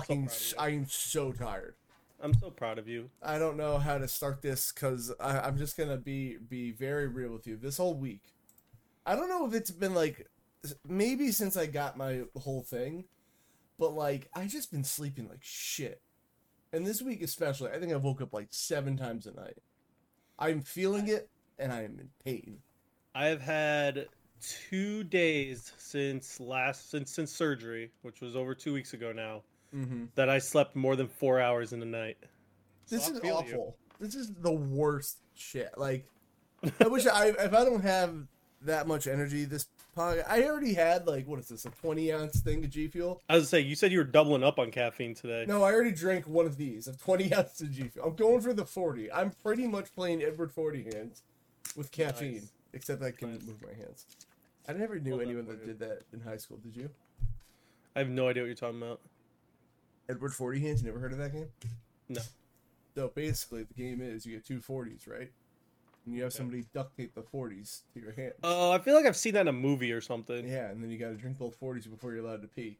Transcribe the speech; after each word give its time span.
fucking. 0.00 0.26
proud 0.26 0.32
of 0.36 0.40
s- 0.42 0.52
you. 0.52 0.58
I 0.58 0.68
am 0.70 0.86
so 0.86 1.32
tired. 1.32 1.74
I'm 2.20 2.34
so 2.34 2.50
proud 2.50 2.78
of 2.78 2.88
you. 2.88 3.10
I 3.22 3.38
don't 3.38 3.56
know 3.56 3.78
how 3.78 3.98
to 3.98 4.08
start 4.08 4.42
this 4.42 4.72
because 4.72 5.12
I'm 5.20 5.56
just 5.56 5.76
gonna 5.76 5.96
be 5.96 6.36
be 6.36 6.72
very 6.72 7.06
real 7.06 7.32
with 7.32 7.46
you. 7.46 7.56
This 7.56 7.76
whole 7.76 7.94
week, 7.94 8.22
I 9.06 9.14
don't 9.14 9.28
know 9.28 9.46
if 9.46 9.54
it's 9.54 9.70
been 9.70 9.94
like 9.94 10.26
maybe 10.86 11.30
since 11.30 11.56
I 11.56 11.66
got 11.66 11.96
my 11.96 12.22
whole 12.36 12.62
thing, 12.62 13.04
but 13.78 13.94
like 13.94 14.28
I 14.34 14.46
just 14.46 14.72
been 14.72 14.82
sleeping 14.84 15.28
like 15.28 15.42
shit, 15.42 16.00
and 16.72 16.84
this 16.84 17.00
week 17.00 17.22
especially, 17.22 17.70
I 17.70 17.78
think 17.78 17.92
I 17.92 17.96
woke 17.96 18.20
up 18.20 18.32
like 18.34 18.48
seven 18.50 18.96
times 18.96 19.26
a 19.26 19.32
night. 19.32 19.58
I'm 20.40 20.60
feeling 20.62 21.08
it, 21.08 21.28
and 21.58 21.72
I 21.72 21.82
am 21.84 21.98
in 22.00 22.08
pain. 22.24 22.58
I 23.14 23.26
have 23.26 23.42
had 23.42 24.06
two 24.40 25.04
days 25.04 25.72
since 25.78 26.40
last 26.40 26.90
since 26.90 27.12
since 27.12 27.30
surgery, 27.32 27.92
which 28.02 28.20
was 28.20 28.34
over 28.34 28.54
two 28.56 28.72
weeks 28.72 28.92
ago 28.92 29.12
now, 29.12 29.42
Mm-hmm. 29.74 30.04
that 30.14 30.28
I 30.30 30.38
slept 30.38 30.74
more 30.76 30.96
than 30.96 31.08
four 31.08 31.40
hours 31.40 31.72
in 31.74 31.82
a 31.82 31.86
night. 31.86 32.16
This 32.88 33.04
So 33.06 33.12
is 33.12 33.20
feel 33.20 33.28
you. 33.46 33.54
awful. 33.54 33.76
This 34.00 34.14
is 34.14 34.32
the 34.32 34.52
worst 34.52 35.18
shit. 35.34 35.70
Like, 35.76 36.06
I 36.80 36.88
wish 36.88 37.06
I 37.06 37.26
if 37.28 37.52
I 37.52 37.64
don't 37.64 37.82
have 37.82 38.14
that 38.62 38.86
much 38.86 39.06
energy. 39.06 39.44
This 39.44 39.66
pod, 39.94 40.24
I 40.28 40.44
already 40.44 40.72
had 40.74 41.06
like 41.06 41.26
what 41.26 41.38
is 41.38 41.48
this 41.48 41.66
a 41.66 41.70
twenty 41.70 42.12
ounce 42.12 42.40
thing 42.40 42.64
of 42.64 42.70
G 42.70 42.88
Fuel? 42.88 43.20
I 43.28 43.34
was 43.34 43.42
gonna 43.42 43.48
say 43.48 43.60
you 43.60 43.74
said 43.74 43.92
you 43.92 43.98
were 43.98 44.04
doubling 44.04 44.42
up 44.42 44.58
on 44.58 44.70
caffeine 44.70 45.14
today. 45.14 45.44
No, 45.46 45.62
I 45.62 45.72
already 45.72 45.92
drank 45.92 46.26
one 46.26 46.46
of 46.46 46.56
these 46.56 46.86
of 46.88 46.98
twenty 47.00 47.32
ounces 47.34 47.60
of 47.60 47.70
G 47.72 47.88
Fuel. 47.88 48.06
I'm 48.06 48.14
going 48.16 48.40
for 48.40 48.54
the 48.54 48.64
forty. 48.64 49.12
I'm 49.12 49.32
pretty 49.42 49.66
much 49.66 49.94
playing 49.94 50.22
Edward 50.22 50.50
Forty 50.50 50.84
hands 50.84 51.22
with 51.76 51.92
caffeine, 51.92 52.34
Nice. 52.34 52.52
except 52.72 53.02
I 53.02 53.10
can 53.10 53.32
Nice. 53.34 53.42
move 53.42 53.60
my 53.62 53.74
hands. 53.74 54.06
I 54.66 54.72
never 54.72 54.98
knew 54.98 55.10
Love 55.10 55.20
that 55.20 55.26
anyone 55.26 55.46
that 55.46 55.66
did 55.66 55.78
that 55.80 56.02
in 56.14 56.20
high 56.20 56.38
school. 56.38 56.56
Did 56.56 56.74
you? 56.76 56.88
I 57.94 57.98
have 58.00 58.08
no 58.08 58.28
idea 58.28 58.42
what 58.42 58.46
you're 58.46 58.54
talking 58.54 58.80
about. 58.80 59.00
Edward 60.08 60.34
Forty 60.34 60.60
hands. 60.60 60.80
You 60.82 60.86
never 60.88 60.98
heard 61.00 61.12
of 61.12 61.18
that 61.18 61.32
game? 61.32 61.48
No. 62.08 62.20
So 62.94 63.12
basically, 63.14 63.62
the 63.64 63.74
game 63.74 64.00
is 64.00 64.26
you 64.26 64.34
get 64.34 64.44
two 64.44 64.58
40s, 64.60 65.06
right? 65.06 65.30
And 66.04 66.14
you 66.14 66.22
have 66.22 66.32
Okay. 66.32 66.38
somebody 66.38 66.64
duct 66.72 66.96
tape 66.96 67.14
the 67.14 67.22
40s 67.22 67.82
to 67.94 68.00
your 68.00 68.12
hand. 68.12 68.32
Oh, 68.42 68.72
I 68.72 68.78
feel 68.78 68.94
like 68.94 69.04
I've 69.06 69.16
seen 69.16 69.34
that 69.34 69.42
in 69.42 69.48
a 69.48 69.52
movie 69.52 69.92
or 69.92 70.00
something. 70.00 70.48
Yeah, 70.48 70.70
and 70.70 70.82
then 70.82 70.90
you 70.90 70.98
got 70.98 71.10
to 71.10 71.14
drink 71.16 71.38
both 71.38 71.60
40s 71.60 71.88
before 71.88 72.12
you're 72.14 72.24
allowed 72.24 72.42
to 72.42 72.48
pee. 72.48 72.78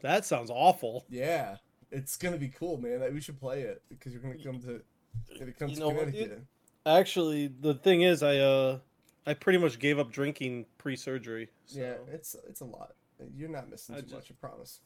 That 0.00 0.26
sounds 0.26 0.50
awful. 0.50 1.06
Yeah, 1.08 1.56
it's 1.90 2.16
gonna 2.16 2.36
be 2.36 2.48
cool, 2.48 2.76
man. 2.78 3.00
We 3.14 3.20
should 3.20 3.40
play 3.40 3.62
it 3.62 3.80
because 3.88 4.12
you're 4.12 4.20
gonna 4.22 4.42
come 4.42 4.60
to. 4.62 4.82
Gonna 5.38 5.52
come 5.52 5.68
You 5.70 5.76
to 5.76 5.80
know 5.80 5.88
what, 5.88 6.06
Connecticut. 6.08 6.42
Actually, 6.84 7.46
the 7.48 7.74
thing 7.74 8.02
is, 8.02 8.22
I 8.22 8.36
uh, 8.36 8.80
I 9.26 9.32
pretty 9.34 9.58
much 9.58 9.78
gave 9.78 9.98
up 9.98 10.12
drinking 10.12 10.66
pre-surgery. 10.78 11.48
So 11.64 11.80
Yeah, 11.80 11.94
it's 12.12 12.36
it's 12.46 12.60
a 12.60 12.64
lot. 12.66 12.94
You're 13.34 13.48
not 13.48 13.70
missing 13.70 13.94
I 13.94 13.98
too 14.00 14.02
just- 14.08 14.14
much. 14.14 14.30
I 14.30 14.34
promise. 14.34 14.80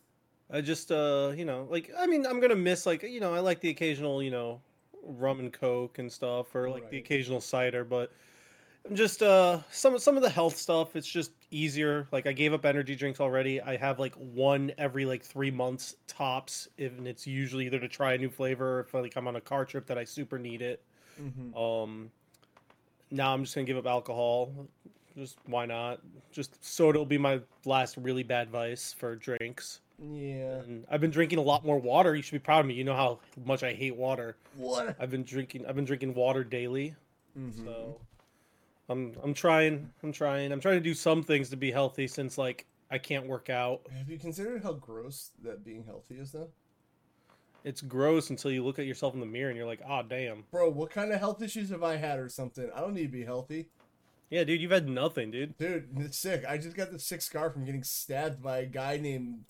I 0.52 0.60
just 0.60 0.90
uh, 0.90 1.32
you 1.36 1.44
know, 1.44 1.66
like 1.70 1.90
I 1.98 2.06
mean, 2.06 2.26
I'm 2.26 2.40
gonna 2.40 2.56
miss 2.56 2.86
like 2.86 3.02
you 3.02 3.20
know, 3.20 3.34
I 3.34 3.40
like 3.40 3.60
the 3.60 3.70
occasional 3.70 4.22
you 4.22 4.30
know, 4.30 4.60
rum 5.02 5.40
and 5.40 5.52
coke 5.52 5.98
and 5.98 6.10
stuff, 6.10 6.54
or 6.54 6.68
like 6.68 6.90
the 6.90 6.98
occasional 6.98 7.40
cider, 7.40 7.84
but 7.84 8.12
I'm 8.88 8.96
just 8.96 9.22
uh, 9.22 9.60
some 9.70 9.98
some 9.98 10.16
of 10.16 10.22
the 10.22 10.30
health 10.30 10.56
stuff. 10.56 10.96
It's 10.96 11.06
just 11.06 11.32
easier. 11.50 12.08
Like 12.12 12.26
I 12.26 12.32
gave 12.32 12.52
up 12.52 12.64
energy 12.64 12.96
drinks 12.96 13.20
already. 13.20 13.60
I 13.60 13.76
have 13.76 13.98
like 13.98 14.14
one 14.14 14.72
every 14.78 15.04
like 15.04 15.22
three 15.22 15.50
months 15.50 15.96
tops, 16.06 16.68
and 16.78 17.06
it's 17.06 17.26
usually 17.26 17.66
either 17.66 17.78
to 17.78 17.88
try 17.88 18.14
a 18.14 18.18
new 18.18 18.30
flavor, 18.30 18.78
or 18.78 18.80
if 18.80 18.94
like 18.94 19.16
I'm 19.16 19.28
on 19.28 19.36
a 19.36 19.40
car 19.40 19.64
trip 19.64 19.86
that 19.86 19.98
I 19.98 20.04
super 20.04 20.38
need 20.38 20.62
it. 20.62 20.82
Mm-hmm. 21.20 21.56
Um, 21.56 22.10
now 23.10 23.34
I'm 23.34 23.44
just 23.44 23.54
gonna 23.54 23.66
give 23.66 23.76
up 23.76 23.86
alcohol. 23.86 24.50
Just 25.16 25.36
why 25.46 25.66
not? 25.66 26.00
Just 26.32 26.64
soda 26.64 26.98
will 26.98 27.06
be 27.06 27.18
my 27.18 27.40
last 27.66 27.96
really 27.98 28.22
bad 28.22 28.50
vice 28.50 28.92
for 28.92 29.16
drinks. 29.16 29.80
Yeah. 30.00 30.60
And 30.60 30.86
I've 30.90 31.00
been 31.00 31.10
drinking 31.10 31.38
a 31.38 31.42
lot 31.42 31.64
more 31.64 31.78
water. 31.78 32.14
You 32.14 32.22
should 32.22 32.32
be 32.32 32.38
proud 32.38 32.60
of 32.60 32.66
me. 32.66 32.74
You 32.74 32.84
know 32.84 32.96
how 32.96 33.18
much 33.44 33.62
I 33.62 33.72
hate 33.72 33.96
water. 33.96 34.36
What? 34.56 34.96
I've 34.98 35.10
been 35.10 35.24
drinking. 35.24 35.66
I've 35.66 35.76
been 35.76 35.84
drinking 35.84 36.14
water 36.14 36.42
daily. 36.42 36.94
Mm-hmm. 37.38 37.66
So 37.66 38.00
I'm 38.88 39.14
I'm 39.22 39.34
trying. 39.34 39.90
I'm 40.02 40.12
trying. 40.12 40.52
I'm 40.52 40.60
trying 40.60 40.76
to 40.76 40.80
do 40.80 40.94
some 40.94 41.22
things 41.22 41.50
to 41.50 41.56
be 41.56 41.70
healthy 41.70 42.06
since 42.06 42.38
like 42.38 42.66
I 42.90 42.98
can't 42.98 43.26
work 43.26 43.50
out. 43.50 43.82
Have 43.96 44.10
you 44.10 44.18
considered 44.18 44.62
how 44.62 44.72
gross 44.72 45.30
that 45.44 45.64
being 45.64 45.84
healthy 45.84 46.16
is, 46.16 46.32
though? 46.32 46.48
It's 47.62 47.82
gross 47.82 48.30
until 48.30 48.50
you 48.50 48.64
look 48.64 48.78
at 48.78 48.86
yourself 48.86 49.14
in 49.14 49.20
the 49.20 49.26
mirror 49.26 49.50
and 49.50 49.56
you're 49.56 49.66
like, 49.66 49.82
ah, 49.86 50.02
damn. 50.02 50.44
Bro, 50.50 50.70
what 50.70 50.90
kind 50.90 51.12
of 51.12 51.20
health 51.20 51.42
issues 51.42 51.68
have 51.68 51.82
I 51.82 51.96
had 51.96 52.18
or 52.18 52.28
something? 52.30 52.70
I 52.74 52.80
don't 52.80 52.94
need 52.94 53.02
to 53.02 53.08
be 53.08 53.24
healthy. 53.24 53.68
Yeah, 54.30 54.44
dude, 54.44 54.60
you've 54.60 54.70
had 54.70 54.88
nothing, 54.88 55.30
dude. 55.30 55.58
Dude, 55.58 55.88
it's 55.98 56.16
sick. 56.16 56.44
I 56.48 56.56
just 56.56 56.76
got 56.76 56.90
the 56.90 56.98
sick 56.98 57.20
scar 57.20 57.50
from 57.50 57.64
getting 57.64 57.82
stabbed 57.82 58.42
by 58.42 58.58
a 58.58 58.66
guy 58.66 58.96
named 58.96 59.44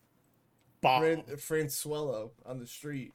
Bob. 0.81 1.03
Fran- 1.03 1.25
Fransuelo 1.37 2.31
on 2.47 2.59
the 2.59 2.67
street. 2.67 3.13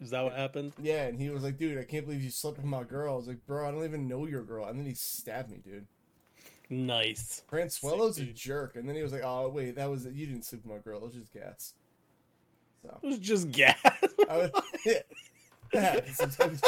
Is 0.00 0.10
that 0.10 0.22
what 0.22 0.34
happened? 0.34 0.72
Yeah, 0.80 1.04
and 1.06 1.20
he 1.20 1.28
was 1.30 1.42
like, 1.42 1.58
dude, 1.58 1.78
I 1.78 1.84
can't 1.84 2.06
believe 2.06 2.22
you 2.22 2.30
slept 2.30 2.56
with 2.58 2.66
my 2.66 2.84
girl. 2.84 3.14
I 3.14 3.16
was 3.16 3.26
like, 3.26 3.44
bro, 3.46 3.66
I 3.68 3.72
don't 3.72 3.84
even 3.84 4.06
know 4.06 4.26
your 4.26 4.42
girl. 4.44 4.66
And 4.66 4.78
then 4.78 4.86
he 4.86 4.94
stabbed 4.94 5.50
me, 5.50 5.58
dude. 5.64 5.86
Nice. 6.70 7.42
Fransuelo's 7.50 8.16
Sick, 8.16 8.24
a 8.24 8.26
dude. 8.26 8.36
jerk. 8.36 8.76
And 8.76 8.88
then 8.88 8.94
he 8.94 9.02
was 9.02 9.10
like, 9.12 9.22
oh, 9.24 9.48
wait, 9.48 9.74
that 9.76 9.90
was, 9.90 10.06
you 10.06 10.26
didn't 10.26 10.44
sleep 10.44 10.64
with 10.64 10.72
my 10.76 10.78
girl. 10.78 10.98
It 10.98 11.04
was 11.06 11.14
just 11.14 11.32
gas. 11.32 11.74
So, 12.82 12.98
It 13.02 13.06
was 13.06 13.18
just 13.18 13.50
gas. 13.50 13.76
I 14.30 14.36
was, 14.36 14.50
yeah. 14.86 15.00
Yeah, 15.74 16.00
sometimes- 16.12 16.62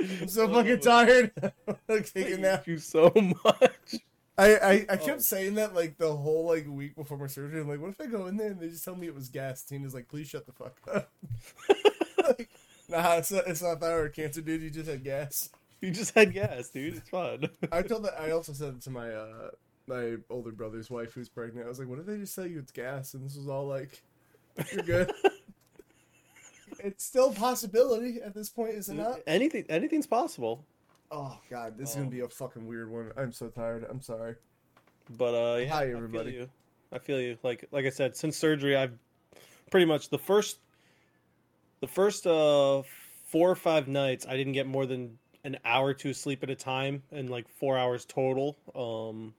I'm 0.00 0.28
so 0.28 0.42
oh, 0.50 0.52
fucking 0.52 0.80
tired. 0.80 1.32
like 1.88 2.12
taking 2.12 2.42
that. 2.42 2.64
Thank 2.64 2.66
you 2.66 2.78
so 2.78 3.10
much. 3.44 4.00
I, 4.36 4.56
I, 4.56 4.72
I 4.90 4.96
kept 4.96 5.08
Oh. 5.08 5.18
saying 5.18 5.54
that 5.54 5.74
like 5.74 5.96
the 5.96 6.14
whole 6.16 6.46
like 6.46 6.66
week 6.68 6.96
before 6.96 7.16
my 7.18 7.26
surgery. 7.28 7.60
I'm 7.60 7.68
like, 7.68 7.80
what 7.80 7.90
if 7.90 8.00
I 8.00 8.06
go 8.06 8.26
in 8.26 8.36
there 8.36 8.50
and 8.50 8.60
they 8.60 8.68
just 8.68 8.84
tell 8.84 8.96
me 8.96 9.06
it 9.06 9.14
was 9.14 9.28
gas? 9.28 9.62
Tina's 9.62 9.94
like, 9.94 10.08
please 10.08 10.28
shut 10.28 10.46
the 10.46 10.52
fuck 10.52 10.76
up. 10.92 11.10
like, 12.38 12.50
nah, 12.88 13.14
it's 13.16 13.30
not, 13.30 13.46
it's 13.46 13.62
not 13.62 13.80
thyroid 13.80 14.12
cancer, 14.12 14.40
dude. 14.40 14.62
You 14.62 14.70
just 14.70 14.88
had 14.88 15.04
gas. 15.04 15.50
You 15.80 15.90
just 15.90 16.14
had 16.14 16.32
gas, 16.32 16.70
dude. 16.70 16.96
It's 16.96 17.08
fun. 17.08 17.48
I 17.70 17.82
told 17.82 18.04
that. 18.06 18.20
I 18.20 18.30
also 18.32 18.52
said 18.52 18.74
it 18.74 18.80
to 18.82 18.90
my 18.90 19.10
uh 19.12 19.50
my 19.86 20.16
older 20.30 20.50
brother's 20.50 20.90
wife 20.90 21.12
who's 21.12 21.28
pregnant. 21.28 21.66
I 21.66 21.68
was 21.68 21.78
like, 21.78 21.88
what 21.88 21.98
if 21.98 22.06
they 22.06 22.16
just 22.16 22.34
tell 22.34 22.46
you 22.46 22.58
it's 22.58 22.72
gas? 22.72 23.14
And 23.14 23.24
this 23.24 23.36
was 23.36 23.48
all 23.48 23.66
like, 23.66 24.02
you're 24.72 24.82
good. 24.82 25.12
it's 26.78 27.04
still 27.04 27.30
a 27.30 27.34
possibility 27.34 28.20
at 28.24 28.34
this 28.34 28.48
point, 28.48 28.74
is 28.74 28.88
it 28.88 28.94
not? 28.94 29.20
Anything, 29.26 29.66
anything's 29.68 30.06
possible. 30.06 30.64
Oh 31.14 31.38
god, 31.48 31.78
this 31.78 31.90
is 31.90 31.96
gonna 31.96 32.10
be 32.10 32.20
a 32.20 32.28
fucking 32.28 32.66
weird 32.66 32.90
one. 32.90 33.12
I'm 33.16 33.30
so 33.30 33.46
tired. 33.46 33.86
I'm 33.88 34.02
sorry. 34.02 34.34
But 35.16 35.34
uh, 35.34 35.56
yeah, 35.58 35.68
Hi, 35.68 35.82
I 35.92 36.08
feel 36.10 36.28
you. 36.28 36.50
I 36.92 36.98
feel 36.98 37.20
you. 37.20 37.38
Like 37.44 37.68
like 37.70 37.86
I 37.86 37.90
said, 37.90 38.16
since 38.16 38.36
surgery, 38.36 38.76
I've 38.76 38.98
pretty 39.70 39.86
much 39.86 40.10
the 40.10 40.18
first 40.18 40.58
the 41.80 41.86
first 41.86 42.26
uh 42.26 42.82
four 43.28 43.48
or 43.48 43.54
five 43.54 43.86
nights 43.86 44.26
I 44.28 44.36
didn't 44.36 44.54
get 44.54 44.66
more 44.66 44.86
than 44.86 45.18
an 45.44 45.58
hour 45.64 45.88
or 45.88 45.94
two 45.94 46.14
sleep 46.14 46.42
at 46.42 46.50
a 46.50 46.56
time, 46.56 47.04
and 47.12 47.30
like 47.30 47.48
four 47.48 47.78
hours 47.78 48.04
total. 48.04 48.56
Um, 48.74 49.34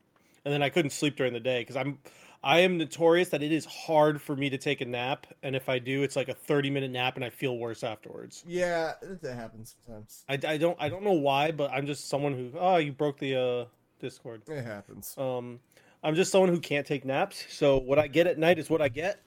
and 0.45 0.53
then 0.53 0.63
I 0.63 0.69
couldn't 0.69 0.91
sleep 0.91 1.17
during 1.17 1.33
the 1.33 1.41
day 1.41 1.59
because 1.59 1.75
I'm 1.75 1.99
I 2.45 2.59
am 2.59 2.77
notorious 2.77 3.29
that 3.29 3.41
it 3.41 3.51
is 3.51 3.65
hard 3.65 4.21
for 4.21 4.35
me 4.35 4.51
to 4.51 4.57
take 4.59 4.79
a 4.79 4.85
nap, 4.85 5.25
and 5.41 5.55
if 5.55 5.67
I 5.67 5.79
do, 5.79 6.03
it's 6.03 6.15
like 6.15 6.29
a 6.29 6.33
thirty 6.35 6.69
minute 6.69 6.91
nap, 6.91 7.15
and 7.15 7.25
I 7.25 7.31
feel 7.31 7.57
worse 7.57 7.83
afterwards. 7.83 8.43
Yeah, 8.47 8.93
that 9.01 9.35
happens 9.35 9.75
sometimes. 9.83 10.23
I, 10.29 10.33
I 10.47 10.57
don't 10.57 10.77
I 10.79 10.87
don't 10.87 11.03
know 11.03 11.13
why, 11.13 11.49
but 11.49 11.71
I'm 11.71 11.87
just 11.87 12.07
someone 12.07 12.33
who 12.33 12.51
oh 12.59 12.77
you 12.77 12.91
broke 12.91 13.17
the 13.17 13.35
uh 13.35 13.65
Discord. 13.99 14.43
It 14.47 14.63
happens. 14.63 15.15
Um, 15.17 15.59
I'm 16.03 16.13
just 16.13 16.31
someone 16.31 16.51
who 16.51 16.59
can't 16.59 16.85
take 16.85 17.03
naps. 17.03 17.45
So 17.49 17.79
what 17.79 17.97
I 17.97 18.07
get 18.07 18.27
at 18.27 18.37
night 18.37 18.59
is 18.59 18.69
what 18.69 18.79
I 18.79 18.89
get. 18.89 19.19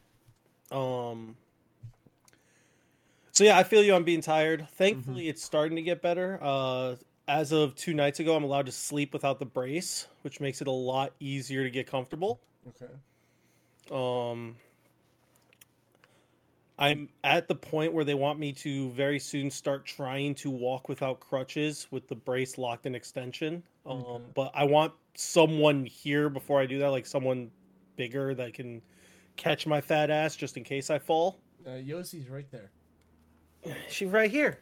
Um. 0.70 1.36
So 3.32 3.42
yeah, 3.42 3.58
I 3.58 3.64
feel 3.64 3.82
you. 3.82 3.96
I'm 3.96 4.04
being 4.04 4.20
tired. 4.20 4.68
Thankfully, 4.74 5.28
it's 5.28 5.42
starting 5.42 5.74
to 5.74 5.82
get 5.82 6.02
better. 6.02 6.38
Uh, 6.40 6.96
as 7.26 7.50
of 7.50 7.74
two 7.74 7.94
nights 7.94 8.20
ago, 8.20 8.36
I'm 8.36 8.44
allowed 8.44 8.66
to 8.66 8.72
sleep 8.72 9.12
without 9.12 9.40
the 9.40 9.44
brace, 9.44 10.06
which 10.22 10.38
makes 10.38 10.60
it 10.60 10.68
a 10.68 10.72
lot 10.72 11.14
easier 11.18 11.64
to 11.64 11.70
get 11.70 11.88
comfortable. 11.88 12.40
Okay. 12.68 12.92
Um, 13.90 14.56
I'm 16.78 17.08
at 17.24 17.48
the 17.48 17.54
point 17.54 17.92
where 17.92 18.04
they 18.04 18.14
want 18.14 18.38
me 18.38 18.52
to 18.54 18.90
very 18.90 19.18
soon 19.18 19.50
start 19.50 19.84
trying 19.84 20.34
to 20.36 20.50
walk 20.50 20.88
without 20.88 21.18
crutches 21.18 21.88
with 21.90 22.06
the 22.06 22.14
brace 22.14 22.56
locked 22.56 22.86
in 22.86 22.94
extension. 22.94 23.62
Um, 23.84 23.98
Okay. 24.04 24.24
but 24.34 24.52
I 24.54 24.64
want 24.64 24.92
someone 25.14 25.84
here 25.86 26.28
before 26.28 26.60
I 26.60 26.66
do 26.66 26.78
that, 26.78 26.88
like 26.88 27.06
someone 27.06 27.50
bigger 27.96 28.34
that 28.34 28.54
can 28.54 28.80
catch 29.36 29.66
my 29.66 29.80
fat 29.80 30.10
ass 30.10 30.36
just 30.36 30.56
in 30.56 30.62
case 30.62 30.88
I 30.90 30.98
fall. 30.98 31.40
Uh, 31.66 31.70
Yossi's 31.70 32.28
right 32.28 32.46
there. 32.52 32.70
She's 33.88 34.08
right 34.08 34.30
here. 34.30 34.60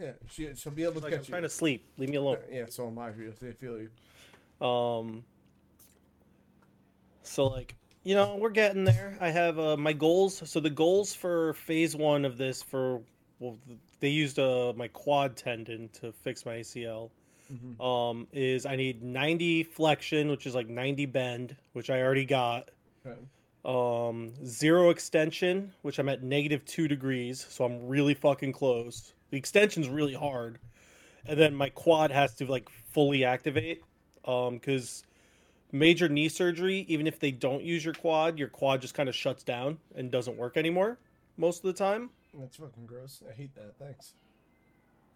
Yeah, 0.00 0.12
she 0.30 0.54
she'll 0.54 0.72
be 0.72 0.84
able 0.84 0.94
to 0.94 1.00
Like 1.00 1.12
I'm 1.12 1.18
catch 1.18 1.28
trying 1.28 1.42
you. 1.42 1.48
to 1.48 1.54
sleep. 1.54 1.84
Leave 1.98 2.08
me 2.08 2.16
alone. 2.16 2.38
Yeah, 2.50 2.66
so 2.68 2.86
am 2.86 2.98
I. 2.98 3.08
I 3.08 3.12
feel 3.58 3.78
you. 3.80 4.66
Um. 4.66 5.24
So 7.24 7.46
like, 7.48 7.74
you 8.08 8.14
know, 8.14 8.36
we're 8.36 8.48
getting 8.48 8.84
there. 8.84 9.18
I 9.20 9.28
have 9.28 9.58
uh, 9.58 9.76
my 9.76 9.92
goals. 9.92 10.42
So 10.50 10.60
the 10.60 10.70
goals 10.70 11.14
for 11.14 11.52
phase 11.52 11.94
one 11.94 12.24
of 12.24 12.38
this 12.38 12.62
for 12.62 13.02
well, 13.38 13.58
they 14.00 14.08
used 14.08 14.38
uh, 14.38 14.72
my 14.74 14.88
quad 14.88 15.36
tendon 15.36 15.90
to 16.00 16.10
fix 16.10 16.46
my 16.46 16.60
ACL. 16.60 17.10
Mhm. 17.52 17.78
Um, 17.78 18.26
is 18.32 18.64
I 18.64 18.76
need 18.76 19.02
90 19.02 19.62
flexion, 19.62 20.30
which 20.30 20.46
is 20.46 20.54
like 20.54 20.68
90 20.68 21.04
bend, 21.04 21.54
which 21.74 21.90
I 21.90 22.00
already 22.00 22.24
got. 22.24 22.70
Okay. 23.06 23.18
Um, 23.66 24.32
zero 24.42 24.88
extension, 24.88 25.74
which 25.82 25.98
I'm 25.98 26.08
at 26.08 26.22
negative 26.22 26.64
two 26.64 26.88
degrees, 26.88 27.46
so 27.50 27.66
I'm 27.66 27.86
really 27.86 28.14
fucking 28.14 28.52
close. 28.52 29.12
The 29.30 29.36
extension's 29.36 29.88
really 29.90 30.14
hard, 30.14 30.58
and 31.26 31.38
then 31.38 31.54
my 31.54 31.68
quad 31.68 32.10
has 32.10 32.34
to 32.36 32.46
like 32.46 32.70
fully 32.70 33.26
activate. 33.26 33.82
Um, 34.24 34.54
because 34.54 35.04
major 35.72 36.08
knee 36.08 36.28
surgery, 36.28 36.84
even 36.88 37.06
if 37.06 37.18
they 37.20 37.30
don't 37.30 37.62
use 37.62 37.84
your 37.84 37.94
quad, 37.94 38.38
your 38.38 38.48
quad 38.48 38.80
just 38.80 38.94
kind 38.94 39.08
of 39.08 39.14
shuts 39.14 39.42
down 39.42 39.78
and 39.94 40.10
doesn't 40.10 40.36
work 40.36 40.56
anymore 40.56 40.98
most 41.36 41.58
of 41.58 41.62
the 41.64 41.72
time. 41.72 42.10
That's 42.34 42.56
fucking 42.56 42.86
gross. 42.86 43.22
I 43.28 43.34
hate 43.34 43.54
that. 43.54 43.74
Thanks. 43.78 44.14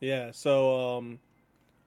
Yeah, 0.00 0.30
so 0.32 0.96
um, 0.98 1.18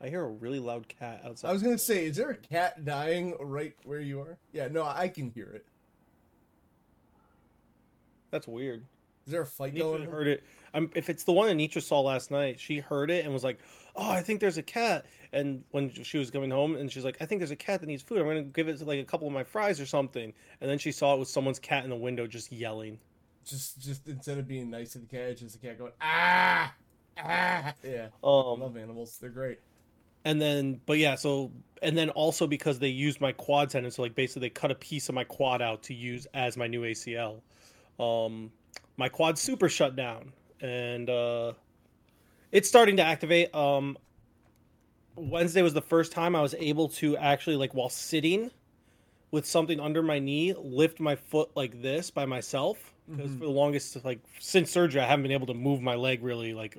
I 0.01 0.07
hear 0.07 0.23
a 0.23 0.29
really 0.29 0.59
loud 0.59 0.87
cat 0.87 1.21
outside. 1.25 1.49
I 1.49 1.53
was 1.53 1.61
gonna 1.61 1.77
say, 1.77 2.05
is 2.05 2.15
there 2.15 2.29
a 2.29 2.35
cat 2.37 2.85
dying 2.85 3.35
right 3.39 3.75
where 3.83 3.99
you 3.99 4.21
are? 4.21 4.37
Yeah, 4.53 4.67
no, 4.69 4.83
I 4.85 5.07
can 5.07 5.31
hear 5.31 5.49
it. 5.49 5.65
That's 8.31 8.47
weird. 8.47 8.85
Is 9.25 9.31
there 9.31 9.41
a 9.41 9.45
fight 9.45 9.73
Nitra 9.73 9.79
going? 9.79 10.01
on? 10.03 10.07
heard 10.07 10.27
it. 10.27 10.43
Um, 10.73 10.91
if 10.93 11.09
it's 11.09 11.23
the 11.23 11.31
one 11.31 11.47
that 11.47 11.57
Nitra 11.57 11.81
saw 11.81 12.01
last 12.01 12.31
night, 12.31 12.59
she 12.59 12.79
heard 12.79 13.09
it 13.09 13.25
and 13.25 13.33
was 13.33 13.43
like, 13.43 13.59
"Oh, 13.95 14.09
I 14.09 14.21
think 14.21 14.39
there's 14.39 14.57
a 14.57 14.63
cat." 14.63 15.05
And 15.35 15.63
when 15.71 15.91
she 15.91 16.17
was 16.17 16.31
coming 16.31 16.51
home, 16.51 16.75
and 16.77 16.91
she's 16.91 17.05
like, 17.05 17.17
"I 17.21 17.25
think 17.27 17.39
there's 17.41 17.51
a 17.51 17.55
cat 17.57 17.81
that 17.81 17.87
needs 17.87 18.01
food. 18.03 18.19
I'm 18.19 18.27
gonna 18.27 18.43
give 18.43 18.67
it 18.69 18.81
like 18.81 18.99
a 18.99 19.05
couple 19.05 19.27
of 19.27 19.33
my 19.33 19.43
fries 19.43 19.79
or 19.81 19.85
something." 19.85 20.33
And 20.61 20.69
then 20.71 20.79
she 20.79 20.91
saw 20.91 21.13
it 21.15 21.19
was 21.19 21.29
someone's 21.31 21.59
cat 21.59 21.83
in 21.83 21.91
the 21.91 21.95
window 21.97 22.27
just 22.27 22.51
yelling. 22.51 22.99
Just, 23.45 23.79
just 23.79 24.07
instead 24.07 24.39
of 24.39 24.47
being 24.47 24.71
nice 24.71 24.93
to 24.93 24.99
the 24.99 25.05
cat, 25.05 25.37
just 25.37 25.59
the 25.61 25.67
cat 25.67 25.77
going 25.77 25.91
ah, 26.01 26.73
ah. 27.17 27.73
Yeah, 27.83 28.09
I 28.49 28.51
Um, 28.51 28.59
love 28.59 28.77
animals. 28.77 29.17
They're 29.19 29.29
great. 29.29 29.59
and 30.23 30.41
then, 30.41 30.81
but 30.85 30.97
yeah, 30.97 31.15
so 31.15 31.51
and 31.81 31.97
then 31.97 32.09
also 32.11 32.47
because 32.47 32.79
they 32.79 32.87
used 32.87 33.21
my 33.21 33.31
quad 33.31 33.69
tendon, 33.69 33.91
so 33.91 34.01
like 34.01 34.15
basically 34.15 34.41
they 34.41 34.49
cut 34.49 34.71
a 34.71 34.75
piece 34.75 35.09
of 35.09 35.15
my 35.15 35.23
quad 35.23 35.61
out 35.61 35.83
to 35.83 35.93
use 35.93 36.25
as 36.33 36.57
my 36.57 36.67
new 36.67 36.83
ACL. 36.85 37.41
Um, 37.99 38.51
my 38.97 39.09
quad 39.09 39.37
super 39.37 39.69
shut 39.69 39.95
down, 39.95 40.31
and 40.61 41.09
uh, 41.09 41.53
it's 42.51 42.67
starting 42.67 42.97
to 42.97 43.03
activate. 43.03 43.53
Um, 43.53 43.97
Wednesday 45.15 45.61
was 45.61 45.73
the 45.73 45.81
first 45.81 46.11
time 46.11 46.35
I 46.35 46.41
was 46.41 46.53
able 46.55 46.89
to 46.89 47.17
actually 47.17 47.55
like 47.55 47.73
while 47.73 47.89
sitting 47.89 48.51
with 49.31 49.45
something 49.45 49.79
under 49.79 50.01
my 50.03 50.19
knee 50.19 50.53
lift 50.53 50.99
my 50.99 51.15
foot 51.15 51.49
like 51.55 51.81
this 51.81 52.09
by 52.11 52.25
myself 52.25 52.93
because 53.09 53.31
Mhm. 53.31 53.39
for 53.39 53.45
the 53.45 53.51
longest 53.51 54.03
like 54.05 54.19
since 54.39 54.71
surgery 54.71 55.01
I 55.01 55.05
haven't 55.05 55.23
been 55.23 55.31
able 55.31 55.47
to 55.47 55.53
move 55.53 55.81
my 55.81 55.95
leg 55.95 56.23
really 56.23 56.53
like 56.53 56.77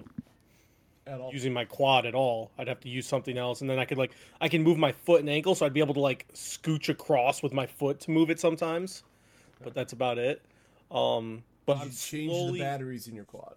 At 1.06 1.20
all. 1.20 1.32
using 1.32 1.52
my 1.52 1.64
quad 1.64 2.04
at 2.06 2.14
all. 2.14 2.50
I'd 2.58 2.68
have 2.68 2.80
to 2.80 2.88
use 2.88 3.06
something 3.06 3.38
else, 3.38 3.60
and 3.60 3.70
then 3.70 3.78
I 3.78 3.84
could 3.84 3.98
like 3.98 4.12
I 4.40 4.48
can 4.48 4.62
move 4.62 4.76
my 4.78 4.92
foot 4.92 5.20
and 5.20 5.30
ankle, 5.30 5.54
so 5.54 5.64
I'd 5.66 5.72
be 5.72 5.80
able 5.80 5.94
to 5.94 6.00
like 6.00 6.26
scooch 6.34 6.88
across 6.88 7.42
with 7.42 7.52
my 7.52 7.66
foot 7.66 8.00
to 8.00 8.10
move 8.10 8.28
it 8.30 8.40
sometimes. 8.40 9.02
But 9.62 9.72
that's 9.74 9.92
about 9.92 10.18
it. 10.18 10.42
Um, 10.90 11.42
but 11.64 11.76
you 11.78 11.82
I'm 11.84 11.90
change 11.90 12.30
slowly. 12.32 12.58
the 12.58 12.64
batteries 12.64 13.06
in 13.08 13.14
your 13.14 13.24
quad. 13.24 13.54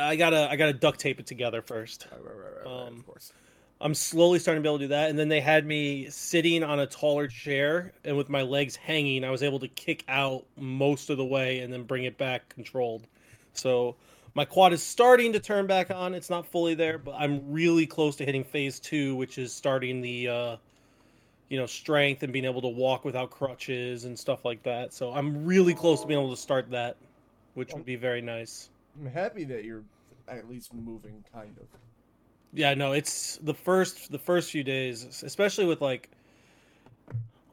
I 0.00 0.16
gotta 0.16 0.48
I 0.50 0.56
gotta 0.56 0.72
duct 0.72 1.00
tape 1.00 1.20
it 1.20 1.26
together 1.26 1.62
first. 1.62 2.06
Right, 2.12 2.20
right, 2.24 2.64
right, 2.64 2.86
Um, 2.86 2.98
of 2.98 3.06
course. 3.06 3.32
I'm 3.80 3.94
slowly 3.94 4.40
starting 4.40 4.62
to 4.62 4.66
be 4.66 4.70
able 4.70 4.78
to 4.78 4.84
do 4.84 4.88
that, 4.88 5.08
and 5.08 5.16
then 5.16 5.28
they 5.28 5.40
had 5.40 5.64
me 5.64 6.10
sitting 6.10 6.64
on 6.64 6.80
a 6.80 6.86
taller 6.86 7.28
chair, 7.28 7.92
and 8.04 8.16
with 8.16 8.28
my 8.28 8.42
legs 8.42 8.74
hanging, 8.74 9.22
I 9.22 9.30
was 9.30 9.42
able 9.42 9.60
to 9.60 9.68
kick 9.68 10.04
out 10.08 10.44
most 10.56 11.10
of 11.10 11.16
the 11.16 11.24
way 11.24 11.60
and 11.60 11.72
then 11.72 11.84
bring 11.84 12.02
it 12.02 12.18
back 12.18 12.48
controlled. 12.48 13.06
So 13.52 13.94
my 14.34 14.44
quad 14.44 14.72
is 14.72 14.82
starting 14.82 15.32
to 15.32 15.40
turn 15.40 15.68
back 15.68 15.92
on. 15.92 16.12
It's 16.12 16.30
not 16.30 16.44
fully 16.46 16.74
there, 16.74 16.98
but 16.98 17.14
I'm 17.18 17.52
really 17.52 17.86
close 17.86 18.16
to 18.16 18.24
hitting 18.24 18.42
phase 18.42 18.80
two, 18.80 19.14
which 19.14 19.38
is 19.38 19.52
starting 19.52 20.00
the, 20.00 20.28
uh, 20.28 20.56
you 21.48 21.58
know, 21.58 21.66
strength 21.66 22.24
and 22.24 22.32
being 22.32 22.44
able 22.44 22.62
to 22.62 22.68
walk 22.68 23.04
without 23.04 23.30
crutches 23.30 24.04
and 24.06 24.18
stuff 24.18 24.44
like 24.44 24.62
that. 24.64 24.92
So 24.92 25.12
I'm 25.12 25.44
really 25.44 25.74
close 25.74 26.00
to 26.00 26.06
being 26.06 26.20
able 26.20 26.34
to 26.34 26.40
start 26.40 26.68
that, 26.70 26.96
which 27.54 27.72
would 27.74 27.86
be 27.86 27.96
very 27.96 28.22
nice. 28.22 28.70
I'm 28.98 29.06
happy 29.06 29.44
that 29.44 29.64
you're 29.64 29.84
at 30.26 30.48
least 30.48 30.74
moving, 30.74 31.24
kind 31.32 31.56
of. 31.58 31.66
Yeah, 32.52 32.74
no, 32.74 32.92
it's 32.92 33.36
the 33.42 33.54
first 33.54 34.10
the 34.10 34.18
first 34.18 34.50
few 34.50 34.64
days, 34.64 35.22
especially 35.22 35.66
with 35.66 35.80
like 35.80 36.10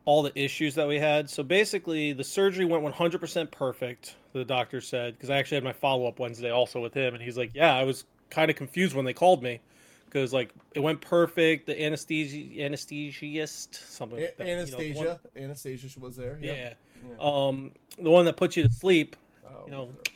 all 0.06 0.22
the 0.24 0.38
issues 0.40 0.76
that 0.76 0.88
we 0.88 1.00
had. 1.00 1.30
So 1.30 1.44
basically, 1.44 2.14
the 2.14 2.24
surgery 2.24 2.66
went 2.66 2.84
100% 2.84 3.52
perfect. 3.52 4.16
The 4.34 4.46
doctor 4.46 4.80
said 4.80 5.16
because 5.16 5.30
I 5.30 5.38
actually 5.38 5.56
had 5.56 5.64
my 5.64 5.74
follow 5.74 6.08
up 6.08 6.20
Wednesday 6.20 6.52
also 6.52 6.82
with 6.82 6.94
him, 6.94 7.14
and 7.14 7.24
he's 7.24 7.38
like, 7.38 7.52
"Yeah, 7.54 7.76
I 7.76 7.84
was 7.84 8.06
kind 8.30 8.50
of 8.50 8.58
confused 8.58 8.96
when 8.96 9.06
they 9.06 9.14
called 9.14 9.44
me 9.44 9.60
because 10.06 10.32
like 10.34 10.52
it 10.74 10.80
went 10.80 11.02
perfect. 11.02 11.66
The 11.66 11.82
anesthesia 11.84 12.38
anesthesiast 12.62 13.76
something 13.76 14.20
like 14.20 14.38
that, 14.38 14.48
you 14.48 14.56
know, 14.56 14.62
one- 14.62 15.08
Anastasia, 15.08 15.20
Anastasia 15.36 16.00
was 16.00 16.16
there. 16.16 16.40
yeah. 16.42 16.74
Yeah. 17.08 17.16
Um, 17.20 17.72
the 18.02 18.10
one 18.10 18.26
that 18.26 18.36
puts 18.38 18.58
you 18.58 18.64
to 18.64 18.70
sleep 18.72 19.16
Oh, 19.48 19.66
you 19.66 19.72
know, 19.72 19.86
gross. 19.86 20.15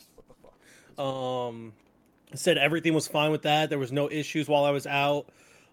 Um, 1.00 1.74
said 2.36 2.58
everything 2.58 2.94
was 2.94 3.08
fine 3.08 3.32
with 3.32 3.41
that. 3.44 3.70
There 3.70 3.79
was 3.79 3.91
no 3.91 4.10
issues 4.12 4.48
while 4.48 4.65
I 4.65 4.72
was 4.72 4.86
out. 4.86 5.27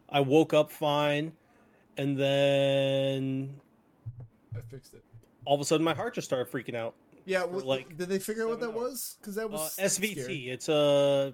I 0.09 0.21
woke 0.21 0.55
up 0.55 0.71
fine, 0.71 1.33
and 1.99 2.17
then 2.17 3.55
I 4.57 4.61
fixed 4.71 4.95
it. 4.95 5.03
all 5.45 5.55
of 5.57 5.61
a 5.61 5.65
sudden 5.65 5.85
my 5.85 5.95
heart 5.95 6.15
just 6.15 6.27
started 6.27 6.51
freaking 6.51 6.77
out. 6.77 6.95
Yeah, 7.25 7.45
what, 7.45 7.67
like, 7.67 7.97
did 7.99 8.09
they 8.09 8.21
figure 8.21 8.45
out 8.45 8.51
what 8.51 8.61
that 8.61 8.67
seven 8.67 8.81
was? 8.81 9.17
Because 9.21 9.35
that 9.35 9.47
Uh, 9.47 9.49
was 9.49 9.77
SVT. 9.79 10.13
scary. 10.23 10.49
It's 10.49 10.69
uh, 10.69 11.33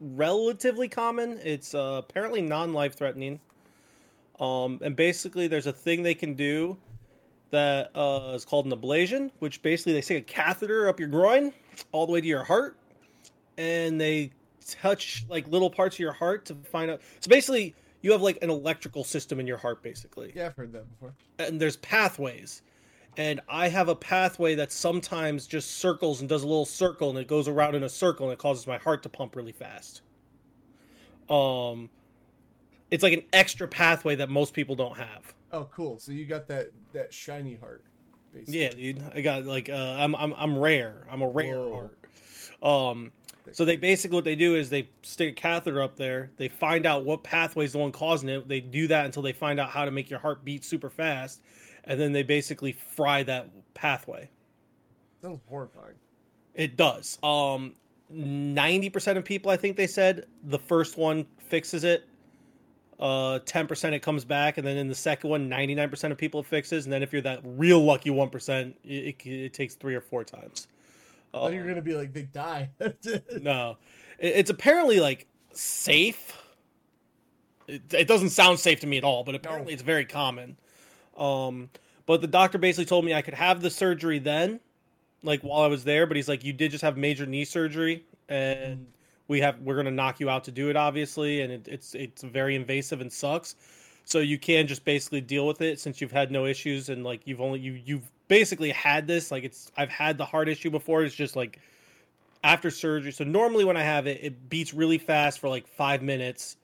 relatively 0.00 0.88
common. 0.88 1.38
It's 1.44 1.74
uh, 1.74 2.00
apparently 2.02 2.40
non-life 2.40 2.94
threatening. 2.94 3.38
Um, 4.40 4.78
and 4.82 4.96
basically, 4.96 5.46
there's 5.48 5.66
a 5.66 5.72
thing 5.72 6.02
they 6.02 6.14
can 6.14 6.32
do 6.34 6.78
that 7.50 7.90
uh, 7.94 8.32
is 8.34 8.44
called 8.46 8.66
an 8.66 8.72
ablation, 8.72 9.30
which 9.40 9.60
basically 9.62 9.92
they 9.92 10.00
stick 10.00 10.18
a 10.18 10.32
catheter 10.32 10.88
up 10.88 10.98
your 10.98 11.08
groin 11.08 11.52
all 11.92 12.06
the 12.06 12.12
way 12.12 12.20
to 12.20 12.26
your 12.26 12.44
heart, 12.44 12.76
and 13.58 14.00
they 14.00 14.30
touch 14.66 15.26
like 15.28 15.46
little 15.48 15.68
parts 15.70 15.96
of 15.96 16.00
your 16.00 16.12
heart 16.12 16.46
to 16.46 16.54
find 16.54 16.90
out. 16.90 17.00
So 17.20 17.28
basically, 17.28 17.74
you 18.00 18.12
have 18.12 18.22
like 18.22 18.38
an 18.42 18.48
electrical 18.50 19.04
system 19.04 19.40
in 19.40 19.46
your 19.46 19.56
heart, 19.58 19.82
basically 19.82 20.32
Yeah, 20.34 20.46
I've 20.46 20.56
heard 20.56 20.72
that 20.72 20.88
before. 20.88 21.12
and 21.38 21.60
there's 21.60 21.76
pathways 21.78 22.62
and 23.16 23.40
i 23.48 23.66
have 23.68 23.88
a 23.88 23.96
pathway 23.96 24.54
that 24.54 24.70
sometimes 24.70 25.46
just 25.46 25.78
circles 25.78 26.20
and 26.20 26.28
does 26.28 26.42
a 26.44 26.46
little 26.46 26.66
circle 26.66 27.10
and 27.10 27.18
it 27.18 27.26
goes 27.26 27.48
around 27.48 27.74
in 27.74 27.82
a 27.82 27.88
circle 27.88 28.26
and 28.26 28.32
it 28.32 28.38
causes 28.38 28.66
my 28.66 28.76
heart 28.78 29.02
to 29.02 29.08
pump 29.08 29.34
really 29.34 29.50
fast 29.50 30.02
um 31.28 31.88
it's 32.90 33.02
like 33.02 33.12
an 33.12 33.22
extra 33.32 33.66
pathway 33.66 34.14
that 34.14 34.28
most 34.30 34.54
people 34.54 34.76
don't 34.76 34.96
have 34.96 35.34
Oh, 35.50 35.66
cool. 35.74 35.98
So 35.98 36.12
you 36.12 36.26
got 36.26 36.46
that 36.48 36.68
that 36.92 37.12
shiny 37.12 37.54
heart. 37.56 37.82
Basically. 38.34 38.60
yeah 38.60 38.68
dude 38.70 39.02
i 39.14 39.20
got 39.22 39.46
like 39.46 39.68
uh 39.70 39.72
i'm 39.98 40.14
i'm, 40.14 40.34
I'm 40.36 40.58
rare 40.58 41.06
i'm 41.10 41.22
a 41.22 41.28
rare 41.28 41.56
Whoa. 41.58 41.90
heart 42.62 42.92
um 42.92 43.10
so 43.52 43.64
they 43.64 43.76
basically 43.76 44.14
what 44.14 44.24
they 44.24 44.36
do 44.36 44.54
is 44.54 44.70
they 44.70 44.88
stick 45.02 45.30
a 45.30 45.32
catheter 45.32 45.82
up 45.82 45.96
there 45.96 46.30
they 46.36 46.48
find 46.48 46.86
out 46.86 47.04
what 47.04 47.22
pathway 47.22 47.64
is 47.64 47.72
the 47.72 47.78
one 47.78 47.92
causing 47.92 48.28
it 48.28 48.48
they 48.48 48.60
do 48.60 48.86
that 48.86 49.06
until 49.06 49.22
they 49.22 49.32
find 49.32 49.58
out 49.58 49.68
how 49.68 49.84
to 49.84 49.90
make 49.90 50.10
your 50.10 50.18
heart 50.18 50.44
beat 50.44 50.64
super 50.64 50.90
fast 50.90 51.40
and 51.84 51.98
then 51.98 52.12
they 52.12 52.22
basically 52.22 52.72
fry 52.72 53.22
that 53.22 53.48
pathway 53.74 54.28
Sounds 55.22 55.40
horrifying. 55.48 55.94
It 56.54 56.76
does. 56.76 57.18
Um, 57.22 57.74
ninety 58.08 58.88
percent 58.88 59.18
of 59.18 59.24
people, 59.24 59.50
I 59.50 59.56
think 59.56 59.76
they 59.76 59.86
said, 59.86 60.26
the 60.44 60.58
first 60.58 60.96
one 60.96 61.26
fixes 61.38 61.84
it. 61.84 62.08
Uh, 63.00 63.40
ten 63.44 63.66
percent 63.66 63.94
it 63.94 64.00
comes 64.00 64.24
back, 64.24 64.58
and 64.58 64.66
then 64.66 64.76
in 64.76 64.88
the 64.88 64.94
second 64.94 65.30
one, 65.30 65.48
ninety 65.48 65.74
nine 65.74 65.88
percent 65.90 66.12
of 66.12 66.18
people 66.18 66.40
it 66.40 66.46
fixes, 66.46 66.86
and 66.86 66.92
then 66.92 67.02
if 67.02 67.12
you're 67.12 67.22
that 67.22 67.40
real 67.44 67.84
lucky 67.84 68.10
one 68.10 68.28
percent, 68.28 68.76
it, 68.84 69.16
it, 69.24 69.26
it 69.26 69.52
takes 69.52 69.74
three 69.74 69.94
or 69.94 70.00
four 70.00 70.24
times. 70.24 70.68
I 71.32 71.38
thought 71.38 71.52
you 71.52 71.60
were 71.60 71.66
gonna 71.66 71.82
be 71.82 71.94
like 71.94 72.12
they 72.12 72.22
die. 72.22 72.70
no, 73.40 73.76
it's 74.18 74.50
apparently 74.50 75.00
like 75.00 75.26
safe. 75.52 76.36
It, 77.66 77.82
it 77.92 78.08
doesn't 78.08 78.30
sound 78.30 78.58
safe 78.58 78.80
to 78.80 78.86
me 78.86 78.96
at 78.96 79.04
all, 79.04 79.24
but 79.24 79.34
apparently 79.34 79.74
it's 79.74 79.82
very 79.82 80.04
common. 80.04 80.56
Um, 81.16 81.68
but 82.06 82.20
the 82.22 82.26
doctor 82.26 82.56
basically 82.56 82.86
told 82.86 83.04
me 83.04 83.12
I 83.12 83.22
could 83.22 83.34
have 83.34 83.60
the 83.60 83.70
surgery 83.70 84.18
then, 84.18 84.60
like 85.22 85.42
while 85.42 85.62
I 85.62 85.66
was 85.66 85.84
there. 85.84 86.06
But 86.06 86.16
he's 86.16 86.28
like, 86.28 86.44
you 86.44 86.52
did 86.52 86.70
just 86.70 86.82
have 86.82 86.96
major 86.96 87.26
knee 87.26 87.44
surgery, 87.44 88.04
and 88.28 88.86
we 89.28 89.40
have 89.40 89.60
we're 89.60 89.76
gonna 89.76 89.90
knock 89.90 90.20
you 90.20 90.30
out 90.30 90.44
to 90.44 90.50
do 90.50 90.70
it, 90.70 90.76
obviously, 90.76 91.42
and 91.42 91.52
it, 91.52 91.68
it's 91.68 91.94
it's 91.94 92.22
very 92.22 92.54
invasive 92.54 93.00
and 93.00 93.12
sucks. 93.12 93.56
So 94.04 94.20
you 94.20 94.38
can 94.38 94.66
just 94.66 94.86
basically 94.86 95.20
deal 95.20 95.46
with 95.46 95.60
it 95.60 95.78
since 95.78 96.00
you've 96.00 96.12
had 96.12 96.30
no 96.30 96.46
issues 96.46 96.88
and 96.88 97.04
like 97.04 97.20
you've 97.26 97.42
only 97.42 97.60
you 97.60 97.74
you've 97.84 98.10
basically 98.28 98.70
had 98.70 99.06
this 99.06 99.30
like 99.30 99.44
it's 99.44 99.72
I've 99.76 99.88
had 99.88 100.18
the 100.18 100.24
heart 100.24 100.48
issue 100.48 100.70
before. 100.70 101.02
It's 101.02 101.14
just 101.14 101.34
like 101.34 101.58
after 102.44 102.70
surgery. 102.70 103.12
So 103.12 103.24
normally 103.24 103.64
when 103.64 103.76
I 103.76 103.82
have 103.82 104.06
it, 104.06 104.20
it 104.22 104.48
beats 104.48 104.72
really 104.72 104.98
fast 104.98 105.38
for 105.40 105.48
like 105.48 105.66
five 105.66 106.02
minutes, 106.02 106.56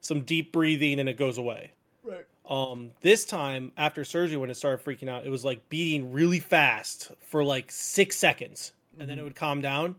some 0.00 0.22
deep 0.22 0.52
breathing, 0.52 0.98
and 0.98 1.08
it 1.08 1.16
goes 1.16 1.38
away. 1.38 1.72
right. 2.02 2.26
Um, 2.48 2.90
this 3.02 3.24
time 3.24 3.70
after 3.76 4.04
surgery, 4.04 4.36
when 4.36 4.50
it 4.50 4.56
started 4.56 4.84
freaking 4.84 5.08
out, 5.08 5.24
it 5.24 5.30
was 5.30 5.44
like 5.44 5.68
beating 5.68 6.12
really 6.12 6.40
fast 6.40 7.12
for 7.28 7.44
like 7.44 7.70
six 7.70 8.16
seconds, 8.16 8.72
and 8.98 9.08
then 9.08 9.18
it 9.18 9.22
would 9.22 9.36
calm 9.36 9.60
down, 9.60 9.94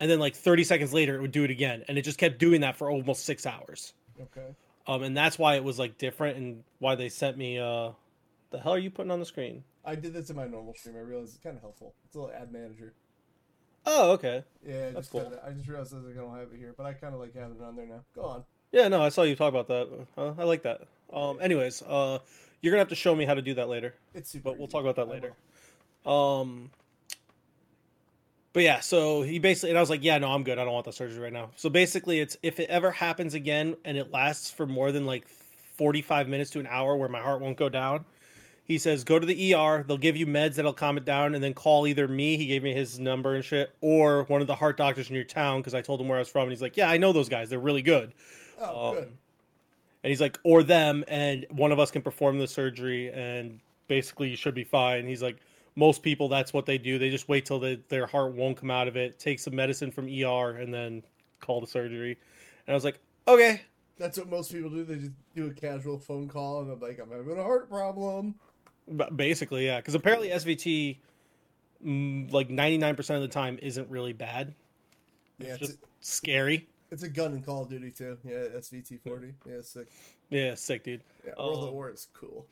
and 0.00 0.10
then 0.10 0.18
like 0.18 0.34
thirty 0.34 0.64
seconds 0.64 0.94
later, 0.94 1.16
it 1.16 1.20
would 1.20 1.32
do 1.32 1.44
it 1.44 1.50
again, 1.50 1.84
and 1.88 1.98
it 1.98 2.02
just 2.02 2.18
kept 2.18 2.38
doing 2.38 2.62
that 2.62 2.76
for 2.76 2.90
almost 2.90 3.24
six 3.24 3.44
hours. 3.44 3.92
Okay. 4.20 4.54
Um, 4.86 5.02
and 5.02 5.16
that's 5.16 5.38
why 5.38 5.54
it 5.56 5.62
was 5.62 5.78
like 5.78 5.98
different, 5.98 6.38
and 6.38 6.64
why 6.78 6.94
they 6.94 7.08
sent 7.08 7.36
me. 7.36 7.58
Uh, 7.58 7.90
the 8.50 8.58
hell 8.58 8.72
are 8.72 8.78
you 8.78 8.90
putting 8.90 9.10
on 9.10 9.20
the 9.20 9.26
screen? 9.26 9.62
I 9.84 9.94
did 9.94 10.12
this 10.12 10.30
in 10.30 10.36
my 10.36 10.46
normal 10.46 10.74
stream. 10.74 10.96
I 10.96 11.00
realized 11.00 11.34
it's 11.34 11.42
kind 11.42 11.56
of 11.56 11.62
helpful. 11.62 11.94
It's 12.04 12.14
a 12.14 12.20
little 12.20 12.34
ad 12.34 12.52
manager. 12.52 12.94
Oh, 13.84 14.12
okay. 14.12 14.44
Yeah, 14.64 14.74
I 14.74 14.78
That's 14.78 14.94
just 14.94 15.10
cool. 15.10 15.22
kinda, 15.22 15.42
I 15.44 15.50
just 15.50 15.68
realized 15.68 15.94
I 15.94 16.12
don't 16.12 16.36
have 16.36 16.52
it 16.52 16.58
here, 16.58 16.74
but 16.76 16.86
I 16.86 16.92
kind 16.92 17.14
of 17.14 17.20
like 17.20 17.34
having 17.34 17.56
it 17.56 17.62
on 17.62 17.74
there 17.74 17.86
now. 17.86 18.04
Go 18.14 18.22
on. 18.22 18.44
Yeah, 18.70 18.88
no, 18.88 19.02
I 19.02 19.08
saw 19.08 19.22
you 19.22 19.34
talk 19.34 19.52
about 19.52 19.68
that. 19.68 19.88
Uh, 20.16 20.32
I 20.38 20.44
like 20.44 20.62
that. 20.62 20.82
Um, 21.12 21.38
anyways, 21.42 21.82
uh, 21.82 22.18
you're 22.60 22.70
gonna 22.70 22.80
have 22.80 22.88
to 22.88 22.94
show 22.94 23.14
me 23.14 23.24
how 23.24 23.34
to 23.34 23.42
do 23.42 23.54
that 23.54 23.68
later. 23.68 23.94
It's 24.14 24.30
super. 24.30 24.44
but 24.44 24.52
we'll 24.58 24.68
easy. 24.68 24.72
talk 24.72 24.82
about 24.82 24.96
that 24.96 25.08
later. 25.08 25.32
Um, 26.06 26.70
but 28.52 28.62
yeah, 28.62 28.80
so 28.80 29.22
he 29.22 29.38
basically, 29.38 29.70
and 29.70 29.78
I 29.78 29.80
was 29.80 29.90
like, 29.90 30.04
yeah, 30.04 30.18
no, 30.18 30.30
I'm 30.30 30.44
good. 30.44 30.58
I 30.58 30.64
don't 30.64 30.74
want 30.74 30.84
the 30.84 30.92
surgery 30.92 31.18
right 31.18 31.32
now. 31.32 31.50
So 31.56 31.68
basically, 31.68 32.20
it's 32.20 32.36
if 32.42 32.60
it 32.60 32.70
ever 32.70 32.90
happens 32.90 33.34
again 33.34 33.76
and 33.84 33.96
it 33.96 34.10
lasts 34.12 34.50
for 34.50 34.66
more 34.66 34.92
than 34.92 35.06
like 35.06 35.26
45 35.28 36.28
minutes 36.28 36.50
to 36.50 36.60
an 36.60 36.66
hour 36.68 36.96
where 36.96 37.08
my 37.08 37.20
heart 37.20 37.40
won't 37.40 37.56
go 37.56 37.68
down, 37.68 38.04
he 38.64 38.78
says, 38.78 39.04
go 39.04 39.18
to 39.18 39.26
the 39.26 39.54
ER. 39.54 39.84
They'll 39.86 39.96
give 39.98 40.16
you 40.16 40.26
meds 40.26 40.54
that'll 40.54 40.72
calm 40.72 40.96
it 40.96 41.04
down, 41.04 41.34
and 41.34 41.42
then 41.42 41.54
call 41.54 41.86
either 41.86 42.06
me. 42.08 42.36
He 42.36 42.46
gave 42.46 42.62
me 42.62 42.72
his 42.72 42.98
number 42.98 43.34
and 43.34 43.44
shit, 43.44 43.74
or 43.80 44.24
one 44.24 44.40
of 44.40 44.46
the 44.46 44.54
heart 44.54 44.76
doctors 44.76 45.08
in 45.10 45.14
your 45.16 45.24
town 45.24 45.60
because 45.60 45.74
I 45.74 45.80
told 45.82 46.00
him 46.00 46.08
where 46.08 46.18
I 46.18 46.20
was 46.20 46.28
from, 46.28 46.42
and 46.44 46.52
he's 46.52 46.62
like, 46.62 46.76
yeah, 46.76 46.88
I 46.88 46.96
know 46.96 47.12
those 47.12 47.28
guys. 47.28 47.50
They're 47.50 47.58
really 47.58 47.82
good. 47.82 48.12
Oh, 48.60 48.88
Um, 48.88 48.94
good. 48.94 49.12
And 50.04 50.10
he's 50.10 50.20
like, 50.20 50.38
or 50.42 50.62
them, 50.62 51.04
and 51.06 51.46
one 51.50 51.70
of 51.70 51.78
us 51.78 51.90
can 51.90 52.02
perform 52.02 52.38
the 52.38 52.48
surgery, 52.48 53.12
and 53.12 53.60
basically 53.86 54.30
you 54.30 54.36
should 54.36 54.54
be 54.54 54.64
fine. 54.64 55.06
He's 55.06 55.22
like, 55.22 55.36
most 55.76 56.02
people, 56.02 56.28
that's 56.28 56.52
what 56.52 56.66
they 56.66 56.76
do. 56.76 56.98
They 56.98 57.10
just 57.10 57.28
wait 57.28 57.46
till 57.46 57.58
they, 57.60 57.76
their 57.88 58.06
heart 58.06 58.34
won't 58.34 58.56
come 58.56 58.70
out 58.70 58.88
of 58.88 58.96
it, 58.96 59.18
take 59.18 59.38
some 59.38 59.54
medicine 59.54 59.90
from 59.90 60.06
ER, 60.06 60.56
and 60.56 60.72
then 60.74 61.02
call 61.40 61.60
the 61.60 61.66
surgery. 61.66 62.18
And 62.66 62.72
I 62.72 62.74
was 62.74 62.84
like, 62.84 62.98
okay. 63.28 63.62
That's 63.98 64.18
what 64.18 64.28
most 64.28 64.52
people 64.52 64.70
do. 64.70 64.84
They 64.84 64.96
just 64.96 65.12
do 65.36 65.46
a 65.46 65.52
casual 65.52 65.98
phone 65.98 66.26
call 66.28 66.62
and 66.62 66.72
I'm 66.72 66.80
like, 66.80 66.98
I'm 66.98 67.10
having 67.10 67.38
a 67.38 67.42
heart 67.42 67.68
problem. 67.68 68.34
Basically, 69.16 69.66
yeah. 69.66 69.78
Because 69.78 69.94
apparently 69.94 70.28
SVT, 70.28 70.98
mm, 71.84 72.32
like 72.32 72.48
99% 72.48 72.98
of 73.16 73.22
the 73.22 73.28
time, 73.28 73.58
isn't 73.62 73.88
really 73.90 74.12
bad. 74.12 74.54
Yeah, 75.38 75.54
It's 75.54 75.62
it's, 75.62 75.70
just 75.72 75.78
scary. 76.00 76.68
it's 76.90 77.02
a 77.02 77.08
gun 77.08 77.32
in 77.32 77.42
Call 77.42 77.62
of 77.62 77.68
Duty 77.70 77.90
too. 77.90 78.18
Yeah, 78.24 78.44
SVT 78.56 79.00
40. 79.02 79.34
Yeah, 79.46 79.54
sick. 79.62 79.86
Yeah, 80.30 80.54
sick, 80.54 80.84
dude. 80.84 81.02
Yeah, 81.26 81.32
World 81.38 81.58
Um, 81.62 81.68
of 81.68 81.74
War 81.74 81.90
is 81.90 82.08
cool. 82.14 82.46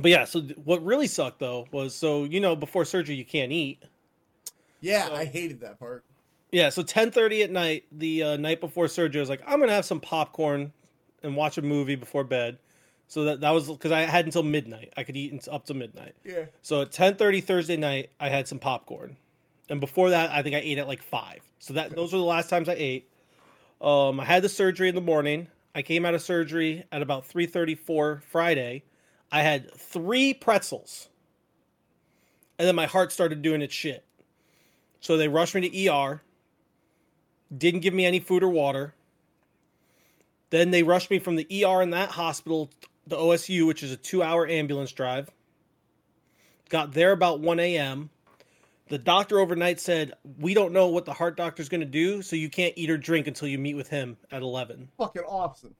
But 0.00 0.10
yeah, 0.10 0.24
so 0.24 0.40
what 0.64 0.84
really 0.84 1.06
sucked, 1.08 1.40
though, 1.40 1.66
was 1.72 1.94
so, 1.94 2.24
you 2.24 2.40
know, 2.40 2.54
before 2.54 2.84
surgery, 2.84 3.16
you 3.16 3.24
can't 3.24 3.50
eat. 3.52 3.82
Yeah, 4.80 5.06
so- 5.08 5.14
I 5.14 5.24
hated 5.24 5.60
that 5.60 5.78
part. 5.78 6.04
Yeah, 6.50 6.70
so 6.70 6.82
ten 6.82 7.10
thirty 7.10 7.42
at 7.42 7.50
night, 7.50 7.84
the 7.92 8.22
uh, 8.22 8.36
night 8.38 8.58
before 8.60 8.88
surgery, 8.88 9.20
I 9.20 9.22
was 9.22 9.28
like, 9.28 9.42
I'm 9.46 9.60
gonna 9.60 9.72
have 9.72 9.84
some 9.84 10.00
popcorn 10.00 10.72
and 11.22 11.36
watch 11.36 11.58
a 11.58 11.62
movie 11.62 11.94
before 11.94 12.24
bed. 12.24 12.56
So 13.08 13.24
that 13.24 13.40
that 13.40 13.50
was 13.50 13.68
because 13.68 13.90
I 13.90 14.00
had 14.02 14.26
until 14.26 14.42
midnight. 14.42 14.92
I 14.96 15.02
could 15.02 15.16
eat 15.16 15.32
until- 15.32 15.54
up 15.54 15.64
to 15.66 15.74
midnight. 15.74 16.14
Yeah. 16.24 16.44
So 16.62 16.82
at 16.82 16.92
ten 16.92 17.16
thirty 17.16 17.40
Thursday 17.40 17.76
night, 17.76 18.10
I 18.20 18.28
had 18.28 18.46
some 18.46 18.58
popcorn, 18.58 19.16
and 19.68 19.80
before 19.80 20.10
that, 20.10 20.30
I 20.30 20.42
think 20.42 20.54
I 20.54 20.60
ate 20.60 20.78
at 20.78 20.86
like 20.86 21.02
five. 21.02 21.40
So 21.58 21.74
that 21.74 21.96
those 21.96 22.12
were 22.12 22.18
the 22.18 22.24
last 22.24 22.50
times 22.50 22.68
I 22.68 22.74
ate. 22.74 23.08
Um, 23.80 24.20
I 24.20 24.24
had 24.24 24.42
the 24.42 24.48
surgery 24.48 24.88
in 24.88 24.94
the 24.94 25.00
morning. 25.00 25.48
I 25.74 25.82
came 25.82 26.04
out 26.04 26.14
of 26.14 26.20
surgery 26.22 26.84
at 26.92 27.00
about 27.00 27.24
three 27.24 27.46
thirty 27.46 27.74
four 27.74 28.22
Friday. 28.30 28.82
I 29.32 29.42
had 29.42 29.72
three 29.74 30.34
pretzels, 30.34 31.08
and 32.58 32.68
then 32.68 32.74
my 32.74 32.86
heart 32.86 33.10
started 33.10 33.40
doing 33.40 33.62
its 33.62 33.74
shit. 33.74 34.04
So 35.00 35.16
they 35.16 35.28
rushed 35.28 35.54
me 35.54 35.68
to 35.68 35.88
ER. 35.88 36.22
Didn't 37.56 37.80
give 37.80 37.94
me 37.94 38.04
any 38.04 38.20
food 38.20 38.42
or 38.42 38.48
water. 38.48 38.94
Then 40.50 40.70
they 40.70 40.82
rushed 40.82 41.10
me 41.10 41.18
from 41.18 41.36
the 41.36 41.46
ER 41.64 41.82
in 41.82 41.90
that 41.90 42.10
hospital, 42.10 42.70
the 43.08 43.16
OSU, 43.16 43.66
which 43.66 43.82
is 43.82 43.92
a 43.92 43.96
two 43.96 44.22
hour 44.22 44.46
ambulance 44.46 44.92
drive. 44.92 45.30
Got 46.68 46.92
there 46.92 47.12
about 47.12 47.40
1 47.40 47.60
a.m. 47.60 48.10
The 48.88 48.98
doctor 48.98 49.40
overnight 49.40 49.80
said, 49.80 50.14
We 50.38 50.54
don't 50.54 50.72
know 50.72 50.88
what 50.88 51.04
the 51.04 51.12
heart 51.12 51.36
doctor's 51.36 51.68
going 51.68 51.80
to 51.80 51.86
do, 51.86 52.22
so 52.22 52.36
you 52.36 52.48
can't 52.48 52.74
eat 52.76 52.90
or 52.90 52.98
drink 52.98 53.26
until 53.26 53.48
you 53.48 53.58
meet 53.58 53.74
with 53.74 53.88
him 53.88 54.16
at 54.30 54.42
11. 54.42 54.88
Fucking 54.98 55.22
awesome. 55.22 55.74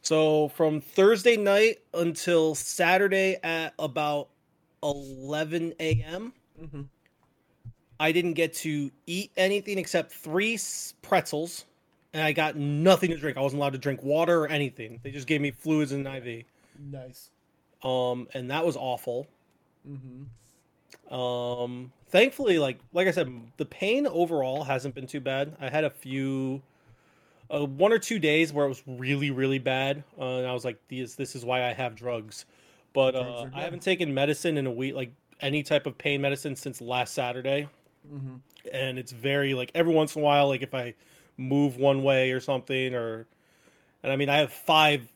So 0.00 0.48
from 0.48 0.80
Thursday 0.80 1.36
night 1.36 1.78
until 1.94 2.54
Saturday 2.54 3.38
at 3.42 3.74
about 3.78 4.28
11 4.82 5.74
a.m., 5.78 6.32
Mhm. 6.60 6.88
I 8.00 8.10
didn't 8.10 8.34
get 8.34 8.52
to 8.54 8.90
eat 9.06 9.30
anything 9.36 9.78
except 9.78 10.12
three 10.12 10.58
pretzels, 11.02 11.66
and 12.12 12.22
I 12.22 12.32
got 12.32 12.56
nothing 12.56 13.10
to 13.10 13.16
drink. 13.16 13.36
I 13.36 13.40
wasn't 13.40 13.60
allowed 13.60 13.72
to 13.72 13.78
drink 13.78 14.02
water 14.02 14.42
or 14.44 14.48
anything. 14.48 15.00
They 15.02 15.10
just 15.10 15.26
gave 15.26 15.40
me 15.40 15.50
fluids 15.50 15.92
and 15.92 16.06
an 16.06 16.14
IV. 16.16 16.44
Nice. 16.90 17.30
Um, 17.82 18.28
and 18.34 18.50
that 18.50 18.64
was 18.64 18.76
awful. 18.76 19.26
Mm-hmm. 19.88 21.14
Um, 21.14 21.92
thankfully, 22.08 22.58
like 22.58 22.78
like 22.92 23.08
I 23.08 23.10
said, 23.10 23.32
the 23.56 23.64
pain 23.64 24.06
overall 24.06 24.64
hasn't 24.64 24.94
been 24.94 25.06
too 25.06 25.20
bad. 25.20 25.56
I 25.60 25.68
had 25.68 25.84
a 25.84 25.90
few, 25.90 26.62
uh, 27.50 27.64
one 27.64 27.92
or 27.92 27.98
two 27.98 28.18
days 28.18 28.52
where 28.52 28.66
it 28.66 28.68
was 28.68 28.82
really 28.86 29.30
really 29.30 29.58
bad, 29.58 30.04
uh, 30.18 30.38
and 30.38 30.46
I 30.46 30.52
was 30.52 30.64
like, 30.64 30.78
"This 30.88 31.14
this 31.14 31.34
is 31.34 31.44
why 31.44 31.68
I 31.68 31.72
have 31.72 31.94
drugs." 31.94 32.44
But 32.92 33.12
Drugs 33.12 33.52
uh. 33.54 33.56
I 33.56 33.62
haven't 33.62 33.82
taken 33.82 34.12
medicine 34.14 34.56
in 34.58 34.66
a 34.66 34.70
week, 34.70 34.94
like 34.94 35.12
any 35.40 35.62
type 35.62 35.86
of 35.86 35.98
pain 35.98 36.20
medicine 36.20 36.54
since 36.56 36.80
last 36.80 37.14
Saturday, 37.14 37.68
Mm-hmm. 38.12 38.34
and 38.72 38.98
it's 38.98 39.12
very 39.12 39.54
like 39.54 39.70
every 39.74 39.94
once 39.94 40.16
in 40.16 40.22
a 40.22 40.24
while, 40.24 40.48
like 40.48 40.62
if 40.62 40.74
I 40.74 40.94
move 41.36 41.76
one 41.76 42.02
way 42.02 42.30
or 42.32 42.40
something, 42.40 42.94
or 42.94 43.26
and 44.02 44.12
I 44.12 44.16
mean 44.16 44.28
I 44.28 44.36
have 44.38 44.52
five 44.52 45.06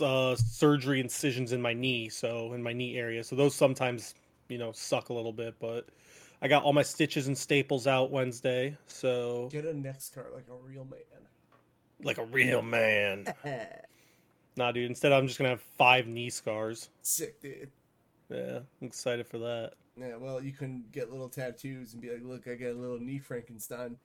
uh, 0.00 0.34
surgery 0.36 1.00
incisions 1.00 1.52
in 1.52 1.60
my 1.60 1.72
knee, 1.74 2.08
so 2.08 2.52
in 2.54 2.62
my 2.62 2.72
knee 2.72 2.96
area, 2.96 3.22
so 3.24 3.36
those 3.36 3.54
sometimes 3.54 4.14
you 4.48 4.58
know 4.58 4.72
suck 4.72 5.08
a 5.10 5.12
little 5.12 5.32
bit, 5.32 5.54
but 5.60 5.88
I 6.40 6.48
got 6.48 6.62
all 6.64 6.72
my 6.72 6.82
stitches 6.82 7.26
and 7.28 7.36
staples 7.36 7.86
out 7.86 8.10
Wednesday, 8.10 8.76
so 8.86 9.48
Get 9.52 9.64
a 9.64 9.74
next 9.74 10.14
card 10.14 10.28
like 10.34 10.46
a 10.50 10.56
real 10.66 10.84
man. 10.84 11.00
like 12.02 12.18
a 12.18 12.24
real 12.24 12.62
man. 12.78 13.26
Nah, 14.54 14.70
dude. 14.70 14.90
Instead, 14.90 15.12
I'm 15.12 15.26
just 15.26 15.38
gonna 15.38 15.48
have 15.48 15.62
five 15.62 16.06
knee 16.06 16.28
scars. 16.28 16.90
Sick, 17.00 17.40
dude. 17.40 17.70
Yeah, 18.28 18.58
I'm 18.82 18.86
excited 18.86 19.26
for 19.26 19.38
that. 19.38 19.72
Yeah, 19.96 20.16
well, 20.16 20.42
you 20.42 20.52
can 20.52 20.84
get 20.92 21.10
little 21.10 21.30
tattoos 21.30 21.94
and 21.94 22.02
be 22.02 22.10
like, 22.10 22.22
look, 22.22 22.46
I 22.46 22.54
got 22.56 22.72
a 22.72 22.78
little 22.78 22.98
knee 22.98 23.18
Frankenstein. 23.18 23.96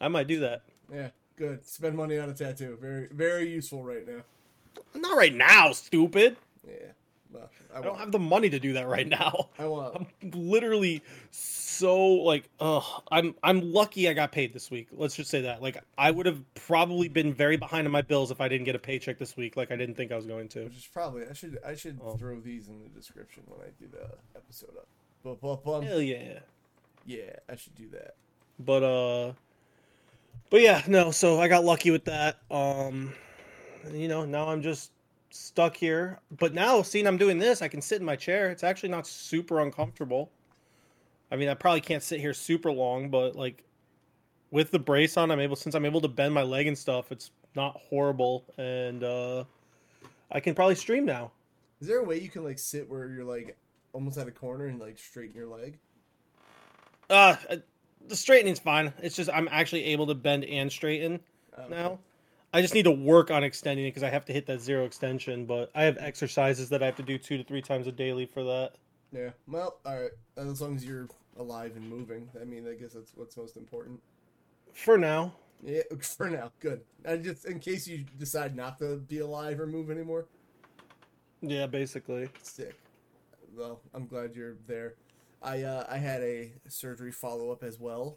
I 0.00 0.08
might 0.08 0.26
do 0.26 0.40
that. 0.40 0.62
Yeah, 0.92 1.08
good. 1.36 1.66
Spend 1.66 1.96
money 1.96 2.18
on 2.18 2.28
a 2.28 2.34
tattoo. 2.34 2.76
Very, 2.80 3.08
very 3.12 3.48
useful 3.50 3.82
right 3.84 4.06
now. 4.06 4.22
Not 4.94 5.16
right 5.16 5.34
now, 5.34 5.72
stupid. 5.72 6.36
Yeah. 6.66 6.74
Well, 7.32 7.50
I, 7.74 7.78
I 7.78 7.82
don't 7.82 7.98
have 7.98 8.12
the 8.12 8.18
money 8.20 8.48
to 8.50 8.60
do 8.60 8.74
that 8.74 8.86
right 8.86 9.06
now. 9.08 9.48
I 9.58 9.66
want. 9.66 9.96
I'm 10.22 10.30
literally 10.32 11.02
so 11.32 11.96
like, 11.98 12.48
ugh. 12.60 12.84
I'm 13.10 13.34
I'm 13.42 13.72
lucky 13.72 14.08
I 14.08 14.12
got 14.12 14.30
paid 14.30 14.52
this 14.52 14.70
week. 14.70 14.86
Let's 14.92 15.16
just 15.16 15.30
say 15.30 15.40
that. 15.42 15.60
Like, 15.60 15.82
I 15.98 16.10
would 16.12 16.26
have 16.26 16.40
probably 16.54 17.08
been 17.08 17.34
very 17.34 17.56
behind 17.56 17.86
on 17.88 17.92
my 17.92 18.02
bills 18.02 18.30
if 18.30 18.40
I 18.40 18.46
didn't 18.48 18.64
get 18.66 18.76
a 18.76 18.78
paycheck 18.78 19.18
this 19.18 19.36
week. 19.36 19.56
Like, 19.56 19.72
I 19.72 19.76
didn't 19.76 19.96
think 19.96 20.12
I 20.12 20.16
was 20.16 20.26
going 20.26 20.48
to. 20.50 20.64
Which 20.64 20.76
is 20.76 20.88
probably 20.92 21.24
I 21.28 21.32
should 21.32 21.58
I 21.66 21.74
should 21.74 21.98
Oh. 22.04 22.16
throw 22.16 22.38
these 22.40 22.68
in 22.68 22.80
the 22.82 22.88
description 22.88 23.42
when 23.46 23.60
I 23.60 23.70
do 23.80 23.88
the 23.90 24.08
episode 24.38 24.76
up. 24.76 24.86
But, 25.24 25.40
but, 25.40 25.64
but 25.64 25.80
Hell 25.80 26.00
yeah. 26.02 26.38
yeah, 27.04 27.36
I 27.48 27.56
should 27.56 27.74
do 27.74 27.88
that. 27.90 28.14
But 28.60 28.82
uh 28.84 29.32
but 30.50 30.60
yeah, 30.60 30.82
no, 30.86 31.10
so 31.10 31.40
I 31.40 31.48
got 31.48 31.64
lucky 31.64 31.90
with 31.90 32.04
that. 32.06 32.38
Um 32.50 33.12
you 33.92 34.08
know, 34.08 34.24
now 34.24 34.48
I'm 34.48 34.62
just 34.62 34.92
stuck 35.30 35.76
here. 35.76 36.20
But 36.38 36.54
now 36.54 36.82
seeing 36.82 37.06
I'm 37.06 37.16
doing 37.16 37.38
this, 37.38 37.62
I 37.62 37.68
can 37.68 37.82
sit 37.82 38.00
in 38.00 38.06
my 38.06 38.16
chair. 38.16 38.50
It's 38.50 38.64
actually 38.64 38.88
not 38.88 39.06
super 39.06 39.60
uncomfortable. 39.60 40.30
I 41.30 41.36
mean, 41.36 41.48
I 41.48 41.54
probably 41.54 41.80
can't 41.80 42.02
sit 42.02 42.20
here 42.20 42.32
super 42.32 42.70
long, 42.70 43.10
but 43.10 43.34
like 43.34 43.64
with 44.50 44.70
the 44.70 44.78
brace 44.78 45.16
on, 45.16 45.30
I'm 45.30 45.40
able 45.40 45.56
since 45.56 45.74
I'm 45.74 45.84
able 45.84 46.00
to 46.00 46.08
bend 46.08 46.32
my 46.32 46.42
leg 46.42 46.66
and 46.66 46.78
stuff, 46.78 47.10
it's 47.10 47.30
not 47.56 47.76
horrible 47.88 48.44
and 48.58 49.04
uh 49.04 49.44
I 50.30 50.40
can 50.40 50.54
probably 50.54 50.74
stream 50.74 51.04
now. 51.04 51.32
Is 51.80 51.88
there 51.88 51.98
a 51.98 52.04
way 52.04 52.18
you 52.20 52.28
can 52.28 52.44
like 52.44 52.58
sit 52.58 52.88
where 52.88 53.08
you're 53.08 53.24
like 53.24 53.56
almost 53.92 54.16
at 54.18 54.26
a 54.26 54.32
corner 54.32 54.66
and 54.66 54.80
like 54.80 54.98
straighten 54.98 55.34
your 55.34 55.46
leg? 55.46 55.78
Uh 57.10 57.36
the 58.08 58.16
straightening's 58.16 58.58
fine. 58.58 58.92
It's 59.02 59.16
just 59.16 59.30
I'm 59.32 59.48
actually 59.50 59.84
able 59.86 60.06
to 60.08 60.14
bend 60.14 60.44
and 60.44 60.70
straighten. 60.70 61.20
Um, 61.56 61.70
now. 61.70 61.98
I 62.52 62.62
just 62.62 62.72
need 62.72 62.84
to 62.84 62.92
work 62.92 63.32
on 63.32 63.42
extending 63.42 63.84
it 63.84 63.88
because 63.88 64.04
I 64.04 64.10
have 64.10 64.24
to 64.26 64.32
hit 64.32 64.46
that 64.46 64.60
zero 64.60 64.84
extension. 64.84 65.44
But 65.44 65.70
I 65.74 65.82
have 65.82 65.96
exercises 65.98 66.68
that 66.68 66.82
I 66.82 66.86
have 66.86 66.94
to 66.96 67.02
do 67.02 67.18
two 67.18 67.36
to 67.36 67.42
three 67.42 67.60
times 67.62 67.88
a 67.88 67.92
daily 67.92 68.26
for 68.26 68.44
that. 68.44 68.72
Yeah. 69.12 69.30
Well, 69.48 69.78
all 69.84 70.00
right. 70.00 70.10
As 70.36 70.60
long 70.60 70.76
as 70.76 70.84
you're 70.84 71.08
alive 71.36 71.72
and 71.74 71.88
moving, 71.88 72.28
I 72.40 72.44
mean, 72.44 72.68
I 72.68 72.74
guess 72.74 72.92
that's 72.92 73.10
what's 73.16 73.36
most 73.36 73.56
important. 73.56 74.00
For 74.72 74.96
now, 74.98 75.32
Yeah. 75.64 75.82
For 76.00 76.30
now, 76.30 76.52
good. 76.60 76.82
And 77.04 77.24
just 77.24 77.44
in 77.46 77.58
case 77.58 77.86
you 77.88 78.04
decide 78.18 78.54
not 78.54 78.78
to 78.78 78.96
be 78.96 79.18
alive 79.18 79.58
or 79.60 79.66
move 79.66 79.90
anymore, 79.90 80.26
yeah, 81.40 81.66
basically. 81.66 82.28
sick. 82.42 82.74
Well, 83.56 83.80
I'm 83.94 84.06
glad 84.06 84.34
you're 84.34 84.56
there. 84.66 84.94
I 85.42 85.62
uh, 85.62 85.84
I 85.88 85.98
had 85.98 86.22
a 86.22 86.52
surgery 86.68 87.12
follow 87.12 87.50
up 87.50 87.62
as 87.62 87.78
well. 87.78 88.16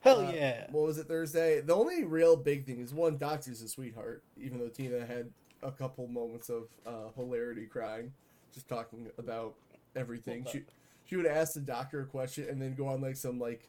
Hell 0.00 0.26
Uh, 0.26 0.32
yeah! 0.32 0.66
What 0.70 0.84
was 0.84 0.98
it 0.98 1.06
Thursday? 1.06 1.60
The 1.60 1.74
only 1.74 2.04
real 2.04 2.36
big 2.36 2.66
thing 2.66 2.80
is 2.80 2.92
one, 2.92 3.18
doctor's 3.18 3.62
a 3.62 3.68
sweetheart. 3.68 4.22
Even 4.40 4.58
though 4.58 4.68
Tina 4.68 5.04
had 5.06 5.30
a 5.62 5.70
couple 5.70 6.06
moments 6.08 6.48
of 6.48 6.64
uh, 6.86 7.10
hilarity 7.16 7.66
crying, 7.66 8.12
just 8.52 8.68
talking 8.68 9.08
about 9.18 9.54
everything. 9.96 10.46
She 10.50 10.62
she 11.04 11.16
would 11.16 11.26
ask 11.26 11.54
the 11.54 11.60
doctor 11.60 12.00
a 12.00 12.06
question 12.06 12.48
and 12.48 12.60
then 12.60 12.74
go 12.74 12.88
on 12.88 13.00
like 13.00 13.16
some 13.16 13.38
like 13.38 13.68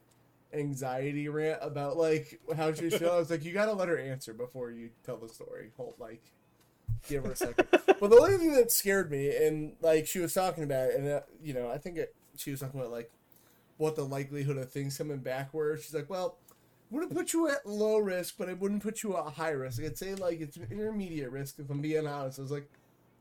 anxiety 0.54 1.28
rant 1.30 1.60
about 1.62 1.98
like 1.98 2.40
how. 2.56 2.68
I 2.68 3.18
was 3.18 3.30
like, 3.30 3.44
you 3.44 3.54
gotta 3.54 3.74
let 3.74 3.88
her 3.90 3.98
answer 3.98 4.34
before 4.34 4.72
you 4.72 4.90
tell 5.06 5.18
the 5.18 5.30
story. 5.30 5.72
Hold 5.78 5.96
like, 6.00 6.22
give 7.08 7.24
her 7.26 7.32
a 7.32 7.36
second. 7.36 7.68
but 7.72 8.10
the 8.10 8.18
only 8.20 8.38
thing 8.38 8.54
that 8.54 8.72
scared 8.72 9.12
me, 9.12 9.36
and 9.36 9.74
like 9.82 10.08
she 10.08 10.20
was 10.20 10.34
talking 10.34 10.64
about 10.64 10.90
it, 10.90 10.96
and 11.00 11.08
uh, 11.08 11.22
you 11.44 11.54
know, 11.54 11.70
I 11.70 11.78
think 11.78 11.98
it, 11.98 12.16
she 12.38 12.52
was 12.52 12.60
talking 12.60 12.80
about 12.80 12.92
like 12.92 13.12
what 13.78 13.96
the 13.96 14.04
likelihood 14.04 14.58
of 14.58 14.72
things 14.72 14.98
coming 14.98 15.18
back 15.18 15.54
were. 15.54 15.78
She's 15.78 15.94
like, 15.94 16.10
well, 16.10 16.38
wouldn't 16.90 17.14
put 17.14 17.34
you 17.34 17.50
at 17.50 17.66
low 17.66 17.98
risk, 17.98 18.36
but 18.38 18.50
it 18.50 18.60
wouldn't 18.60 18.84
put 18.84 19.04
you 19.04 19.18
at 19.18 19.34
high 19.34 19.50
risk. 19.50 19.82
I'd 19.84 19.98
say 19.98 20.16
like 20.16 20.40
it's 20.40 20.58
an 20.58 20.68
intermediate 20.72 21.32
risk 21.32 21.60
if 21.60 21.70
I'm 21.70 21.82
being 21.82 22.08
honest. 22.08 22.40
I 22.40 22.44
was 22.44 22.52
like, 22.52 22.70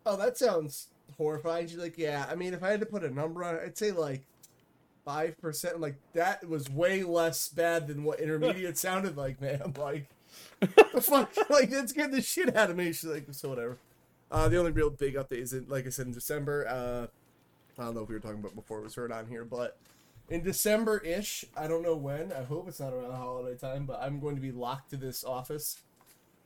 oh, 0.05 0.17
that 0.17 0.37
sounds 0.37 0.89
horrifying. 1.17 1.67
She's 1.69 1.79
like, 1.79 1.99
yeah. 1.99 2.27
I 2.31 2.35
mean, 2.35 2.55
if 2.55 2.63
I 2.63 2.71
had 2.71 2.81
to 2.81 2.87
put 2.87 3.05
a 3.05 3.11
number 3.11 3.45
on 3.45 3.57
it, 3.57 3.63
I'd 3.65 3.79
say 3.79 3.91
like 3.91 4.27
five 5.05 5.41
percent. 5.41 5.81
Like 5.81 5.97
that 6.13 6.47
was 6.49 6.69
way 6.71 7.03
less 7.03 7.49
bad 7.49 7.89
than 7.89 8.05
what 8.05 8.21
intermediate 8.21 8.79
sounded 8.79 9.17
like, 9.17 9.41
man. 9.41 9.75
Like 9.79 10.09
the 10.61 11.01
fuck, 11.01 11.33
like 11.51 11.71
that 11.71 11.89
scared 11.89 12.13
the 12.13 12.23
shit 12.23 12.55
out 12.57 12.71
of 12.71 12.77
me. 12.77 12.87
She's 12.93 13.05
like, 13.05 13.27
so 13.33 13.51
whatever. 13.51 13.79
Uh, 14.31 14.49
the 14.49 14.57
only 14.57 14.71
real 14.71 14.89
big 14.89 15.15
update 15.15 15.43
is, 15.43 15.53
in, 15.53 15.67
like 15.69 15.87
I 15.87 15.91
said, 15.91 16.07
in 16.07 16.13
December. 16.13 16.67
Uh, 16.67 17.07
I 17.83 17.87
don't 17.87 17.95
know 17.95 18.03
if 18.03 18.09
we 18.09 18.15
were 18.15 18.21
talking 18.21 18.39
about 18.39 18.55
before 18.55 18.79
it 18.79 18.85
was 18.85 18.95
heard 18.95 19.13
on 19.13 19.27
here, 19.27 19.45
but 19.45 19.79
in 20.29 20.43
December 20.43 20.99
ish, 20.99 21.45
I 21.57 21.67
don't 21.67 21.83
know 21.83 21.97
when. 21.97 22.33
I 22.33 22.43
hope 22.43 22.69
it's 22.69 22.81
not 22.81 22.93
around 22.93 23.13
holiday 23.13 23.59
time, 23.59 23.87
but 23.87 24.01
I'm 24.01 24.21
going 24.21 24.37
to 24.37 24.41
be 24.41 24.53
locked 24.53 24.91
to 24.91 24.97
this 24.97 25.25
office 25.25 25.79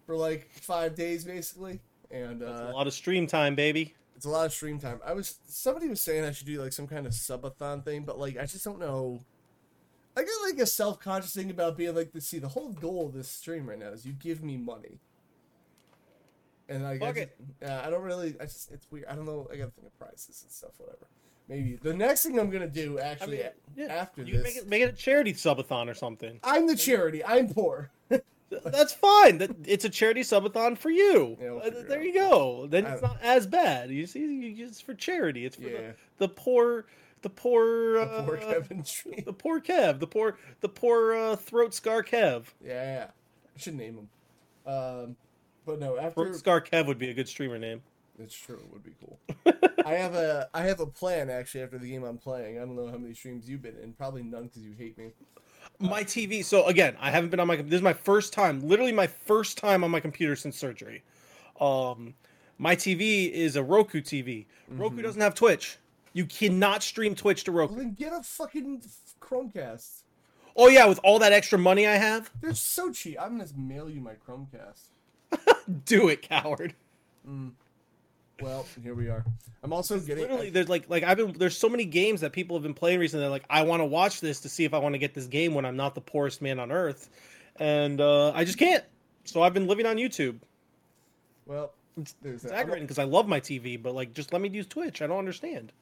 for 0.06 0.16
like 0.16 0.50
five 0.52 0.94
days, 0.94 1.24
basically. 1.24 1.80
And 2.10 2.40
That's 2.40 2.60
uh, 2.60 2.70
a 2.72 2.74
lot 2.74 2.86
of 2.86 2.94
stream 2.94 3.26
time, 3.26 3.54
baby. 3.54 3.94
it's 4.16 4.24
a 4.26 4.30
lot 4.30 4.46
of 4.46 4.52
stream 4.52 4.78
time. 4.78 5.00
I 5.04 5.12
was 5.12 5.38
somebody 5.46 5.88
was 5.88 6.00
saying 6.00 6.24
I 6.24 6.30
should 6.32 6.46
do 6.46 6.60
like 6.62 6.72
some 6.72 6.86
kind 6.86 7.06
of 7.06 7.12
subathon 7.12 7.84
thing, 7.84 8.04
but 8.04 8.18
like 8.18 8.38
I 8.38 8.46
just 8.46 8.64
don't 8.64 8.78
know. 8.78 9.24
I 10.16 10.22
get 10.22 10.30
like 10.44 10.58
a 10.58 10.66
self 10.66 10.98
conscious 10.98 11.34
thing 11.34 11.50
about 11.50 11.76
being 11.76 11.94
like, 11.94 12.12
to 12.12 12.20
see, 12.20 12.38
the 12.38 12.48
whole 12.48 12.70
goal 12.70 13.06
of 13.06 13.12
this 13.12 13.28
stream 13.28 13.68
right 13.68 13.78
now 13.78 13.88
is 13.88 14.06
you 14.06 14.14
give 14.14 14.42
me 14.42 14.56
money, 14.56 14.98
and 16.68 16.84
like 16.84 17.02
I, 17.02 17.12
just, 17.12 17.18
it. 17.18 17.36
uh, 17.68 17.82
I 17.84 17.90
don't 17.90 18.02
really, 18.02 18.34
I 18.40 18.44
just 18.44 18.72
it's 18.72 18.90
weird. 18.90 19.06
I 19.06 19.14
don't 19.14 19.26
know. 19.26 19.46
I 19.52 19.56
gotta 19.56 19.72
think 19.72 19.88
of 19.88 19.98
prices 19.98 20.42
and 20.42 20.50
stuff. 20.50 20.70
Whatever. 20.78 21.06
Maybe 21.48 21.78
the 21.80 21.94
next 21.94 22.24
thing 22.24 22.38
I'm 22.38 22.50
gonna 22.50 22.66
do 22.68 22.98
I 22.98 23.02
actually 23.02 23.36
mean, 23.38 23.46
yeah, 23.76 23.86
after 23.86 24.22
you 24.22 24.34
this, 24.38 24.42
make 24.44 24.56
it 24.56 24.68
make 24.68 24.82
it 24.82 24.88
a 24.90 24.96
charity 24.96 25.32
subathon 25.32 25.88
or 25.88 25.94
something. 25.94 26.40
I'm 26.42 26.66
the 26.66 26.74
charity. 26.76 27.24
I'm 27.24 27.48
poor. 27.48 27.90
That's 28.64 28.92
fine. 28.94 29.38
That 29.38 29.50
it's 29.64 29.84
a 29.84 29.88
charity 29.88 30.22
subathon 30.22 30.76
for 30.78 30.90
you. 30.90 31.36
Yeah, 31.40 31.50
we'll 31.52 31.62
Uh, 31.62 31.82
there 31.88 32.02
you 32.02 32.14
go. 32.14 32.66
Then 32.68 32.86
it's 32.86 33.00
don't- 33.00 33.18
as 33.22 33.46
bad. 33.46 33.90
You 33.90 34.06
see, 34.06 34.56
it's 34.58 34.80
for 34.80 34.94
charity. 34.94 35.44
It's 35.46 35.56
for 35.56 35.68
Yeah. 35.68 35.92
the, 36.18 36.26
the 36.26 36.28
poor, 36.28 36.86
the 37.22 37.30
poor, 37.30 37.98
The 38.00 38.22
poor 38.24 38.36
uh, 38.36 38.40
Kevin 38.52 38.84
the 39.24 39.32
poor 39.32 39.60
Kev, 39.60 39.98
the 40.00 40.06
poor, 40.06 40.38
the 40.60 40.68
poor 40.68 41.14
uh, 41.14 41.36
throat 41.36 41.74
scar 41.74 42.02
Kev. 42.02 42.44
Yeah, 42.64 43.08
I 43.54 43.58
should 43.58 43.74
name 43.76 43.94
him. 43.98 44.08
Um, 44.72 45.16
but 45.64 45.78
no, 45.80 45.96
after 45.98 46.24
Throat 46.24 46.36
scar 46.36 46.60
Kev 46.60 46.86
would 46.86 46.98
be 46.98 47.10
a 47.10 47.14
good 47.14 47.28
streamer 47.28 47.58
name. 47.58 47.82
It's 48.18 48.34
true. 48.34 48.56
It 48.56 48.72
would 48.72 48.84
be 48.84 48.94
cool. 49.00 49.18
I 49.86 49.94
have 49.94 50.14
a 50.14 50.48
I 50.54 50.62
have 50.62 50.80
a 50.80 50.86
plan 50.86 51.30
actually 51.30 51.62
after 51.62 51.78
the 51.78 51.90
game 51.90 52.02
I'm 52.04 52.18
playing. 52.18 52.56
I 52.56 52.60
don't 52.60 52.76
know 52.76 52.88
how 52.88 52.96
many 52.96 53.14
streams 53.14 53.48
you've 53.48 53.62
been 53.62 53.76
in. 53.82 53.92
Probably 53.92 54.22
none 54.22 54.44
because 54.44 54.62
you 54.62 54.72
hate 54.76 54.96
me. 54.96 55.12
My 55.78 56.00
uh, 56.00 56.04
TV. 56.04 56.44
So 56.44 56.66
again, 56.66 56.96
I 57.00 57.10
haven't 57.10 57.30
been 57.30 57.40
on 57.40 57.46
my. 57.46 57.56
This 57.56 57.74
is 57.74 57.82
my 57.82 57.92
first 57.92 58.32
time. 58.32 58.66
Literally 58.66 58.92
my 58.92 59.06
first 59.06 59.58
time 59.58 59.84
on 59.84 59.90
my 59.90 60.00
computer 60.00 60.34
since 60.34 60.56
surgery. 60.56 61.02
Um, 61.60 62.14
my 62.58 62.74
TV 62.74 63.30
is 63.30 63.56
a 63.56 63.62
Roku 63.62 64.00
TV. 64.00 64.46
Roku 64.68 64.94
mm-hmm. 64.94 65.02
doesn't 65.04 65.20
have 65.20 65.34
Twitch. 65.34 65.78
You 66.12 66.24
cannot 66.24 66.82
stream 66.82 67.14
Twitch 67.14 67.44
to 67.44 67.52
Well, 67.52 67.68
Roku. 67.68 67.76
then 67.76 67.92
get 67.92 68.12
a 68.12 68.22
fucking 68.22 68.82
Chromecast. 69.20 70.02
Oh 70.56 70.68
yeah, 70.68 70.86
with 70.86 70.98
all 71.04 71.18
that 71.18 71.32
extra 71.32 71.58
money 71.58 71.86
I 71.86 71.96
have, 71.96 72.30
They're 72.40 72.54
so 72.54 72.90
cheap. 72.90 73.18
I'm 73.20 73.36
gonna 73.36 73.50
mail 73.56 73.90
you 73.90 74.00
my 74.00 74.14
Chromecast. 74.14 74.86
do 75.84 76.08
it, 76.08 76.22
coward. 76.22 76.74
Mm. 77.28 77.52
Well, 78.40 78.66
here 78.82 78.94
we 78.94 79.08
are. 79.08 79.24
I'm 79.62 79.72
also 79.72 79.98
getting. 79.98 80.24
Literally, 80.24 80.50
there's 80.50 80.68
like 80.68 80.88
like 80.90 81.02
I've 81.02 81.16
been 81.16 81.32
there's 81.32 81.56
so 81.56 81.68
many 81.68 81.84
games 81.84 82.20
that 82.20 82.32
people 82.32 82.56
have 82.56 82.62
been 82.62 82.74
playing 82.74 83.00
recently. 83.00 83.22
They're 83.22 83.30
like, 83.30 83.46
I 83.48 83.62
want 83.62 83.80
to 83.80 83.86
watch 83.86 84.20
this 84.20 84.40
to 84.40 84.48
see 84.48 84.64
if 84.64 84.74
I 84.74 84.78
want 84.78 84.94
to 84.94 84.98
get 84.98 85.14
this 85.14 85.26
game 85.26 85.54
when 85.54 85.64
I'm 85.64 85.76
not 85.76 85.94
the 85.94 86.00
poorest 86.02 86.42
man 86.42 86.60
on 86.60 86.70
earth, 86.70 87.08
and 87.56 88.00
uh, 88.00 88.32
I 88.32 88.44
just 88.44 88.58
can't. 88.58 88.84
So 89.24 89.42
I've 89.42 89.54
been 89.54 89.66
living 89.66 89.86
on 89.86 89.96
YouTube. 89.96 90.36
well, 91.46 91.72
there's 92.22 92.44
It's 92.44 92.52
aggravating 92.52 92.84
because 92.84 92.98
I 92.98 93.04
love 93.04 93.26
my 93.26 93.40
TV, 93.40 93.82
but 93.82 93.94
like 93.94 94.12
just 94.12 94.32
let 94.32 94.42
me 94.42 94.48
use 94.50 94.66
Twitch. 94.66 95.00
I 95.00 95.06
don't 95.06 95.18
understand. 95.18 95.72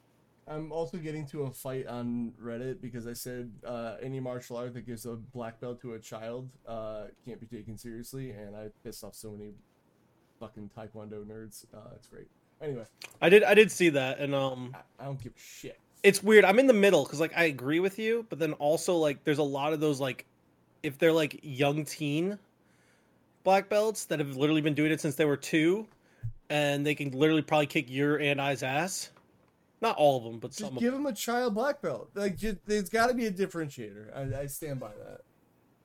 I'm 0.46 0.72
also 0.72 0.98
getting 0.98 1.26
to 1.28 1.44
a 1.44 1.50
fight 1.50 1.86
on 1.86 2.32
Reddit 2.42 2.80
because 2.80 3.06
I 3.06 3.14
said 3.14 3.50
uh, 3.66 3.96
any 4.02 4.20
martial 4.20 4.58
art 4.58 4.74
that 4.74 4.86
gives 4.86 5.06
a 5.06 5.14
black 5.14 5.58
belt 5.58 5.80
to 5.80 5.94
a 5.94 5.98
child 5.98 6.50
uh, 6.68 7.04
can't 7.24 7.40
be 7.40 7.46
taken 7.46 7.78
seriously, 7.78 8.30
and 8.30 8.54
I 8.54 8.68
pissed 8.84 9.02
off 9.02 9.14
so 9.14 9.30
many 9.32 9.52
fucking 10.38 10.70
Taekwondo 10.76 11.24
nerds. 11.24 11.64
Uh, 11.74 11.94
it's 11.96 12.06
great. 12.06 12.28
Anyway, 12.62 12.84
I 13.20 13.28
did 13.28 13.44
I 13.44 13.54
did 13.54 13.70
see 13.70 13.90
that, 13.90 14.18
and 14.18 14.34
um, 14.34 14.74
I, 14.74 15.02
I 15.02 15.06
don't 15.06 15.22
give 15.22 15.32
a 15.36 15.40
shit. 15.40 15.78
it's 16.02 16.22
weird. 16.22 16.44
I'm 16.44 16.58
in 16.58 16.66
the 16.66 16.72
middle 16.72 17.04
because 17.04 17.20
like 17.20 17.36
I 17.36 17.44
agree 17.44 17.80
with 17.80 17.98
you, 17.98 18.24
but 18.28 18.38
then 18.38 18.52
also 18.54 18.96
like 18.96 19.22
there's 19.24 19.38
a 19.38 19.42
lot 19.42 19.72
of 19.72 19.80
those 19.80 20.00
like 20.00 20.24
if 20.82 20.98
they're 20.98 21.12
like 21.12 21.40
young 21.42 21.84
teen 21.84 22.38
black 23.42 23.68
belts 23.68 24.06
that 24.06 24.18
have 24.18 24.36
literally 24.36 24.62
been 24.62 24.74
doing 24.74 24.90
it 24.90 25.00
since 25.00 25.14
they 25.14 25.24
were 25.24 25.36
two, 25.36 25.86
and 26.48 26.84
they 26.84 26.94
can 26.94 27.10
literally 27.10 27.42
probably 27.42 27.66
kick 27.66 27.90
your 27.90 28.16
and 28.16 28.40
I's 28.40 28.62
ass. 28.62 29.10
Not 29.80 29.96
all 29.96 30.16
of 30.16 30.24
them, 30.24 30.38
but 30.38 30.54
some 30.54 30.68
Just 30.68 30.76
of 30.76 30.82
give 30.82 30.92
them 30.94 31.04
a 31.04 31.12
child 31.12 31.54
black 31.54 31.82
belt. 31.82 32.08
Like, 32.14 32.38
ju- 32.38 32.56
there's 32.64 32.88
got 32.88 33.08
to 33.08 33.14
be 33.14 33.26
a 33.26 33.30
differentiator. 33.30 34.16
I, 34.16 34.40
I 34.42 34.46
stand 34.46 34.80
by 34.80 34.92
that. 34.92 35.20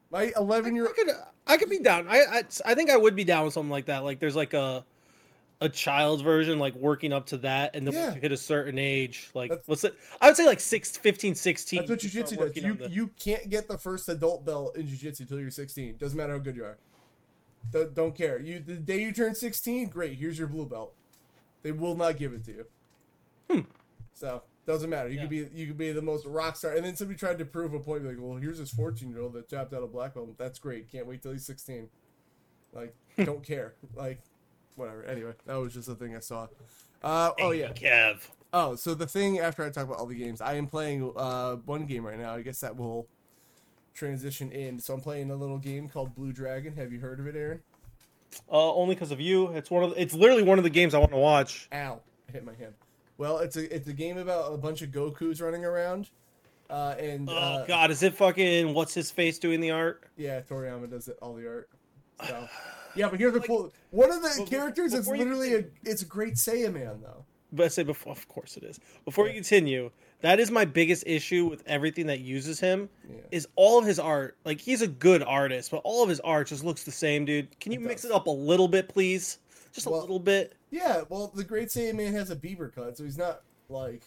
My 0.09 0.31
11 0.37 0.73
year 0.73 0.87
old 0.87 0.95
I 0.97 1.03
could 1.03 1.15
I 1.47 1.57
could 1.57 1.69
be 1.69 1.79
down. 1.79 2.07
I, 2.07 2.19
I 2.21 2.43
I 2.65 2.75
think 2.75 2.89
I 2.89 2.97
would 2.97 3.15
be 3.15 3.23
down 3.25 3.45
with 3.45 3.53
something 3.53 3.69
like 3.69 3.85
that. 3.87 4.03
Like 4.03 4.19
there's 4.19 4.35
like 4.35 4.53
a 4.53 4.85
a 5.61 5.67
child's 5.67 6.21
version 6.21 6.57
like 6.57 6.73
working 6.75 7.11
up 7.11 7.25
to 7.25 7.37
that 7.37 7.75
and 7.75 7.85
then 7.85 7.93
Yeah. 7.93 8.03
once 8.05 8.15
you 8.15 8.21
hit 8.21 8.31
a 8.31 8.37
certain 8.37 8.79
age 8.79 9.29
like 9.33 9.49
That's- 9.49 9.67
what's 9.67 9.83
it 9.83 9.93
I 10.21 10.27
would 10.27 10.37
say 10.37 10.45
like 10.45 10.59
6 10.61 10.97
15 10.97 11.35
16 11.35 11.79
That's 11.79 11.89
what 11.89 11.99
jujitsu 11.99 12.37
does. 12.37 12.55
You 12.63 12.73
the- 12.75 12.89
you 12.89 13.07
can't 13.19 13.49
get 13.49 13.67
the 13.67 13.77
first 13.77 14.07
adult 14.07 14.45
belt 14.45 14.77
in 14.77 14.87
jujitsu 14.87 15.21
until 15.21 15.39
you're 15.39 15.51
16. 15.51 15.97
Doesn't 15.97 16.17
matter 16.17 16.33
how 16.33 16.39
good 16.39 16.55
you 16.55 16.63
are. 16.63 16.77
Don't, 17.71 17.93
don't 17.93 18.15
care. 18.15 18.39
You 18.39 18.59
the 18.59 18.75
day 18.75 19.01
you 19.01 19.11
turn 19.11 19.35
16, 19.35 19.89
great. 19.89 20.17
Here's 20.17 20.39
your 20.39 20.47
blue 20.47 20.65
belt. 20.65 20.93
They 21.61 21.73
will 21.73 21.95
not 21.95 22.17
give 22.17 22.31
it 22.33 22.45
to 22.45 22.51
you. 22.53 22.65
Hmm. 23.49 23.59
So 24.13 24.43
doesn't 24.65 24.89
matter. 24.89 25.09
You 25.09 25.19
could 25.19 25.29
be 25.29 25.49
you 25.53 25.67
could 25.67 25.77
be 25.77 25.91
the 25.91 26.01
most 26.01 26.25
rock 26.25 26.55
star. 26.55 26.71
And 26.73 26.85
then 26.85 26.95
somebody 26.95 27.17
tried 27.19 27.37
to 27.39 27.45
prove 27.45 27.73
a 27.73 27.79
point. 27.79 28.05
Like, 28.05 28.15
well, 28.17 28.37
here's 28.37 28.59
this 28.59 28.71
14 28.71 29.09
year 29.09 29.19
old 29.21 29.33
that 29.33 29.49
tapped 29.49 29.73
out 29.73 29.83
a 29.83 29.87
black 29.87 30.13
belt. 30.13 30.37
That's 30.37 30.57
great. 30.57 30.89
Can't 30.89 31.05
wait 31.05 31.21
till 31.21 31.33
he's 31.33 31.45
16. 31.45 31.89
Like, 32.71 32.95
don't 33.25 33.43
care. 33.43 33.73
Like, 33.93 34.21
whatever. 34.79 35.03
Anyway, 35.03 35.33
that 35.45 35.55
was 35.55 35.73
just 35.73 35.89
a 35.89 35.95
thing 35.95 36.15
I 36.15 36.19
saw. 36.19 36.47
Uh, 37.03 37.31
oh 37.39 37.51
yeah. 37.51 37.71
Kev 37.71 38.21
Oh, 38.51 38.75
so 38.75 38.95
the 38.95 39.05
thing 39.05 39.39
after 39.39 39.63
I 39.63 39.69
talk 39.69 39.85
about 39.85 39.99
all 39.99 40.07
the 40.07 40.15
games, 40.15 40.41
I 40.41 40.55
am 40.55 40.65
playing 40.65 41.13
uh, 41.15 41.57
one 41.57 41.85
game 41.85 42.03
right 42.03 42.17
now. 42.17 42.33
I 42.33 42.41
guess 42.41 42.59
that 42.61 42.75
will 42.75 43.07
transition 43.93 44.51
in. 44.51 44.79
So 44.79 44.95
I'm 44.95 45.01
playing 45.01 45.29
a 45.29 45.35
little 45.35 45.59
game 45.59 45.87
called 45.87 46.15
Blue 46.15 46.33
Dragon. 46.33 46.75
Have 46.75 46.91
you 46.91 46.99
heard 46.99 47.19
of 47.19 47.27
it, 47.27 47.35
Aren? 47.35 47.61
uh 48.51 48.73
only 48.73 48.93
because 48.93 49.11
of 49.11 49.19
you 49.19 49.47
it's 49.53 49.71
one 49.71 49.83
of 49.83 49.89
the, 49.89 50.01
it's 50.01 50.13
literally 50.13 50.43
one 50.43 50.57
of 50.57 50.63
the 50.63 50.69
games 50.69 50.93
I 50.93 50.99
want 50.99 51.11
to 51.11 51.17
watch 51.17 51.67
Ow! 51.73 51.99
I 52.27 52.31
hit 52.31 52.45
my 52.45 52.53
hand. 52.53 52.73
Well, 53.17 53.39
it's 53.39 53.57
a 53.57 53.75
it's 53.75 53.87
a 53.87 53.93
game 53.93 54.17
about 54.17 54.53
a 54.53 54.57
bunch 54.57 54.81
of 54.81 54.91
Goku's 54.91 55.41
running 55.41 55.65
around, 55.65 56.09
uh, 56.69 56.95
and 56.99 57.27
oh 57.29 57.33
uh, 57.33 57.65
god 57.65 57.91
is 57.91 58.03
it 58.03 58.13
fucking 58.13 58.73
what's 58.73 58.93
his 58.93 59.09
face 59.11 59.39
doing 59.39 59.59
the 59.59 59.71
art 59.71 60.03
yeah, 60.15 60.41
Toriyama 60.41 60.89
does 60.89 61.07
it 61.07 61.17
all 61.21 61.33
the 61.33 61.47
art. 61.47 61.69
So 62.27 62.47
yeah, 62.99 63.09
but 63.09 63.19
here's 63.19 63.33
the 63.33 63.39
cool. 63.39 63.71
One 63.91 64.11
of 64.11 64.21
the 64.21 64.45
characters 64.49 64.93
is 64.93 65.07
literally 65.07 65.53
a 65.55 65.65
it's 65.83 66.01
a 66.01 66.05
great 66.05 66.35
Saiyaman 66.35 67.01
though. 67.01 67.25
but 67.51 67.65
I 67.65 67.67
say 67.69 67.83
before 67.83 68.11
of 68.13 68.27
course 68.27 68.57
it 68.57 68.63
is 68.63 68.79
before 69.05 69.27
you 69.27 69.33
continue 69.33 69.89
that 70.21 70.39
is 70.39 70.51
my 70.51 70.65
biggest 70.65 71.05
issue 71.07 71.45
with 71.45 71.63
everything 71.65 72.07
that 72.07 72.19
uses 72.19 72.59
him 72.59 72.89
Yeah. 73.09 73.21
is 73.31 73.47
all 73.55 73.79
of 73.79 73.85
his 73.85 73.99
art 73.99 74.37
like 74.45 74.59
he's 74.61 74.81
a 74.81 74.87
good 74.87 75.23
artist 75.23 75.71
but 75.71 75.81
all 75.85 76.03
of 76.03 76.09
his 76.09 76.19
art 76.19 76.47
just 76.47 76.63
looks 76.63 76.83
the 76.83 76.91
same 76.91 77.25
dude 77.25 77.59
can 77.59 77.71
you 77.71 77.79
It 77.79 77.85
mix 77.87 78.01
does. 78.03 78.11
it 78.11 78.13
up 78.15 78.27
a 78.27 78.31
little 78.51 78.67
bit 78.67 78.89
please 78.89 79.39
just 79.71 79.85
a 79.87 79.89
little 79.89 80.19
bit 80.19 80.53
Yeah, 80.71 81.03
well, 81.09 81.31
the 81.33 81.43
Great 81.43 81.69
Saiyaman 81.69 82.11
has 82.13 82.29
a 82.31 82.35
Bieber 82.35 82.73
cut, 82.73 82.97
so 82.97 83.03
he's 83.03 83.17
not 83.17 83.41
like 83.69 84.01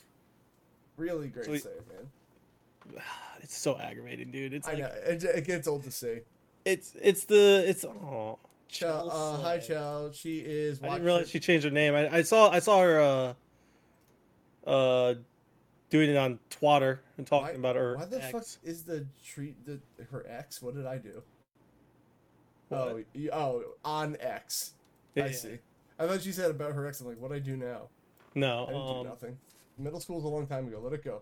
really 0.97 1.29
Great 1.29 1.47
So 1.47 1.53
he- 1.53 1.59
Saiyan 1.61 1.89
Man. 1.89 3.03
it's 3.41 3.57
so 3.57 3.77
aggravating 3.79 4.31
dude 4.31 4.53
it's 4.53 4.69
I 4.69 4.73
like 4.73 4.83
know 4.83 4.91
it, 5.07 5.25
it 5.25 5.45
gets 5.47 5.67
old 5.67 5.85
to 5.85 5.91
say. 5.91 6.23
it's 6.65 6.95
it's 7.01 7.25
the 7.25 7.65
it's 7.67 7.85
oh 7.85 8.39
Chow, 8.73 9.07
uh, 9.09 9.37
hi, 9.37 9.59
Chow. 9.59 10.11
She 10.13 10.39
is. 10.39 10.83
I 10.83 10.89
didn't 10.89 11.05
realize 11.05 11.29
she 11.31 11.39
changed 11.39 11.65
her 11.65 11.71
name. 11.71 11.95
I, 11.95 12.17
I 12.17 12.23
saw 12.23 12.51
I 12.51 12.59
saw 12.59 12.81
her 12.81 13.01
uh 14.67 14.69
uh 14.69 15.15
doing 15.91 16.09
it 16.09 16.17
on 16.17 16.39
Twitter 16.49 17.03
and 17.19 17.27
talking 17.27 17.49
Why- 17.49 17.53
about 17.53 17.77
her. 17.77 17.97
Why 17.97 18.07
the 18.07 18.21
fuck 18.21 18.45
is 18.65 18.85
the 18.85 19.07
treat 19.23 19.55
the 19.67 19.79
her 20.11 20.25
ex? 20.27 20.63
What 20.63 20.75
did 20.75 20.87
I 20.87 20.97
do? 20.97 21.23
What? 22.71 22.79
Oh, 22.81 23.05
you, 23.13 23.31
oh, 23.31 23.63
on 23.85 24.17
X. 24.19 24.73
Yeah, 25.15 25.25
I 25.25 25.27
yeah. 25.27 25.33
see. 25.35 25.59
I 25.99 26.07
thought 26.07 26.23
she 26.23 26.33
said 26.33 26.51
about 26.51 26.73
her 26.73 26.87
ex. 26.87 27.03
I'm 27.03 27.09
like, 27.09 27.21
what 27.21 27.31
I 27.31 27.39
do 27.39 27.59
now? 27.59 27.89
No, 28.35 28.63
I 28.63 28.67
didn't 28.73 28.87
do 28.87 28.93
um, 28.93 29.07
nothing. 29.07 29.39
Middle 29.77 30.01
school 30.01 30.19
is 30.19 30.25
a 30.25 30.29
long 30.29 30.47
time 30.47 30.67
ago. 30.67 30.81
Let 30.83 30.95
it 30.95 31.05
go. 31.05 31.21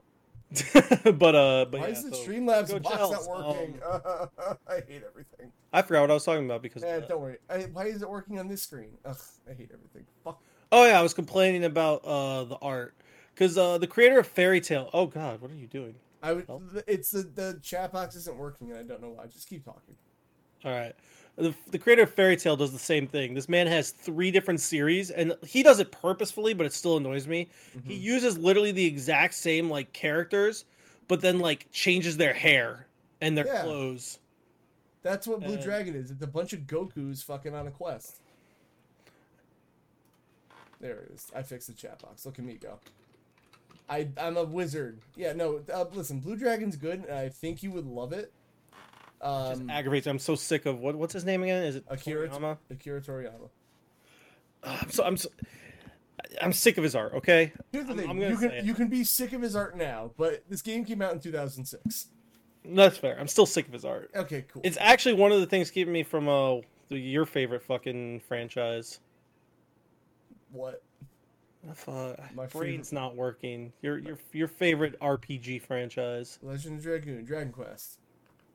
but 1.05 1.35
uh, 1.35 1.67
but 1.71 1.81
Why 1.81 1.87
yeah, 1.87 1.93
is 1.93 2.05
the 2.05 2.15
so- 2.15 2.25
Streamlabs 2.25 2.83
box 2.83 2.97
Chels. 2.97 3.11
not 3.13 3.47
working? 3.47 3.81
I 4.69 4.75
hate 4.89 5.03
everything. 5.09 5.53
I 5.73 5.83
forgot 5.83 6.01
what 6.03 6.11
I 6.11 6.15
was 6.15 6.25
talking 6.25 6.45
about 6.45 6.63
because. 6.63 6.83
Eh, 6.83 7.01
don't 7.09 7.21
worry. 7.21 7.39
I, 7.49 7.61
why 7.73 7.85
is 7.85 8.03
it 8.03 8.11
working 8.11 8.39
on 8.41 8.49
this 8.49 8.63
screen? 8.63 8.91
Ugh, 9.05 9.17
I 9.49 9.55
hate 9.55 9.71
everything. 9.73 10.07
Fuck. 10.25 10.43
Oh 10.73 10.87
yeah, 10.87 10.99
I 10.99 11.03
was 11.03 11.15
complaining 11.15 11.65
about 11.65 12.05
uh 12.05 12.45
the 12.45 12.57
art 12.57 12.95
because 13.35 13.57
uh 13.57 13.79
the 13.79 13.87
creator 13.87 14.19
of 14.19 14.27
Fairy 14.27 14.61
Tail. 14.61 14.91
Oh 14.93 15.07
God, 15.07 15.41
what 15.41 15.51
are 15.51 15.57
you 15.57 15.67
doing? 15.69 15.95
I 16.23 16.33
would. 16.33 16.47
Oh. 16.49 16.61
It's 16.87 17.13
the 17.13 17.23
the 17.23 17.61
chat 17.63 17.93
box 17.93 18.17
isn't 18.17 18.37
working, 18.37 18.71
and 18.73 18.81
I 18.81 18.83
don't 18.83 19.01
know 19.01 19.11
why. 19.11 19.27
Just 19.27 19.49
keep 19.49 19.65
talking. 19.65 19.95
All 20.65 20.73
right. 20.73 20.95
The, 21.41 21.55
the 21.71 21.79
creator 21.79 22.03
of 22.03 22.13
Fairy 22.13 22.37
Tail 22.37 22.55
does 22.57 22.71
the 22.73 22.79
same 22.79 23.07
thing. 23.07 23.33
This 23.35 23.49
man 23.49 23.67
has 23.67 23.91
three 23.93 24.31
different 24.31 24.61
series, 24.61 25.11
and 25.11 25.35
he 25.47 25.63
does 25.63 25.81
it 25.81 25.91
purposefully, 25.91 26.53
but 26.53 26.67
it 26.67 26.73
still 26.75 26.99
annoys 26.99 27.27
me. 27.27 27.49
He 27.85 27.97
Mhm. 27.97 28.01
uses 28.03 28.37
literally 28.39 28.73
the 28.73 28.85
exact 28.85 29.35
same 29.35 29.71
like 29.71 29.93
characters, 29.95 30.67
but 31.09 31.21
then 31.23 31.39
like 31.39 31.67
changes 31.73 32.17
their 32.19 32.35
hair 32.35 32.87
and 33.23 33.37
their 33.39 33.47
Yeah. 33.47 33.63
clothes. 33.63 34.19
That's 35.03 35.27
what 35.27 35.41
Blue 35.41 35.55
And- 35.55 35.63
Dragon 35.63 35.95
is. 35.95 36.11
It's 36.11 36.23
a 36.23 36.27
bunch 36.27 36.53
of 36.53 36.61
Goku's 36.67 37.23
fucking 37.23 37.55
on 37.55 37.67
a 37.67 37.71
quest. 37.71 38.17
There 40.81 41.01
it 41.01 41.11
is. 41.15 41.31
I 41.35 41.43
fixed 41.43 41.69
the 41.69 41.75
chat 41.75 42.01
box. 42.01 42.25
Look 42.25 42.39
at 42.39 42.45
me 42.45 42.55
go. 42.55 42.79
I 43.89 44.09
I'm 44.17 44.37
a 44.37 44.45
wizard. 44.45 45.01
Yeah, 45.17 45.33
no. 45.33 45.63
Uh, 45.73 45.87
listen, 45.93 46.21
Blue 46.21 46.37
Dragon's 46.37 46.77
good, 46.77 47.01
and 47.05 47.13
I 47.13 47.29
think 47.29 47.63
you 47.63 47.71
would 47.73 47.87
love 47.87 48.13
it. 48.13 48.33
Just 49.23 49.61
Um, 49.61 49.71
aggravates. 49.71 50.07
I'm 50.07 50.19
so 50.19 50.35
sick 50.35 50.67
of 50.67 50.81
what 50.81 50.95
what's 50.97 51.13
his 51.13 51.25
name 51.25 51.43
again? 51.43 51.63
Is 51.65 51.77
it 51.77 51.85
Akira 51.89 52.29
Toriyama? 52.29 52.59
Akira 52.71 53.01
Toriyama. 53.03 53.49
Ugh, 54.65 54.79
I'm 54.83 54.91
so 54.91 55.05
I'm 55.05 55.17
so, 55.17 55.29
I'm 56.41 56.53
sick 56.53 56.79
of 56.79 56.85
his 56.85 56.95
art. 56.95 57.13
Okay, 57.15 57.53
Here's 57.73 57.85
the 57.87 57.93
I'm- 57.93 57.99
thing: 58.01 58.11
I'm 58.11 58.19
you 58.21 58.37
can 58.37 58.67
you 58.67 58.75
can 58.75 58.89
be 58.89 59.05
sick 59.05 59.33
of 59.33 59.43
his 59.43 59.55
art 59.57 59.77
now, 59.77 60.11
but 60.17 60.43
this 60.49 60.63
game 60.63 60.85
came 60.85 61.03
out 61.03 61.13
in 61.13 61.21
2006. 61.21 62.09
that's 62.65 62.97
fair. 62.99 63.19
I'm 63.19 63.29
still 63.29 63.47
sick 63.47 63.67
of 63.67 63.73
his 63.73 63.85
art. 63.85 64.11
Okay, 64.15 64.45
cool. 64.51 64.63
It's 64.65 64.77
actually 64.81 65.15
one 65.15 65.33
of 65.33 65.41
the 65.41 65.47
things 65.47 65.71
keeping 65.71 65.93
me 65.93 66.03
from 66.03 66.29
uh 66.29 66.61
your 66.89 67.25
favorite 67.27 67.63
fucking 67.63 68.21
franchise. 68.21 69.01
what? 70.51 70.83
Uh, 71.69 71.75
Fuck, 71.75 72.35
My 72.35 72.47
brain's 72.47 72.91
not 72.93 73.15
working. 73.17 73.73
Your 73.83 73.99
your 73.99 74.19
your 74.33 74.49
favorite 74.49 74.99
RPG 75.01 75.61
franchise. 75.63 76.39
Legend 76.43 76.79
of 76.79 76.83
Dragoon, 76.83 77.25
Dragon 77.25 77.53
Quest. 77.53 77.99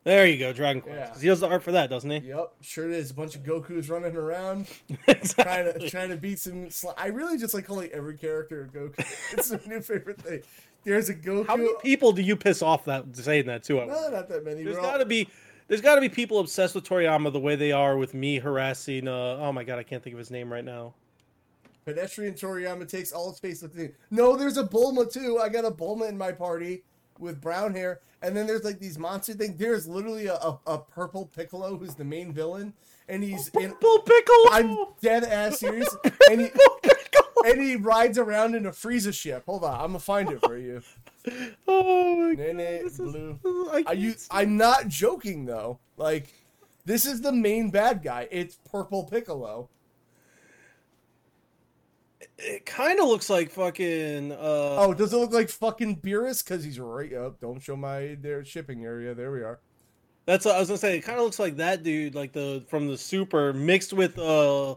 There 0.05 0.27
you 0.27 0.37
go, 0.37 0.53
Dragon 0.53 0.83
Quest. 0.83 1.15
Yeah. 1.15 1.19
he 1.19 1.27
does 1.27 1.39
the 1.39 1.47
art 1.47 1.63
for 1.63 1.71
that, 1.71 1.89
doesn't 1.89 2.09
he? 2.11 2.19
Yep, 2.29 2.53
sure 2.61 2.85
it 2.85 2.91
is. 2.95 3.09
A 3.09 3.13
bunch 3.15 3.35
of 3.35 3.41
Goku's 3.41 3.89
running 3.89 4.15
around. 4.15 4.67
trying 5.07 5.73
to 5.73 5.89
trying 5.89 6.09
to 6.09 6.15
beat 6.15 6.37
some. 6.37 6.67
Sli- 6.67 6.93
I 6.95 7.07
really 7.07 7.39
just 7.39 7.55
like 7.55 7.65
calling 7.65 7.89
every 7.91 8.15
character 8.15 8.69
a 8.71 8.77
Goku. 8.77 8.93
It's 9.33 9.49
a 9.49 9.59
new 9.67 9.81
favorite 9.81 10.21
thing. 10.21 10.43
There's 10.83 11.09
a 11.09 11.15
Goku. 11.15 11.47
How 11.47 11.57
many 11.57 11.73
people 11.81 12.11
do 12.11 12.21
you 12.21 12.35
piss 12.35 12.61
off 12.61 12.85
that 12.85 13.15
saying 13.15 13.47
that 13.47 13.63
too? 13.63 13.77
No, 13.77 14.09
not 14.09 14.29
that 14.29 14.45
many. 14.45 14.63
There's 14.63 14.77
got 14.77 14.97
to 14.97 15.05
be. 15.05 15.27
There's 15.67 15.81
got 15.81 15.95
to 15.95 16.01
be 16.01 16.09
people 16.09 16.37
obsessed 16.37 16.75
with 16.75 16.87
Toriyama 16.87 17.33
the 17.33 17.39
way 17.39 17.55
they 17.55 17.71
are 17.71 17.97
with 17.97 18.13
me 18.13 18.37
harassing. 18.37 19.07
Uh, 19.07 19.37
oh 19.39 19.51
my 19.51 19.63
god, 19.63 19.79
I 19.79 19.83
can't 19.83 20.03
think 20.03 20.13
of 20.13 20.19
his 20.19 20.29
name 20.29 20.53
right 20.53 20.63
now. 20.63 20.93
pedestrian 21.83 22.35
Toriyama 22.35 22.87
takes 22.87 23.11
all 23.11 23.33
space. 23.33 23.63
No, 24.11 24.35
there's 24.35 24.57
a 24.57 24.63
Bulma 24.63 25.11
too. 25.11 25.39
I 25.39 25.49
got 25.49 25.65
a 25.65 25.71
Bulma 25.71 26.07
in 26.09 26.15
my 26.15 26.31
party 26.31 26.83
with 27.19 27.39
brown 27.41 27.73
hair, 27.73 27.99
and 28.21 28.35
then 28.35 28.47
there's 28.47 28.63
like 28.63 28.79
these 28.79 28.97
monster 28.97 29.33
things. 29.33 29.57
There's 29.57 29.87
literally 29.87 30.27
a, 30.27 30.35
a, 30.35 30.59
a 30.67 30.77
purple 30.79 31.25
Piccolo 31.27 31.77
who's 31.77 31.95
the 31.95 32.03
main 32.03 32.33
villain, 32.33 32.73
and 33.09 33.23
he's 33.23 33.47
in. 33.49 33.71
Purple 33.71 33.99
Piccolo. 33.99 34.49
I'm 34.51 34.77
dead 35.01 35.23
ass 35.23 35.59
serious, 35.59 35.95
and 36.31 36.41
he 36.41 36.49
and 37.45 37.61
he 37.61 37.75
rides 37.75 38.17
around 38.17 38.55
in 38.55 38.65
a 38.65 38.71
Frieza 38.71 39.13
ship. 39.13 39.43
Hold 39.45 39.63
on, 39.63 39.73
I'm 39.75 39.87
gonna 39.87 39.99
find 39.99 40.31
it 40.31 40.39
for 40.41 40.57
you. 40.57 40.81
Oh 41.67 42.15
my 42.17 42.35
god. 42.35 42.55
Nene 42.55 42.83
this 42.83 42.93
is- 42.93 42.97
Blue. 42.99 43.39
this 43.43 43.51
is- 43.51 43.67
I 43.73 43.83
Are 43.87 43.95
you? 43.95 44.11
see- 44.11 44.27
I'm 44.29 44.57
not 44.57 44.87
joking 44.87 45.45
though. 45.45 45.79
Like, 45.97 46.31
this 46.85 47.07
is 47.07 47.19
the 47.21 47.31
main 47.31 47.71
bad 47.71 48.03
guy. 48.03 48.27
It's 48.29 48.59
Purple 48.69 49.05
Piccolo. 49.05 49.67
It 52.37 52.65
kind 52.65 52.99
of 52.99 53.07
looks 53.07 53.29
like 53.29 53.49
fucking. 53.51 54.31
Uh, 54.33 54.75
Oh, 54.77 54.93
does 54.93 55.13
it 55.13 55.17
look 55.17 55.31
like 55.31 55.49
fucking 55.49 55.97
Beerus? 55.97 56.43
Because 56.43 56.63
he's 56.63 56.79
right 56.79 57.13
up. 57.13 57.39
Don't 57.39 57.61
show 57.61 57.75
my 57.75 58.17
their 58.21 58.43
shipping 58.43 58.83
area. 58.83 59.13
There 59.15 59.31
we 59.31 59.39
are. 59.39 59.59
That's 60.25 60.43
what 60.43 60.55
I 60.55 60.59
was 60.59 60.67
gonna 60.67 60.77
say. 60.79 60.97
It 60.97 61.01
kind 61.01 61.17
of 61.17 61.23
looks 61.23 61.39
like 61.39 61.57
that 61.57 61.83
dude, 61.83 62.15
like 62.15 62.33
the 62.33 62.65
from 62.67 62.87
the 62.87 62.97
Super, 62.97 63.53
mixed 63.53 63.93
with 63.93 64.17
uh. 64.19 64.75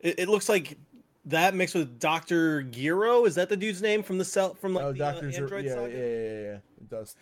It, 0.00 0.20
it 0.20 0.28
looks 0.28 0.48
like 0.48 0.78
that 1.26 1.54
mixed 1.54 1.74
with 1.74 1.98
Doctor 2.00 2.62
Gero. 2.62 3.24
Is 3.26 3.34
that 3.34 3.48
the 3.48 3.56
dude's 3.56 3.82
name 3.82 4.02
from 4.02 4.18
the 4.18 4.24
cell 4.24 4.54
from 4.54 4.74
like 4.74 4.84
oh, 4.84 4.92
the 4.92 5.04
uh, 5.04 5.12
Doctor. 5.12 5.26
Android 5.26 5.64
yeah, 5.64 5.70
yeah, 5.70 5.76
saga? 5.76 5.92
yeah, 5.92 5.98
yeah, 5.98 6.40
yeah. 6.40 6.54
It 6.54 6.90
does. 6.90 7.16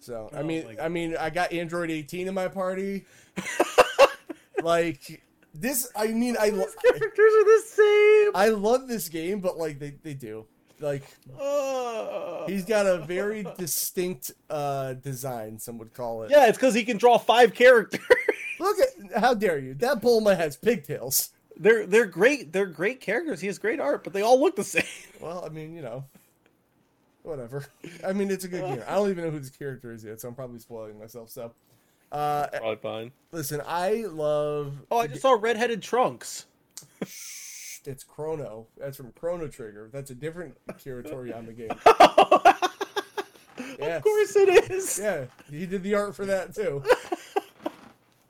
So 0.00 0.30
I 0.34 0.40
Oh 0.40 0.42
mean, 0.42 0.76
I 0.80 0.88
mean, 0.88 1.16
I 1.16 1.30
got 1.30 1.52
Android 1.52 1.90
18 1.90 2.28
in 2.28 2.34
my 2.34 2.48
party. 2.48 3.04
like 4.62 5.22
this, 5.54 5.90
I 5.96 6.08
mean, 6.08 6.36
I 6.40 6.48
lo- 6.50 6.64
Characters 6.82 7.32
are 7.34 7.44
the 7.44 7.62
same. 7.66 8.30
I 8.34 8.48
love 8.48 8.88
this 8.88 9.08
game, 9.08 9.40
but 9.40 9.58
like 9.58 9.78
they 9.78 9.94
they 10.02 10.14
do 10.14 10.46
like 10.80 11.02
Uh, 11.38 12.46
he's 12.46 12.64
got 12.64 12.86
a 12.86 12.98
very 12.98 13.46
distinct 13.58 14.32
uh 14.50 14.94
design. 14.94 15.58
Some 15.58 15.78
would 15.78 15.94
call 15.94 16.22
it. 16.24 16.30
yeah, 16.30 16.46
it's 16.48 16.58
because 16.58 16.74
he 16.74 16.84
can 16.84 16.96
draw 16.96 17.18
five 17.18 17.54
characters. 17.54 18.00
Look 18.58 18.76
at 18.80 19.20
how 19.20 19.34
dare 19.34 19.58
you? 19.58 19.74
That 19.74 20.00
Bulma 20.02 20.36
has 20.36 20.56
pigtails. 20.56 21.30
they're 21.56 21.86
they're 21.86 22.06
great. 22.06 22.52
They're 22.52 22.66
great 22.66 23.00
characters. 23.00 23.40
He 23.40 23.46
has 23.48 23.58
great 23.58 23.80
art, 23.80 24.04
but 24.04 24.12
they 24.12 24.22
all 24.22 24.40
look 24.40 24.56
the 24.56 24.64
same. 24.64 24.84
Well, 25.20 25.44
I 25.44 25.50
mean, 25.50 25.72
you 25.72 25.82
know, 25.82 26.04
whatever. 27.22 27.64
I 28.04 28.12
mean, 28.12 28.28
it's 28.30 28.44
a 28.44 28.48
good 28.48 28.62
game. 28.62 28.82
I 28.88 28.94
don't 28.96 29.10
even 29.10 29.24
know 29.24 29.30
who 29.30 29.38
this 29.38 29.50
character 29.50 29.92
is 29.92 30.02
yet, 30.04 30.20
so 30.20 30.26
I'm 30.28 30.34
probably 30.34 30.58
spoiling 30.58 30.98
myself. 30.98 31.30
So, 31.30 31.52
uh, 32.12 32.46
Probably 32.48 32.76
fine. 32.76 33.12
listen, 33.32 33.60
I 33.66 34.04
love. 34.08 34.74
Oh, 34.90 34.98
I 34.98 35.06
just 35.08 35.22
saw 35.22 35.32
redheaded 35.32 35.82
Trunks. 35.82 36.46
Shh, 37.04 37.78
it's 37.84 38.04
Chrono. 38.04 38.66
That's 38.78 38.96
from 38.96 39.12
Chrono 39.12 39.48
Trigger. 39.48 39.90
That's 39.92 40.10
a 40.10 40.14
different 40.14 40.56
Kira 40.72 41.02
Toriyama 41.02 41.56
game. 41.56 41.70
Yes. 43.78 43.96
Of 43.98 44.02
course 44.02 44.36
it 44.36 44.70
is. 44.70 44.98
Yeah, 45.02 45.24
he 45.50 45.66
did 45.66 45.82
the 45.82 45.94
art 45.94 46.14
for 46.14 46.24
that 46.26 46.54
too. 46.54 46.82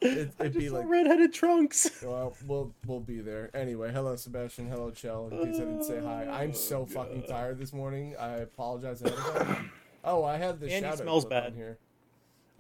It, 0.01 0.33
I 0.41 0.45
it'd 0.45 0.53
just 0.55 0.59
be 0.59 0.69
saw 0.69 0.77
like, 0.79 0.89
redheaded 0.89 1.33
Trunks. 1.33 1.91
well, 2.03 2.35
we'll 2.47 2.75
we'll 2.87 3.01
be 3.01 3.21
there 3.21 3.51
anyway. 3.55 3.93
Hello, 3.93 4.17
Sebastian. 4.17 4.69
Hello, 4.69 4.91
Chell. 4.91 5.29
In 5.31 5.39
case 5.45 5.57
I 5.57 5.61
didn't 5.61 5.85
say 5.85 6.01
hi, 6.01 6.27
I'm 6.27 6.55
so 6.55 6.87
fucking 6.87 7.25
tired 7.25 7.59
this 7.59 7.73
morning. 7.73 8.15
I 8.19 8.37
apologize 8.39 9.03
ahead 9.03 9.19
of 9.19 9.47
time. 9.47 9.71
Oh, 10.05 10.25
I 10.25 10.37
have 10.39 10.59
the 10.59 10.73
Andy 10.73 10.89
shadow 10.89 11.03
smells 11.03 11.25
bad. 11.25 11.47
on 11.47 11.55
here. 11.55 11.79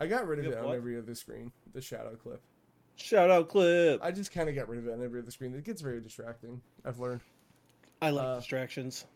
I 0.03 0.07
got 0.07 0.27
rid 0.27 0.41
of 0.41 0.47
it 0.47 0.59
on 0.59 0.65
what? 0.65 0.77
every 0.77 0.99
other 0.99 1.15
screen. 1.15 1.53
The 1.75 1.81
shadow 1.81 2.17
clip. 2.17 2.43
Out 3.15 3.49
clip. 3.49 4.01
I 4.03 4.11
just 4.11 4.33
kind 4.33 4.49
of 4.49 4.55
got 4.55 4.69
rid 4.69 4.81
of 4.81 4.89
it 4.89 4.93
on 4.93 5.03
every 5.03 5.21
other 5.21 5.31
screen. 5.31 5.55
It 5.55 5.65
gets 5.65 5.81
very 5.81 6.01
distracting. 6.01 6.61
I've 6.85 6.99
learned. 6.99 7.21
I 8.01 8.11
like 8.11 8.27
uh, 8.27 8.37
distractions. 8.37 9.07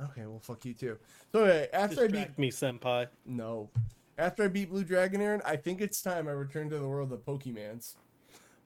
Okay, 0.00 0.26
well, 0.26 0.38
fuck 0.40 0.64
you 0.64 0.74
too. 0.74 0.96
So 1.32 1.40
anyway, 1.40 1.68
after 1.72 2.04
I 2.04 2.08
beat 2.08 2.38
me, 2.38 2.50
senpai. 2.50 3.08
no, 3.26 3.68
after 4.16 4.44
I 4.44 4.48
beat 4.48 4.70
Blue 4.70 4.84
Dragon, 4.84 5.20
Aren, 5.20 5.42
I 5.44 5.56
think 5.56 5.80
it's 5.80 6.00
time 6.00 6.28
I 6.28 6.32
return 6.32 6.70
to 6.70 6.78
the 6.78 6.86
world 6.86 7.12
of 7.12 7.24
Pokemans. 7.24 7.96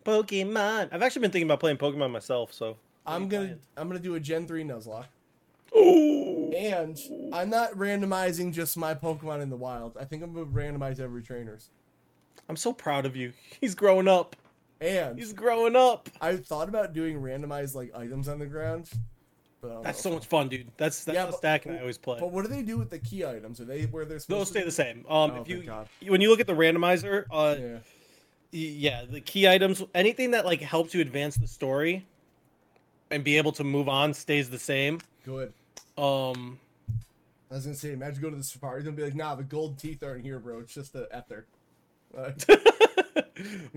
Pokemon. 0.04 0.90
I've 0.92 1.02
actually 1.02 1.22
been 1.22 1.30
thinking 1.30 1.48
about 1.48 1.60
playing 1.60 1.78
Pokemon 1.78 2.10
myself, 2.10 2.52
so. 2.52 2.76
I'm 3.06 3.28
gonna 3.28 3.56
I'm 3.76 3.88
gonna 3.88 4.00
do 4.00 4.16
a 4.16 4.20
Gen 4.20 4.46
three 4.46 4.64
Nuzlocke. 4.64 5.06
Ooh. 5.74 6.52
And 6.52 6.98
I'm 7.32 7.50
not 7.50 7.72
randomizing 7.72 8.52
just 8.52 8.76
my 8.76 8.94
Pokemon 8.94 9.42
in 9.42 9.50
the 9.50 9.56
wild. 9.56 9.96
I 9.98 10.04
think 10.04 10.22
I'm 10.22 10.32
gonna 10.32 10.46
randomize 10.46 11.00
every 11.00 11.22
trainer's. 11.22 11.70
I'm 12.48 12.56
so 12.56 12.72
proud 12.72 13.06
of 13.06 13.16
you. 13.16 13.32
He's 13.60 13.74
growing 13.74 14.08
up. 14.08 14.36
And 14.80 15.18
He's 15.18 15.32
growing 15.32 15.74
up. 15.74 16.08
I 16.20 16.36
thought 16.36 16.68
about 16.68 16.92
doing 16.92 17.20
randomized 17.20 17.74
like 17.74 17.94
items 17.96 18.28
on 18.28 18.38
the 18.38 18.46
ground. 18.46 18.90
But 19.62 19.82
That's 19.82 20.04
know. 20.04 20.10
so 20.10 20.14
much 20.16 20.26
fun, 20.26 20.48
dude. 20.48 20.68
That's 20.76 21.02
that's 21.04 21.16
Yeah, 21.16 21.26
the 21.26 21.38
but- 21.42 21.66
I 21.74 21.80
always 21.80 21.98
play. 21.98 22.18
But 22.20 22.30
what 22.30 22.42
do 22.42 22.48
they 22.48 22.62
do 22.62 22.76
with 22.78 22.90
the 22.90 22.98
key 22.98 23.24
items? 23.24 23.60
Are 23.60 23.64
they 23.64 23.82
where 23.84 24.04
they're 24.04 24.18
supposed 24.18 24.40
Those 24.40 24.46
to 24.48 24.52
stay 24.52 24.60
be? 24.60 24.64
the 24.66 24.70
same. 24.72 25.04
Um, 25.08 25.30
Oh, 25.32 25.40
if 25.42 25.48
you 25.48 25.62
God. 25.62 25.88
when 26.06 26.20
you 26.20 26.28
look 26.30 26.40
at 26.40 26.46
the 26.46 26.52
randomizer, 26.54 27.24
uh, 27.30 27.56
Yeah. 27.58 27.78
yeah, 28.52 29.04
the 29.10 29.20
key 29.22 29.48
items, 29.48 29.82
anything 29.94 30.30
that 30.32 30.44
like 30.44 30.60
helps 30.60 30.94
you 30.94 31.00
advance 31.00 31.36
the 31.36 31.48
story 31.48 32.06
and 33.10 33.24
be 33.24 33.38
able 33.38 33.52
to 33.52 33.64
move 33.64 33.88
on 33.88 34.12
stays 34.14 34.50
the 34.50 34.58
same. 34.58 35.00
Good. 35.26 35.52
Um, 35.98 36.58
I 37.50 37.54
was 37.56 37.64
gonna 37.64 37.74
say, 37.76 37.92
imagine 37.92 38.22
go 38.22 38.30
to 38.30 38.36
the 38.36 38.44
safari 38.44 38.86
and 38.86 38.96
be 38.96 39.02
like, 39.02 39.16
nah, 39.16 39.34
the 39.34 39.42
gold 39.42 39.76
teeth 39.78 40.02
aren't 40.04 40.24
here, 40.24 40.38
bro. 40.38 40.60
It's 40.60 40.72
just 40.72 40.92
the 40.92 41.08
ether. 41.16 41.46
Uh, 42.16 42.30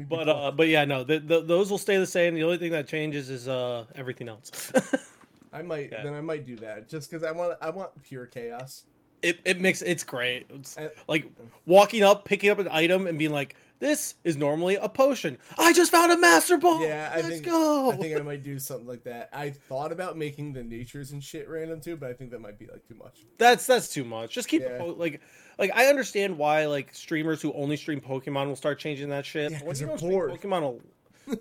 but 0.10 0.30
uh, 0.30 0.52
but 0.52 0.68
yeah, 0.68 0.86
no, 0.86 1.04
the, 1.04 1.20
the, 1.20 1.42
those 1.42 1.72
will 1.72 1.80
stay 1.80 1.98
the 1.98 2.06
same. 2.06 2.36
The 2.36 2.44
only 2.44 2.58
thing 2.58 2.72
that 2.72 2.88
changes 2.88 3.30
is 3.32 3.48
uh 3.48 3.86
everything 3.96 4.30
else. 4.30 4.72
I 5.54 5.64
might 5.64 5.92
Yeah. 5.92 6.04
then 6.04 6.14
I 6.14 6.22
might 6.22 6.46
do 6.46 6.56
that 6.58 6.88
just 6.88 7.10
because 7.10 7.24
I 7.24 7.32
want 7.32 7.58
I 7.62 7.72
want 7.72 7.92
pure 8.04 8.28
chaos. 8.28 8.86
it, 9.24 9.40
it 9.46 9.60
makes 9.60 9.82
it's 9.82 10.04
great. 10.04 10.46
It's 10.54 10.78
I- 10.78 10.92
like 11.08 11.26
walking 11.66 12.04
up, 12.04 12.26
picking 12.26 12.52
up 12.52 12.60
an 12.60 12.68
item, 12.72 13.08
and 13.08 13.18
being 13.18 13.32
like, 13.32 13.56
"This 13.80 14.16
is 14.24 14.38
normally 14.38 14.76
a 14.76 14.88
potion. 14.90 15.38
I 15.58 15.74
just 15.74 15.92
found 15.92 16.12
a 16.12 16.18
master 16.18 16.58
ball. 16.58 16.82
Yeah, 16.86 17.10
I 17.12 17.18
Let's 17.18 17.28
think 17.30 17.46
go." 17.46 17.92
I 17.92 17.96
think 17.96 18.18
I 18.18 18.22
might 18.22 18.44
do 18.44 18.60
something 18.60 18.88
like 18.88 19.04
that. 19.06 19.30
I 19.34 19.50
thought 19.50 19.92
about 19.92 20.18
making 20.18 20.54
the 20.54 20.64
natures 20.64 21.12
and 21.12 21.24
shit 21.24 21.48
random 21.50 21.82
too, 21.82 21.96
but 21.96 22.10
I 22.10 22.14
think 22.14 22.32
that 22.32 22.42
might 22.42 22.60
be 22.60 22.68
like 22.68 22.88
too 22.88 22.96
much. 22.96 23.20
that's 23.38 23.66
that's 23.66 23.88
too 23.90 24.04
much. 24.04 24.34
Just 24.34 24.48
keep 24.48 24.62
Yeah. 24.62 24.78
po- 24.78 24.96
like 24.98 25.22
like 25.58 25.72
I 25.74 25.86
understand 25.88 26.38
why 26.38 26.66
like 26.68 26.94
streamers 26.94 27.42
who 27.42 27.52
only 27.54 27.78
stream 27.78 28.02
Pokemon 28.02 28.48
will 28.48 28.56
start 28.56 28.80
changing 28.80 29.10
that 29.10 29.26
shit. 29.26 29.52
Yeah, 29.52 29.60
when 29.64 29.76
you 29.78 29.86
don't 29.88 29.98
stream. 29.98 30.12
Pokemon, 30.20 30.82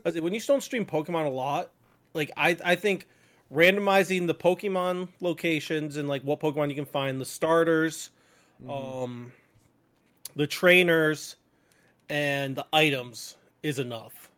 a, 0.04 0.10
when 0.20 0.32
you 0.34 0.40
don't 0.40 0.62
stream 0.62 0.84
Pokemon 0.86 1.26
a 1.26 1.30
lot, 1.30 1.70
like 2.14 2.30
I 2.36 2.56
I 2.64 2.74
think 2.76 3.06
randomizing 3.52 4.26
the 4.26 4.34
Pokemon 4.34 5.08
locations 5.20 5.96
and 5.96 6.06
like 6.08 6.22
what 6.22 6.38
Pokemon 6.38 6.68
you 6.68 6.74
can 6.74 6.84
find, 6.84 7.20
the 7.20 7.24
starters, 7.24 8.10
Mm-hmm. 8.62 8.70
um, 9.02 9.32
the 10.36 10.46
trainers, 10.48 11.36
and 12.08 12.56
the 12.56 12.66
items 12.72 13.36
is 13.62 13.78
enough 13.78 14.30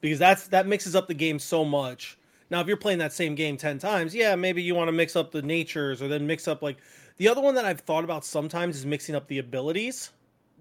because 0.00 0.18
that's 0.18 0.48
that 0.48 0.66
mixes 0.66 0.94
up 0.94 1.08
the 1.08 1.14
game 1.14 1.38
so 1.38 1.64
much. 1.64 2.16
Now, 2.50 2.60
if 2.60 2.66
you're 2.66 2.76
playing 2.78 2.98
that 3.00 3.12
same 3.12 3.34
game 3.34 3.56
ten 3.56 3.78
times, 3.78 4.14
yeah, 4.14 4.34
maybe 4.34 4.62
you 4.62 4.74
want 4.74 4.88
to 4.88 4.92
mix 4.92 5.16
up 5.16 5.30
the 5.32 5.42
natures 5.42 6.00
or 6.00 6.08
then 6.08 6.26
mix 6.26 6.48
up 6.48 6.62
like 6.62 6.78
the 7.18 7.28
other 7.28 7.40
one 7.40 7.54
that 7.56 7.64
I've 7.64 7.80
thought 7.80 8.04
about 8.04 8.24
sometimes 8.24 8.76
is 8.76 8.86
mixing 8.86 9.14
up 9.14 9.26
the 9.28 9.38
abilities, 9.38 10.10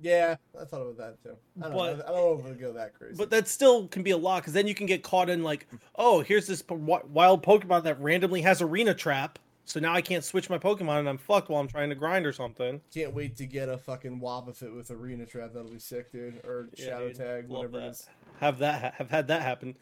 Yeah, 0.02 0.36
I 0.60 0.66
thought 0.66 0.82
about 0.82 0.98
that 0.98 1.24
too. 1.24 1.38
I 1.62 1.70
don't, 1.70 1.78
But- 1.78 1.98
know, 2.00 2.04
I 2.04 2.08
don't 2.12 2.44
know 2.46 2.52
if 2.52 2.60
go 2.60 2.74
that 2.74 2.94
crazy. 2.96 3.16
but 3.18 3.30
that 3.30 3.48
still 3.48 3.88
can 3.88 4.04
be 4.04 4.12
a 4.12 4.18
lot 4.18 4.42
because 4.42 4.54
then 4.54 4.68
you 4.68 4.74
can 4.76 4.86
get 4.88 5.04
caught 5.04 5.30
in 5.30 5.44
like, 5.44 5.68
oh, 5.96 6.22
here's 6.22 6.48
this 6.48 6.64
wild 6.70 7.44
Pokemon 7.44 7.84
that 7.84 8.00
randomly 8.02 8.42
has 8.42 8.62
arena 8.62 8.94
trap, 8.94 9.40
so 9.68 9.80
now 9.80 9.94
I 9.94 10.02
can't 10.02 10.24
switch 10.24 10.50
my 10.50 10.58
Pokemon 10.58 11.00
and 11.00 11.10
I'm 11.10 11.18
fucked 11.20 11.50
while 11.50 11.62
I'm 11.62 11.68
trying 11.68 11.90
to 11.90 11.96
grind 11.96 12.26
or 12.26 12.34
something. 12.34 12.82
Can't 12.92 13.14
wait 13.14 13.36
to 13.38 13.46
get 13.46 13.70
a 13.70 13.78
fucking 13.78 14.20
Wobbuffet 14.20 14.76
with 14.76 14.90
arena 14.90 15.26
trap. 15.28 15.52
That'll 15.54 15.70
be 15.70 15.78
sick, 15.78 16.12
dude. 16.12 16.42
Or 16.46 16.70
Yeah, 16.76 16.86
shadow 16.86 17.08
dude, 17.10 17.18
tag, 17.18 17.50
love 17.52 17.72
whatever 17.72 17.78
it 17.78 17.82
that. 17.82 17.90
is. 17.92 18.08
Have 18.40 18.58
that 18.60 18.82
ha- 18.82 18.92
have 18.98 19.10
had 19.12 19.28
that 19.28 19.44
happen. 19.44 19.76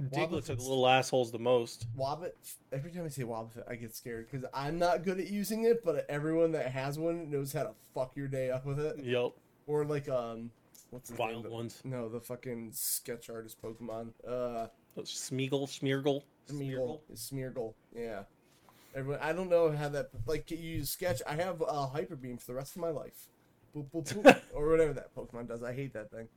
Digletts 0.00 0.50
are 0.50 0.54
the 0.56 0.62
little 0.62 0.88
assholes 0.88 1.30
the 1.30 1.38
most. 1.38 1.86
Wobbit. 1.96 2.36
Every 2.72 2.90
time 2.90 3.04
I 3.04 3.08
say 3.08 3.22
Wobbuffet, 3.22 3.64
I 3.68 3.74
get 3.76 3.94
scared 3.94 4.28
because 4.30 4.48
I'm 4.52 4.78
not 4.78 5.04
good 5.04 5.18
at 5.20 5.28
using 5.28 5.64
it, 5.64 5.84
but 5.84 6.06
everyone 6.08 6.52
that 6.52 6.70
has 6.72 6.98
one 6.98 7.30
knows 7.30 7.52
how 7.52 7.62
to 7.64 7.72
fuck 7.94 8.16
your 8.16 8.26
day 8.28 8.50
up 8.50 8.64
with 8.66 8.80
it. 8.80 8.96
Yep, 9.04 9.32
Or 9.66 9.84
like 9.84 10.08
um, 10.08 10.50
what's 10.90 11.10
the 11.10 11.16
wild 11.16 11.44
name? 11.44 11.52
ones. 11.52 11.80
No, 11.84 12.08
the 12.08 12.20
fucking 12.20 12.70
sketch 12.72 13.30
artist 13.30 13.62
Pokemon. 13.62 14.08
Uh, 14.26 14.66
Smeagol, 14.98 15.68
Smeargle, 15.68 16.22
Smeargle. 16.50 17.00
Smeargle. 17.14 17.74
Yeah. 17.94 18.22
Everyone, 18.94 19.20
I 19.22 19.32
don't 19.32 19.48
know 19.48 19.72
how 19.72 19.88
that 19.90 20.10
like 20.26 20.50
you 20.50 20.58
use 20.58 20.90
sketch. 20.90 21.22
I 21.26 21.34
have 21.34 21.62
a 21.66 21.86
hyper 21.86 22.16
beam 22.16 22.36
for 22.36 22.46
the 22.46 22.54
rest 22.54 22.76
of 22.76 22.82
my 22.82 22.90
life, 22.90 23.28
boop 23.74 23.86
boop 23.90 24.12
boop, 24.12 24.40
or 24.54 24.68
whatever 24.68 24.92
that 24.92 25.14
Pokemon 25.14 25.48
does. 25.48 25.62
I 25.62 25.72
hate 25.72 25.92
that 25.94 26.10
thing. 26.10 26.28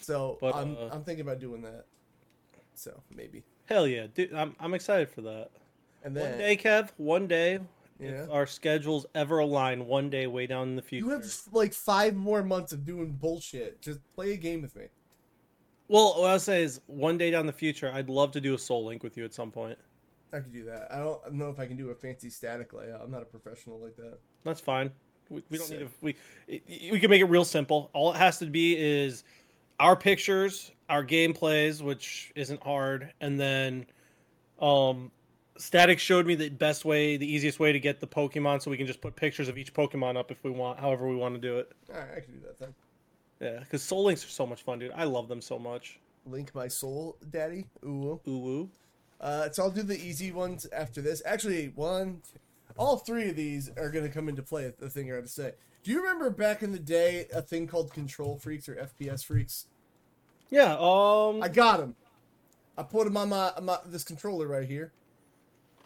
So 0.00 0.38
But, 0.40 0.54
I'm 0.54 0.76
uh, 0.76 0.88
I'm 0.90 1.04
thinking 1.04 1.22
about 1.22 1.38
doing 1.38 1.62
that. 1.62 1.84
So 2.74 3.02
maybe, 3.14 3.44
Hell 3.66 3.86
yeah, 3.86 4.06
dude! 4.12 4.32
I'm 4.32 4.56
I'm 4.58 4.72
excited 4.74 5.10
for 5.10 5.20
that. 5.22 5.50
and 6.02 6.16
then, 6.16 6.30
One 6.30 6.38
day, 6.38 6.56
Kev. 6.56 6.88
One 6.96 7.26
day, 7.26 7.58
yeah. 8.00 8.26
our 8.30 8.46
schedules 8.46 9.04
ever 9.14 9.38
align, 9.38 9.86
one 9.86 10.08
day 10.08 10.26
way 10.26 10.46
down 10.46 10.68
in 10.68 10.76
the 10.76 10.82
future. 10.82 11.04
You 11.04 11.12
have 11.12 11.26
like 11.52 11.74
five 11.74 12.14
more 12.14 12.42
months 12.42 12.72
of 12.72 12.86
doing 12.86 13.12
bullshit. 13.12 13.82
Just 13.82 14.00
play 14.14 14.32
a 14.32 14.36
game 14.36 14.62
with 14.62 14.74
me. 14.74 14.86
Well, 15.88 16.14
what 16.20 16.30
I'll 16.30 16.40
say 16.40 16.62
is, 16.62 16.80
one 16.86 17.18
day 17.18 17.30
down 17.30 17.44
the 17.44 17.52
future, 17.52 17.92
I'd 17.92 18.08
love 18.08 18.32
to 18.32 18.40
do 18.40 18.54
a 18.54 18.58
Soul 18.58 18.86
Link 18.86 19.02
with 19.02 19.18
you 19.18 19.26
at 19.26 19.34
some 19.34 19.50
point. 19.50 19.78
I 20.32 20.40
could 20.40 20.52
do 20.52 20.64
that. 20.64 20.88
I 20.90 20.98
don't 20.98 21.32
know 21.34 21.50
if 21.50 21.58
I 21.58 21.66
can 21.66 21.76
do 21.76 21.90
a 21.90 21.94
fancy 21.94 22.30
static 22.30 22.72
layout. 22.72 23.00
I'm 23.02 23.10
not 23.10 23.22
a 23.22 23.26
professional 23.26 23.78
like 23.80 23.96
that. 23.96 24.18
That's 24.44 24.60
fine. 24.60 24.90
We, 25.28 25.42
we 25.50 25.58
don't 25.58 25.70
need 25.70 25.78
to. 25.80 25.88
We 26.00 26.16
it- 26.48 26.92
we 26.92 26.98
can 27.00 27.10
make 27.10 27.20
it 27.20 27.26
real 27.26 27.44
simple. 27.44 27.90
All 27.92 28.12
it 28.12 28.16
has 28.16 28.38
to 28.38 28.46
be 28.46 28.76
is 28.76 29.24
our 29.80 29.96
pictures, 29.96 30.72
our 30.88 31.04
gameplays, 31.04 31.82
which 31.82 32.32
isn't 32.34 32.62
hard, 32.62 33.12
and 33.20 33.38
then 33.38 33.86
um, 34.60 35.10
Static 35.56 35.98
showed 35.98 36.26
me 36.26 36.34
the 36.34 36.48
best 36.50 36.84
way, 36.84 37.16
the 37.16 37.30
easiest 37.30 37.58
way 37.60 37.72
to 37.72 37.80
get 37.80 38.00
the 38.00 38.06
Pokemon, 38.06 38.62
so 38.62 38.70
we 38.70 38.76
can 38.76 38.86
just 38.86 39.00
put 39.00 39.14
pictures 39.16 39.48
of 39.48 39.58
each 39.58 39.72
Pokemon 39.74 40.16
up 40.16 40.30
if 40.30 40.42
we 40.44 40.50
want, 40.50 40.78
however 40.78 41.08
we 41.08 41.16
want 41.16 41.34
to 41.34 41.40
do 41.40 41.58
it. 41.58 41.72
All 41.92 41.98
right, 42.00 42.08
I 42.16 42.20
can 42.20 42.34
do 42.34 42.40
that 42.46 42.58
then. 42.58 42.74
Yeah, 43.40 43.58
because 43.60 43.82
Soul 43.82 44.04
Links 44.04 44.24
are 44.24 44.28
so 44.28 44.46
much 44.46 44.62
fun, 44.62 44.78
dude. 44.78 44.92
I 44.94 45.04
love 45.04 45.28
them 45.28 45.40
so 45.40 45.58
much. 45.58 45.98
Link 46.26 46.54
my 46.54 46.68
soul, 46.68 47.16
daddy. 47.30 47.66
Ooh. 47.84 48.20
Ooh, 48.28 48.30
ooh. 48.30 48.70
Uh, 49.22 49.48
so 49.50 49.62
I'll 49.62 49.70
do 49.70 49.82
the 49.82 49.98
easy 49.98 50.32
ones 50.32 50.66
after 50.72 51.00
this. 51.00 51.22
Actually, 51.24 51.72
one, 51.76 52.22
all 52.76 52.96
three 52.96 53.28
of 53.30 53.36
these 53.36 53.70
are 53.76 53.88
going 53.90 54.04
to 54.04 54.10
come 54.10 54.28
into 54.28 54.42
play. 54.42 54.72
The 54.78 54.90
thing 54.90 55.10
I 55.12 55.14
got 55.16 55.22
to 55.22 55.28
say. 55.28 55.52
Do 55.84 55.90
you 55.92 55.98
remember 56.00 56.30
back 56.30 56.62
in 56.62 56.72
the 56.72 56.78
day 56.78 57.26
a 57.34 57.40
thing 57.42 57.66
called 57.66 57.92
Control 57.92 58.36
Freaks 58.38 58.68
or 58.68 58.74
FPS 58.74 59.24
Freaks? 59.24 59.66
Yeah. 60.50 60.76
Um. 60.78 61.42
I 61.42 61.48
got 61.48 61.78
them. 61.78 61.94
I 62.76 62.82
put 62.82 63.04
them 63.04 63.16
on 63.16 63.28
my, 63.28 63.52
my 63.60 63.78
this 63.86 64.02
controller 64.02 64.46
right 64.46 64.66
here, 64.66 64.92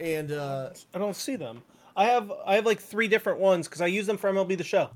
and 0.01 0.31
uh, 0.33 0.70
I 0.94 0.99
don't 0.99 1.16
see 1.16 1.35
them. 1.37 1.62
I 1.96 2.05
have 2.07 2.31
I 2.46 2.55
have 2.55 2.64
like 2.66 2.81
three 2.81 3.09
different 3.09 3.40
ones 3.40 3.66
because 3.66 3.81
I 3.81 3.87
use 3.87 4.07
them 4.07 4.16
for 4.18 4.31
MLB 4.33 4.57
the 4.57 4.64
Show. 4.64 4.90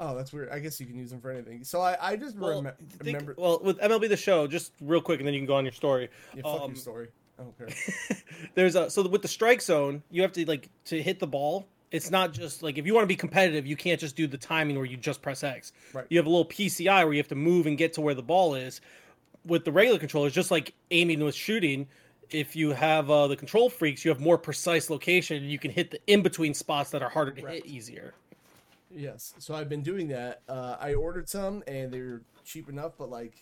oh, 0.00 0.16
that's 0.16 0.32
weird. 0.32 0.48
I 0.50 0.58
guess 0.58 0.80
you 0.80 0.86
can 0.86 0.96
use 0.96 1.10
them 1.10 1.20
for 1.20 1.30
anything. 1.30 1.64
So 1.64 1.80
I, 1.80 1.96
I 2.00 2.16
just 2.16 2.36
Well, 2.36 2.62
remem- 2.62 2.76
think- 2.78 3.04
remember. 3.04 3.34
well, 3.36 3.60
with 3.62 3.78
MLB 3.80 4.08
the 4.08 4.16
Show, 4.16 4.46
just 4.46 4.72
real 4.80 5.00
quick, 5.02 5.20
and 5.20 5.26
then 5.26 5.34
you 5.34 5.40
can 5.40 5.46
go 5.46 5.54
on 5.56 5.64
your 5.64 5.72
story. 5.72 6.08
Yeah, 6.34 6.42
fuck 6.42 6.62
um, 6.62 6.70
your 6.70 6.76
story. 6.76 7.08
I 7.48 7.64
care. 7.66 8.16
There's 8.54 8.74
a 8.74 8.90
so 8.90 9.06
with 9.08 9.22
the 9.22 9.28
strike 9.28 9.62
zone, 9.62 10.02
you 10.10 10.22
have 10.22 10.32
to 10.32 10.44
like 10.46 10.68
to 10.86 11.02
hit 11.02 11.18
the 11.20 11.26
ball. 11.26 11.66
It's 11.90 12.10
not 12.10 12.32
just 12.32 12.62
like 12.62 12.78
if 12.78 12.86
you 12.86 12.94
want 12.94 13.04
to 13.04 13.08
be 13.08 13.16
competitive, 13.16 13.66
you 13.66 13.76
can't 13.76 14.00
just 14.00 14.16
do 14.16 14.26
the 14.26 14.38
timing 14.38 14.76
where 14.76 14.86
you 14.86 14.96
just 14.96 15.20
press 15.22 15.42
X. 15.44 15.72
Right. 15.92 16.06
You 16.08 16.18
have 16.18 16.26
a 16.26 16.30
little 16.30 16.46
PCI 16.46 17.04
where 17.04 17.12
you 17.12 17.18
have 17.18 17.28
to 17.28 17.34
move 17.34 17.66
and 17.66 17.76
get 17.76 17.92
to 17.94 18.00
where 18.00 18.14
the 18.14 18.22
ball 18.22 18.54
is. 18.54 18.80
With 19.44 19.64
the 19.64 19.72
regular 19.72 19.98
controllers, 19.98 20.32
just 20.32 20.50
like 20.50 20.72
aiming 20.92 21.22
with 21.22 21.34
shooting, 21.34 21.88
if 22.30 22.54
you 22.56 22.70
have 22.70 23.10
uh, 23.10 23.26
the 23.26 23.36
control 23.36 23.68
freaks, 23.68 24.04
you 24.04 24.10
have 24.10 24.20
more 24.20 24.38
precise 24.38 24.88
location 24.88 25.36
and 25.42 25.50
you 25.50 25.58
can 25.58 25.70
hit 25.70 25.90
the 25.90 26.00
in 26.06 26.22
between 26.22 26.54
spots 26.54 26.90
that 26.92 27.02
are 27.02 27.10
harder 27.10 27.32
to 27.32 27.42
Right. 27.42 27.54
hit 27.56 27.66
easier. 27.66 28.14
Yes. 28.90 29.34
So 29.38 29.54
I've 29.54 29.68
been 29.68 29.82
doing 29.82 30.08
that. 30.08 30.42
Uh, 30.48 30.76
I 30.80 30.94
ordered 30.94 31.28
some 31.28 31.62
and 31.66 31.92
they're 31.92 32.22
cheap 32.44 32.68
enough, 32.68 32.92
but 32.96 33.10
like, 33.10 33.34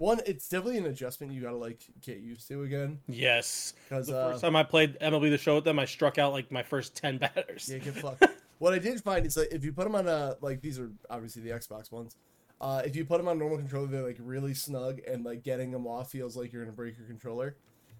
one, 0.00 0.18
it's 0.24 0.48
definitely 0.48 0.78
an 0.78 0.86
adjustment 0.86 1.30
you 1.30 1.42
gotta 1.42 1.56
like 1.56 1.82
get 2.00 2.20
used 2.20 2.48
to 2.48 2.62
again. 2.62 3.00
Yes. 3.06 3.74
Because 3.86 4.06
The 4.06 4.18
uh, 4.18 4.30
first 4.30 4.40
time 4.40 4.56
I 4.56 4.62
played 4.62 4.98
MLB 4.98 5.28
the 5.28 5.36
Show 5.36 5.56
with 5.56 5.64
them, 5.64 5.78
I 5.78 5.84
struck 5.84 6.16
out 6.16 6.32
like 6.32 6.50
my 6.50 6.62
first 6.62 6.96
ten 6.96 7.18
batters. 7.18 7.68
yeah, 7.70 7.78
get 7.78 7.96
fucked. 7.96 8.24
what 8.58 8.72
I 8.72 8.78
did 8.78 9.02
find 9.02 9.26
is 9.26 9.36
like 9.36 9.48
if 9.52 9.62
you 9.62 9.72
put 9.72 9.84
them 9.84 9.94
on 9.94 10.08
a 10.08 10.36
like 10.40 10.62
these 10.62 10.78
are 10.78 10.90
obviously 11.10 11.42
the 11.42 11.50
Xbox 11.50 11.92
ones. 11.92 12.16
Uh, 12.62 12.80
if 12.84 12.96
you 12.96 13.04
put 13.04 13.18
them 13.18 13.28
on 13.28 13.38
normal 13.38 13.58
controller, 13.58 13.88
they're 13.88 14.02
like 14.02 14.16
really 14.20 14.54
snug, 14.54 15.00
and 15.06 15.22
like 15.22 15.42
getting 15.42 15.70
them 15.70 15.86
off 15.86 16.10
feels 16.10 16.34
like 16.34 16.50
you're 16.50 16.64
gonna 16.64 16.74
break 16.74 16.96
your 16.96 17.06
controller. 17.06 17.56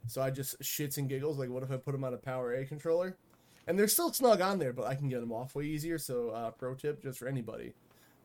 So 0.07 0.23
I 0.23 0.31
just 0.31 0.59
shits 0.61 0.97
and 0.97 1.07
giggles. 1.07 1.39
Like, 1.39 1.51
what 1.51 1.63
if 1.63 1.71
I 1.71 1.77
put 1.77 1.93
them 1.93 2.05
on 2.05 2.15
a 2.15 2.19
PowerA 2.19 2.67
controller? 2.67 3.19
And 3.67 3.79
they're 3.79 3.89
still 3.89 4.11
snug 4.11 4.41
on 4.41 4.59
there, 4.59 4.73
but 4.73 4.87
I 4.87 4.95
can 4.95 5.11
get 5.11 5.21
them 5.21 5.33
off 5.33 5.55
way 5.55 5.65
easier. 5.65 5.99
So, 5.99 6.31
uh, 6.31 6.51
pro 6.51 6.75
tip 6.75 7.03
just 7.03 7.19
for 7.19 7.29
anybody. 7.29 7.75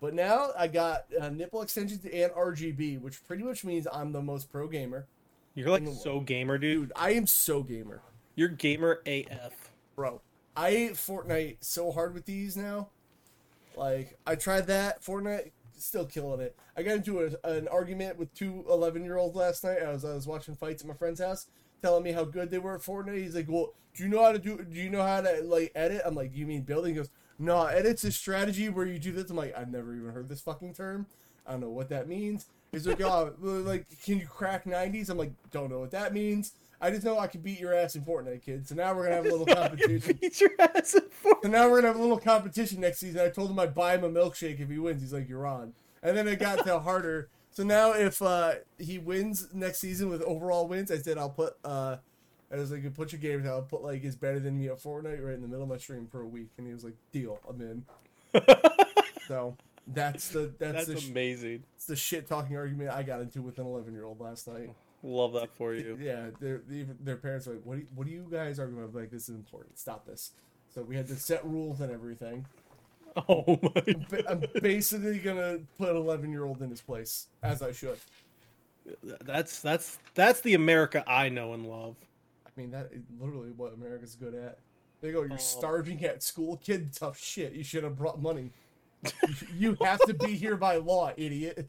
But 0.05 0.13
now 0.13 0.51
I 0.55 0.67
got 0.67 1.05
uh, 1.19 1.29
nipple 1.29 1.63
extensions 1.63 2.05
and 2.05 2.31
RGB, 2.33 3.01
which 3.01 3.25
pretty 3.25 3.41
much 3.41 3.65
means 3.65 3.87
I'm 3.91 4.11
the 4.11 4.21
most 4.21 4.51
pro 4.51 4.67
gamer. 4.67 5.07
You're 5.55 5.71
like 5.71 5.83
so 5.99 6.19
gamer, 6.19 6.59
dude. 6.59 6.89
Dude, 6.89 6.91
I 6.95 7.13
am 7.13 7.25
so 7.25 7.63
gamer, 7.63 8.03
You're 8.35 8.49
gamer 8.49 9.01
AF. 9.07 9.71
bro. 9.95 10.21
I 10.55 10.67
ate 10.69 10.93
Fortnite 10.93 11.57
so 11.61 11.91
hard 11.91 12.13
with 12.13 12.27
these 12.27 12.55
now. 12.55 12.89
Like, 13.75 14.15
I 14.27 14.35
tried 14.35 14.67
that 14.67 15.01
Fortnite, 15.01 15.49
still 15.75 16.05
killing 16.05 16.39
it. 16.39 16.55
I 16.77 16.83
got 16.83 16.97
into 16.97 17.21
a, 17.21 17.49
an 17.49 17.67
argument 17.69 18.19
with 18.19 18.31
two 18.35 18.63
11 18.69 19.03
year 19.03 19.17
olds 19.17 19.35
last 19.35 19.63
night. 19.63 19.79
I 19.81 19.91
was 19.91 20.05
I 20.05 20.13
was 20.13 20.27
watching 20.27 20.55
fights 20.55 20.83
at 20.83 20.87
my 20.87 20.93
friend's 20.93 21.19
house, 21.19 21.47
telling 21.81 22.03
me 22.03 22.11
how 22.11 22.25
good 22.25 22.51
they 22.51 22.59
were 22.59 22.75
at 22.75 22.81
Fortnite. 22.81 23.23
He's 23.23 23.33
like, 23.33 23.49
"Well, 23.49 23.73
do 23.95 24.03
you 24.03 24.09
know 24.09 24.21
how 24.21 24.33
to 24.33 24.37
do? 24.37 24.57
Do 24.59 24.79
you 24.79 24.91
know 24.91 25.01
how 25.01 25.21
to 25.21 25.41
like 25.43 25.71
edit?" 25.73 26.03
I'm 26.05 26.13
like, 26.13 26.35
"You 26.35 26.45
mean 26.45 26.61
building?" 26.61 26.93
He 26.93 26.97
goes, 26.97 27.09
"No, 27.37 27.65
and 27.65 27.85
it's 27.85 28.03
a 28.03 28.11
strategy 28.11 28.69
where 28.69 28.85
you 28.85 28.99
do 28.99 29.11
this." 29.11 29.29
I'm 29.29 29.35
like, 29.35 29.57
"I've 29.57 29.71
never 29.71 29.95
even 29.95 30.11
heard 30.11 30.29
this 30.29 30.41
fucking 30.41 30.73
term. 30.73 31.05
I 31.45 31.51
don't 31.51 31.61
know 31.61 31.69
what 31.69 31.89
that 31.89 32.07
means." 32.07 32.45
He's 32.71 32.87
like, 32.87 33.01
"Oh, 33.01 33.33
like, 33.39 33.85
can 34.03 34.19
you 34.19 34.27
crack 34.27 34.65
90s?" 34.65 35.09
I'm 35.09 35.17
like, 35.17 35.31
"Don't 35.51 35.69
know 35.69 35.79
what 35.79 35.91
that 35.91 36.13
means." 36.13 36.53
I 36.81 36.91
just 36.91 37.03
know 37.03 37.17
I 37.17 37.27
can 37.27 37.41
beat 37.41 37.59
your 37.59 37.73
ass 37.73 37.95
in 37.95 38.01
Fortnite, 38.01 38.43
kid. 38.43 38.67
So 38.67 38.75
now 38.75 38.93
we're 38.93 39.03
gonna 39.05 39.15
have 39.15 39.25
a 39.25 39.35
little 39.35 39.45
competition. 39.55 40.17
Beat 40.21 40.41
your 40.41 40.51
ass 40.59 40.93
in 40.93 41.01
Fortnite. 41.03 41.43
So 41.43 41.49
now 41.49 41.69
we're 41.69 41.77
gonna 41.77 41.87
have 41.87 41.95
a 41.95 42.01
little 42.01 42.19
competition 42.19 42.81
next 42.81 42.99
season. 42.99 43.21
I 43.21 43.29
told 43.29 43.49
him 43.49 43.59
I'd 43.59 43.73
buy 43.73 43.95
him 43.95 44.03
a 44.03 44.09
milkshake 44.09 44.59
if 44.59 44.69
he 44.69 44.77
wins. 44.77 45.01
He's 45.01 45.13
like, 45.13 45.29
"You're 45.29 45.47
on." 45.47 45.73
And 46.03 46.15
then 46.15 46.27
it 46.27 46.39
got 46.39 46.65
to 46.65 46.79
harder. 46.81 47.29
So 47.51 47.63
now 47.63 47.93
if 47.93 48.21
uh, 48.21 48.55
he 48.77 48.99
wins 48.99 49.47
next 49.53 49.79
season 49.79 50.09
with 50.09 50.21
overall 50.23 50.67
wins, 50.67 50.91
I 50.91 50.97
said 50.97 51.17
I'll 51.17 51.29
put. 51.29 51.53
Uh, 51.63 51.97
I 52.51 52.57
was 52.57 52.71
like, 52.71 52.83
you 52.83 52.89
"Put 52.91 53.11
your 53.11 53.19
games. 53.19 53.45
I'll 53.45 53.61
put 53.63 53.83
like 53.83 54.03
is 54.03 54.15
better 54.15 54.39
than 54.39 54.57
me 54.57 54.67
at 54.67 54.77
Fortnite 54.81 55.23
right 55.23 55.33
in 55.35 55.41
the 55.41 55.47
middle 55.47 55.63
of 55.63 55.69
my 55.69 55.77
stream 55.77 56.07
for 56.07 56.21
a 56.21 56.27
week." 56.27 56.49
And 56.57 56.67
he 56.67 56.73
was 56.73 56.83
like, 56.83 56.95
"Deal, 57.11 57.39
I'm 57.49 57.61
in." 57.61 57.85
so 59.27 59.55
that's 59.87 60.29
the 60.29 60.53
that's, 60.59 60.87
That's 60.87 61.03
the 61.03 61.11
amazing. 61.11 61.63
it's 61.75 61.85
the 61.85 61.95
shit 61.95 62.27
talking 62.27 62.55
argument 62.57 62.89
I 62.91 63.03
got 63.03 63.21
into 63.21 63.41
with 63.41 63.59
an 63.59 63.65
11 63.65 63.93
year 63.93 64.05
old 64.05 64.19
last 64.19 64.47
night. 64.47 64.71
Love 65.03 65.33
that 65.33 65.51
for 65.55 65.73
you. 65.73 65.97
Yeah, 66.01 66.27
their 66.39 66.61
even 66.71 66.97
their 67.01 67.17
parents 67.17 67.47
were 67.47 67.53
like, 67.53 67.63
"What? 67.63 67.75
Do 67.75 67.79
you, 67.81 67.87
what 67.95 68.07
do 68.07 68.13
you 68.13 68.27
guys 68.31 68.59
arguing 68.59 68.83
about? 68.83 68.99
Like, 68.99 69.11
this 69.11 69.29
is 69.29 69.35
important. 69.35 69.77
Stop 69.77 70.05
this." 70.05 70.31
So 70.73 70.81
we 70.81 70.95
had 70.95 71.07
to 71.07 71.15
set 71.15 71.45
rules 71.45 71.81
and 71.81 71.91
everything. 71.91 72.45
Oh 73.29 73.57
my! 73.61 73.95
I'm 74.27 74.43
basically 74.61 75.19
gonna 75.19 75.59
put 75.77 75.87
an 75.87 75.95
11 75.95 76.31
year 76.31 76.43
old 76.43 76.61
in 76.61 76.69
his 76.69 76.81
place, 76.81 77.27
as 77.41 77.61
I 77.61 77.71
should. 77.71 77.97
That's 79.23 79.61
that's 79.61 79.99
that's 80.15 80.41
the 80.41 80.53
America 80.53 81.01
I 81.07 81.29
know 81.29 81.53
and 81.53 81.65
love. 81.65 81.95
I 82.57 82.61
mean, 82.61 82.71
that 82.71 82.89
is 82.93 83.01
literally 83.19 83.51
what 83.51 83.73
America's 83.73 84.15
good 84.15 84.33
at. 84.33 84.59
They 85.01 85.11
go, 85.11 85.21
you're 85.23 85.33
Oh. 85.33 85.37
starving 85.37 86.03
at 86.05 86.23
school, 86.23 86.57
kid. 86.57 86.93
Tough 86.93 87.17
shit. 87.19 87.53
You 87.53 87.63
should 87.63 87.83
have 87.83 87.97
brought 87.97 88.21
money. 88.21 88.51
You- 89.03 89.11
you 89.55 89.77
have 89.83 89.99
to 90.07 90.13
be 90.13 90.35
here 90.35 90.55
by 90.55 90.77
law, 90.77 91.11
idiot. 91.17 91.67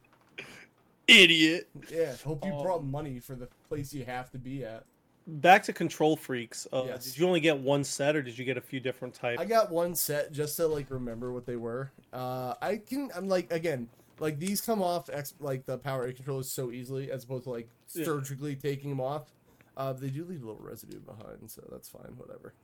Idiot. 1.09 1.69
Yeah, 1.91 2.15
hope 2.25 2.45
you 2.45 2.53
Oh. 2.53 2.63
brought 2.63 2.85
money 2.85 3.21
for 3.21 3.35
the 3.35 3.49
place 3.69 3.93
you 3.93 4.05
have 4.05 4.31
to 4.31 4.39
be 4.39 4.65
at. 4.65 4.85
Back 5.29 5.65
to 5.65 5.73
KontrolFreeks. 5.73 6.69
Uh, 6.73 6.85
Yes. 6.87 7.05
Did 7.05 7.19
you 7.19 7.27
only 7.27 7.41
get 7.41 7.59
one 7.59 7.83
set, 7.85 8.15
or 8.15 8.23
did 8.23 8.39
you 8.39 8.45
get 8.45 8.57
a 8.57 8.61
few 8.61 8.79
different 8.79 9.13
types? 9.15 9.41
I 9.41 9.45
got 9.45 9.71
one 9.73 9.95
set 9.97 10.31
just 10.33 10.57
to 10.57 10.67
like 10.69 10.89
remember 10.91 11.33
what 11.33 11.47
they 11.47 11.57
were. 11.57 11.91
Uh, 12.13 12.55
I 12.63 12.77
can. 12.77 13.11
I'm 13.15 13.29
like 13.29 13.53
again, 13.53 13.89
like 14.21 14.39
these 14.39 14.61
come 14.61 14.81
off 14.83 15.11
ex- 15.13 15.35
like 15.41 15.67
the 15.67 15.79
PowerA 15.79 16.15
controllers 16.15 16.51
so 16.51 16.71
easily 16.71 17.11
as 17.11 17.25
opposed 17.25 17.45
to 17.45 17.51
like 17.51 17.69
Yeah. 17.93 18.05
surgically 18.05 18.55
taking 18.55 18.91
them 18.91 19.01
off. 19.01 19.33
Uh, 19.77 19.93
they 19.93 20.09
do 20.09 20.25
leave 20.25 20.43
a 20.43 20.47
little 20.47 20.63
residue 20.63 21.01
behind, 21.01 21.51
so 21.51 21.63
that's 21.71 21.89
fine. 21.89 22.13
Whatever. 22.17 22.55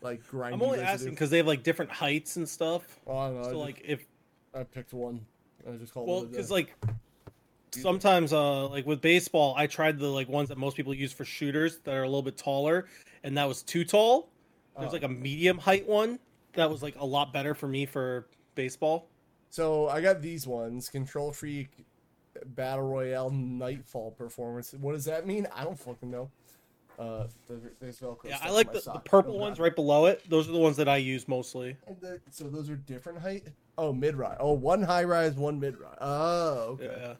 Like 0.00 0.26
grinding. 0.26 0.60
I'm 0.60 0.66
only 0.66 0.78
residue. 0.78 0.92
asking 0.94 1.10
because 1.12 1.30
they 1.30 1.36
have 1.38 1.46
like 1.46 1.62
different 1.62 1.90
heights 1.92 2.36
and 2.36 2.48
stuff. 2.48 2.98
Oh, 3.06 3.16
I 3.16 3.30
know. 3.30 3.40
I 3.40 3.42
So 3.44 3.48
just- 3.50 3.60
like 3.60 3.82
if 3.84 4.06
I 4.54 4.64
picked 4.64 4.92
one. 4.92 5.24
I 5.68 5.76
just 5.76 5.92
called 5.94 6.08
well, 6.08 6.24
because 6.24 6.50
like 6.50 6.74
sometimes 7.72 8.32
uh 8.32 8.68
like 8.68 8.86
with 8.86 9.00
baseball, 9.00 9.54
I 9.56 9.66
tried 9.66 9.98
the 9.98 10.08
like 10.08 10.28
ones 10.28 10.48
that 10.48 10.58
most 10.58 10.76
people 10.76 10.94
use 10.94 11.12
for 11.12 11.24
shooters 11.24 11.78
that 11.84 11.94
are 11.94 12.02
a 12.02 12.06
little 12.08 12.22
bit 12.22 12.36
taller, 12.36 12.86
and 13.22 13.36
that 13.36 13.46
was 13.48 13.62
too 13.62 13.84
tall. 13.84 14.28
There's 14.78 14.90
Oh. 14.90 14.92
like 14.92 15.02
a 15.04 15.08
medium 15.08 15.58
height 15.58 15.86
one 15.88 16.18
that 16.54 16.70
was 16.70 16.82
like 16.82 16.96
a 16.98 17.04
lot 17.04 17.32
better 17.32 17.54
for 17.54 17.66
me 17.68 17.86
for 17.86 18.26
baseball. 18.54 19.08
So 19.50 19.88
I 19.88 20.00
got 20.00 20.22
these 20.22 20.46
ones: 20.46 20.90
KontrolFreek, 20.92 21.68
Battle 22.44 22.84
Royale, 22.86 23.30
Nightfall 23.30 24.12
Performance. 24.12 24.74
What 24.80 24.92
does 24.92 25.04
that 25.06 25.26
mean? 25.26 25.46
I 25.54 25.64
don't 25.64 25.78
fucking 25.78 26.10
know. 26.10 26.30
Uh, 26.98 27.26
there's, 27.80 27.98
Velcro. 28.00 28.24
Yeah, 28.24 28.38
I 28.42 28.50
like 28.50 28.72
the, 28.72 28.80
the 28.80 29.00
purple 29.00 29.38
ones 29.38 29.58
right 29.58 29.74
below 29.74 30.06
it. 30.06 30.22
Those 30.30 30.48
are 30.48 30.52
the 30.52 30.58
ones 30.58 30.76
that 30.78 30.88
I 30.88 30.96
use 30.96 31.28
mostly. 31.28 31.76
And 31.86 32.00
the, 32.00 32.20
so 32.30 32.44
those 32.44 32.70
are 32.70 32.76
different 32.76 33.18
height. 33.18 33.48
Oh, 33.76 33.92
mid 33.92 34.16
rise. 34.16 34.36
Oh, 34.40 34.52
one 34.54 34.82
high 34.82 35.04
rise, 35.04 35.34
one 35.34 35.60
mid 35.60 35.78
rise. 35.78 35.98
Oh, 36.00 36.78
okay. 36.80 36.96
Yeah. 36.98 37.14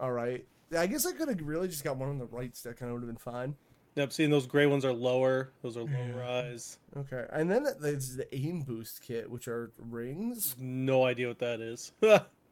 All 0.00 0.10
right. 0.12 0.44
I 0.76 0.86
guess 0.88 1.06
I 1.06 1.12
could 1.12 1.28
have 1.28 1.40
really 1.42 1.68
just 1.68 1.84
got 1.84 1.96
one 1.96 2.08
on 2.08 2.18
the 2.18 2.26
right 2.26 2.56
stick, 2.56 2.80
and 2.80 2.90
it 2.90 2.92
would 2.92 3.02
have 3.02 3.08
been 3.08 3.16
fine. 3.16 3.54
Yep. 3.94 4.12
Seeing 4.12 4.30
those 4.30 4.46
gray 4.48 4.66
ones 4.66 4.84
are 4.84 4.92
lower. 4.92 5.52
Those 5.62 5.76
are 5.76 5.84
low 5.84 5.88
Yeah. 5.90 6.18
rise. 6.18 6.78
Okay. 6.96 7.24
And 7.32 7.48
then 7.50 7.66
there's 7.80 8.16
the 8.16 8.34
aim 8.34 8.62
boost 8.62 9.00
kit, 9.00 9.30
which 9.30 9.46
are 9.46 9.70
rings. 9.78 10.56
No 10.58 11.04
idea 11.04 11.28
what 11.28 11.38
that 11.38 11.60
is. 11.60 11.92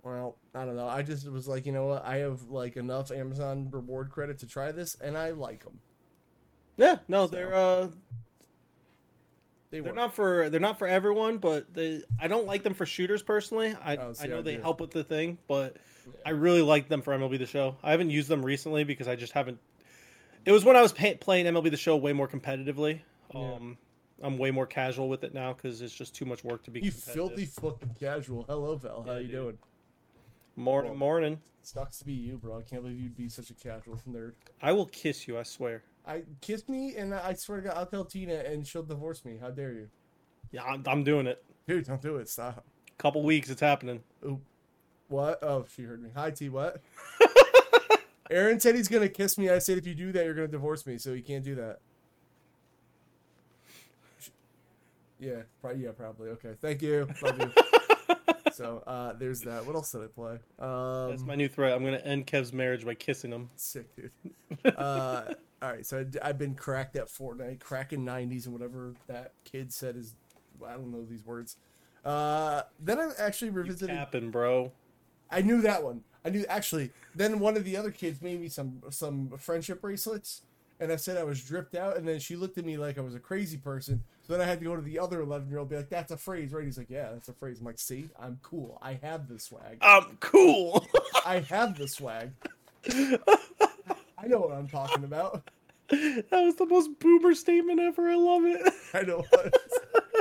Well, 0.05 0.37
I 0.55 0.65
don't 0.67 0.77
know. 0.77 0.87
I 0.87 1.03
just 1.03 1.27
was 1.31 1.49
like, 1.49 1.65
you 1.67 1.73
know 1.73 1.87
what? 1.87 2.05
I 2.05 2.19
have 2.19 2.43
like 2.51 2.77
enough 2.77 3.11
Amazon 3.11 3.69
reward 3.71 4.11
credit 4.11 4.39
to 4.41 4.47
try 4.47 4.71
this, 4.71 4.97
and 5.01 5.17
I 5.17 5.31
like 5.31 5.65
them. 5.65 5.81
yeah. 6.77 6.99
No, 7.09 7.27
So- 7.27 7.35
they're 7.35 7.55
uh 7.55 7.89
They 9.71 9.81
they're 9.81 9.95
not 9.95 10.15
for 10.15 10.51
they're 10.51 10.61
not 10.61 10.79
for 10.79 10.87
everyone, 10.87 11.39
but 11.39 11.73
they 11.75 12.03
I 12.21 12.29
don't 12.29 12.47
like 12.47 12.63
them 12.63 12.75
for 12.75 12.87
shooters 12.87 13.23
personally. 13.23 13.75
I 13.83 13.97
Oh, 13.97 14.13
see, 14.13 14.25
I 14.25 14.27
know 14.29 14.39
I 14.39 14.43
they 14.43 14.55
help 14.57 14.81
with 14.81 14.91
the 14.91 15.03
thing, 15.05 15.39
but 15.49 15.77
Yeah. 16.07 16.13
I 16.27 16.31
really 16.31 16.63
like 16.63 16.89
them 16.89 17.01
for 17.03 17.13
MLB 17.15 17.39
the 17.39 17.47
Show. 17.47 17.77
I 17.83 17.91
haven't 17.91 18.11
used 18.11 18.29
them 18.29 18.45
recently 18.45 18.85
because 18.85 19.09
I 19.09 19.17
just 19.17 19.33
haven't. 19.33 19.59
It 20.45 20.53
was 20.53 20.65
when 20.67 20.77
I 20.77 20.83
was 20.83 20.93
pay, 20.93 21.15
playing 21.15 21.47
MLB 21.47 21.71
the 21.71 21.77
Show 21.79 21.97
way 21.97 22.13
more 22.13 22.29
competitively. 22.29 23.01
Yeah. 23.35 23.55
Um, 23.55 23.79
I'm 24.23 24.37
way 24.39 24.51
more 24.51 24.67
casual 24.67 25.09
with 25.09 25.25
it 25.25 25.35
now 25.35 25.55
because 25.55 25.81
it's 25.81 25.95
just 25.95 26.15
too 26.15 26.25
much 26.27 26.45
work 26.45 26.63
to 26.65 26.71
be. 26.71 26.81
You 26.81 26.91
filthy 26.93 27.47
fucking 27.47 27.97
casual. 27.99 28.45
Hello, 28.45 28.77
Val. 28.77 29.03
How 29.03 29.13
Yeah, 29.15 29.19
you 29.19 29.23
dude. 29.27 29.33
doing? 29.33 29.59
Morning, 30.57 30.93
Well- 30.93 30.99
morning. 30.99 31.41
Sucks 31.63 31.99
to 32.01 32.05
be 32.05 32.13
you, 32.13 32.37
bro. 32.37 32.59
I 32.59 32.63
can't 32.63 32.83
believe 32.83 33.01
you'd 33.01 33.17
be 33.17 33.29
such 33.29 33.49
a 33.51 33.55
casual 33.55 33.99
nerd. 34.09 34.33
I 34.61 34.73
will 34.73 34.87
kiss 34.87 35.27
you. 35.27 35.39
I 35.39 35.43
swear. 35.45 35.83
I 36.07 36.23
kiss 36.43 36.69
me, 36.69 36.95
and 36.97 37.15
I 37.15 37.33
swear 37.33 37.63
to 37.63 37.69
God, 37.69 37.77
I'll 37.79 37.87
tell 37.87 38.05
Tina, 38.05 38.35
and 38.35 38.67
she'll 38.67 38.83
divorce 38.83 39.25
me. 39.25 39.39
How 39.41 39.51
dare 39.51 39.73
you, 39.73 39.89
Yeah, 40.53 40.63
I'm, 40.65 40.83
I'm 40.87 41.03
doing 41.03 41.27
it. 41.27 41.43
dude? 41.67 41.87
Don't 41.87 42.03
do 42.03 42.17
it. 42.17 42.29
Stop. 42.29 42.65
Couple 42.99 43.23
weeks, 43.23 43.49
it's 43.49 43.63
happening. 43.63 44.03
Oop. 44.27 44.41
What? 45.09 45.43
Oh, 45.43 45.65
she 45.75 45.83
heard 45.83 46.03
me. 46.03 46.11
Hi, 46.15 46.31
T. 46.31 46.51
What? 46.51 46.83
Aren 48.31 48.61
said 48.61 48.75
he's 48.75 48.89
gonna 48.89 49.09
kiss 49.09 49.37
me. 49.39 49.49
I 49.51 49.59
said 49.59 49.79
if 49.79 49.87
you 49.87 49.95
do 49.95 50.13
that, 50.13 50.25
you're 50.25 50.35
gonna 50.35 50.47
divorce 50.49 50.87
me. 50.87 50.99
So 50.99 51.15
he 51.15 51.23
can't 51.23 51.45
do 51.45 51.55
that. 51.57 51.79
Yeah, 55.19 55.43
probably. 55.61 55.85
Yeah, 55.85 55.91
probably. 55.93 56.29
Okay. 56.31 56.55
Thank 56.61 56.83
you. 56.83 57.09
Love 57.23 57.39
you. 57.41 57.51
so 58.55 58.83
uh, 58.87 59.13
there's 59.15 59.41
that. 59.43 59.67
What 59.67 59.75
else 59.75 59.93
did 59.93 60.03
I 60.03 60.07
play? 60.07 60.39
Um, 60.59 61.11
That's 61.11 61.23
my 61.23 61.35
new 61.35 61.49
threat. 61.49 61.73
I'm 61.73 61.85
gonna 61.85 61.99
end 61.99 62.27
Kev's 62.27 62.53
marriage 62.53 62.85
by 62.85 62.95
kissing 62.95 63.33
him. 63.33 63.51
Sick, 63.57 63.87
dude. 63.97 64.11
uh, 64.77 65.35
all 65.63 65.71
right, 65.71 65.87
so 65.87 66.05
I, 66.23 66.27
have 66.27 66.39
been 66.39 66.55
cracked 66.55 66.95
at 66.97 67.09
Fortnite, 67.09 67.61
cracking 67.61 68.05
90s, 68.05 68.45
and 68.45 68.53
whatever 68.53 68.95
that 69.07 69.33
kid 69.45 69.73
said 69.73 69.97
is, 69.97 70.15
I 70.67 70.73
don't 70.73 70.93
know 70.93 71.05
these 71.05 71.25
words. 71.25 71.57
Uh, 72.05 72.63
then 72.79 72.99
I 73.01 73.11
actually 73.19 73.51
revisited. 73.51 73.97
capping, 73.97 74.31
bro. 74.31 74.73
I 75.31 75.41
knew 75.41 75.63
that 75.63 75.83
one. 75.83 76.03
I 76.25 76.31
knew 76.31 76.45
actually. 76.49 76.91
Then 77.15 77.39
one 77.39 77.57
of 77.57 77.65
the 77.65 77.77
other 77.77 77.91
kids 77.91 78.21
made 78.21 78.41
me 78.41 78.49
some 78.49 78.83
some 78.91 79.31
friendship 79.39 79.81
bracelets, 79.81 80.43
and 80.79 80.93
I 80.93 80.97
said 80.97 81.17
I 81.17 81.25
was 81.25 81.43
dripped 81.43 81.75
out, 81.75 81.97
and 81.97 82.07
then 82.07 82.19
she 82.19 82.37
looked 82.37 82.59
at 82.59 82.65
me 82.65 82.77
like 82.77 82.99
I 82.99 83.01
was 83.01 83.15
a 83.15 83.21
crazy 83.21 83.57
person. 83.57 84.05
So 84.27 84.33
then 84.33 84.41
I 84.41 84.45
had 84.47 84.59
to 84.61 84.65
go 84.65 84.75
to 84.75 84.83
the 84.83 84.99
other 84.99 85.21
11 85.21 85.49
year 85.49 85.59
old, 85.59 85.69
be 85.69 85.77
like, 85.77 85.91
"That's 85.91 86.11
a 86.11 86.17
phrase, 86.17 86.53
right?" 86.53 86.65
He's 86.65 86.79
like, 86.79 86.89
"Yeah, 86.91 87.11
that's 87.13 87.29
a 87.29 87.35
phrase." 87.35 87.59
I'm 87.61 87.67
like, 87.67 87.79
"See, 87.79 88.09
I'm 88.19 88.39
cool. 88.43 88.79
I 88.81 88.95
have 89.03 89.29
the 89.29 89.39
swag. 89.39 89.79
I'm 89.83 90.17
cool. 90.21 90.87
I 91.27 91.41
have 91.41 91.77
the 91.77 91.87
swag. 91.89 92.31
I 92.91 94.27
know 94.27 94.39
what 94.41 94.53
I'm 94.53 94.69
talking 94.69 95.05
about." 95.05 95.43
that 95.91 96.25
was 96.33 96.57
the 96.57 96.65
most 96.67 96.99
boomer 96.99 97.35
statement 97.35 97.79
ever. 97.81 98.09
I 98.09 98.15
love 98.15 98.45
it. 98.47 98.73
I 98.95 99.03
know. 99.03 99.25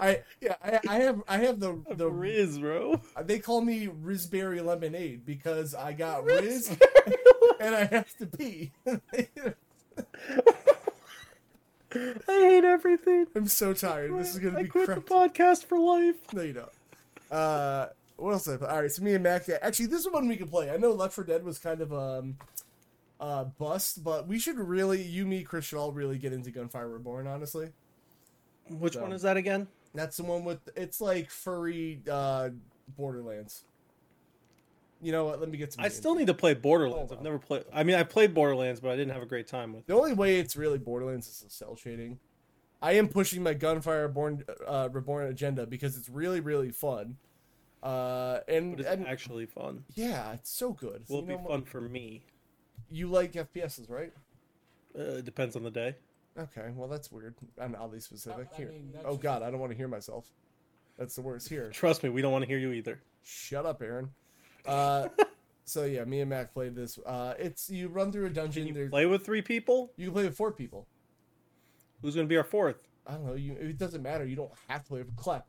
I 0.01 0.21
yeah. 0.41 0.55
I, 0.61 0.79
I 0.87 0.95
have 0.97 1.23
I 1.27 1.37
have 1.37 1.59
the 1.61 1.81
The 1.87 1.95
the 1.95 2.09
Riz, 2.11 2.59
bro. 2.59 3.01
they 3.21 3.39
call 3.39 3.61
me 3.61 3.87
Rizberry 3.87 4.63
Lemonade 4.63 5.25
because 5.25 5.73
I 5.73 5.93
got 5.93 6.25
Riz 6.25 6.69
and 7.61 7.73
I 7.73 7.85
have 7.85 8.13
to 8.17 8.25
pee. 8.25 8.71
I 11.95 12.19
hate 12.27 12.63
everything. 12.63 13.27
I'm 13.35 13.47
so 13.47 13.73
tired. 13.73 14.13
This 14.17 14.31
is 14.33 14.39
gonna 14.39 14.59
I 14.59 14.63
be 14.63 14.69
quit 14.69 14.85
crap. 14.85 14.97
the 15.05 15.13
podcast 15.13 15.65
for 15.65 15.77
life. 15.79 16.15
No, 16.33 16.41
you 16.41 16.53
don't. 16.53 16.69
Uh, 17.31 17.87
what 18.17 18.31
else? 18.33 18.45
Did 18.45 18.55
I 18.55 18.57
play? 18.57 18.67
All 18.67 18.81
right, 18.81 18.91
so 18.91 19.01
me 19.03 19.13
and 19.13 19.23
Mack. 19.23 19.47
Actually, 19.61 19.87
this 19.87 20.01
is 20.01 20.11
one 20.11 20.27
we 20.27 20.37
can 20.37 20.47
play. 20.47 20.69
I 20.69 20.77
know 20.77 20.91
Left 20.91 21.13
4 21.13 21.23
Dead 21.23 21.43
was 21.43 21.57
kind 21.59 21.81
of 21.81 21.93
um, 21.93 22.37
uh, 23.19 23.45
bust, 23.45 24.03
but 24.03 24.27
we 24.27 24.37
should 24.39 24.57
really, 24.59 25.01
you, 25.01 25.25
me, 25.25 25.43
Chris 25.43 25.65
should 25.65 25.77
all 25.79 25.91
really 25.91 26.17
get 26.17 26.31
into 26.33 26.51
Gunfire 26.51 26.87
Reborn. 26.89 27.25
Honestly, 27.27 27.69
Which 28.69 28.93
So- 28.93 29.01
one 29.01 29.11
is 29.13 29.21
that 29.23 29.37
again? 29.37 29.67
that's 29.95 30.17
the 30.17 30.23
one 30.23 30.43
with 30.43 30.57
it's 30.75 30.99
like 30.99 31.29
furry 31.29 32.01
uh, 32.09 32.49
Borderlands. 32.97 33.63
You 35.03 35.11
know 35.11 35.25
what? 35.25 35.39
Let 35.39 35.49
me 35.49 35.57
get 35.57 35.73
some. 35.73 35.81
I 35.83 35.87
games. 35.89 35.95
still 35.97 36.15
need 36.15 36.27
to 36.27 36.33
play 36.33 36.53
Borderlands. 36.53 37.09
Hold 37.09 37.11
I've 37.11 37.17
on. 37.19 37.23
never 37.23 37.39
played. 37.39 37.65
I 37.73 37.83
mean, 37.83 37.95
I 37.95 38.03
played 38.03 38.33
Borderlands, 38.33 38.79
but 38.79 38.89
I 38.91 38.95
didn't 38.95 39.13
have 39.13 39.21
a 39.21 39.25
great 39.27 39.47
time 39.47 39.73
with. 39.73 39.81
it. 39.81 39.87
The 39.87 39.95
only 39.95 40.13
way 40.13 40.39
it's 40.39 40.55
really 40.55 40.77
Borderlands 40.79 41.27
is 41.27 41.39
the 41.41 41.49
cell 41.49 41.75
shading. 41.75 42.19
I 42.81 42.93
am 42.93 43.07
pushing 43.09 43.43
my 43.43 43.53
Gunfire 43.53 44.07
Born, 44.07 44.43
uh, 44.67 44.89
Reborn 44.91 45.27
agenda 45.27 45.65
because 45.65 45.97
it's 45.97 46.09
really, 46.09 46.39
really 46.41 46.71
fun. 46.71 47.17
Uh, 47.81 48.39
and, 48.47 48.71
But 48.77 48.79
it's 48.81 48.89
and 48.89 49.07
actually 49.07 49.45
fun. 49.45 49.83
yeah, 49.93 50.33
it's 50.33 50.49
so 50.49 50.71
good. 50.73 51.03
Will 51.09 51.17
You 51.17 51.23
it 51.23 51.27
be 51.27 51.33
know, 51.35 51.47
fun 51.49 51.63
for 51.63 51.81
me? 51.81 52.23
You 52.89 53.07
like 53.09 53.33
FPSs, 53.33 53.89
right? 53.89 54.13
Uh, 54.97 55.17
it 55.17 55.25
depends 55.25 55.55
on 55.55 55.63
the 55.63 55.71
day. 55.71 55.95
Okay, 56.37 56.71
well 56.75 56.87
that's 56.87 57.11
weird. 57.11 57.35
I'm 57.59 57.75
oddly 57.79 57.99
specific. 57.99 58.47
I- 58.51 58.55
I 58.55 58.57
Here. 58.57 58.69
mean, 58.69 58.93
oh 59.05 59.17
God, 59.17 59.43
I 59.43 59.51
don't 59.51 59.59
want 59.59 59.71
to 59.71 59.77
hear 59.77 59.87
myself. 59.87 60.25
That's 60.97 61.15
the 61.15 61.21
worst. 61.21 61.49
Here, 61.49 61.69
Trust 61.71 62.03
me, 62.03 62.09
we 62.09 62.21
don't 62.21 62.31
want 62.31 62.43
to 62.43 62.47
hear 62.47 62.57
you 62.59 62.71
either. 62.71 63.01
shut 63.23 63.65
up, 63.65 63.81
Aren. 63.81 64.09
Uh, 64.65 65.09
so 65.65 65.85
yeah, 65.85 66.03
me 66.05 66.21
and 66.21 66.29
Mack 66.29 66.53
played 66.53 66.75
this. 66.75 66.99
Uh, 67.05 67.33
it's 67.37 67.69
you 67.69 67.87
run 67.87 68.11
through 68.11 68.27
a 68.27 68.29
dungeon. 68.29 68.67
Can 68.67 68.75
you 68.75 68.89
play 68.89 69.05
with 69.05 69.25
three 69.25 69.41
people? 69.41 69.91
you 69.97 70.05
can 70.05 70.13
play 70.13 70.23
with 70.25 70.37
four 70.37 70.51
people. 70.51 70.87
Who's 72.01 72.15
going 72.15 72.27
to 72.27 72.29
be 72.29 72.37
our 72.37 72.43
fourth? 72.43 72.87
I 73.07 73.13
don't 73.13 73.25
know. 73.25 73.33
You 73.33 73.53
it 73.53 73.77
doesn't 73.77 74.01
matter. 74.01 74.25
You 74.25 74.35
don't 74.35 74.51
have 74.67 74.83
to 74.83 74.89
play 74.89 74.99
with 74.99 75.15
Clep. 75.15 75.47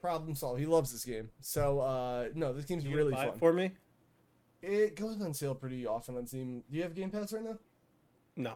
Problem 0.00 0.34
solved. 0.34 0.60
He 0.60 0.66
loves 0.66 0.92
this 0.92 1.04
game. 1.04 1.28
So 1.40 1.80
uh, 1.80 2.28
no, 2.34 2.52
this 2.52 2.64
game's 2.64 2.86
really 2.86 3.12
gonna 3.12 3.16
buy 3.16 3.24
fun. 3.26 3.34
it 3.34 3.38
for 3.38 3.52
me? 3.52 3.72
It 4.62 4.96
goes 4.96 5.20
on 5.20 5.34
sale 5.34 5.54
pretty 5.54 5.86
often 5.86 6.16
on 6.16 6.26
Steam. 6.26 6.62
Do 6.70 6.76
you 6.76 6.82
have 6.82 6.94
Game 6.94 7.10
Pass 7.10 7.32
right 7.32 7.44
now? 7.44 7.58
No. 8.36 8.54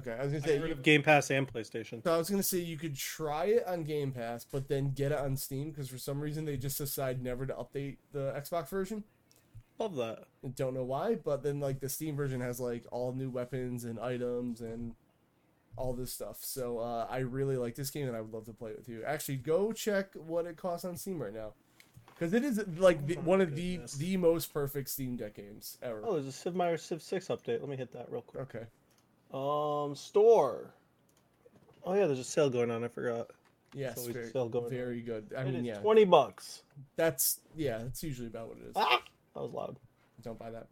Okay, 0.00 0.12
I 0.18 0.24
was 0.24 0.32
gonna 0.32 0.44
I 0.44 0.46
say. 0.46 0.58
heard 0.58 0.68
you- 0.68 0.72
of 0.74 0.82
Game 0.82 1.02
Pass 1.02 1.30
and 1.30 1.52
PlayStation. 1.52 2.02
So 2.02 2.14
I 2.14 2.16
was 2.18 2.30
gonna 2.30 2.42
say 2.42 2.58
you 2.58 2.76
could 2.76 2.96
try 2.96 3.44
it 3.46 3.66
on 3.66 3.84
Game 3.84 4.12
Pass, 4.12 4.44
but 4.50 4.68
then 4.68 4.92
get 4.92 5.12
it 5.12 5.18
on 5.18 5.36
Steam 5.36 5.70
because 5.70 5.88
for 5.88 5.98
some 5.98 6.20
reason 6.20 6.44
they 6.44 6.56
just 6.56 6.78
decide 6.78 7.22
never 7.22 7.46
to 7.46 7.54
update 7.54 7.98
the 8.12 8.32
Xbox 8.36 8.68
version. 8.68 9.04
Love 9.78 9.96
that. 9.96 10.24
I 10.44 10.48
don't 10.48 10.74
know 10.74 10.84
why, 10.84 11.14
but 11.16 11.42
then 11.42 11.58
like 11.60 11.80
the 11.80 11.88
Steam 11.88 12.16
version 12.16 12.40
has 12.40 12.60
like 12.60 12.84
all 12.90 13.12
new 13.12 13.30
weapons 13.30 13.84
and 13.84 13.98
items 13.98 14.60
and 14.60 14.94
all 15.76 15.94
this 15.94 16.12
stuff. 16.12 16.38
So 16.40 16.78
uh, 16.78 17.06
I 17.08 17.18
really 17.18 17.56
like 17.56 17.74
this 17.76 17.90
game, 17.90 18.06
and 18.08 18.16
I 18.16 18.20
would 18.20 18.32
love 18.32 18.44
to 18.46 18.52
play 18.52 18.72
it 18.72 18.78
with 18.78 18.88
you. 18.88 19.02
Actually, 19.04 19.36
go 19.36 19.72
check 19.72 20.12
what 20.14 20.44
it 20.46 20.56
costs 20.56 20.84
on 20.84 20.96
Steam 20.96 21.20
right 21.22 21.32
now, 21.32 21.54
because 22.08 22.34
it 22.34 22.44
is 22.44 22.60
like 22.76 23.06
the, 23.06 23.16
Oh 23.16 23.20
one 23.22 23.40
of 23.40 23.54
the 23.56 23.80
the 23.98 24.16
most 24.18 24.52
perfect 24.52 24.90
Steam 24.90 25.16
Deck 25.16 25.34
games 25.34 25.78
ever. 25.82 26.02
Oh, 26.04 26.14
there's 26.14 26.26
a 26.26 26.32
Civ 26.32 26.54
Meyer 26.54 26.76
Civ 26.76 27.00
6 27.02 27.28
update. 27.28 27.60
Let 27.60 27.68
me 27.68 27.76
hit 27.76 27.92
that 27.92 28.10
real 28.10 28.22
quick. 28.22 28.42
Okay. 28.54 28.66
Um, 29.32 29.94
store. 29.94 30.74
Oh 31.84 31.94
yeah, 31.94 32.06
there's 32.06 32.18
a 32.18 32.24
sale 32.24 32.50
going 32.50 32.70
on. 32.70 32.84
I 32.84 32.88
forgot. 32.88 33.28
Yes, 33.72 34.04
very, 34.06 34.26
still 34.28 34.48
going 34.48 34.64
on. 34.64 35.00
good. 35.00 35.32
I 35.36 35.42
It 35.42 35.46
mean, 35.46 35.54
is 35.56 35.64
yeah, 35.64 35.78
twenty 35.78 36.04
bucks. 36.04 36.62
that's 36.96 37.40
yeah, 37.56 37.78
that's 37.78 38.02
usually 38.02 38.26
about 38.28 38.48
what 38.48 38.58
it 38.58 38.64
is. 38.70 38.72
Ah! 38.76 39.00
That 39.34 39.40
was 39.42 39.52
loud. 39.52 39.76
Don't 40.22 40.38
buy 40.38 40.50
that. 40.50 40.66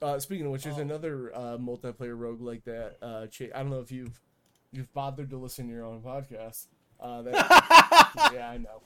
Uh, 0.00 0.18
speaking 0.20 0.46
of 0.46 0.52
which, 0.52 0.62
there's 0.64 0.78
Oh. 0.78 0.82
another 0.82 1.34
uh, 1.34 1.56
multiplayer 1.58 2.16
rogue 2.16 2.40
like 2.40 2.64
that. 2.64 2.96
Uh, 3.02 3.26
Cha- 3.26 3.46
I 3.54 3.62
don't 3.62 3.70
know 3.70 3.80
if 3.80 3.90
you've 3.90 4.20
you've 4.72 4.92
bothered 4.94 5.30
to 5.30 5.36
listen 5.36 5.66
to 5.66 5.72
your 5.72 5.84
own 5.84 6.00
podcast. 6.02 6.66
Uh, 7.00 7.22
that, 7.22 7.34
yeah, 8.32 8.48
I 8.50 8.58
know. 8.58 8.80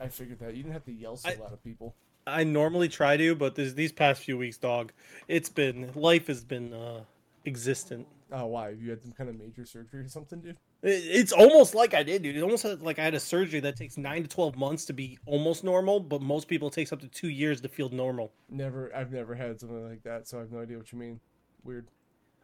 I 0.00 0.08
figured 0.08 0.38
that 0.38 0.54
you 0.54 0.62
didn't 0.62 0.74
have 0.74 0.84
to 0.84 0.92
yell 0.92 1.16
so 1.16 1.28
I- 1.28 1.34
loud 1.34 1.52
at 1.52 1.64
people. 1.64 1.94
I 2.26 2.44
normally 2.44 2.88
try 2.90 3.16
to, 3.16 3.34
but 3.34 3.54
this, 3.54 3.72
these 3.72 3.90
past 3.90 4.22
few 4.22 4.36
weeks, 4.36 4.58
dog, 4.58 4.92
it's 5.28 5.48
been 5.48 5.90
life 5.94 6.26
has 6.26 6.44
been 6.44 6.74
uh, 6.74 7.00
existent. 7.46 8.06
Oh, 8.30 8.46
why? 8.46 8.70
You 8.70 8.90
had 8.90 9.02
some 9.02 9.12
kind 9.12 9.30
of 9.30 9.38
major 9.38 9.64
surgery 9.64 10.00
or 10.00 10.08
something, 10.08 10.40
dude? 10.40 10.58
It's 10.82 11.32
almost 11.32 11.74
like 11.74 11.94
I 11.94 12.02
did, 12.02 12.22
dude. 12.22 12.36
It 12.36 12.42
almost 12.42 12.64
like 12.64 12.98
I 12.98 13.04
had 13.04 13.14
a 13.14 13.20
surgery 13.20 13.60
that 13.60 13.76
takes 13.76 13.96
nine 13.96 14.22
to 14.22 14.28
twelve 14.28 14.56
months 14.56 14.84
to 14.86 14.92
be 14.92 15.18
almost 15.24 15.64
normal, 15.64 15.98
but 15.98 16.20
most 16.20 16.46
people 16.46 16.68
it 16.68 16.74
takes 16.74 16.92
up 16.92 17.00
to 17.00 17.08
two 17.08 17.30
years 17.30 17.60
to 17.62 17.68
feel 17.68 17.88
normal. 17.88 18.32
Never, 18.50 18.94
I've 18.94 19.10
never 19.10 19.34
had 19.34 19.58
something 19.60 19.88
like 19.88 20.02
that, 20.02 20.28
so 20.28 20.38
I 20.38 20.40
have 20.42 20.52
no 20.52 20.60
idea 20.60 20.76
what 20.76 20.92
you 20.92 20.98
mean. 20.98 21.20
Weird. 21.64 21.88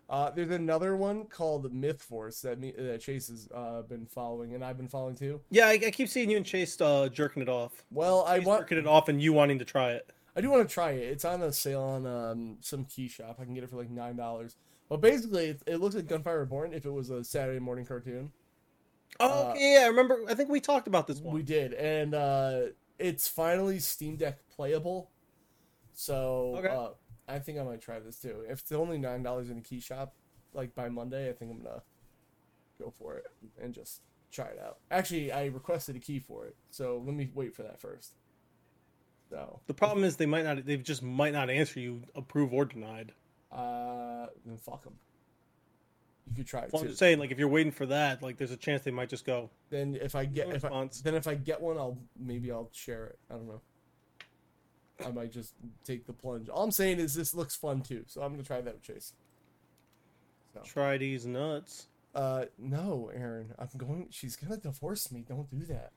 Uh, 0.09 0.31
there's 0.31 0.51
another 0.51 0.97
one 0.97 1.25
called 1.25 1.73
Myth 1.73 2.03
Force 2.03 2.41
that 2.43 2.59
me 2.59 2.73
that 2.77 3.01
Chase 3.01 3.29
has 3.29 3.49
uh, 3.55 3.83
been 3.83 4.07
following, 4.07 4.55
and 4.55 4.65
I've 4.65 4.77
been 4.77 4.89
following 4.89 5.17
too. 5.17 5.41
Yeah, 5.51 5.67
I, 5.67 5.73
I 5.73 5.91
keep 5.91 6.09
seeing 6.09 6.31
you 6.31 6.37
and 6.37 6.47
Chase 6.47 6.79
uh, 6.81 7.09
jerking 7.09 7.43
it 7.43 7.49
off. 7.49 7.85
Well, 7.91 8.25
I 8.27 8.39
Chase 8.39 8.47
want, 8.47 8.63
jerking 8.63 8.79
it 8.79 8.87
off, 8.87 9.09
and 9.09 9.21
you 9.21 9.33
wanting 9.33 9.59
to 9.59 9.65
try 9.65 9.93
it. 9.93 10.11
I 10.37 10.41
do 10.41 10.51
want 10.51 10.69
to 10.69 10.73
try 10.73 10.93
it. 10.93 11.05
It's 11.05 11.25
on 11.25 11.43
a 11.43 11.53
sale 11.53 11.83
on 11.83 12.07
um, 12.07 12.57
some 12.61 12.85
key 12.85 13.09
shop. 13.09 13.37
I 13.41 13.45
can 13.45 13.55
get 13.55 13.65
it 13.65 13.71
for 13.71 13.77
like 13.77 13.91
nine 13.91 14.17
dollars. 14.17 14.57
But 14.89 15.01
basically, 15.01 15.47
it, 15.47 15.63
it 15.67 15.77
looks 15.81 15.95
like 15.95 16.07
Gunfire 16.07 16.41
Reborn 16.41 16.73
if 16.73 16.85
it 16.85 16.91
was 16.91 17.11
a 17.11 17.25
Saturday 17.25 17.59
morning 17.59 17.87
cartoon. 17.87 18.33
Oh, 19.21 19.47
Uh, 19.47 19.51
okay, 19.51 19.75
yeah, 19.75 19.85
I 19.85 19.87
remember. 19.89 20.25
I 20.29 20.35
think 20.35 20.51
we 20.51 20.61
talked 20.61 20.87
about 20.89 21.07
this 21.07 21.21
one. 21.21 21.35
We 21.35 21.43
did, 21.43 21.73
and 21.75 22.15
uh, 22.15 22.61
it's 22.99 23.29
finally 23.29 23.79
Steam 23.79 24.17
Deck 24.17 24.39
playable. 24.55 25.11
So 25.95 26.57
Okay. 26.59 26.69
uh, 26.69 26.91
I 27.29 27.39
think 27.39 27.59
I 27.59 27.63
might 27.63 27.81
try 27.81 28.01
this 28.01 28.19
too. 28.19 28.45
If 28.49 28.61
it's 28.61 28.73
only 28.73 28.99
nine 28.99 29.23
dollars 29.23 29.51
in 29.51 29.59
a 29.59 29.63
key 29.63 29.81
shop, 29.81 30.15
like 30.53 30.75
by 30.75 30.89
Monday, 30.89 31.31
I 31.31 31.33
think 31.33 31.53
I'm 31.53 31.63
gonna 31.63 31.83
go 32.81 32.93
for 32.99 33.17
it 33.17 33.25
and 33.63 33.73
just 33.73 34.01
try 34.33 34.47
it 34.47 34.59
out. 34.61 34.79
Actually, 34.91 35.33
I 35.33 35.47
requested 35.47 35.97
a 35.97 36.01
key 36.01 36.19
for 36.19 36.47
it, 36.47 36.57
so 36.71 37.03
let 37.05 37.15
me 37.15 37.31
wait 37.33 37.55
for 37.55 37.63
that 37.63 37.81
first. 37.81 38.15
So, 39.31 39.61
The 39.67 39.75
problem 39.75 40.05
is 40.05 40.17
they 40.17 40.27
might 40.27 40.45
not. 40.45 40.67
They 40.67 40.77
just 40.77 41.03
might 41.03 41.33
not 41.33 41.49
answer 41.51 41.81
you 41.81 42.03
approve 42.15 42.53
or 42.53 42.65
denied. 42.65 43.13
Uh, 43.55 44.27
then 44.45 44.57
fuck 44.59 44.85
them. 44.85 44.95
You 46.27 46.35
could 46.35 46.47
try 46.47 46.63
it 46.63 46.73
Well, 46.73 46.83
I'm 46.83 46.89
just 46.89 46.99
saying, 46.99 47.19
like 47.19 47.31
if 47.31 47.39
you're 47.39 47.49
waiting 47.49 47.73
for 47.73 47.87
that, 47.87 48.23
like 48.23 48.39
there's 48.39 48.51
a 48.51 48.57
chance 48.57 48.83
they 48.83 48.91
might 48.91 49.11
just 49.11 49.27
go. 49.27 49.51
Then 49.71 49.97
if 50.01 50.15
I 50.15 50.25
get 50.25 50.49
No 50.49 50.55
if 50.55 50.65
I, 50.65 50.89
then 51.03 51.15
if 51.15 51.27
I 51.29 51.35
get 51.35 51.61
one, 51.61 51.77
I'll 51.77 51.99
maybe 52.19 52.51
I'll 52.51 52.71
share 52.73 53.07
it. 53.07 53.19
I 53.31 53.35
don't 53.35 53.47
know. 53.47 53.61
I 55.05 55.11
might 55.11 55.33
just 55.33 55.55
take 55.85 56.07
the 56.07 56.13
plunge. 56.13 56.49
All 56.49 56.65
I'm 56.65 56.71
saying 56.71 56.99
is 56.99 57.15
this 57.15 57.35
looks 57.35 57.55
fun 57.55 57.83
too, 57.83 58.05
so 58.07 58.23
I'm 58.23 58.33
gonna 58.33 58.43
try 58.43 58.61
that 58.61 58.75
with 58.75 58.83
Chase. 58.83 59.13
So, 60.55 60.61
Try 60.65 60.97
these 60.99 61.27
nuts. 61.27 61.89
uh, 62.15 62.47
no, 62.59 63.11
Aren, 63.15 63.53
I'm 63.59 63.69
going. 63.77 64.07
She's 64.11 64.37
gonna 64.37 64.57
divorce 64.57 65.13
me. 65.13 65.25
Don't 65.29 65.51
do 65.51 65.67
that. 65.67 65.93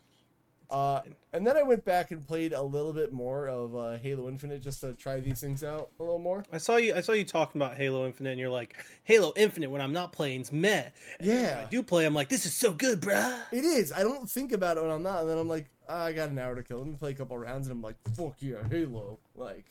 Uh, 0.70 1.00
and 1.32 1.48
then 1.48 1.56
I 1.56 1.64
went 1.64 1.86
back 1.86 2.12
and 2.12 2.28
played 2.28 2.52
a 2.52 2.62
little 2.62 2.92
bit 2.92 3.14
more 3.14 3.48
of 3.48 3.74
uh, 3.76 3.98
Halo 4.00 4.28
Infinite 4.28 4.62
just 4.62 4.82
to 4.82 4.94
try 4.94 5.22
these 5.22 5.40
things 5.40 5.64
out 5.64 5.90
a 5.98 6.04
little 6.04 6.20
more. 6.20 6.44
I 6.52 6.58
saw 6.58 6.76
you. 6.76 6.94
I 6.94 7.00
saw 7.00 7.14
you 7.14 7.24
talking 7.24 7.62
about 7.62 7.78
Halo 7.78 8.06
Infinite, 8.06 8.32
and 8.32 8.40
you're 8.40 8.50
like, 8.50 8.76
Halo 9.06 9.32
Infinite 9.38 9.70
when 9.70 9.80
I'm 9.80 9.94
not 9.94 10.12
playing's 10.12 10.52
meh. 10.52 10.90
And 11.20 11.28
Yeah. 11.28 11.64
I 11.66 11.70
do 11.70 11.82
play. 11.84 12.06
I'm 12.06 12.14
like, 12.14 12.28
this 12.28 12.46
is 12.46 12.54
so 12.54 12.74
good, 12.74 13.00
bruh. 13.00 13.40
It 13.54 13.64
is. 13.64 13.94
I 13.94 14.04
don't 14.04 14.30
think 14.30 14.52
about 14.52 14.76
it 14.76 14.82
when 14.84 14.92
I'm 14.92 15.04
not, 15.04 15.22
and 15.22 15.30
then 15.30 15.38
I'm 15.38 15.48
like, 15.48 15.68
ah, 15.88 16.04
I 16.06 16.12
got 16.12 16.30
an 16.32 16.38
hour 16.40 16.54
to 16.56 16.64
kill. 16.64 16.80
Let 16.80 16.88
me 16.88 16.96
play 17.00 17.12
a 17.12 17.16
couple 17.16 17.38
rounds, 17.38 17.68
and 17.68 17.76
I'm 17.78 17.82
like, 17.82 17.96
fuck 18.16 18.36
yeah, 18.40 18.58
Halo. 18.70 19.20
Like, 19.36 19.64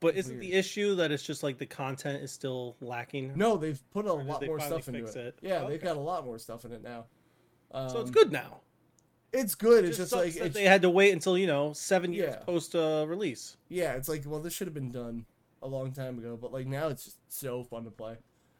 But 0.00 0.16
isn't 0.16 0.32
Weird. 0.38 0.42
the 0.42 0.52
issue 0.54 0.94
that 0.96 1.12
it's 1.12 1.22
just 1.22 1.44
like 1.44 1.58
the 1.58 1.66
content 1.66 2.22
is 2.24 2.32
still 2.32 2.74
lacking? 2.80 3.34
no, 3.36 3.56
they've 3.56 3.80
put 3.92 4.06
a 4.06 4.12
lot 4.12 4.44
more 4.44 4.58
stuff 4.58 4.88
into 4.88 5.04
it. 5.04 5.14
it? 5.14 5.38
Yeah, 5.42 5.64
they've 5.64 5.80
got 5.80 5.96
a 5.96 6.00
lot 6.00 6.24
more 6.24 6.38
stuff 6.40 6.64
in 6.64 6.72
it 6.72 6.82
now. 6.82 7.04
Um, 7.72 7.88
So 7.90 8.00
it's 8.00 8.10
good 8.10 8.32
now. 8.32 8.62
It's 9.32 9.54
good. 9.54 9.84
It's 9.84 9.96
Just 9.96 10.12
like 10.12 10.34
it's, 10.36 10.54
they 10.54 10.64
had 10.64 10.82
to 10.82 10.90
wait 10.90 11.12
until 11.12 11.38
you 11.38 11.46
know 11.46 11.72
seven 11.72 12.12
years 12.12 12.34
Yeah. 12.38 12.44
post 12.44 12.74
uh, 12.74 13.04
release. 13.08 13.56
yeah, 13.68 13.94
it's 13.94 14.08
like 14.08 14.24
well, 14.26 14.40
this 14.40 14.52
should 14.52 14.66
have 14.66 14.74
been 14.74 14.90
done 14.90 15.24
a 15.62 15.68
long 15.68 15.92
time 15.92 16.18
ago, 16.18 16.36
but 16.40 16.52
like 16.52 16.66
now 16.66 16.88
it's 16.88 17.04
just 17.04 17.18
so 17.28 17.62
fun 17.64 17.84
to 17.84 17.90
play. 17.90 18.16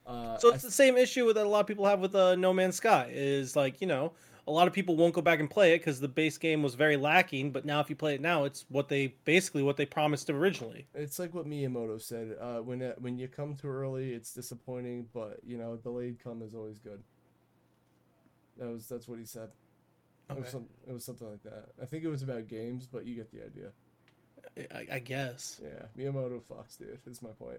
Uh, 0.06 0.38
So 0.38 0.50
I- 0.50 0.54
it's 0.54 0.62
the 0.64 0.70
same 0.70 0.96
issue 0.96 1.32
that 1.32 1.44
a 1.44 1.48
lot 1.48 1.60
of 1.60 1.66
people 1.66 1.86
have 1.86 2.00
with 2.00 2.14
uh, 2.14 2.36
No 2.36 2.52
Man's 2.52 2.76
Sky. 2.76 3.10
Is 3.12 3.56
like 3.56 3.80
you 3.80 3.86
know 3.86 4.12
a 4.46 4.50
lot 4.52 4.66
of 4.66 4.72
people 4.72 4.96
won't 4.96 5.14
go 5.14 5.20
back 5.20 5.38
and 5.40 5.50
play 5.50 5.74
it 5.74 5.78
because 5.78 6.00
the 6.00 6.08
base 6.08 6.38
game 6.38 6.62
was 6.62 6.74
very 6.74 6.96
lacking. 6.96 7.50
But 7.52 7.64
now 7.64 7.80
if 7.80 7.90
you 7.90 7.96
play 7.96 8.14
it 8.14 8.20
now, 8.20 8.44
it's 8.44 8.64
what 8.68 8.88
they 8.88 9.08
basically 9.24 9.62
what 9.62 9.76
they 9.76 9.86
promised 9.86 10.30
originally. 10.30 10.86
It's 10.94 11.18
like 11.18 11.34
what 11.34 11.46
Miyamoto 11.46 12.00
said. 12.00 12.36
Uh, 12.40 12.58
when 12.58 12.80
it, 12.80 13.00
when 13.00 13.18
you 13.18 13.28
come 13.28 13.54
too 13.56 13.68
early, 13.68 14.12
it's 14.12 14.32
disappointing, 14.32 15.06
but 15.12 15.40
you 15.44 15.58
know, 15.58 15.76
delayed 15.76 16.18
come 16.22 16.42
is 16.42 16.54
always 16.54 16.78
good. 16.78 17.02
That 18.58 18.68
was 18.68 18.86
that's 18.88 19.08
what 19.08 19.18
he 19.18 19.24
said. 19.24 19.50
It, 20.36 20.40
was 20.40 20.48
some, 20.50 20.66
it 20.88 20.92
was 20.92 21.04
something 21.04 21.28
like 21.30 21.42
that. 21.44 21.66
I 21.82 21.86
think 21.86 22.04
it 22.04 22.08
was 22.08 22.22
about 22.22 22.48
games, 22.48 22.86
but 22.90 23.06
you 23.06 23.14
get 23.14 23.30
the 23.32 23.44
idea. 23.44 23.70
I, 24.74 24.96
I 24.96 24.98
guess. 24.98 25.60
Yeah, 25.62 25.86
Miyamoto 25.98 26.40
fucks, 26.42 26.78
dude. 26.78 26.98
Is 27.06 27.22
my 27.22 27.30
point. 27.30 27.58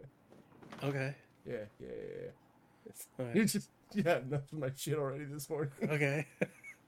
Okay. 0.84 1.14
Yeah, 1.46 1.54
yeah, 1.80 1.88
yeah. 1.88 2.22
yeah. 2.24 2.30
It's, 2.88 3.08
Alright. 3.20 3.36
You're 3.36 3.46
just 3.46 3.70
yeah, 3.94 4.18
enough 4.20 4.52
of 4.52 4.60
my 4.60 4.70
shit 4.76 4.98
already 4.98 5.26
this 5.26 5.50
morning. 5.50 5.72
Okay. 5.90 6.26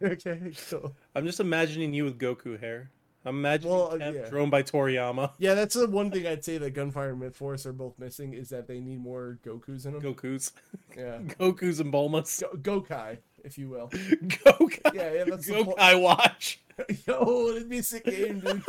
okay, 0.02 0.52
cool. 0.70 0.96
I'm 1.16 1.26
just 1.26 1.40
imagining 1.40 1.94
you 1.94 2.06
with 2.06 2.18
Goku 2.20 2.60
hair. 2.60 2.90
I'm 3.26 3.38
imagining 3.38 3.72
Well, 3.74 3.94
uh, 3.94 4.12
yeah. 4.12 4.30
drawn 4.30 4.50
by 4.50 4.64
Toriyama. 4.64 5.32
Yeah, 5.38 5.54
that's 5.54 5.76
the 5.76 5.88
one 5.88 6.12
thing 6.12 6.28
I'd 6.28 6.44
say 6.44 6.58
that 6.58 6.72
Gunfire 6.72 7.12
and 7.12 7.20
Myth 7.22 7.38
Force 7.38 7.66
are 7.66 7.72
both 7.72 7.98
missing 7.98 8.34
is 8.34 8.50
that 8.50 8.68
they 8.68 8.80
need 8.82 9.00
more 9.00 9.38
Gokus 9.46 9.86
in 9.86 9.94
them. 9.94 10.02
Goku's, 10.02 10.52
Yeah, 10.98 11.20
Goku's 11.40 11.80
and 11.80 11.94
Bulma's. 11.94 12.44
Go- 12.62 12.82
Gokai, 12.82 13.20
if 13.44 13.58
you 13.58 13.70
will. 13.70 13.90
Gokai. 13.90 14.94
Yeah, 14.94 15.14
yeah, 15.14 15.24
that's 15.26 15.48
the 15.48 15.64
po- 15.64 15.76
Gokai 15.76 16.02
watch. 16.02 16.62
Yo, 17.08 17.50
it'd 17.50 17.70
be 17.70 17.80
a 17.80 17.84
sick 17.84 18.06
game, 18.06 18.40
dude. 18.40 18.64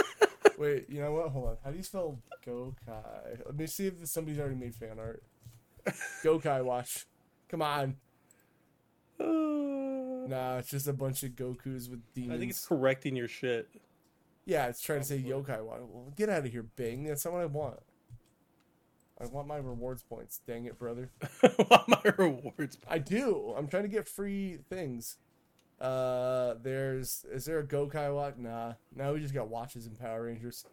Wait, 0.58 0.86
you 0.88 1.00
know 1.00 1.12
what? 1.12 1.28
Hold 1.30 1.48
on. 1.48 1.56
How 1.64 1.70
do 1.70 1.76
you 1.76 1.82
spell 1.82 2.18
Gokai? 2.46 3.44
Let 3.44 3.56
me 3.56 3.66
see 3.66 3.86
if 3.88 4.06
somebody's 4.08 4.38
already 4.38 4.56
made 4.56 4.74
fan 4.74 4.98
art. 4.98 5.22
Gokai 6.24 6.64
watch. 6.64 7.06
Come 7.48 7.62
on. 7.62 7.96
Uh, 9.18 10.28
nah, 10.28 10.58
it's 10.58 10.70
just 10.70 10.88
a 10.88 10.92
bunch 10.92 11.22
of 11.22 11.30
Gokus 11.30 11.90
with 11.90 12.02
demons. 12.14 12.32
I 12.32 12.38
think 12.38 12.50
it's 12.50 12.66
correcting 12.66 13.16
your 13.16 13.28
shit. 13.28 13.68
Yeah, 14.44 14.66
it's 14.68 14.80
trying 14.80 15.00
to 15.00 15.04
say 15.04 15.18
yokai 15.18 15.64
watch. 15.64 15.80
Well, 15.88 16.12
get 16.16 16.28
out 16.28 16.46
of 16.46 16.52
here, 16.52 16.62
Bing. 16.62 17.04
That's 17.04 17.24
not 17.24 17.34
what 17.34 17.42
I 17.42 17.46
want. 17.46 17.80
I 19.20 19.26
want 19.26 19.48
my 19.48 19.56
rewards 19.56 20.02
points. 20.02 20.40
Dang 20.46 20.66
it, 20.66 20.78
brother. 20.78 21.10
Want 21.70 21.88
my 21.88 22.12
rewards. 22.18 22.76
Points. 22.76 22.78
I 22.86 22.98
do. 22.98 23.54
I'm 23.56 23.66
trying 23.66 23.84
to 23.84 23.88
get 23.88 24.06
free 24.06 24.58
things. 24.68 25.16
Uh, 25.80 26.54
there's 26.62 27.24
is 27.30 27.46
there 27.46 27.60
a 27.60 27.66
Gokai 27.66 28.14
watch? 28.14 28.34
Nah. 28.36 28.74
Now 28.94 29.12
we 29.14 29.20
just 29.20 29.34
got 29.34 29.48
watches 29.48 29.86
and 29.86 29.98
Power 29.98 30.24
Rangers. 30.24 30.64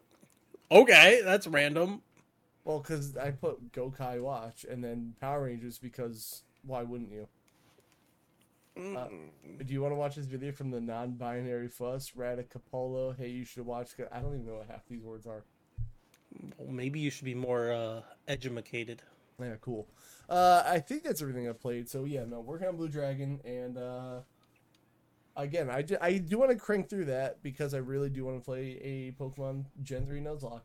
Okay, 0.70 1.22
that's 1.24 1.46
random. 1.46 2.02
Well, 2.64 2.80
because 2.80 3.16
I 3.16 3.30
put 3.30 3.72
Gokai 3.72 4.20
watch 4.20 4.64
and 4.68 4.82
then 4.82 5.14
Power 5.20 5.44
Rangers 5.44 5.78
because 5.78 6.42
why 6.66 6.82
wouldn't 6.82 7.12
you? 7.12 7.28
Uh, 8.76 9.06
do 9.64 9.72
you 9.72 9.80
want 9.80 9.92
to 9.92 9.96
watch 9.96 10.16
this 10.16 10.26
video 10.26 10.50
from 10.50 10.70
the 10.70 10.80
non-binary 10.80 11.68
fuss 11.68 12.10
Radicapolo? 12.10 13.16
Hey, 13.16 13.28
you 13.28 13.44
should 13.44 13.64
watch. 13.64 13.90
I 14.10 14.18
don't 14.18 14.34
even 14.34 14.46
know 14.46 14.54
what 14.54 14.66
half 14.68 14.84
these 14.88 15.04
words 15.04 15.26
are. 15.26 15.44
Well, 16.58 16.72
maybe 16.72 17.00
you 17.00 17.10
should 17.10 17.24
be 17.24 17.34
more 17.34 17.72
uh, 17.72 18.00
edumacated. 18.28 19.02
Yeah, 19.40 19.54
cool. 19.60 19.86
Uh, 20.28 20.62
I 20.66 20.78
think 20.78 21.02
that's 21.02 21.20
everything 21.20 21.48
I've 21.48 21.60
played. 21.60 21.88
So 21.88 22.04
yeah, 22.04 22.24
no, 22.24 22.40
working 22.40 22.68
on 22.68 22.76
Blue 22.76 22.88
Dragon, 22.88 23.40
and 23.44 23.76
uh, 23.76 24.20
again, 25.36 25.68
I, 25.70 25.82
ju- 25.82 25.98
I 26.00 26.18
do 26.18 26.38
want 26.38 26.50
to 26.50 26.56
crank 26.56 26.88
through 26.88 27.06
that 27.06 27.42
because 27.42 27.74
I 27.74 27.78
really 27.78 28.08
do 28.10 28.24
want 28.24 28.38
to 28.38 28.44
play 28.44 28.78
a 28.82 29.12
Pokemon 29.20 29.64
Gen 29.82 30.06
three 30.06 30.20
Nuzlocke. 30.20 30.60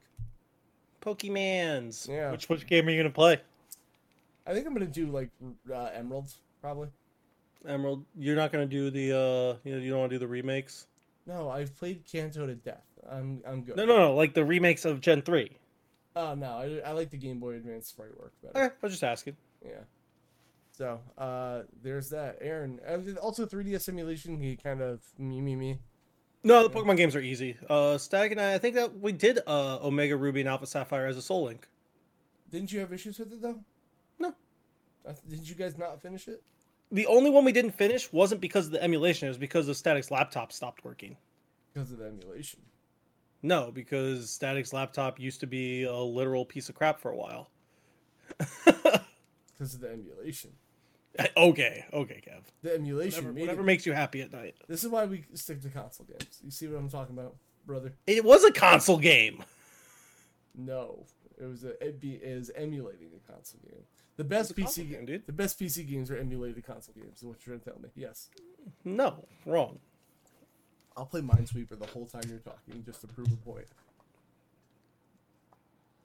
Pokemans. 1.01 2.07
Yeah. 2.09 2.31
Which 2.31 2.49
which 2.49 2.67
game 2.67 2.87
are 2.87 2.91
you 2.91 2.97
gonna 2.97 3.13
play? 3.13 3.39
I 4.45 4.53
think 4.53 4.67
I'm 4.67 4.73
gonna 4.73 4.85
do 4.85 5.07
like 5.07 5.29
uh, 5.73 5.89
Emeralds 5.93 6.37
probably. 6.61 6.89
Emerald. 7.67 8.05
You're 8.17 8.35
not 8.35 8.51
gonna 8.51 8.65
do 8.65 8.89
the 8.89 9.11
uh, 9.11 9.57
you 9.63 9.75
know, 9.75 9.81
you 9.81 9.89
don't 9.91 9.99
want 9.99 10.11
to 10.11 10.15
do 10.15 10.19
the 10.19 10.27
remakes. 10.27 10.87
No, 11.25 11.49
I've 11.49 11.77
played 11.77 12.03
Kanto 12.09 12.45
to 12.47 12.55
death. 12.55 12.83
I'm 13.09 13.41
I'm 13.45 13.63
good. 13.63 13.77
No, 13.77 13.85
no, 13.85 13.97
no. 13.97 14.15
Like 14.15 14.33
the 14.33 14.45
remakes 14.45 14.85
of 14.85 15.01
Gen 15.01 15.21
three. 15.21 15.57
Oh 16.15 16.33
no, 16.35 16.47
I, 16.47 16.89
I 16.89 16.91
like 16.93 17.11
the 17.11 17.17
Game 17.17 17.39
Boy 17.39 17.55
Advance 17.55 17.87
sprite 17.87 18.17
work 18.19 18.33
better. 18.41 18.65
Okay, 18.65 18.73
I 18.73 18.77
was 18.81 18.93
just 18.93 19.03
asking. 19.03 19.37
Yeah. 19.63 19.81
So 20.71 20.99
uh, 21.17 21.63
there's 21.83 22.09
that. 22.09 22.37
Aren, 22.41 22.79
also 23.21 23.45
3DS 23.45 23.81
simulation. 23.81 24.39
He 24.39 24.55
kind 24.55 24.81
of 24.81 25.01
me 25.17 25.41
me 25.41 25.55
me. 25.55 25.79
No, 26.43 26.65
the 26.65 26.73
Pokemon 26.73 26.95
games 26.95 27.15
are 27.15 27.21
easy. 27.21 27.57
Uh, 27.69 27.97
Static 27.97 28.31
and 28.31 28.39
I, 28.39 28.53
I 28.53 28.57
think 28.59 28.75
that 28.75 28.97
we 28.97 29.11
did 29.11 29.39
uh, 29.45 29.79
Omega 29.81 30.15
Ruby 30.15 30.39
and 30.39 30.47
Alpha 30.47 30.65
Sapphire 30.65 31.05
as 31.05 31.17
a 31.17 31.21
Soul 31.21 31.43
Link. 31.43 31.67
Didn't 32.49 32.71
you 32.71 32.79
have 32.79 32.93
issues 32.93 33.19
with 33.19 33.33
it 33.33 33.41
though? 33.41 33.59
No. 34.19 34.33
Uh, 35.07 35.13
Did 35.27 35.47
you 35.47 35.55
guys 35.55 35.77
not 35.77 36.01
finish 36.01 36.27
it? 36.27 36.41
The 36.91 37.05
only 37.07 37.29
one 37.29 37.45
we 37.45 37.51
didn't 37.51 37.71
finish 37.71 38.11
wasn't 38.11 38.41
because 38.41 38.67
of 38.67 38.71
the 38.71 38.81
emulation; 38.81 39.27
it 39.27 39.29
was 39.29 39.37
because 39.37 39.67
the 39.67 39.75
Static's 39.75 40.11
laptop 40.11 40.51
stopped 40.51 40.83
working. 40.83 41.17
Because 41.73 41.91
of 41.91 41.99
the 41.99 42.05
emulation. 42.05 42.61
No, 43.41 43.71
because 43.71 44.29
Static's 44.29 44.73
laptop 44.73 45.19
used 45.19 45.39
to 45.39 45.47
be 45.47 45.83
a 45.83 45.95
literal 45.95 46.45
piece 46.45 46.69
of 46.69 46.75
crap 46.75 46.99
for 46.99 47.11
a 47.11 47.15
while. 47.15 47.49
Because 49.59 49.73
of 49.73 49.81
the 49.81 49.91
emulation. 49.91 50.51
okay, 51.37 51.83
okay, 51.91 52.23
Kev. 52.25 52.43
The 52.61 52.75
emulation 52.75 53.25
Whatever, 53.25 53.39
whatever 53.41 53.63
makes 53.63 53.85
you 53.85 53.91
happy 53.91 54.21
at 54.21 54.31
night. 54.31 54.55
This 54.69 54.85
is 54.85 54.89
why 54.89 55.03
we 55.03 55.25
stick 55.33 55.61
to 55.63 55.69
console 55.69 56.05
games. 56.05 56.39
You 56.43 56.49
see 56.49 56.67
what 56.67 56.79
I'm 56.79 56.89
talking 56.89 57.17
about, 57.17 57.35
brother? 57.65 57.91
It 58.07 58.23
was 58.23 58.45
a 58.45 58.53
console 58.53 58.97
game. 58.97 59.43
No, 60.55 61.05
it 61.37 61.45
was 61.45 61.65
a 61.65 61.71
it 61.85 61.99
be 61.99 62.13
is 62.13 62.51
emulating 62.55 63.09
a 63.15 63.31
console 63.31 63.59
game. 63.69 63.83
The 64.15 64.23
best 64.23 64.51
It's 64.51 64.59
a 64.59 64.61
console 64.61 64.85
PC 64.85 64.89
game, 64.91 65.05
dude. 65.05 65.27
The 65.27 65.33
best 65.33 65.59
PC 65.59 65.89
games 65.89 66.09
are 66.09 66.17
emulated 66.17 66.65
console 66.65 66.95
games. 66.95 67.17
Is 67.17 67.25
what 67.25 67.45
you're 67.45 67.57
trying 67.57 67.59
to 67.59 67.71
tell 67.71 67.81
me? 67.81 67.89
Yes. 67.95 68.29
No, 68.85 69.25
wrong. 69.45 69.79
I'll 70.99 71.05
play 71.05 71.21
Minesweeper 71.21 71.79
the 71.79 71.87
whole 71.87 72.05
time 72.05 72.23
you're 72.27 72.39
talking 72.39 72.83
just 72.85 72.99
to 73.01 73.07
prove 73.07 73.31
a 73.31 73.35
point. 73.37 73.65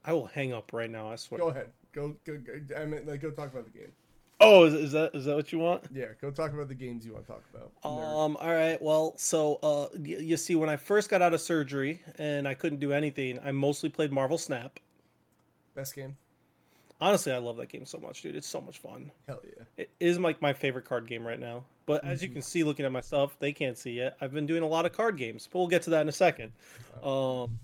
I 0.05 0.13
will 0.13 0.27
hang 0.27 0.53
up 0.53 0.73
right 0.73 0.89
now. 0.89 1.11
I 1.11 1.17
swear. 1.17 1.41
Go 1.41 1.49
ahead. 1.49 1.71
Go 1.93 2.15
go. 2.25 2.39
go 2.39 2.77
I 2.81 2.85
mean, 2.85 3.05
like, 3.05 3.21
go 3.21 3.31
talk 3.31 3.53
about 3.53 3.65
the 3.65 3.77
game. 3.77 3.91
Oh, 4.39 4.65
is, 4.67 4.75
is 4.75 4.93
that 4.93 5.13
is 5.13 5.25
that 5.25 5.35
what 5.35 5.51
you 5.51 5.59
want? 5.59 5.83
Yeah, 5.93 6.07
go 6.21 6.31
talk 6.31 6.53
about 6.53 6.69
the 6.69 6.75
games 6.77 7.05
you 7.05 7.13
want 7.13 7.27
to 7.27 7.33
talk 7.33 7.43
about. 7.53 7.73
Um. 7.85 8.37
All 8.37 8.55
right. 8.55 8.81
Well, 8.81 9.15
so 9.17 9.59
uh, 9.65 9.87
y- 9.95 10.19
you 10.21 10.37
see, 10.37 10.55
when 10.55 10.69
I 10.69 10.77
first 10.77 11.11
got 11.11 11.23
out 11.23 11.35
of 11.35 11.41
surgery 11.41 12.01
and 12.17 12.47
I 12.47 12.55
couldn't 12.55 12.79
do 12.79 12.93
anything, 12.93 13.41
I 13.45 13.51
mostly 13.51 13.89
played 13.89 14.13
Marvel 14.13 14.39
Snap. 14.39 14.79
Best 15.75 15.97
game? 15.97 16.17
Honestly, 17.01 17.33
I 17.33 17.39
love 17.39 17.57
that 17.59 17.69
game 17.69 17.85
so 17.85 17.99
much, 17.99 18.23
dude. 18.23 18.37
It's 18.37 18.47
so 18.47 18.61
much 18.61 18.79
fun. 18.79 19.11
Hell 19.27 19.41
yeah. 19.45 19.65
It 19.77 19.91
is 20.01 20.19
like 20.19 20.41
my 20.41 20.53
favorite 20.53 20.85
card 20.85 21.07
game 21.09 21.27
right 21.27 21.41
now. 21.41 21.65
But 21.87 22.05
as 22.05 22.23
you 22.23 22.29
can 22.31 22.41
see, 22.41 22.65
looking 22.65 22.87
at 22.87 22.93
myself, 22.93 23.37
they 23.41 23.53
can't 23.53 23.77
see 23.77 23.93
yet. 23.93 24.17
I've 24.21 24.33
been 24.33 24.47
doing 24.47 24.63
a 24.63 24.67
lot 24.67 24.87
of 24.87 24.93
card 24.93 25.19
games, 25.19 25.49
but 25.53 25.59
we'll 25.59 25.69
get 25.69 25.83
to 25.83 25.91
that 25.91 26.01
in 26.03 26.09
a 26.09 26.13
second. 26.13 26.53
Um, 27.03 27.59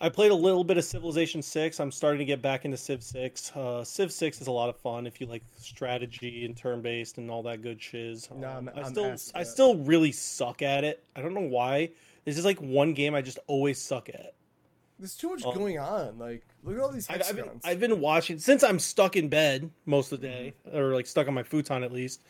I 0.00 0.08
played 0.08 0.30
a 0.30 0.34
little 0.34 0.62
bit 0.62 0.76
of 0.78 0.84
Civilization 0.84 1.42
Six. 1.42 1.80
I'm 1.80 1.90
starting 1.90 2.18
to 2.18 2.24
get 2.24 2.40
back 2.42 2.64
into 2.64 2.76
Civ 2.76 3.02
Six. 3.02 3.50
Uh, 3.56 3.82
Civ 3.82 4.12
Six 4.12 4.40
is 4.40 4.46
a 4.46 4.52
lot 4.52 4.68
of 4.68 4.76
fun 4.76 5.06
if 5.06 5.20
you 5.20 5.26
like 5.26 5.42
strategy 5.58 6.44
and 6.44 6.56
turn 6.56 6.82
based 6.82 7.18
and 7.18 7.30
all 7.30 7.42
that 7.44 7.62
good 7.62 7.80
shiz. 7.82 8.28
No, 8.34 8.46
I'm- 8.46 8.68
Um, 8.68 8.74
I 8.76 8.80
I'm 8.82 8.90
still, 8.90 9.06
I 9.34 9.40
that. 9.44 9.46
still 9.46 9.76
really 9.78 10.12
suck 10.12 10.60
at 10.62 10.84
it. 10.84 11.02
I 11.16 11.22
don't 11.22 11.34
know 11.34 11.40
why. 11.48 11.90
This 12.24 12.36
is 12.38 12.44
like 12.44 12.58
one 12.60 12.94
game 12.94 13.14
I 13.14 13.22
just 13.22 13.38
always 13.46 13.80
suck 13.80 14.08
at. 14.10 14.34
There's 14.98 15.16
too 15.16 15.30
much 15.30 15.44
Um, 15.44 15.54
going 15.54 15.78
on. 15.78 16.18
Like, 16.18 16.46
look 16.68 16.78
at 16.78 16.82
all 16.82 16.90
these 16.90 17.08
I've, 17.08 17.22
I've, 17.22 17.36
been. 17.36 17.60
I've 17.64 17.80
been 17.80 18.00
watching 18.00 18.38
since 18.38 18.62
I'm 18.62 18.78
stuck 18.78 19.16
in 19.16 19.28
bed 19.28 19.70
most 19.86 20.12
of 20.12 20.20
the 20.20 20.28
day, 20.28 20.54
or 20.72 20.94
like 20.94 21.06
stuck 21.06 21.26
on 21.28 21.34
my 21.34 21.42
futon 21.42 21.82
at 21.82 21.92
least. 21.92 22.20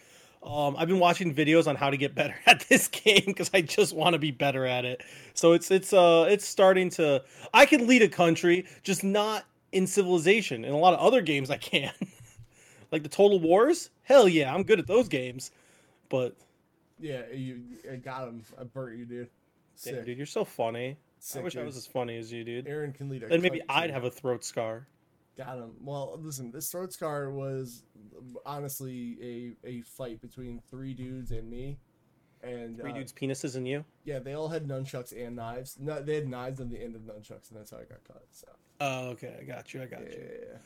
Um, 0.43 0.77
I've 0.79 0.87
been 0.87 1.01
watching 1.01 1.35
videos 1.35 1.67
on 1.67 1.75
how 1.75 1.91
to 1.91 1.97
get 1.97 2.15
better 2.15 2.37
at 2.47 2.61
this 2.69 2.89
game 2.89 3.25
because 3.27 3.51
I 3.53 3.61
just 3.61 3.95
want 3.95 4.15
to 4.15 4.19
be 4.19 4.31
better 4.31 4.65
at 4.65 4.85
it. 4.85 5.03
So 5.35 5.53
it's 5.53 5.71
it's 5.71 5.93
uh 5.93 6.27
it's 6.29 6.47
starting 6.47 6.91
to. 6.91 7.23
I 7.53 7.67
can 7.67 7.87
lead 7.87 8.03
a 8.03 8.09
country, 8.09 8.67
just 8.83 9.03
not 9.03 9.45
in 9.73 9.87
Civilization. 9.87 10.65
In 10.65 10.73
a 10.73 10.79
lot 10.79 10.95
of 10.95 11.01
other 11.01 11.21
games, 11.21 11.51
I 11.51 11.57
can. 11.57 11.93
like 12.93 13.03
the 13.03 13.09
Total 13.09 13.39
Wars, 13.41 13.91
hell 14.03 14.29
yeah, 14.29 14.55
I'm 14.55 14.63
good 14.63 14.79
at 14.79 14.87
those 14.87 15.09
games. 15.09 15.51
But 16.09 16.37
yeah, 17.01 17.23
you 17.33 17.61
I 17.91 17.97
got 17.97 18.29
him. 18.29 18.43
I 18.59 18.65
burnt 18.65 18.99
you, 18.99 19.05
dude. 19.05 19.29
damn, 19.85 20.05
dude, 20.05 20.17
you're 20.17 20.27
so 20.27 20.45
funny. 20.45 20.97
Sick, 21.21 21.41
I 21.41 21.45
wish 21.45 21.57
I 21.57 21.63
was 21.65 21.77
as 21.77 21.87
funny 21.87 22.17
as 22.19 22.33
you, 22.33 22.45
dude. 22.45 22.67
Aren 22.67 22.93
can 22.93 23.09
lead 23.09 23.25
Then 23.29 23.41
maybe. 23.43 23.61
I'd 23.69 23.91
have 23.91 24.05
a 24.05 24.11
throat 24.11 24.45
scar. 24.45 24.87
Got 25.37 25.59
him. 25.59 25.71
Well, 25.81 26.19
listen, 26.21 26.51
this 26.51 26.71
throat 26.71 26.93
scar 26.93 27.31
was 27.31 27.85
honestly 28.45 29.57
a, 29.65 29.69
a 29.69 29.81
fight 29.83 30.21
between 30.21 30.61
three 30.71 30.95
dudes 30.95 31.31
and 31.31 31.49
me. 31.49 31.79
And 32.43 32.79
Three 32.79 32.93
uh, 32.93 32.95
dudes' 32.95 33.13
penises 33.13 33.57
and 33.57 33.67
you. 33.67 33.85
yeah, 34.05 34.21
they 34.21 34.35
all 34.35 34.49
had 34.49 34.67
nunchucks 34.67 35.13
and 35.13 35.35
knives. 35.37 35.77
No, 35.81 36.01
they 36.01 36.15
had 36.15 36.29
knives 36.29 36.61
on 36.61 36.69
the 36.69 36.81
end 36.81 36.95
of 36.95 37.03
nunchucks, 37.03 37.51
and 37.51 37.59
that's 37.59 37.73
how 37.73 37.79
I 37.79 37.85
got 37.85 38.05
cut. 38.07 38.25
So 38.31 38.47
Oh, 38.81 39.09
okay, 39.11 39.37
I 39.41 39.45
got 39.45 39.75
you. 39.75 39.83
I 39.83 39.87
got 39.87 40.03
yeah, 40.03 40.09
you. 40.11 40.23
yeah, 40.23 40.47
yeah. 40.53 40.59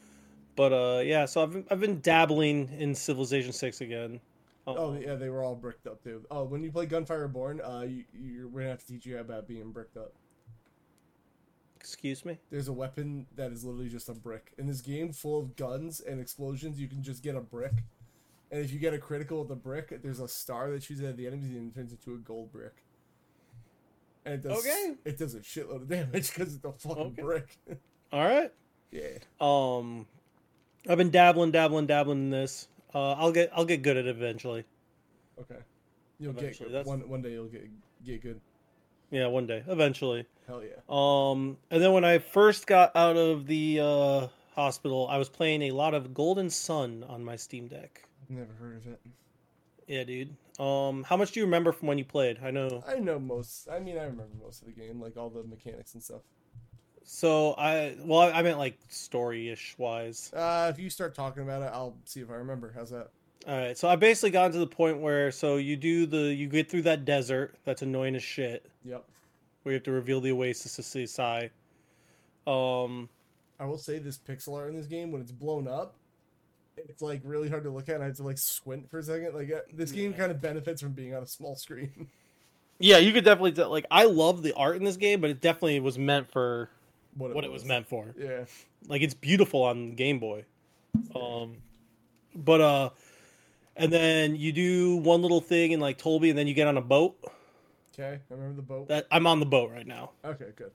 But 0.54 0.72
uh, 0.74 1.00
yeah. 1.02 1.24
So 1.24 1.42
I've 1.42 1.52
been, 1.52 1.64
I've 1.70 1.80
been 1.80 2.00
dabbling 2.00 2.68
in 2.78 2.94
Civilization 2.94 3.52
Six 3.52 3.80
again. 3.80 4.20
Um, 4.66 4.74
Oh 4.78 4.98
yeah, 5.00 5.14
they 5.14 5.30
were 5.30 5.42
all 5.42 5.54
bricked 5.54 5.86
up 5.86 6.02
too. 6.04 6.26
Oh, 6.30 6.44
when 6.44 6.62
you 6.62 6.70
play 6.70 6.84
Gunfire 6.84 7.26
Born, 7.26 7.60
uh, 7.62 7.86
you, 7.88 8.04
you're 8.12 8.48
we're 8.48 8.60
gonna 8.60 8.70
have 8.72 8.80
to 8.80 8.86
teach 8.86 9.06
you 9.06 9.18
about 9.18 9.48
being 9.48 9.70
bricked 9.72 9.96
up. 9.96 10.12
Excuse 11.82 12.24
me. 12.24 12.38
There's 12.48 12.68
a 12.68 12.72
weapon 12.72 13.26
that 13.34 13.50
is 13.50 13.64
literally 13.64 13.88
just 13.88 14.08
a 14.08 14.14
brick. 14.14 14.52
In 14.56 14.68
this 14.68 14.80
game 14.80 15.12
full 15.12 15.40
of 15.40 15.56
guns 15.56 15.98
and 15.98 16.20
explosions, 16.20 16.78
you 16.80 16.86
can 16.86 17.02
just 17.02 17.24
get 17.24 17.34
a 17.34 17.40
brick. 17.40 17.72
And 18.52 18.64
if 18.64 18.72
you 18.72 18.78
get 18.78 18.94
a 18.94 18.98
critical 18.98 19.40
with 19.40 19.48
the 19.48 19.56
brick, 19.56 20.00
there's 20.00 20.20
a 20.20 20.28
star 20.28 20.70
that 20.70 20.84
shoots 20.84 21.00
at 21.02 21.16
the 21.16 21.26
enemies 21.26 21.50
and 21.56 21.72
it 21.72 21.74
turns 21.74 21.90
into 21.90 22.14
a 22.14 22.18
gold 22.18 22.52
brick. 22.52 22.84
And 24.24 24.34
it 24.34 24.42
does 24.42 24.58
Okay. 24.60 24.94
it 25.04 25.18
does 25.18 25.34
a 25.34 25.40
shitload 25.40 25.76
of 25.82 25.88
damage 25.88 26.32
because 26.32 26.54
it's 26.54 26.64
a 26.64 26.70
fucking 26.72 27.02
Okay. 27.02 27.22
brick. 27.22 27.58
All 28.12 28.24
right. 28.24 28.52
yeah. 28.92 29.18
Um, 29.40 30.06
I've 30.88 30.98
been 30.98 31.10
dabbling, 31.10 31.50
dabbling, 31.50 31.86
dabbling 31.86 32.18
in 32.18 32.30
this. 32.30 32.68
Uh, 32.94 33.14
I'll 33.14 33.32
get 33.32 33.50
I'll 33.52 33.64
get 33.64 33.82
good 33.82 33.96
at 33.96 34.06
it 34.06 34.16
eventually. 34.16 34.64
Okay. 35.40 35.58
You'll 36.20 36.30
Eventually, 36.38 36.68
get 36.68 36.72
that's- 36.72 36.86
one 36.86 37.08
one 37.08 37.22
day 37.22 37.32
you'll 37.32 37.48
get 37.48 37.68
get 38.04 38.22
good. 38.22 38.40
Yeah, 39.12 39.26
one 39.26 39.46
day, 39.46 39.62
eventually. 39.68 40.24
Hell 40.46 40.62
yeah. 40.64 40.80
Um, 40.88 41.58
and 41.70 41.82
then 41.82 41.92
when 41.92 42.04
I 42.04 42.18
first 42.18 42.66
got 42.66 42.96
out 42.96 43.16
of 43.16 43.46
the 43.46 43.78
uh, 43.80 44.26
hospital, 44.54 45.06
I 45.08 45.18
was 45.18 45.28
playing 45.28 45.62
a 45.62 45.70
lot 45.70 45.92
of 45.92 46.14
Golden 46.14 46.48
Sun 46.48 47.04
on 47.06 47.22
my 47.22 47.36
Steam 47.36 47.68
Deck. 47.68 48.08
Never 48.30 48.52
heard 48.54 48.78
of 48.78 48.86
it. 48.86 49.00
Yeah, 49.86 50.04
dude. 50.04 50.34
Um, 50.58 51.02
how 51.04 51.18
much 51.18 51.32
do 51.32 51.40
you 51.40 51.44
remember 51.44 51.72
from 51.72 51.88
when 51.88 51.98
you 51.98 52.06
played? 52.06 52.38
I 52.42 52.50
know. 52.50 52.82
I 52.88 52.98
know 53.00 53.18
most. 53.18 53.68
I 53.70 53.80
mean, 53.80 53.98
I 53.98 54.04
remember 54.04 54.34
most 54.42 54.62
of 54.62 54.66
the 54.66 54.72
game, 54.72 54.98
like 54.98 55.18
all 55.18 55.28
the 55.28 55.42
mechanics 55.44 55.92
and 55.92 56.02
stuff. 56.02 56.22
So 57.04 57.52
I 57.58 57.96
well, 58.00 58.32
I 58.32 58.40
meant 58.42 58.58
like 58.58 58.78
story-ish 58.88 59.74
wise. 59.76 60.32
Uh, 60.32 60.70
if 60.72 60.78
you 60.78 60.88
start 60.88 61.14
talking 61.14 61.42
about 61.42 61.60
it, 61.60 61.70
I'll 61.72 61.96
see 62.06 62.20
if 62.20 62.30
I 62.30 62.34
remember. 62.34 62.72
How's 62.74 62.90
that? 62.90 63.10
All 63.46 63.58
right, 63.58 63.76
so 63.76 63.88
I 63.88 63.96
basically 63.96 64.30
gotten 64.30 64.52
to 64.52 64.58
the 64.58 64.66
point 64.68 65.00
where 65.00 65.32
so 65.32 65.56
you 65.56 65.76
do 65.76 66.06
the 66.06 66.32
you 66.32 66.48
get 66.48 66.70
through 66.70 66.82
that 66.82 67.04
desert 67.04 67.56
that's 67.64 67.82
annoying 67.82 68.14
as 68.14 68.22
shit. 68.22 68.64
Yep. 68.84 69.04
We 69.64 69.74
have 69.74 69.82
to 69.84 69.92
reveal 69.92 70.20
the 70.20 70.32
oasis 70.32 70.76
to 70.76 70.82
see 70.82 71.06
Sai. 71.06 71.50
Um, 72.46 73.08
I 73.60 73.64
will 73.64 73.78
say 73.78 73.98
this 73.98 74.18
pixel 74.18 74.56
art 74.56 74.70
in 74.70 74.76
this 74.76 74.86
game 74.86 75.12
when 75.12 75.20
it's 75.20 75.30
blown 75.30 75.68
up, 75.68 75.94
it's 76.76 77.02
like 77.02 77.20
really 77.24 77.48
hard 77.48 77.64
to 77.64 77.70
look 77.70 77.88
at. 77.88 77.96
And 77.96 78.04
I 78.04 78.06
have 78.08 78.16
to 78.16 78.24
like 78.24 78.38
squint 78.38 78.90
for 78.90 78.98
a 78.98 79.02
second. 79.02 79.34
Like 79.34 79.52
uh, 79.52 79.60
this 79.72 79.92
game 79.92 80.14
kind 80.14 80.30
of 80.30 80.40
benefits 80.40 80.80
from 80.80 80.92
being 80.92 81.14
on 81.14 81.22
a 81.22 81.26
small 81.26 81.54
screen. 81.54 82.08
yeah, 82.78 82.98
you 82.98 83.12
could 83.12 83.24
definitely 83.24 83.52
tell, 83.52 83.70
like 83.70 83.86
I 83.90 84.04
love 84.04 84.42
the 84.42 84.52
art 84.54 84.76
in 84.76 84.84
this 84.84 84.96
game, 84.96 85.20
but 85.20 85.30
it 85.30 85.40
definitely 85.40 85.80
was 85.80 85.98
meant 85.98 86.30
for 86.30 86.70
what 87.16 87.34
what 87.34 87.44
it 87.44 87.52
was 87.52 87.64
meant 87.64 87.86
for. 87.86 88.14
Yeah. 88.18 88.44
Like 88.88 89.02
it's 89.02 89.14
beautiful 89.14 89.62
on 89.62 89.94
Game 89.94 90.18
Boy. 90.18 90.44
Um, 91.14 91.58
but 92.34 92.60
uh, 92.60 92.90
and 93.76 93.92
then 93.92 94.36
you 94.36 94.52
do 94.52 94.96
one 94.96 95.22
little 95.22 95.40
thing 95.40 95.72
in 95.72 95.80
like 95.80 95.98
Tolbi, 95.98 96.30
and 96.30 96.38
then 96.38 96.46
you 96.46 96.54
get 96.54 96.66
on 96.66 96.76
a 96.76 96.82
boat. 96.82 97.16
Okay. 97.92 98.18
I 98.30 98.34
remember 98.34 98.56
the 98.56 98.62
boat. 98.62 98.88
That 98.88 99.06
I'm 99.10 99.26
on 99.26 99.40
the 99.40 99.46
boat 99.46 99.70
right 99.70 99.86
now. 99.86 100.10
Okay. 100.24 100.48
Good. 100.56 100.70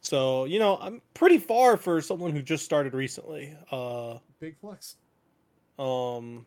So 0.00 0.44
you 0.44 0.58
know 0.58 0.78
I'm 0.80 1.02
pretty 1.14 1.38
far 1.38 1.76
for 1.76 2.00
someone 2.00 2.32
who 2.32 2.42
just 2.42 2.64
started 2.64 2.94
recently. 2.94 3.56
Uh, 3.70 4.18
Big 4.40 4.56
flex. 4.58 4.96
um, 5.78 6.46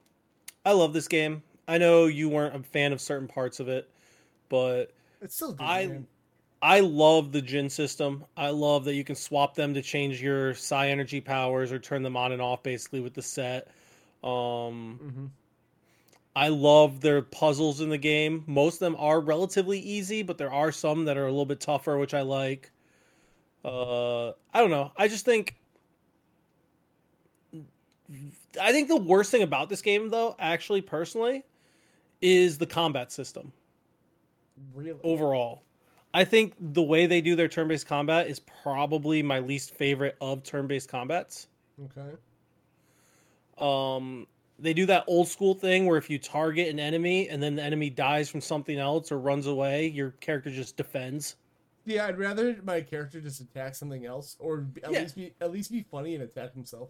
I 0.65 0.71
love 0.73 0.93
this 0.93 1.07
game. 1.07 1.43
I 1.67 1.77
know 1.77 2.05
you 2.05 2.29
weren't 2.29 2.55
a 2.55 2.59
fan 2.63 2.93
of 2.93 3.01
certain 3.01 3.27
parts 3.27 3.59
of 3.59 3.67
it, 3.67 3.89
but 4.49 4.93
It's 5.21 5.35
still 5.35 5.53
good. 5.53 5.63
I-. 5.63 5.99
I 6.61 6.81
love 6.81 7.31
the 7.31 7.41
Djinn 7.41 7.69
system. 7.69 8.25
I 8.35 8.49
love 8.49 8.83
that 8.85 8.95
you 8.95 9.05
can 9.05 9.15
swap 9.15 9.55
them 9.55 9.73
to 9.75 9.81
change 9.81 10.21
your 10.21 10.53
Psynergy 10.53 11.23
powers 11.23 11.71
or 11.71 11.79
turn 11.79 12.03
them 12.03 12.17
on 12.17 12.33
and 12.33 12.41
off 12.41 12.63
basically 12.63 12.99
with 12.99 13.13
the 13.13 13.21
set. 13.21 13.67
Um, 14.25 14.99
Mm-hmm. 15.01 15.25
I 16.35 16.49
love 16.49 17.01
their 17.01 17.21
puzzles 17.21 17.81
in 17.81 17.89
the 17.89 17.97
game. 17.97 18.43
Most 18.47 18.75
of 18.75 18.79
them 18.79 18.95
are 18.97 19.19
relatively 19.19 19.79
easy, 19.79 20.21
but 20.23 20.37
there 20.37 20.51
are 20.51 20.71
some 20.71 21.05
that 21.05 21.17
are 21.17 21.25
a 21.25 21.31
little 21.31 21.45
bit 21.45 21.59
tougher, 21.59 21.97
which 21.97 22.13
I 22.13 22.21
like. 22.21 22.71
Uh, 23.65 24.29
I 24.29 24.61
don't 24.61 24.69
know. 24.69 24.91
I 24.95 25.07
just 25.07 25.25
think. 25.25 25.55
I 28.59 28.71
think 28.71 28.87
the 28.87 28.95
worst 28.97 29.31
thing 29.31 29.43
about 29.43 29.69
this 29.69 29.81
game, 29.81 30.09
though, 30.09 30.35
actually, 30.39 30.81
personally, 30.81 31.43
is 32.21 32.57
the 32.57 32.65
combat 32.65 33.11
system 33.11 33.51
Really. 34.73 34.99
overall. 35.03 35.63
I 36.13 36.25
think 36.25 36.53
the 36.59 36.81
way 36.81 37.05
they 37.05 37.21
do 37.21 37.35
their 37.35 37.47
turn 37.47 37.67
based 37.67 37.85
combat 37.85 38.27
is 38.27 38.39
probably 38.39 39.21
my 39.21 39.39
least 39.39 39.71
favorite 39.71 40.15
of 40.21 40.43
turn 40.43 40.67
based 40.67 40.89
combats. 40.89 41.47
Okay. 41.85 42.15
Um, 43.59 44.25
they 44.61 44.73
do 44.73 44.85
that 44.87 45.03
old 45.07 45.27
school 45.27 45.53
thing 45.53 45.85
where 45.85 45.97
if 45.97 46.09
you 46.09 46.19
target 46.19 46.67
an 46.69 46.79
enemy 46.79 47.29
and 47.29 47.41
then 47.41 47.55
the 47.55 47.63
enemy 47.63 47.89
dies 47.89 48.29
from 48.29 48.41
something 48.41 48.77
else 48.77 49.11
or 49.11 49.19
runs 49.19 49.47
away, 49.47 49.87
your 49.87 50.11
character 50.19 50.49
just 50.49 50.77
defends. 50.77 51.35
Yeah, 51.85 52.05
I'd 52.07 52.17
rather 52.19 52.57
my 52.63 52.81
character 52.81 53.19
just 53.21 53.41
attack 53.41 53.73
something 53.75 54.05
else, 54.05 54.35
or 54.39 54.67
at 54.83 54.91
Yeah. 54.91 54.99
least 55.01 55.15
be 55.15 55.33
at 55.41 55.51
least 55.51 55.71
be 55.71 55.83
funny 55.89 56.13
and 56.15 56.23
attack 56.23 56.53
himself. 56.53 56.89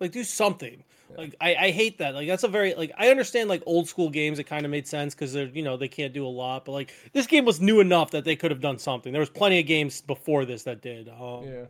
Like 0.00 0.12
do 0.12 0.24
something. 0.24 0.84
Yeah. 1.10 1.16
Like 1.16 1.34
I, 1.40 1.54
I 1.54 1.70
hate 1.70 1.98
that. 1.98 2.14
Like 2.14 2.28
that's 2.28 2.42
a 2.44 2.48
very 2.48 2.74
like 2.74 2.92
I 2.96 3.08
understand 3.08 3.48
like 3.48 3.62
old 3.66 3.88
school 3.88 4.10
games 4.10 4.38
it 4.38 4.44
kind 4.44 4.64
of 4.64 4.70
made 4.70 4.86
sense 4.86 5.14
because 5.14 5.32
they're 5.32 5.46
you 5.48 5.62
know 5.62 5.76
they 5.76 5.88
can't 5.88 6.12
do 6.12 6.26
a 6.26 6.28
lot, 6.28 6.64
but 6.64 6.72
like 6.72 6.92
this 7.12 7.26
game 7.26 7.44
was 7.44 7.60
new 7.60 7.80
enough 7.80 8.10
that 8.12 8.24
they 8.24 8.36
could 8.36 8.50
have 8.50 8.60
done 8.60 8.78
something. 8.78 9.12
There 9.12 9.20
was 9.20 9.30
plenty 9.30 9.58
of 9.60 9.66
games 9.66 10.00
before 10.02 10.44
this 10.44 10.64
that 10.64 10.82
did. 10.82 11.08
Um, 11.08 11.44
Yeah. 11.44 11.64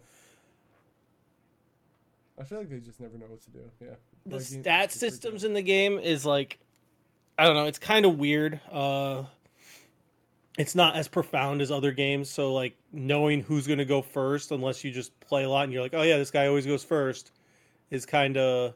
I 2.43 2.45
feel 2.45 2.59
like 2.59 2.71
they 2.71 2.81
just 2.81 2.99
never 3.01 3.17
know 3.17 3.27
what 3.27 3.41
to 3.43 3.51
do. 3.51 3.61
Yeah. 3.81 3.87
the 4.27 4.37
Like, 4.37 4.45
stat 4.45 4.65
pretty 4.91 4.99
systems 4.99 5.45
in 5.45 5.53
the 5.53 5.63
game 5.63 5.99
is 6.01 6.27
like 6.27 6.59
I 7.39 7.45
don't 7.45 7.55
know, 7.55 7.67
it's 7.67 7.79
kind 7.79 8.05
of 8.05 8.19
weird. 8.19 8.61
Uh 8.71 9.25
it's 10.59 10.75
not 10.75 10.97
as 10.97 11.09
profound 11.09 11.63
as 11.63 11.71
other 11.71 11.93
games, 11.93 12.29
so 12.29 12.53
like 12.53 12.77
knowing 12.93 13.41
who's 13.43 13.67
going 13.67 13.79
to 13.79 13.87
go 13.87 14.03
first 14.03 14.51
unless 14.51 14.85
you 14.85 14.91
just 14.91 15.19
play 15.21 15.45
a 15.45 15.49
lot 15.49 15.65
and 15.65 15.73
you're 15.73 15.83
like, 15.83 15.95
"Oh 15.95 16.03
yeah, 16.03 16.19
this 16.19 16.31
guy 16.31 16.47
always 16.47 16.67
goes 16.67 16.85
first 16.85 17.31
is 17.91 18.05
kind 18.05 18.37
of 18.37 18.75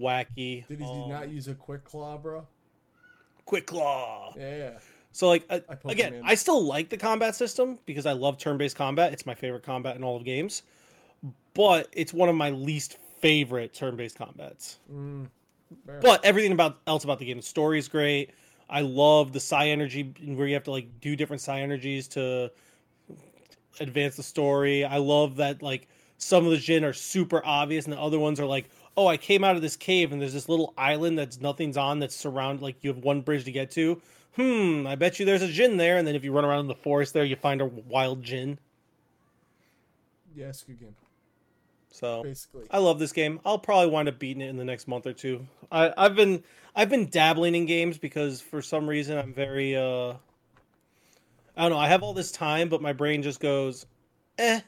wacky. 0.00 0.66
Did 0.66 0.80
he 0.80 0.84
Um, 0.84 1.10
not 1.10 1.28
use 1.28 1.48
a 1.48 1.54
quick 1.54 1.84
claw, 1.84 2.16
bro? 2.16 2.46
quick 3.44 3.66
claw? 3.66 4.32
Yeah, 4.38 4.56
yeah. 4.56 4.78
So 5.12 5.28
like 5.28 5.44
uh, 5.50 5.60
I 5.68 5.92
again. 5.92 6.22
I 6.24 6.34
still 6.34 6.64
like 6.64 6.88
the 6.88 6.96
combat 6.96 7.34
system 7.34 7.78
because 7.84 8.06
I 8.06 8.12
love 8.12 8.38
turn-based 8.38 8.76
combat. 8.76 9.12
It's 9.12 9.26
my 9.26 9.34
favorite 9.34 9.62
combat 9.64 9.96
in 9.96 10.02
all 10.02 10.16
of 10.16 10.24
games. 10.24 10.62
But 11.54 11.88
it's 11.92 12.12
one 12.12 12.28
of 12.28 12.34
my 12.34 12.50
least 12.50 12.98
favorite 13.20 13.74
turn-based 13.74 14.16
combats. 14.16 14.78
Mm. 14.92 15.28
But 16.00 16.24
everything 16.24 16.52
about 16.52 16.78
else 16.86 17.04
about 17.04 17.18
the 17.18 17.24
game, 17.24 17.36
the 17.36 17.42
story 17.42 17.78
is 17.78 17.88
great. 17.88 18.30
I 18.68 18.80
love 18.82 19.32
the 19.32 19.38
Psynergy 19.38 20.36
where 20.36 20.46
you 20.46 20.54
have 20.54 20.64
to 20.64 20.70
like 20.70 21.00
do 21.00 21.16
different 21.16 21.42
Psynergies 21.42 22.08
to 22.10 22.50
advance 23.80 24.16
the 24.16 24.22
story. 24.22 24.84
I 24.84 24.98
love 24.98 25.36
that 25.36 25.62
like 25.62 25.88
some 26.18 26.44
of 26.44 26.50
the 26.50 26.58
Djinn 26.58 26.84
are 26.84 26.92
super 26.92 27.40
obvious 27.44 27.84
and 27.84 27.92
the 27.92 28.00
other 28.00 28.18
ones 28.18 28.38
are 28.40 28.46
like, 28.46 28.68
oh, 28.96 29.06
I 29.06 29.16
came 29.16 29.44
out 29.44 29.56
of 29.56 29.62
this 29.62 29.76
cave 29.76 30.12
and 30.12 30.20
there's 30.20 30.32
this 30.32 30.48
little 30.48 30.74
island 30.76 31.18
that's 31.18 31.40
nothing's 31.40 31.76
on 31.76 31.98
that's 31.98 32.14
surrounded 32.14 32.62
like 32.62 32.76
you 32.82 32.92
have 32.92 33.02
one 33.02 33.20
bridge 33.20 33.44
to 33.44 33.52
get 33.52 33.70
to. 33.72 34.00
Hmm, 34.36 34.86
I 34.86 34.94
bet 34.94 35.18
you 35.18 35.26
there's 35.26 35.42
a 35.42 35.48
Djinn 35.48 35.76
there, 35.76 35.96
and 35.96 36.06
then 36.06 36.14
if 36.14 36.22
you 36.22 36.32
run 36.32 36.44
around 36.44 36.60
in 36.60 36.66
the 36.68 36.74
forest 36.74 37.12
there, 37.12 37.24
you 37.24 37.34
find 37.34 37.60
a 37.60 37.66
wild 37.66 38.22
Djinn. 38.22 38.58
yeah, 40.36 40.48
it's 40.48 40.62
a 40.62 40.66
good 40.66 40.80
game. 40.80 40.94
So 41.92 42.22
Basically. 42.22 42.66
I 42.70 42.78
love 42.78 42.98
this 42.98 43.12
game. 43.12 43.40
I'll 43.44 43.58
probably 43.58 43.90
wind 43.90 44.08
up 44.08 44.18
beating 44.18 44.42
it 44.42 44.48
in 44.48 44.56
the 44.56 44.64
next 44.64 44.86
month 44.88 45.06
or 45.06 45.12
two. 45.12 45.46
I, 45.72 45.92
I've 45.96 46.14
been 46.14 46.42
I've 46.74 46.88
been 46.88 47.08
dabbling 47.08 47.54
in 47.54 47.66
games 47.66 47.98
because 47.98 48.40
for 48.40 48.62
some 48.62 48.88
reason 48.88 49.18
I'm 49.18 49.34
very 49.34 49.76
uh 49.76 50.14
I 51.56 51.62
don't 51.62 51.72
know, 51.72 51.78
I 51.78 51.88
have 51.88 52.02
all 52.02 52.14
this 52.14 52.30
time, 52.30 52.68
but 52.68 52.80
my 52.80 52.92
brain 52.92 53.22
just 53.22 53.40
goes, 53.40 53.86
eh. 54.38 54.60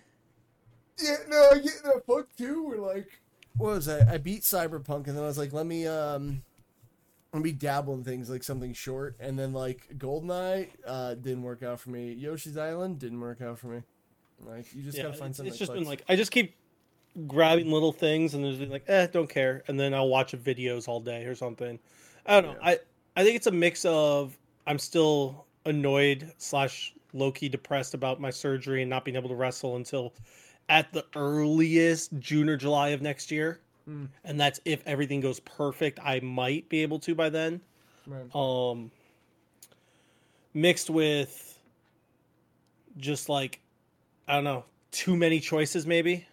Yeah, 1.03 1.16
no, 1.29 1.49
I 1.53 1.59
get 1.59 1.83
that 1.85 2.03
fuck 2.07 2.29
too. 2.37 2.64
We're 2.64 2.79
like, 2.79 3.09
what 3.57 3.75
was 3.75 3.89
I? 3.89 4.14
I 4.14 4.18
beat 4.18 4.43
Cyberpunk, 4.43 5.07
and 5.07 5.16
then 5.16 5.25
I 5.25 5.27
was 5.27 5.39
like, 5.39 5.53
let 5.53 5.66
me 5.66 5.87
um, 5.87 6.43
let 7.33 7.43
me 7.43 7.53
dabble 7.53 7.95
in 7.95 8.05
things 8.05 8.29
like 8.29 8.43
something 8.43 8.73
short, 8.73 9.16
and 9.20 9.39
then 9.39 9.53
like 9.53 9.89
Goldeneye 9.99 10.68
uh 10.87 11.14
didn't 11.14 11.43
work 11.43 11.62
out 11.62 11.81
for 11.81 11.91
me. 11.91 12.12
Yoshi's 12.12 12.57
Island 12.57 12.99
didn't 12.99 13.20
work 13.20 13.41
out 13.41 13.59
for 13.59 13.68
me. 13.68 13.83
Like 14.41 14.66
you 14.75 14.83
just 14.83 14.97
Yeah, 14.99 15.05
gotta 15.05 15.14
find 15.14 15.31
it's, 15.31 15.37
something. 15.39 15.51
it's 15.51 15.59
just 15.59 15.73
been 15.73 15.85
like 15.85 16.03
I 16.09 16.16
just 16.16 16.31
keep 16.31 16.55
grabbing 17.26 17.70
little 17.70 17.92
things 17.92 18.34
and 18.34 18.44
there's 18.44 18.60
like, 18.60 18.84
eh, 18.88 19.06
don't 19.06 19.28
care, 19.28 19.62
and 19.68 19.78
then 19.78 19.94
I'll 19.94 20.08
watch 20.08 20.32
videos 20.32 20.88
all 20.88 21.00
day 21.00 21.24
or 21.24 21.34
something. 21.34 21.78
I 22.26 22.40
don't 22.40 22.52
know. 22.52 22.58
Yeah. 22.62 22.68
I 22.68 22.78
I 23.16 23.24
think 23.24 23.36
it's 23.36 23.46
a 23.46 23.52
mix 23.52 23.84
of 23.84 24.36
I'm 24.66 24.78
still 24.78 25.46
annoyed 25.66 26.32
slash 26.38 26.94
low 27.12 27.30
key 27.30 27.48
depressed 27.48 27.94
about 27.94 28.20
my 28.20 28.30
surgery 28.30 28.82
and 28.82 28.90
not 28.90 29.04
being 29.04 29.16
able 29.16 29.28
to 29.28 29.34
wrestle 29.34 29.76
until 29.76 30.14
at 30.68 30.92
the 30.92 31.04
earliest 31.14 32.18
June 32.18 32.48
or 32.48 32.56
July 32.56 32.88
of 32.90 33.02
next 33.02 33.30
year. 33.30 33.60
Mm. 33.88 34.08
And 34.24 34.40
that's 34.40 34.60
if 34.64 34.82
everything 34.86 35.20
goes 35.20 35.40
perfect. 35.40 35.98
I 36.02 36.20
might 36.20 36.68
be 36.68 36.82
able 36.82 36.98
to 37.00 37.14
by 37.14 37.28
then. 37.28 37.60
Right. 38.06 38.34
Um, 38.34 38.90
mixed 40.54 40.90
with 40.90 41.58
just 42.96 43.28
like 43.28 43.60
I 44.28 44.34
don't 44.34 44.44
know, 44.44 44.64
too 44.92 45.16
many 45.16 45.40
choices 45.40 45.86
maybe. 45.86 46.26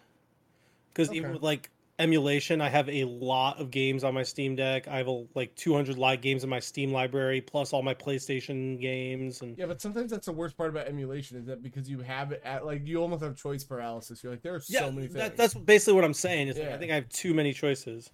Because 0.92 1.12
even 1.12 1.32
with 1.32 1.42
like 1.42 1.70
emulation, 2.00 2.60
I 2.60 2.68
have 2.68 2.88
a 2.88 3.04
lot 3.04 3.60
of 3.60 3.70
games 3.70 4.02
on 4.02 4.14
my 4.14 4.22
Steam 4.22 4.56
Deck. 4.56 4.88
I 4.88 4.96
have 4.96 5.06
a, 5.06 5.24
like 5.34 5.54
200 5.54 5.98
live 5.98 6.20
games 6.20 6.42
in 6.42 6.50
my 6.50 6.58
Steam 6.58 6.92
library, 6.92 7.40
plus 7.40 7.72
all 7.72 7.82
my 7.82 7.94
PlayStation 7.94 8.80
games, 8.80 9.42
and 9.42 9.56
Yeah, 9.56 9.66
but 9.66 9.80
sometimes 9.80 10.10
that's 10.10 10.26
the 10.26 10.32
worst 10.32 10.56
part 10.56 10.70
about 10.70 10.88
emulation 10.88 11.36
is 11.36 11.46
that 11.46 11.62
because 11.62 11.88
you 11.88 12.00
have 12.00 12.32
it 12.32 12.40
at 12.44 12.64
like 12.64 12.86
you 12.86 13.00
almost 13.00 13.22
have 13.22 13.36
choice 13.36 13.62
paralysis. 13.62 14.22
You're 14.22 14.32
like, 14.32 14.42
there 14.42 14.54
are 14.54 14.62
yeah, 14.68 14.80
so 14.80 14.92
many 14.92 15.06
things. 15.06 15.14
that, 15.18 15.36
that's 15.36 15.54
basically 15.54 15.94
what 15.94 16.04
I'm 16.04 16.14
saying. 16.14 16.48
Is 16.48 16.58
like, 16.58 16.70
I 16.70 16.78
think 16.78 16.90
I 16.90 16.96
have 16.96 17.08
too 17.10 17.34
many 17.34 17.52
choices. 17.52 18.10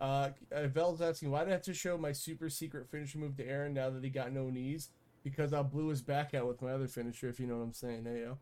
Uh, 0.00 0.28
uh, 0.52 0.66
Vel's 0.68 1.00
asking, 1.00 1.30
why 1.30 1.40
did 1.40 1.48
I 1.48 1.52
have 1.52 1.62
to 1.62 1.74
show 1.74 1.96
my 1.96 2.12
super 2.12 2.50
secret 2.50 2.88
finisher 2.90 3.18
move 3.18 3.36
to 3.38 3.48
Aren 3.48 3.72
now 3.72 3.90
that 3.90 4.04
he 4.04 4.10
got 4.10 4.32
no 4.32 4.50
knees? 4.50 4.90
Because 5.24 5.52
I 5.52 5.62
blew 5.62 5.88
his 5.88 6.02
back 6.02 6.34
out 6.34 6.46
with 6.46 6.62
my 6.62 6.70
other 6.70 6.86
finisher, 6.86 7.28
if 7.28 7.40
you 7.40 7.46
know 7.46 7.56
what 7.56 7.64
I'm 7.64 7.72
saying. 7.72 8.04
Yo. 8.04 8.38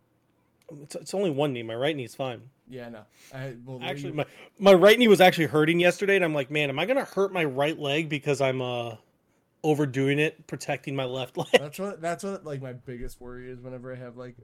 It's, 0.83 0.95
it's 0.95 1.15
only 1.15 1.31
one 1.31 1.53
knee. 1.53 1.63
My 1.63 1.75
right 1.75 1.95
knee's 1.95 2.15
fine. 2.15 2.43
Yeah, 2.69 2.89
no. 2.89 3.01
I, 3.35 3.55
well, 3.65 3.79
Actually, 3.83 4.11
you- 4.11 4.15
my 4.15 4.27
my 4.59 4.73
right 4.75 4.99
knee 4.99 5.09
was 5.09 5.21
actually 5.21 5.47
hurting 5.47 5.81
yesterday, 5.81 6.17
and 6.17 6.25
I'm 6.25 6.35
like, 6.35 6.51
man, 6.51 6.69
am 6.71 6.79
I 6.79 6.87
gonna 6.87 7.05
hurt 7.05 7.33
my 7.33 7.45
right 7.45 7.79
leg 7.79 8.09
because 8.09 8.41
I'm 8.41 8.63
uh 8.63 8.97
overdoing 9.63 10.19
it, 10.19 10.47
protecting 10.47 10.97
my 10.97 11.05
left 11.05 11.37
leg? 11.37 11.49
that's 11.53 11.79
what 11.79 12.01
that's 12.01 12.25
what 12.25 12.45
like 12.45 12.63
my 12.63 12.73
biggest 12.73 13.21
worry 13.21 13.51
is 13.51 13.61
whenever 13.61 13.93
I 13.93 13.97
have 13.97 14.17
like 14.17 14.37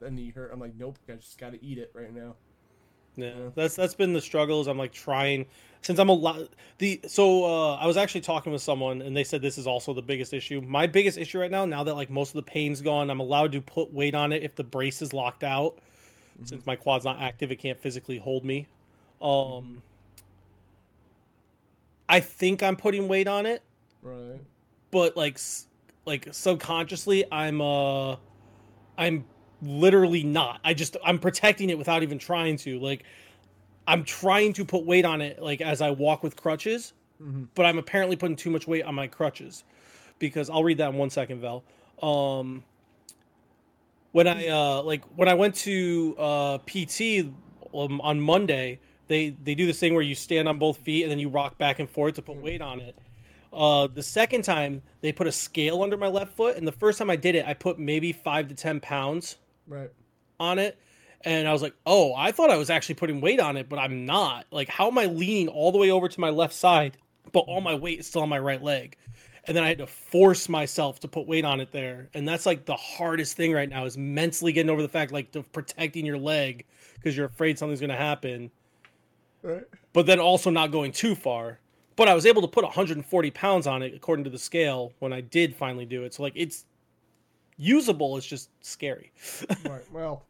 a 0.00 0.10
knee 0.10 0.30
hurt. 0.30 0.50
I'm 0.52 0.60
like, 0.60 0.74
nope, 0.76 0.98
I 1.08 1.12
just 1.14 1.38
got 1.38 1.52
to 1.52 1.64
eat 1.64 1.78
it 1.78 1.90
right 1.94 2.12
now. 2.14 2.36
Yeah, 3.16 3.32
that's 3.54 3.76
that's 3.76 3.94
been 3.94 4.12
the 4.12 4.20
struggles. 4.20 4.66
I'm 4.66 4.78
like 4.78 4.92
trying 4.92 5.46
since 5.82 5.98
I'm 5.98 6.08
a 6.08 6.12
lot 6.12 6.48
the 6.78 7.00
so 7.06 7.44
uh, 7.44 7.74
I 7.76 7.86
was 7.86 7.96
actually 7.96 8.22
talking 8.22 8.52
with 8.52 8.62
someone 8.62 9.02
and 9.02 9.16
they 9.16 9.24
said 9.24 9.40
this 9.42 9.58
is 9.58 9.66
also 9.66 9.92
the 9.94 10.02
biggest 10.02 10.32
issue. 10.32 10.60
My 10.62 10.86
biggest 10.86 11.18
issue 11.18 11.38
right 11.38 11.50
now, 11.50 11.64
now 11.64 11.84
that 11.84 11.94
like 11.94 12.10
most 12.10 12.30
of 12.30 12.34
the 12.44 12.50
pain's 12.50 12.80
gone, 12.80 13.10
I'm 13.10 13.20
allowed 13.20 13.52
to 13.52 13.60
put 13.60 13.92
weight 13.92 14.14
on 14.14 14.32
it 14.32 14.42
if 14.42 14.54
the 14.56 14.64
brace 14.64 15.00
is 15.02 15.12
locked 15.12 15.44
out. 15.44 15.78
Since 16.44 16.66
my 16.66 16.74
quad's 16.74 17.04
not 17.04 17.22
active, 17.22 17.52
it 17.52 17.56
can't 17.56 17.78
physically 17.78 18.18
hold 18.18 18.44
me. 18.44 18.66
Um, 19.22 19.80
I 22.08 22.20
think 22.20 22.62
I'm 22.62 22.76
putting 22.76 23.08
weight 23.08 23.28
on 23.28 23.46
it, 23.46 23.62
Right. 24.02 24.40
but 24.90 25.16
like 25.16 25.38
like 26.04 26.28
subconsciously 26.32 27.24
I'm 27.32 27.60
uh 27.60 28.16
I'm 28.98 29.24
literally 29.64 30.22
not. 30.22 30.60
I 30.64 30.74
just 30.74 30.96
I'm 31.04 31.18
protecting 31.18 31.70
it 31.70 31.78
without 31.78 32.02
even 32.02 32.18
trying 32.18 32.56
to. 32.58 32.78
Like 32.78 33.04
I'm 33.86 34.04
trying 34.04 34.52
to 34.54 34.64
put 34.64 34.84
weight 34.84 35.04
on 35.04 35.20
it 35.20 35.40
like 35.42 35.60
as 35.60 35.80
I 35.80 35.90
walk 35.90 36.22
with 36.22 36.36
crutches, 36.36 36.92
Mhm. 37.22 37.48
but 37.54 37.66
I'm 37.66 37.78
apparently 37.78 38.16
putting 38.16 38.36
too 38.36 38.50
much 38.50 38.66
weight 38.66 38.84
on 38.84 38.94
my 38.94 39.06
crutches 39.06 39.64
because 40.18 40.50
I'll 40.50 40.64
read 40.64 40.78
that 40.78 40.90
in 40.90 40.96
one 40.96 41.10
second, 41.10 41.40
Val. 41.40 41.64
Um 42.02 42.64
when 44.12 44.26
I 44.28 44.48
uh 44.48 44.82
like 44.82 45.04
when 45.16 45.28
I 45.28 45.34
went 45.34 45.54
to 45.56 46.14
uh 46.18 46.58
PT 46.58 47.26
um, 47.74 48.00
on 48.00 48.20
Monday, 48.20 48.78
they 49.08 49.30
they 49.42 49.54
do 49.54 49.66
this 49.66 49.78
thing 49.80 49.94
where 49.94 50.02
you 50.02 50.14
stand 50.14 50.48
on 50.48 50.58
both 50.58 50.78
feet 50.78 51.02
and 51.02 51.10
then 51.10 51.18
you 51.18 51.28
rock 51.28 51.58
back 51.58 51.78
and 51.78 51.88
forth 51.90 52.14
to 52.14 52.22
put 52.22 52.36
weight 52.36 52.62
on 52.62 52.80
it. 52.80 52.96
Uh, 53.52 53.86
the 53.86 54.02
second 54.02 54.42
time 54.42 54.82
they 55.00 55.12
put 55.12 55.26
a 55.28 55.32
scale 55.32 55.82
under 55.82 55.96
my 55.96 56.08
left 56.08 56.32
foot, 56.32 56.56
and 56.56 56.66
the 56.66 56.72
first 56.72 56.98
time 56.98 57.08
I 57.08 57.14
did 57.14 57.36
it, 57.36 57.46
I 57.46 57.54
put 57.54 57.78
maybe 57.78 58.12
five 58.12 58.48
to 58.48 58.54
ten 58.54 58.80
pounds 58.80 59.36
Right. 59.66 59.90
on 60.40 60.58
it, 60.58 60.78
and 61.22 61.48
I 61.48 61.52
was 61.52 61.62
like, 61.62 61.74
"Oh, 61.86 62.14
I 62.14 62.32
thought 62.32 62.50
I 62.50 62.56
was 62.56 62.70
actually 62.70 62.96
putting 62.96 63.20
weight 63.20 63.40
on 63.40 63.56
it, 63.56 63.68
but 63.68 63.78
I'm 63.78 64.04
not. 64.04 64.46
Like, 64.50 64.68
how 64.68 64.88
am 64.88 64.98
I 64.98 65.06
leaning 65.06 65.48
all 65.48 65.72
the 65.72 65.78
way 65.78 65.90
over 65.90 66.08
to 66.08 66.20
my 66.20 66.30
left 66.30 66.54
side, 66.54 66.96
but 67.32 67.40
all 67.40 67.60
my 67.60 67.74
weight 67.74 68.00
is 68.00 68.06
still 68.06 68.22
on 68.22 68.28
my 68.28 68.38
right 68.38 68.62
leg?" 68.62 68.96
And 69.46 69.54
then 69.56 69.62
I 69.64 69.68
had 69.68 69.78
to 69.78 69.86
force 69.86 70.48
myself 70.48 71.00
to 71.00 71.08
put 71.08 71.26
weight 71.26 71.44
on 71.44 71.60
it 71.60 71.70
there, 71.70 72.08
and 72.14 72.26
that's 72.26 72.46
like 72.46 72.64
the 72.64 72.76
hardest 72.76 73.36
thing 73.36 73.52
right 73.52 73.68
now 73.68 73.84
is 73.84 73.96
mentally 73.98 74.52
getting 74.52 74.70
over 74.70 74.80
the 74.82 74.88
fact 74.88 75.12
like 75.12 75.34
of 75.36 75.50
protecting 75.52 76.06
your 76.06 76.18
leg 76.18 76.64
because 76.94 77.16
you're 77.16 77.26
afraid 77.26 77.58
something's 77.58 77.80
going 77.80 77.90
to 77.90 77.96
happen 77.96 78.50
Right. 79.42 79.64
but 79.92 80.06
then 80.06 80.18
also 80.20 80.50
not 80.50 80.70
going 80.70 80.92
too 80.92 81.14
far. 81.14 81.58
But 81.96 82.08
I 82.08 82.14
was 82.14 82.26
able 82.26 82.42
to 82.42 82.48
put 82.48 82.64
140 82.64 83.30
pounds 83.32 83.66
on 83.66 83.82
it 83.82 83.94
according 83.94 84.24
to 84.24 84.30
the 84.30 84.38
scale 84.38 84.92
when 84.98 85.12
I 85.12 85.20
did 85.20 85.54
finally 85.54 85.84
do 85.84 86.02
it. 86.04 86.14
So 86.14 86.22
like 86.22 86.32
it's 86.34 86.64
usable. 87.56 88.16
It's 88.16 88.26
just 88.26 88.50
scary. 88.60 89.12
Right. 89.64 89.82
Well, 89.92 90.24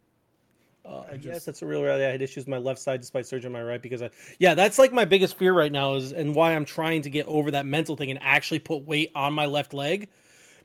Uh, 0.85 0.99
I 1.09 1.12
I 1.12 1.12
just- 1.14 1.25
guess 1.25 1.45
that's 1.47 1.62
a 1.62 1.66
real 1.66 1.83
reality. 1.83 2.05
I 2.05 2.11
had 2.11 2.20
issues 2.22 2.45
with 2.45 2.49
my 2.49 2.59
left 2.59 2.79
side 2.81 3.01
despite 3.01 3.27
surgery 3.27 3.47
on 3.47 3.53
my 3.53 3.62
right 3.62 3.81
because 3.81 4.03
I 4.03 4.11
yeah 4.39 4.55
that's 4.55 4.79
like 4.79 4.93
my 4.93 5.05
biggest 5.07 5.37
fear 5.39 5.53
right 5.55 5.72
now 5.72 5.95
is 5.95 6.12
and 6.12 6.35
why 6.35 6.55
I'm 6.55 6.64
trying 6.66 7.01
to 7.03 7.11
get 7.11 7.27
over 7.27 7.51
that 7.53 7.64
mental 7.66 7.97
thing 7.97 8.11
and 8.11 8.20
actually 8.22 8.59
put 8.59 8.85
weight 8.87 9.11
on 9.14 9.33
my 9.33 9.47
left 9.47 9.72
leg 9.72 10.09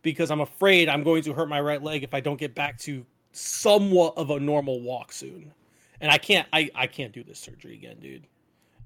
because 0.02 0.30
I'm 0.32 0.42
afraid 0.42 0.90
I'm 0.90 1.04
going 1.04 1.24
to 1.24 1.34
hurt 1.34 1.48
my 1.50 1.62
right 1.62 1.82
leg 1.82 2.04
if 2.04 2.14
I 2.14 2.20
don't 2.20 2.40
get 2.40 2.54
back 2.56 2.78
to 2.80 3.06
somewhat 3.32 4.14
of 4.18 4.30
a 4.32 4.40
normal 4.40 4.82
walk 4.82 5.12
soon. 5.14 5.54
And 6.02 6.12
I 6.12 6.18
can't 6.18 6.48
I 6.52 6.70
I 6.76 6.88
can't 6.88 7.14
do 7.14 7.24
this 7.24 7.40
surgery 7.40 7.76
again, 7.76 7.98
dude. 8.02 8.28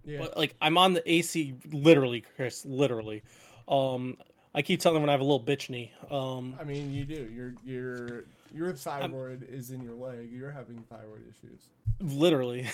Yeah. 0.05 0.19
But 0.19 0.37
like 0.37 0.53
I'm 0.61 0.77
on 0.77 0.93
the 0.93 1.11
AC 1.11 1.55
literally, 1.71 2.21
Chris, 2.35 2.63
literally. 2.65 3.23
Um 3.67 4.17
I 4.55 4.61
keep 4.61 4.79
telling 4.79 4.95
them 4.95 5.03
when 5.03 5.09
I 5.09 5.13
have 5.13 5.21
a 5.21 5.25
little 5.25 5.43
bitch 5.43 5.69
knee. 5.69 5.91
Um 6.11 6.55
I 6.59 6.63
mean, 6.63 6.93
you 6.93 7.05
do. 7.05 7.29
Your 7.33 7.53
your 7.65 8.25
your 8.53 8.73
thyroid 8.73 9.47
is 9.49 9.71
in 9.71 9.81
your 9.81 9.95
leg. 9.95 10.29
You're 10.31 10.51
having 10.51 10.83
thyroid 10.89 11.23
issues. 11.29 11.69
literally. 12.01 12.67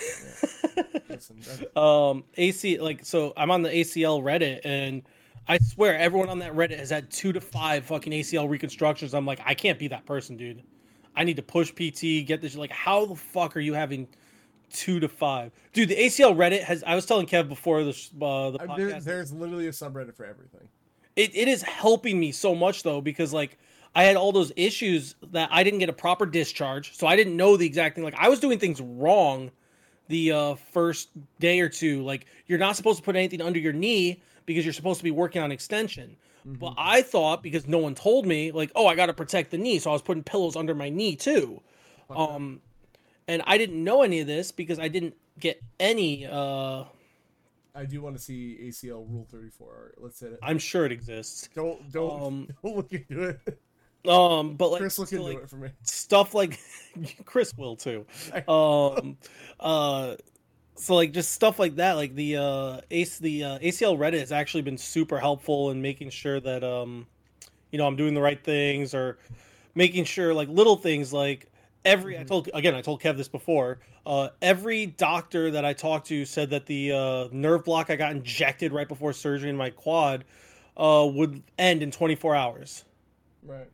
Listen, 1.09 1.41
um 1.75 2.23
AC 2.35 2.79
like 2.79 3.05
so 3.05 3.33
I'm 3.37 3.51
on 3.51 3.61
the 3.61 3.69
ACL 3.69 4.21
Reddit 4.21 4.61
and 4.63 5.03
I 5.47 5.57
swear 5.57 5.97
everyone 5.97 6.29
on 6.29 6.39
that 6.39 6.53
Reddit 6.53 6.77
has 6.77 6.91
had 6.91 7.09
two 7.09 7.33
to 7.33 7.41
five 7.41 7.83
fucking 7.85 8.13
ACL 8.13 8.47
reconstructions. 8.47 9.15
I'm 9.15 9.25
like, 9.25 9.41
I 9.43 9.55
can't 9.55 9.79
be 9.79 9.87
that 9.87 10.05
person, 10.05 10.37
dude. 10.37 10.61
I 11.15 11.23
need 11.23 11.37
to 11.37 11.41
push 11.41 11.71
PT, 11.71 12.25
get 12.27 12.39
this. 12.39 12.55
Like, 12.55 12.71
how 12.71 13.07
the 13.07 13.15
fuck 13.15 13.57
are 13.57 13.59
you 13.59 13.73
having 13.73 14.07
two 14.71 14.99
to 14.99 15.07
five, 15.07 15.51
dude? 15.73 15.89
The 15.89 15.95
ACL 15.95 16.35
Reddit 16.35 16.61
has. 16.61 16.83
I 16.83 16.93
was 16.93 17.07
telling 17.07 17.25
Kev 17.25 17.49
before 17.49 17.83
the 17.83 17.89
uh, 18.21 18.51
the 18.51 18.59
I, 18.69 18.77
there, 18.77 19.01
there's 19.01 19.33
literally 19.33 19.67
a 19.67 19.71
subreddit 19.71 20.15
for 20.15 20.23
everything. 20.23 20.69
It, 21.15 21.35
it 21.35 21.47
is 21.47 21.61
helping 21.61 22.19
me 22.19 22.31
so 22.31 22.55
much 22.55 22.83
though 22.83 23.01
because 23.01 23.33
like 23.33 23.57
I 23.95 24.03
had 24.03 24.15
all 24.15 24.31
those 24.31 24.51
issues 24.55 25.15
that 25.31 25.49
I 25.51 25.63
didn't 25.63 25.79
get 25.79 25.89
a 25.89 25.93
proper 25.93 26.25
discharge, 26.25 26.95
so 26.95 27.07
I 27.07 27.15
didn't 27.15 27.35
know 27.35 27.57
the 27.57 27.65
exact 27.65 27.95
thing. 27.95 28.03
Like 28.03 28.15
I 28.17 28.29
was 28.29 28.39
doing 28.39 28.59
things 28.59 28.79
wrong 28.81 29.51
the 30.07 30.31
uh, 30.31 30.55
first 30.55 31.09
day 31.39 31.59
or 31.59 31.69
two. 31.69 32.03
Like 32.03 32.25
you're 32.47 32.59
not 32.59 32.75
supposed 32.75 32.99
to 32.99 33.03
put 33.03 33.15
anything 33.15 33.41
under 33.41 33.59
your 33.59 33.73
knee 33.73 34.21
because 34.45 34.65
you're 34.65 34.73
supposed 34.73 34.99
to 34.99 35.03
be 35.03 35.11
working 35.11 35.41
on 35.41 35.51
extension. 35.51 36.15
But 36.45 36.75
I 36.77 37.01
thought 37.01 37.43
because 37.43 37.67
no 37.67 37.77
one 37.77 37.95
told 37.95 38.25
me, 38.25 38.51
like, 38.51 38.71
oh, 38.75 38.87
I 38.87 38.95
got 38.95 39.07
to 39.07 39.13
protect 39.13 39.51
the 39.51 39.57
knee, 39.57 39.77
so 39.79 39.89
I 39.89 39.93
was 39.93 40.01
putting 40.01 40.23
pillows 40.23 40.55
under 40.55 40.73
my 40.73 40.89
knee 40.89 41.15
too. 41.15 41.61
Um, 42.09 42.61
and 43.27 43.43
I 43.45 43.57
didn't 43.57 43.83
know 43.83 44.01
any 44.01 44.21
of 44.21 44.27
this 44.27 44.51
because 44.51 44.79
I 44.79 44.87
didn't 44.87 45.15
get 45.39 45.61
any. 45.79 46.25
Uh, 46.25 46.85
I 47.75 47.85
do 47.85 48.01
want 48.01 48.15
to 48.17 48.21
see 48.21 48.57
ACL 48.63 49.09
Rule 49.09 49.27
34. 49.31 49.93
Let's 49.97 50.19
hit 50.19 50.33
it. 50.33 50.39
I'm 50.41 50.57
sure 50.59 50.85
it 50.85 50.91
exists. 50.91 51.49
Don't 51.55 51.91
don't, 51.91 52.21
Um, 52.21 52.47
don't 52.63 52.75
look 52.77 52.91
into 52.91 53.29
it. 53.29 53.59
Um, 54.07 54.55
but 54.55 54.71
like, 54.71 54.79
Chris, 54.81 54.97
look 54.97 55.09
so, 55.09 55.17
into 55.17 55.27
like, 55.27 55.43
it 55.43 55.49
for 55.49 55.57
me. 55.57 55.69
stuff 55.83 56.33
like 56.33 56.59
Chris 57.25 57.53
will 57.57 57.75
too. 57.75 58.05
Um, 58.47 59.17
uh, 59.59 60.15
so 60.75 60.95
like 60.95 61.11
just 61.11 61.31
stuff 61.33 61.59
like 61.59 61.75
that, 61.75 61.93
like 61.93 62.15
the 62.15 62.37
uh, 62.37 62.81
ace 62.91 63.19
the 63.19 63.43
uh, 63.43 63.59
ACL 63.59 63.97
Reddit 63.97 64.19
has 64.19 64.31
actually 64.31 64.61
been 64.61 64.77
super 64.77 65.19
helpful 65.19 65.71
in 65.71 65.81
making 65.81 66.09
sure 66.11 66.39
that 66.39 66.63
um, 66.63 67.07
you 67.71 67.77
know, 67.77 67.85
I'm 67.85 67.97
doing 67.97 68.13
the 68.13 68.21
right 68.21 68.41
things 68.41 68.93
or 68.93 69.17
making 69.75 70.05
sure 70.05 70.33
like 70.33 70.47
little 70.47 70.77
things 70.77 71.11
like 71.11 71.48
every 71.85 72.17
I 72.17 72.23
told 72.23 72.49
again 72.53 72.75
I 72.75 72.81
told 72.81 73.01
Kev 73.01 73.17
this 73.17 73.27
before. 73.27 73.79
Uh, 74.05 74.29
every 74.41 74.85
doctor 74.87 75.51
that 75.51 75.65
I 75.65 75.73
talked 75.73 76.07
to 76.07 76.25
said 76.25 76.49
that 76.51 76.65
the 76.65 76.91
uh, 76.91 77.27
nerve 77.31 77.63
block 77.65 77.89
I 77.89 77.95
got 77.95 78.11
injected 78.11 78.71
right 78.73 78.87
before 78.87 79.13
surgery 79.13 79.49
in 79.49 79.57
my 79.57 79.69
quad 79.69 80.25
uh, 80.77 81.07
would 81.11 81.43
end 81.57 81.83
in 81.83 81.91
24 81.91 82.35
hours. 82.35 82.85
Right. 83.43 83.69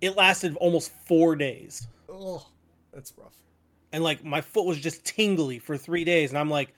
It 0.00 0.16
lasted 0.16 0.56
almost 0.56 0.90
four 1.06 1.36
days. 1.36 1.86
Oh, 2.08 2.46
that's 2.92 3.12
rough. 3.16 3.34
and 3.92 4.02
like 4.02 4.24
my 4.24 4.40
foot 4.40 4.64
was 4.64 4.78
just 4.78 5.04
tingly 5.04 5.58
for 5.58 5.76
three 5.76 6.04
days 6.04 6.30
and 6.30 6.38
i'm 6.38 6.50
like 6.50 6.74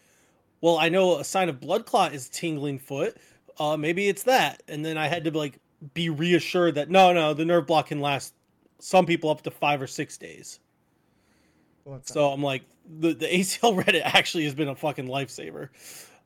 well 0.60 0.76
i 0.78 0.88
know 0.90 1.18
a 1.18 1.24
sign 1.24 1.48
of 1.48 1.58
blood 1.60 1.86
clot 1.86 2.12
is 2.14 2.28
tingling 2.28 2.78
foot 2.78 3.16
uh 3.58 3.76
maybe 3.78 4.08
it's 4.08 4.24
that 4.24 4.62
and 4.68 4.84
then 4.84 4.98
i 4.98 5.06
had 5.08 5.24
to 5.24 5.30
like 5.30 5.58
be 5.94 6.10
reassured 6.10 6.74
that 6.74 6.90
no 6.90 7.12
no 7.14 7.32
the 7.32 7.44
nerve 7.46 7.66
block 7.66 7.86
can 7.86 8.00
last 8.00 8.34
some 8.84 9.06
people 9.06 9.30
up 9.30 9.42
to 9.42 9.50
five 9.50 9.80
or 9.80 9.86
six 9.86 10.18
days 10.18 10.58
Well, 11.84 12.00
so 12.02 12.30
i'm 12.30 12.42
like 12.42 12.62
the, 13.00 13.14
the 13.14 13.26
acl 13.38 13.80
reddit 13.82 14.02
actually 14.04 14.44
has 14.44 14.54
been 14.54 14.68
a 14.68 14.74
fucking 14.74 15.06
lifesaver 15.06 15.68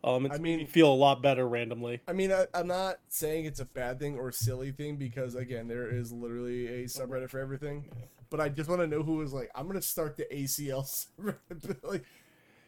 um 0.05 0.25
it's 0.27 0.35
I 0.35 0.39
made 0.39 0.43
mean- 0.43 0.59
me 0.61 0.65
feel 0.67 0.91
a 0.93 0.95
lot 0.95 1.23
better 1.23 1.47
randomly 1.49 2.01
I 2.09 2.13
mean, 2.13 2.33
I, 2.33 2.47
I'm 2.55 2.67
not 2.69 2.97
saying 3.09 3.45
it's 3.47 3.61
a 3.61 3.65
bad 3.65 3.99
thing 3.99 4.17
or 4.19 4.31
silly 4.33 4.71
thing 4.71 4.97
because 4.97 5.35
again, 5.35 5.67
there 5.69 5.89
is 5.89 6.13
literally 6.13 6.67
a 6.69 6.85
subreddit 6.85 7.31
for 7.31 7.41
everything. 7.41 7.91
But 8.31 8.41
I 8.41 8.49
just 8.49 8.69
want 8.69 8.83
to 8.83 8.87
know 8.87 9.03
who 9.03 9.17
was 9.17 9.33
like, 9.33 9.51
I'm 9.55 9.67
gonna 9.67 9.83
start 9.83 10.17
the 10.17 10.27
ACL 10.33 10.85
subreddit. 11.21 11.77
like, 11.83 12.05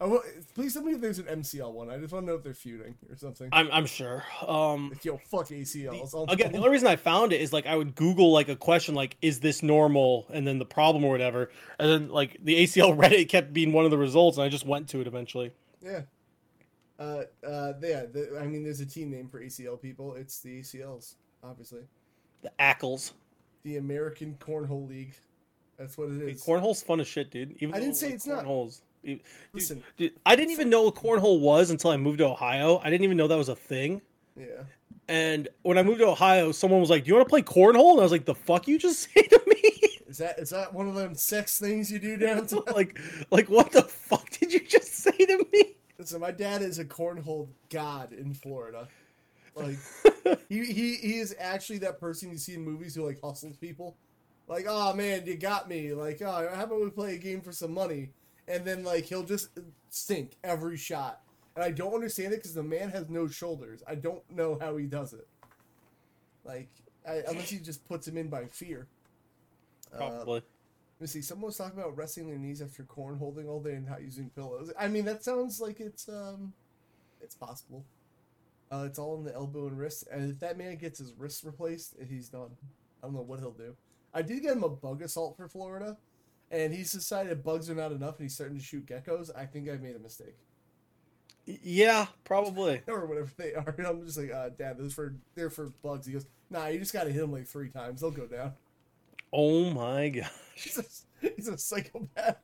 Want, 0.01 0.25
please 0.55 0.75
tell 0.75 0.83
me 0.85 0.93
if 0.93 1.01
there's 1.01 1.19
an 1.19 1.25
MCL 1.25 1.73
one. 1.73 1.91
I 1.91 1.99
just 1.99 2.13
want 2.13 2.25
to 2.27 2.31
know 2.33 2.37
if 2.37 2.45
they're 2.45 2.55
feuding 2.55 2.95
or 3.11 3.17
something. 3.17 3.49
i'm, 3.53 3.69
I'm 3.73 3.87
sure 3.87 4.25
um 4.47 4.91
Like, 4.91 5.05
yo, 5.05 5.17
fuck 5.25 5.49
ACLs. 5.49 6.15
I'll- 6.15 6.27
again 6.29 6.53
the 6.53 6.59
only 6.59 6.71
reason 6.71 6.87
i 6.87 6.95
found 6.97 7.33
it 7.33 7.41
is 7.41 7.53
like 7.53 7.67
i 7.67 7.75
would 7.75 7.95
google 7.97 8.33
like 8.33 8.49
a 8.49 8.55
question 8.57 8.95
like 8.95 9.17
is 9.23 9.41
this 9.41 9.63
normal 9.63 10.27
and 10.33 10.47
then 10.47 10.59
the 10.59 10.65
problem 10.65 11.05
or 11.05 11.11
whatever 11.11 11.51
and 11.81 11.91
then 11.91 12.09
like 12.11 12.37
the 12.45 12.63
acl 12.63 12.97
reddit 13.03 13.29
kept 13.29 13.53
being 13.53 13.73
one 13.73 13.85
of 13.85 13.91
the 13.91 13.99
results 13.99 14.37
and 14.39 14.45
i 14.45 14.49
just 14.49 14.65
went 14.67 14.89
to 14.91 15.01
it 15.01 15.07
eventually 15.07 15.51
yeah. 15.83 16.03
Uh, 16.99 17.23
uh, 17.47 17.73
yeah. 17.81 18.07
The, 18.13 18.39
I 18.43 18.47
mean, 18.49 18.65
there's 18.65 18.81
a 18.81 18.87
team 18.87 19.13
name 19.13 19.29
for 19.29 19.41
ACL 19.41 19.81
people. 19.81 20.15
It's 20.17 20.41
the 20.41 20.59
ACLs, 20.61 21.15
obviously. 21.45 21.83
the 22.43 22.51
ackles 22.59 23.13
The 23.63 23.77
American 23.77 24.37
Cornhole 24.41 24.89
League. 24.89 25.15
That's 25.79 25.97
what 25.97 26.11
it 26.11 26.21
is. 26.21 26.43
cornhole's 26.43 26.83
fun 26.83 26.99
as 27.01 27.07
shit 27.07 27.31
dude 27.31 27.53
even 27.61 27.73
I 27.73 27.79
didn't 27.79 27.95
though, 27.95 27.99
say 27.99 28.07
like, 28.07 28.15
it's 28.17 28.27
not. 28.27 28.45
Dude, 29.05 29.21
Listen. 29.53 29.83
dude, 29.97 30.13
i 30.27 30.35
didn't 30.37 30.51
even 30.51 30.69
know 30.69 30.83
what 30.83 30.95
cornhole 30.97 31.41
was 31.41 31.71
until 31.71 31.91
i 31.91 31.97
moved 31.97 32.19
to 32.19 32.27
ohio 32.27 32.79
i 32.85 32.91
didn't 32.91 33.05
even 33.05 33.17
know 33.17 33.29
that 33.29 33.37
was 33.39 33.49
a 33.49 33.57
thing 33.57 34.03
Yeah. 34.37 34.47
and 35.09 35.49
when 35.63 35.79
i 35.79 35.83
moved 35.83 36.01
to 36.01 36.07
ohio 36.09 36.53
someone 36.53 36.81
was 36.81 36.91
like 36.91 37.05
do 37.05 37.09
you 37.09 37.15
want 37.15 37.27
to 37.27 37.31
play 37.31 37.43
cornhole 37.43 37.93
and 37.93 38.01
i 38.01 38.03
was 38.03 38.13
like 38.13 38.25
the 38.25 38.35
fuck 38.35 38.67
you 38.69 38.79
just 38.79 39.09
say 39.15 39.23
to 39.23 39.41
me 39.47 39.73
Is 40.09 40.19
that 40.19 40.39
is 40.39 40.51
that 40.51 40.75
one 40.75 40.89
of 40.89 40.95
them 40.95 41.15
sex 41.15 41.59
things 41.59 41.91
you 41.93 41.99
do 41.99 42.17
downtown? 42.17 42.63
like 42.75 42.99
like 43.31 43.49
what 43.49 43.71
the 43.73 43.83
fuck 43.83 44.29
did 44.31 44.53
you 44.53 44.61
just 44.61 44.93
say 45.05 45.13
to 45.13 45.47
me 45.53 45.75
Listen, 45.99 46.21
my 46.21 46.31
dad 46.31 46.63
is 46.63 46.79
a 46.79 46.85
cornhole 46.85 47.49
god 47.71 48.13
in 48.13 48.33
Florida. 48.33 48.87
Like 49.57 49.77
he, 50.49 50.65
he 50.65 50.95
he 50.95 51.19
is 51.19 51.35
actually 51.41 51.79
that 51.79 51.99
person 51.99 52.31
you 52.31 52.39
see 52.39 52.55
in 52.55 52.65
movies 52.65 52.95
who 52.95 53.05
like 53.05 53.19
hustles 53.21 53.57
people. 53.57 53.97
Like, 54.47 54.67
oh 54.69 54.95
man, 54.95 55.27
you 55.27 55.37
got 55.37 55.69
me. 55.69 55.93
Like, 55.95 56.23
oh, 56.23 56.49
how 56.55 56.63
about 56.65 56.81
we 56.81 56.91
play 56.91 57.17
a 57.17 57.19
game 57.19 57.41
for 57.41 57.51
some 57.51 57.75
money? 57.75 58.11
And 58.49 58.65
then 58.65 58.85
like 58.85 59.05
he'll 59.05 59.25
just 59.25 59.51
sink 59.91 60.37
every 60.43 60.77
shot. 60.77 61.21
And 61.55 61.65
I 61.65 61.71
don't 61.71 61.95
understand 61.95 62.33
it 62.33 62.37
because 62.37 62.55
the 62.55 62.63
man 62.63 62.91
has 62.91 63.09
no 63.09 63.29
shoulders. 63.29 63.83
I 63.87 63.97
don't 63.97 64.23
know 64.31 64.59
how 64.61 64.77
he 64.77 64.87
does 64.87 65.13
it. 65.13 65.27
Like, 66.45 66.69
I, 67.07 67.23
unless 67.29 67.51
he 67.51 67.59
just 67.59 67.87
puts 67.89 68.07
him 68.07 68.17
in 68.17 68.29
by 68.29 68.47
fear. 68.47 68.87
Uh, 69.93 69.99
probably 69.99 70.43
let 70.99 71.03
me 71.03 71.07
see. 71.07 71.23
Someone 71.23 71.47
was 71.47 71.57
talking 71.57 71.79
about 71.79 71.97
resting 71.97 72.27
their 72.27 72.39
knees 72.39 72.61
after 72.61 72.83
corn 72.83 73.19
holding 73.19 73.49
all 73.49 73.61
day 73.61 73.75
and 73.75 73.87
not 73.87 74.03
using 74.03 74.31
pillows. 74.31 74.73
I 74.77 74.89
mean, 74.89 75.05
that 75.05 75.23
sounds 75.23 75.61
like 75.61 75.79
it's 75.79 76.09
um, 76.09 76.53
it's 77.21 77.37
possible. 77.37 77.85
Uh, 78.73 78.85
it's 78.85 78.99
all 78.99 79.17
in 79.17 79.25
the 79.25 79.33
elbow 79.33 79.69
and 79.69 79.79
wrist, 79.79 80.09
and 80.13 80.31
if 80.31 80.41
that 80.41 80.59
man 80.59 80.77
gets 80.77 80.99
his 80.99 81.15
wrist 81.17 81.45
replaced, 81.45 81.95
he's 82.09 82.29
done. 82.29 82.51
I 83.01 83.07
don't 83.07 83.15
know 83.15 83.23
what 83.23 83.39
he'll 83.39 83.53
do. 83.53 83.77
I 84.13 84.23
did 84.23 84.43
get 84.43 84.57
him 84.57 84.65
a 84.65 84.69
Bug-A-Salt 84.69 85.37
for 85.37 85.49
Florida, 85.49 85.97
and 86.51 86.73
he's 86.73 86.93
decided 86.93 87.43
bugs 87.43 87.69
are 87.71 87.75
not 87.75 87.93
enough, 87.93 88.19
and 88.19 88.25
he's 88.25 88.35
starting 88.35 88.59
to 88.59 88.65
shoot 88.65 88.87
geckos. 88.87 89.31
I 89.37 89.47
think 89.47 89.69
I 89.69 89.77
made 89.77 89.97
a 89.97 90.01
mistake, 90.01 90.37
yeah 91.63 92.07
probably 92.25 92.83
or 92.89 93.07
whatever 93.07 93.31
they 93.37 93.55
are. 93.55 93.75
And 93.79 93.87
I'm 93.87 94.05
just 94.05 94.19
like, 94.19 94.33
uh, 94.33 94.51
Dad, 94.51 94.79
those 94.79 94.93
for 94.93 95.15
they're 95.35 95.51
for 95.51 95.73
bugs. 95.83 96.07
He 96.07 96.13
goes, 96.13 96.27
Nah, 96.51 96.67
you 96.67 96.79
just 96.79 96.93
got 96.93 97.05
to 97.05 97.11
hit 97.11 97.21
them 97.21 97.33
like 97.33 97.47
three 97.47 97.69
times. 97.69 98.01
They'll 98.01 98.11
go 98.11 98.27
down. 98.27 98.53
oh 99.33 99.71
my 99.71 100.09
gosh. 100.09 100.31
He's 100.55 100.79
a, 100.79 101.29
he's 101.37 101.49
a 101.49 101.59
psychopath. 101.59 102.37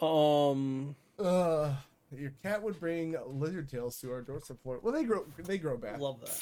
um 0.00 0.94
Uh, 1.18 1.74
your 2.16 2.32
cat 2.42 2.62
would 2.62 2.78
bring 2.78 3.16
lizard 3.26 3.68
tails 3.68 4.00
to 4.00 4.12
our 4.12 4.22
doorstep 4.22 4.62
floor. 4.62 4.80
Well, 4.82 4.92
they 4.92 5.04
grow 5.04 5.24
they 5.38 5.58
grow 5.58 5.76
back. 5.76 5.98
Love 5.98 6.20
that. 6.20 6.38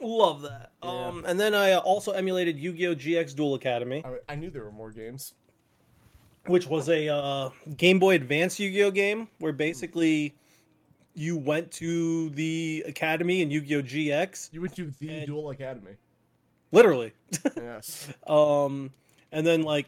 Love 0.00 0.42
that. 0.42 0.70
Yeah. 0.82 0.90
Um, 0.90 1.24
and 1.26 1.40
then 1.40 1.54
I 1.54 1.74
also 1.74 2.12
emulated 2.12 2.56
Yu-Gi-Oh! 2.56 2.94
GX 2.94 3.34
Duel 3.34 3.54
Academy, 3.54 4.04
I, 4.04 4.32
I 4.32 4.36
knew 4.36 4.48
there 4.48 4.62
were 4.62 4.70
more 4.70 4.92
games. 4.92 5.34
Which 6.46 6.66
was 6.66 6.88
a 6.88 7.08
uh, 7.08 7.50
Game 7.76 7.98
Boy 7.98 8.14
Advance 8.14 8.58
Yu-Gi-Oh! 8.58 8.90
game 8.90 9.28
where 9.38 9.52
basically 9.52 10.34
you 11.14 11.36
went 11.36 11.70
to 11.72 12.30
the 12.30 12.84
academy 12.86 13.42
in 13.42 13.50
Yu-Gi-Oh! 13.50 13.82
GX, 13.82 14.48
You 14.52 14.62
went 14.62 14.74
to 14.76 14.90
the 15.00 15.08
And- 15.10 15.26
Duel 15.26 15.50
Academy. 15.50 15.92
literally. 16.72 17.12
Yes. 17.56 18.08
um, 18.26 18.90
and 19.32 19.46
then 19.46 19.62
like 19.62 19.86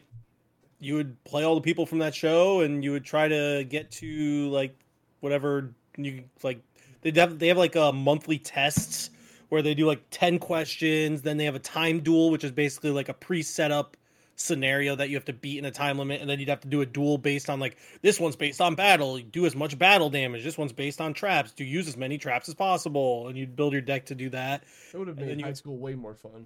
you 0.79 0.95
would 0.95 1.23
play 1.23 1.43
all 1.43 1.55
the 1.55 1.61
people 1.61 1.85
from 1.85 1.99
that 1.99 2.13
show, 2.13 2.61
and 2.61 2.83
you 2.83 2.91
would 2.91 3.05
try 3.05 3.27
to 3.27 3.63
get 3.69 3.89
to 3.91 4.49
like 4.49 4.75
whatever 5.19 5.73
you 5.97 6.23
like. 6.43 6.59
They 7.01 7.11
have 7.19 7.39
they 7.39 7.47
have 7.47 7.57
like 7.57 7.75
a 7.75 7.91
monthly 7.91 8.37
tests 8.39 9.09
where 9.49 9.61
they 9.61 9.73
do 9.73 9.85
like 9.87 10.01
ten 10.11 10.37
questions. 10.39 11.21
Then 11.23 11.37
they 11.37 11.45
have 11.45 11.55
a 11.55 11.59
time 11.59 11.99
duel, 12.01 12.29
which 12.31 12.43
is 12.43 12.51
basically 12.51 12.91
like 12.91 13.09
a 13.09 13.13
pre-set 13.13 13.71
up 13.71 13.95
scenario 14.35 14.95
that 14.95 15.09
you 15.09 15.15
have 15.15 15.25
to 15.25 15.33
beat 15.33 15.59
in 15.59 15.65
a 15.65 15.71
time 15.71 15.97
limit, 15.97 16.21
and 16.21 16.29
then 16.29 16.39
you'd 16.39 16.49
have 16.49 16.61
to 16.61 16.67
do 16.67 16.81
a 16.81 16.85
duel 16.85 17.17
based 17.17 17.49
on 17.49 17.59
like 17.59 17.77
this 18.01 18.19
one's 18.19 18.35
based 18.35 18.61
on 18.61 18.75
battle. 18.75 19.17
You 19.19 19.25
do 19.25 19.45
as 19.45 19.55
much 19.55 19.77
battle 19.77 20.09
damage. 20.09 20.43
This 20.43 20.57
one's 20.57 20.73
based 20.73 20.99
on 21.01 21.13
traps. 21.13 21.51
Do 21.51 21.63
use 21.63 21.87
as 21.87 21.97
many 21.97 22.17
traps 22.17 22.49
as 22.49 22.55
possible, 22.55 23.27
and 23.27 23.37
you'd 23.37 23.55
build 23.55 23.73
your 23.73 23.81
deck 23.81 24.05
to 24.07 24.15
do 24.15 24.29
that. 24.29 24.63
It 24.93 24.97
would 24.97 25.07
have 25.07 25.17
made 25.17 25.39
you- 25.39 25.45
high 25.45 25.53
school 25.53 25.77
way 25.77 25.95
more 25.95 26.15
fun. 26.15 26.45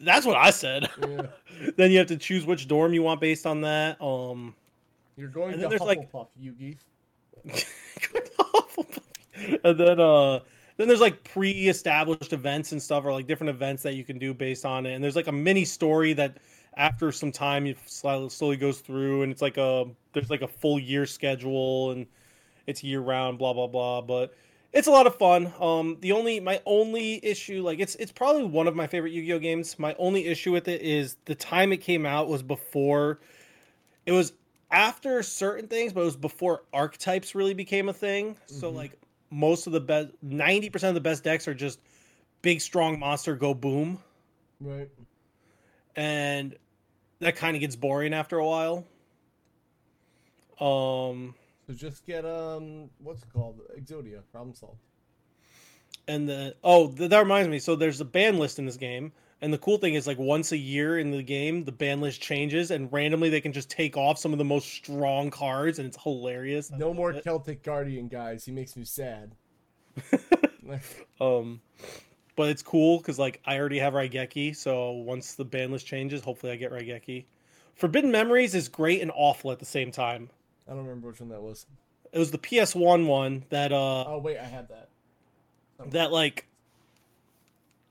That's 0.00 0.26
what 0.26 0.36
I 0.36 0.50
said. 0.50 0.88
Yeah. 1.00 1.22
then 1.76 1.90
you 1.90 1.98
have 1.98 2.06
to 2.08 2.16
choose 2.16 2.44
which 2.46 2.68
dorm 2.68 2.92
you 2.92 3.02
want 3.02 3.20
based 3.20 3.46
on 3.46 3.62
that. 3.62 4.00
Um, 4.02 4.54
You're 5.16 5.28
going 5.28 5.54
And 5.54 5.62
to 5.62 5.68
there's, 5.68 5.80
like- 5.80 6.12
Hufflepuff, 6.12 6.28
Yugi. 6.40 6.76
and 9.64 9.78
then 9.78 10.00
uh 10.00 10.40
then 10.76 10.86
there's 10.88 11.00
like 11.00 11.22
pre-established 11.24 12.32
events 12.32 12.72
and 12.72 12.82
stuff 12.82 13.04
or 13.04 13.12
like 13.12 13.26
different 13.26 13.50
events 13.50 13.82
that 13.82 13.94
you 13.94 14.04
can 14.04 14.18
do 14.18 14.34
based 14.34 14.64
on 14.64 14.86
it 14.86 14.94
and 14.94 15.02
there's 15.02 15.16
like 15.16 15.26
a 15.28 15.32
mini 15.32 15.64
story 15.64 16.12
that 16.12 16.36
after 16.78 17.10
some 17.12 17.32
time 17.32 17.66
it 17.66 17.76
slowly, 17.86 18.56
goes 18.56 18.80
through 18.80 19.22
and 19.22 19.32
it's 19.32 19.42
like 19.42 19.58
a 19.58 19.84
there's 20.12 20.30
like 20.30 20.42
a 20.42 20.48
full 20.48 20.78
year 20.78 21.04
schedule 21.04 21.90
and 21.90 22.06
it's 22.66 22.82
year 22.84 23.00
round 23.00 23.36
blah 23.38 23.52
blah 23.52 23.66
blah 23.66 24.00
but 24.00 24.34
it's 24.72 24.86
a 24.86 24.90
lot 24.90 25.06
of 25.06 25.14
fun 25.16 25.52
um 25.60 25.96
the 26.00 26.12
only 26.12 26.38
my 26.40 26.60
only 26.66 27.24
issue 27.24 27.62
like 27.62 27.80
it's 27.80 27.96
it's 27.96 28.12
probably 28.12 28.44
one 28.44 28.68
of 28.68 28.76
my 28.76 28.86
favorite 28.86 29.12
yu-gi-oh 29.12 29.40
games 29.40 29.78
my 29.78 29.94
only 29.98 30.26
issue 30.26 30.52
with 30.52 30.68
it 30.68 30.80
is 30.80 31.16
the 31.24 31.34
time 31.34 31.72
it 31.72 31.78
came 31.78 32.06
out 32.06 32.28
was 32.28 32.42
before 32.42 33.18
it 34.06 34.12
was 34.12 34.32
after 34.70 35.22
certain 35.22 35.66
things 35.66 35.92
but 35.92 36.02
it 36.02 36.04
was 36.04 36.16
before 36.16 36.62
archetypes 36.72 37.34
really 37.34 37.54
became 37.54 37.88
a 37.88 37.92
thing 37.92 38.36
so 38.46 38.70
Mhm. 38.70 38.74
like 38.76 38.92
most 39.30 39.66
of 39.66 39.72
the 39.72 39.80
best 39.80 40.10
90% 40.22 40.84
of 40.90 40.94
the 40.94 41.00
best 41.00 41.24
decks 41.24 41.48
are 41.48 41.54
just 41.54 41.80
big 42.42 42.60
strong 42.60 42.98
monster 42.98 43.34
go 43.34 43.52
boom 43.54 43.98
Right. 44.60 44.90
and 45.96 46.56
that 47.20 47.36
kind 47.36 47.56
of 47.56 47.60
gets 47.60 47.76
boring 47.76 48.14
after 48.14 48.38
a 48.38 48.46
while 48.46 48.86
um 50.60 51.34
So 51.66 51.74
just 51.74 52.04
get 52.06 52.24
um, 52.24 52.90
what's 52.98 53.22
it 53.22 53.32
called? 53.32 53.60
Exodia. 53.78 54.22
Problem 54.32 54.54
solved. 54.54 54.80
and 56.08 56.28
the 56.28 56.56
oh 56.64 56.90
th- 56.92 57.10
that 57.10 57.18
reminds 57.20 57.48
me 57.48 57.58
so 57.58 57.76
there's 57.76 58.00
a 58.00 58.04
ban 58.04 58.38
list 58.38 58.58
in 58.58 58.66
this 58.66 58.76
game 58.76 59.12
and 59.40 59.52
the 59.52 59.58
cool 59.58 59.78
thing 59.78 59.94
is 59.94 60.06
like 60.06 60.18
once 60.18 60.50
a 60.50 60.56
year 60.56 60.98
in 60.98 61.10
the 61.12 61.22
game 61.22 61.64
the 61.64 61.70
ban 61.72 62.00
list 62.00 62.20
changes 62.20 62.70
and 62.72 62.92
randomly 62.92 63.28
they 63.30 63.40
can 63.40 63.52
just 63.52 63.70
take 63.70 63.96
off 63.96 64.18
some 64.18 64.32
of 64.32 64.38
the 64.38 64.44
most 64.44 64.68
strong 64.68 65.30
cards 65.30 65.78
and 65.78 65.86
it's 65.86 66.02
hilarious 66.02 66.72
I 66.72 66.78
No 66.78 66.92
more 66.92 67.12
it. 67.12 67.22
Celtic 67.24 67.62
Guardian 67.62 68.08
guys. 68.08 68.44
He 68.44 68.50
makes 68.52 68.76
me 68.76 68.84
sad. 68.84 69.36
um 71.20 71.60
but 72.38 72.48
it's 72.48 72.62
cool 72.62 72.98
because 72.98 73.18
like 73.18 73.42
i 73.46 73.58
already 73.58 73.80
have 73.80 73.94
raigeki 73.94 74.54
so 74.54 74.92
once 74.92 75.34
the 75.34 75.44
ban 75.44 75.72
list 75.72 75.84
changes 75.84 76.22
hopefully 76.22 76.52
i 76.52 76.56
get 76.56 76.70
raigeki. 76.70 77.24
Forbidden 77.74 78.12
memories 78.12 78.54
is 78.54 78.68
great 78.68 79.02
and 79.02 79.10
awful 79.14 79.50
at 79.52 79.58
the 79.58 79.64
same 79.64 79.90
time. 79.92 80.30
I 80.66 80.70
don't 80.70 80.84
remember 80.84 81.08
which 81.08 81.20
one 81.20 81.28
that 81.30 81.42
was. 81.42 81.66
it 82.12 82.18
was 82.18 82.30
the 82.30 82.38
ps1 82.38 83.06
one 83.06 83.44
that 83.50 83.72
uh 83.72 84.04
Oh 84.06 84.20
wait, 84.22 84.38
I 84.38 84.44
had 84.44 84.68
that. 84.68 84.88
that 85.90 86.12
like 86.12 86.46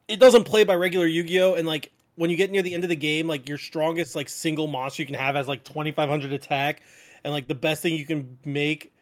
it 0.08 0.20
doesn't 0.22 0.46
play 0.46 0.64
by 0.64 0.76
regular 0.76 1.08
Yu-Gi-Oh! 1.08 1.56
And 1.56 1.68
like 1.68 1.92
when 2.16 2.30
you 2.30 2.38
get 2.38 2.50
near 2.50 2.62
the 2.62 2.74
end 2.74 2.84
of 2.86 2.90
the 2.90 2.96
game 2.96 3.28
like 3.28 3.50
your 3.50 3.58
strongest 3.58 4.16
like 4.16 4.30
single 4.30 4.68
monster 4.68 5.02
you 5.02 5.06
can 5.06 5.16
have 5.16 5.36
has 5.36 5.50
like 5.50 5.66
2500 5.66 6.32
attack. 6.32 6.82
And 7.26 7.34
like 7.34 7.48
the 7.48 7.56
best 7.56 7.82
thing 7.82 7.96
you 7.96 8.06
can 8.06 8.38
make 8.46 8.94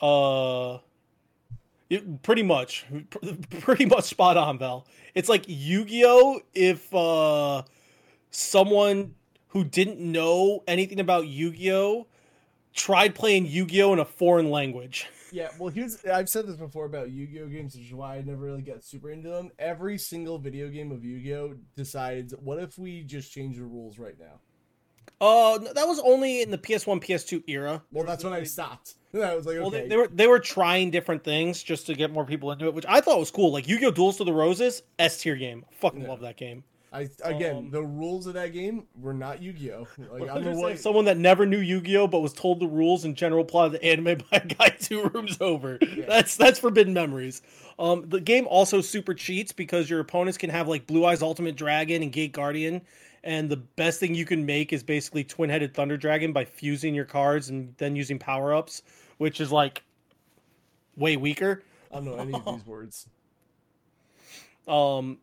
uh 0.00 0.78
it, 1.90 2.22
pretty 2.22 2.42
much 2.42 2.86
pr- 3.10 3.18
pretty 3.60 3.84
much 3.84 4.04
spot 4.04 4.36
on 4.36 4.58
Val. 4.58 4.86
It's 5.14 5.28
like 5.28 5.44
Yu-Gi-Oh 5.46 6.40
if 6.54 6.94
uh 6.94 7.62
someone 8.30 9.14
who 9.48 9.64
didn't 9.64 9.98
know 10.00 10.62
anything 10.66 11.00
about 11.00 11.26
Yu-Gi-Oh 11.26 12.06
tried 12.72 13.14
playing 13.14 13.46
Yu-Gi-Oh 13.46 13.92
in 13.92 13.98
a 13.98 14.04
foreign 14.04 14.50
language. 14.50 15.06
Yeah, 15.32 15.50
well, 15.60 15.68
here's 15.68 16.04
I've 16.06 16.28
said 16.28 16.48
this 16.48 16.56
before 16.56 16.86
about 16.86 17.12
Yu-Gi-Oh 17.12 17.46
games, 17.46 17.76
which 17.76 17.86
is 17.86 17.94
why 17.94 18.16
I 18.16 18.22
never 18.22 18.42
really 18.46 18.62
got 18.62 18.82
super 18.82 19.12
into 19.12 19.28
them. 19.28 19.52
Every 19.60 19.96
single 19.96 20.40
video 20.40 20.68
game 20.68 20.90
of 20.90 21.04
Yu-Gi-Oh 21.04 21.54
decides, 21.76 22.34
what 22.40 22.58
if 22.58 22.76
we 22.76 23.04
just 23.04 23.30
change 23.30 23.56
the 23.56 23.62
rules 23.62 23.96
right 23.96 24.18
now? 24.18 24.40
Uh, 25.20 25.58
that 25.58 25.86
was 25.86 26.00
only 26.00 26.40
in 26.42 26.50
the 26.50 26.58
PS1, 26.58 27.02
PS2 27.04 27.44
era. 27.46 27.82
Well, 27.92 28.04
that's 28.06 28.24
when 28.24 28.32
I 28.32 28.42
stopped. 28.44 28.94
I 29.14 29.34
was 29.34 29.44
like, 29.44 29.56
okay, 29.56 29.60
Well, 29.60 29.70
they, 29.70 29.88
they 29.88 29.96
were 29.96 30.08
they 30.08 30.26
were 30.26 30.38
trying 30.38 30.90
different 30.90 31.24
things 31.24 31.62
just 31.62 31.86
to 31.86 31.94
get 31.94 32.10
more 32.12 32.24
people 32.24 32.52
into 32.52 32.66
it, 32.66 32.74
which 32.74 32.86
I 32.88 33.00
thought 33.00 33.18
was 33.18 33.30
cool. 33.30 33.52
Like 33.52 33.68
Yu-Gi-Oh! 33.68 33.90
Duelists 33.90 34.20
of 34.20 34.26
the 34.26 34.32
Roses, 34.32 34.82
S 34.98 35.20
tier 35.20 35.36
game. 35.36 35.64
Fucking 35.72 36.02
Yeah. 36.02 36.08
love 36.08 36.20
that 36.20 36.36
game. 36.36 36.64
I 36.92 37.08
again, 37.22 37.56
um, 37.56 37.70
the 37.70 37.82
rules 37.82 38.26
of 38.26 38.34
that 38.34 38.52
game 38.52 38.84
were 39.00 39.14
not 39.14 39.40
Yu-Gi-Oh. 39.42 39.86
Like 40.12 40.28
I'm 40.28 40.42
the 40.42 40.76
someone 40.76 41.04
that 41.04 41.18
never 41.18 41.46
knew 41.46 41.58
Yu-Gi-Oh 41.60 42.08
but 42.08 42.20
was 42.20 42.32
told 42.32 42.58
the 42.58 42.66
rules 42.66 43.04
and 43.04 43.14
general 43.14 43.44
plot 43.44 43.66
of 43.66 43.72
the 43.72 43.84
anime 43.84 44.18
by 44.30 44.38
a 44.38 44.46
guy 44.46 44.68
two 44.70 45.04
rooms 45.14 45.38
over. 45.40 45.78
That's 46.08 46.36
that's 46.36 46.58
forbidden 46.58 46.94
memories. 46.94 47.42
Um, 47.78 48.08
the 48.08 48.20
game 48.20 48.46
also 48.48 48.80
super 48.80 49.14
cheats 49.14 49.52
because 49.52 49.88
your 49.88 50.00
opponents 50.00 50.38
can 50.38 50.50
have 50.50 50.66
like 50.66 50.86
Blue 50.86 51.04
Eyes 51.04 51.22
Ultimate 51.22 51.56
Dragon 51.56 52.02
and 52.02 52.12
Gate 52.12 52.32
Guardian, 52.32 52.82
and 53.22 53.50
the 53.50 53.56
best 53.56 54.00
thing 54.00 54.14
you 54.14 54.24
can 54.24 54.46
make 54.46 54.72
is 54.72 54.82
basically 54.82 55.24
Twin 55.24 55.50
Headed 55.50 55.74
Thunder 55.74 55.96
Dragon 55.96 56.32
by 56.32 56.44
fusing 56.44 56.94
your 56.94 57.04
cards 57.04 57.50
and 57.50 57.74
then 57.78 57.94
using 57.96 58.18
power 58.18 58.54
ups, 58.54 58.82
which 59.18 59.40
is 59.40 59.52
like 59.52 59.82
way 60.96 61.16
weaker. 61.16 61.62
I 61.90 61.96
don't 61.96 62.04
know 62.06 62.14
any 62.14 62.32
of 62.32 62.44
these 62.44 62.66
words. 62.66 63.06
Um, 64.66 65.18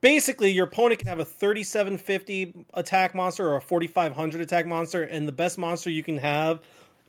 basically, 0.00 0.50
your 0.52 0.66
opponent 0.66 1.00
can 1.00 1.08
have 1.08 1.18
a 1.18 1.24
3750 1.24 2.66
attack 2.74 3.14
monster 3.14 3.48
or 3.48 3.56
a 3.56 3.60
4500 3.60 4.40
attack 4.40 4.66
monster, 4.66 5.02
and 5.02 5.26
the 5.26 5.32
best 5.32 5.58
monster 5.58 5.90
you 5.90 6.02
can 6.02 6.18
have, 6.18 6.60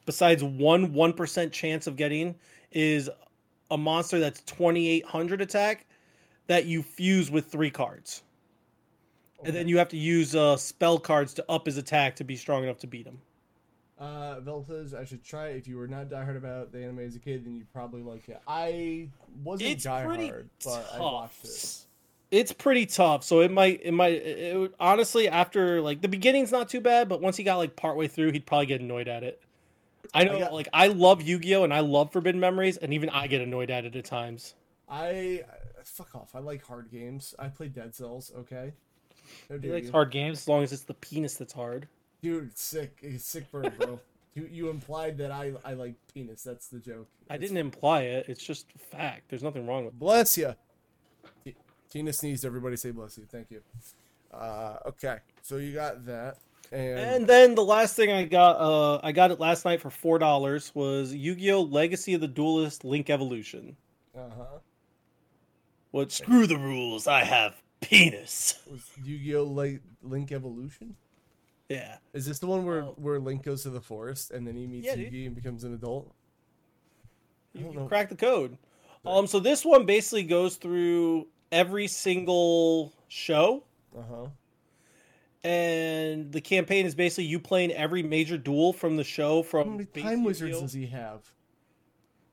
besides 0.06 0.44
one 0.44 0.94
1% 0.94 1.52
chance 1.52 1.88
of 1.88 1.96
getting, 1.96 2.36
is 2.72 3.10
a 3.72 3.78
monster 3.78 4.20
that's 4.20 4.42
2800 4.42 5.42
attack 5.42 5.86
that 6.48 6.66
you 6.66 6.82
fuse 6.82 7.30
with 7.30 7.46
three 7.46 7.70
cards. 7.70 8.24
And 9.44 9.56
then 9.56 9.68
you 9.68 9.78
have 9.78 9.90
to 9.90 9.98
use 9.98 10.36
uh, 10.36 10.58
spell 10.58 11.00
cards 11.00 11.34
to 11.36 11.46
up 11.50 11.66
his 11.66 11.78
attack 11.78 12.16
to 12.18 12.24
be 12.24 12.36
strong 12.36 12.64
enough 12.64 12.80
to 12.80 12.88
beat 12.88 13.06
him. 13.06 13.20
Uh, 14.00 14.40
Veltas, 14.42 14.94
I 14.94 15.06
should 15.06 15.24
try. 15.24 15.48
If 15.48 15.68
you 15.68 15.78
were 15.78 15.88
not 15.88 16.10
diehard 16.10 16.38
about 16.38 16.72
the 16.72 16.84
anime 16.84 17.00
as 17.00 17.16
a 17.16 17.20
kid, 17.20 17.46
then 17.46 17.56
you 17.56 17.66
probably 17.74 18.02
like 18.04 18.30
it. 18.30 18.40
I 18.48 19.10
wasn't 19.44 19.72
It's 19.72 19.86
diehard, 19.86 20.46
but 20.64 20.88
I 20.94 21.00
watched 21.00 21.46
it. 21.46 21.78
It's 22.30 22.52
pretty 22.52 22.86
tough, 22.86 23.24
so 23.24 23.40
it 23.40 23.52
might 23.52 23.80
it 23.84 23.94
might 23.94 24.14
it, 24.14 24.58
would, 24.58 24.74
honestly 24.82 25.30
after 25.30 25.82
like 25.82 26.02
the 26.02 26.10
beginning's 26.10 26.52
not 26.52 26.68
too 26.68 26.82
bad, 26.82 27.08
but 27.08 27.22
once 27.22 27.38
he 27.38 27.44
got 27.44 27.56
like 27.56 27.76
partway 27.78 28.08
through, 28.08 28.34
he'd 28.34 28.46
probably 28.46 28.66
get 28.66 28.82
annoyed 28.82 29.08
at 29.08 29.24
it. 29.24 29.42
I 30.14 30.26
know, 30.26 30.36
I 30.36 30.40
got- 30.40 30.54
like 30.54 30.68
I 30.74 30.88
love 30.88 31.22
Yu-Gi-Oh 31.22 31.64
and 31.64 31.74
I 31.74 31.80
love 31.80 32.12
Forbidden 32.12 32.40
Memories, 32.42 32.78
and 32.78 32.94
even 32.94 33.10
I 33.10 33.28
get 33.28 33.42
annoyed 33.42 33.72
at 33.72 33.86
it 33.86 33.96
at 33.96 34.06
times. 34.06 34.56
I 34.90 35.46
fuck 35.84 36.16
off. 36.16 36.36
I 36.36 36.40
like 36.40 36.66
hard 36.66 36.92
games. 36.92 37.34
I 37.40 37.48
play 37.48 37.70
Dead 37.70 37.96
Cells. 37.96 38.32
Okay. 38.38 38.74
No 39.50 39.60
He 39.60 39.72
likes 39.72 39.90
hard 39.90 40.12
games 40.12 40.40
as 40.40 40.48
long 40.48 40.64
as 40.64 40.72
it's 40.72 40.84
the 40.84 40.94
penis 40.96 41.36
that's 41.36 41.54
hard. 41.54 41.88
Dude, 42.22 42.58
sick. 42.58 43.04
Sick 43.18 43.52
bird, 43.52 43.78
bro. 43.78 44.00
you 44.36 44.48
you 44.52 44.70
implied 44.70 45.18
that 45.20 45.32
I 45.32 45.54
I 45.64 45.74
like 45.74 45.96
penis. 46.14 46.44
That's 46.44 46.68
the 46.68 46.80
joke. 46.80 47.08
I 47.30 47.38
didn't 47.38 47.58
imply 47.58 48.02
it; 48.02 48.26
it's 48.28 48.44
just 48.44 48.68
fact. 48.92 49.30
There's 49.30 49.44
nothing 49.44 49.68
wrong 49.68 49.86
with. 49.86 49.94
it. 49.94 50.00
Bless 50.00 50.38
you. 50.38 50.56
Tina 51.90 52.12
sneezed. 52.12 52.46
Everybody 52.46 52.76
say 52.76 52.92
bless 52.92 53.18
you. 53.18 53.26
Thank 53.32 53.50
you. 53.52 53.62
Uh, 54.34 54.78
okay, 54.86 55.18
so 55.42 55.58
you 55.58 55.74
got 55.74 56.06
that, 56.06 56.38
and, 56.72 57.00
And 57.00 57.28
then 57.28 57.56
the 57.56 57.64
last 57.64 57.96
thing 57.96 58.12
I 58.12 58.26
got, 58.26 58.58
uh, 58.60 59.00
I 59.02 59.14
got 59.14 59.32
it 59.32 59.40
last 59.40 59.64
night 59.64 59.80
for 59.82 59.90
four 59.90 60.20
dollars. 60.20 60.72
Was 60.76 61.14
Yu-Gi-Oh! 61.14 61.62
Legacy 61.62 62.14
of 62.14 62.22
the 62.22 62.28
Duelist 62.28 62.84
Link 62.84 63.10
Evolution. 63.10 63.78
uh 64.16 64.30
huh. 64.38 64.46
What? 65.92 66.12
Screw 66.12 66.46
the 66.46 66.58
rules. 66.58 67.08
I 67.08 67.24
have 67.24 67.56
penis. 67.82 68.60
Was 68.70 68.90
Yu-Gi-Oh! 69.04 69.44
Like 69.44 69.82
Link 70.04 70.32
Evolution? 70.32 70.96
Yeah. 71.70 71.98
Is 72.14 72.26
this 72.26 72.40
the 72.40 72.48
one 72.48 72.66
where 72.66 72.84
Oh. 72.84 72.94
where 72.98 73.20
Link 73.20 73.44
goes 73.44 73.64
to 73.64 73.70
the 73.70 73.82
forest 73.82 74.32
and 74.32 74.48
then 74.48 74.56
he 74.56 74.68
meets 74.68 74.86
Yeah, 74.88 74.96
dude. 74.96 75.12
Yugi 75.14 75.26
and 75.28 75.36
becomes 75.36 75.64
an 75.64 75.74
adult? 75.74 76.14
You, 77.54 77.86
crack 77.90 78.10
the 78.10 78.16
code. 78.16 78.58
Um, 79.06 79.26
so 79.28 79.40
this 79.40 79.66
one 79.66 79.86
basically 79.86 80.24
goes 80.24 80.58
through 80.58 81.28
every 81.52 81.88
single 81.88 82.94
show, 83.08 83.64
Uh 83.98 84.02
huh. 84.10 84.26
and 85.44 86.32
the 86.32 86.42
campaign 86.42 86.86
is 86.86 86.94
basically 86.96 87.26
you 87.26 87.40
playing 87.40 87.72
every 87.72 88.04
major 88.04 88.38
duel 88.38 88.74
from 88.74 88.98
the 88.98 89.04
show 89.04 89.44
from. 89.44 89.68
How 89.68 89.72
many 89.78 89.86
time 89.86 90.24
wizards 90.24 90.50
Yu-Gi-Oh, 90.50 90.62
does 90.62 90.74
he 90.74 90.86
have? 90.88 91.32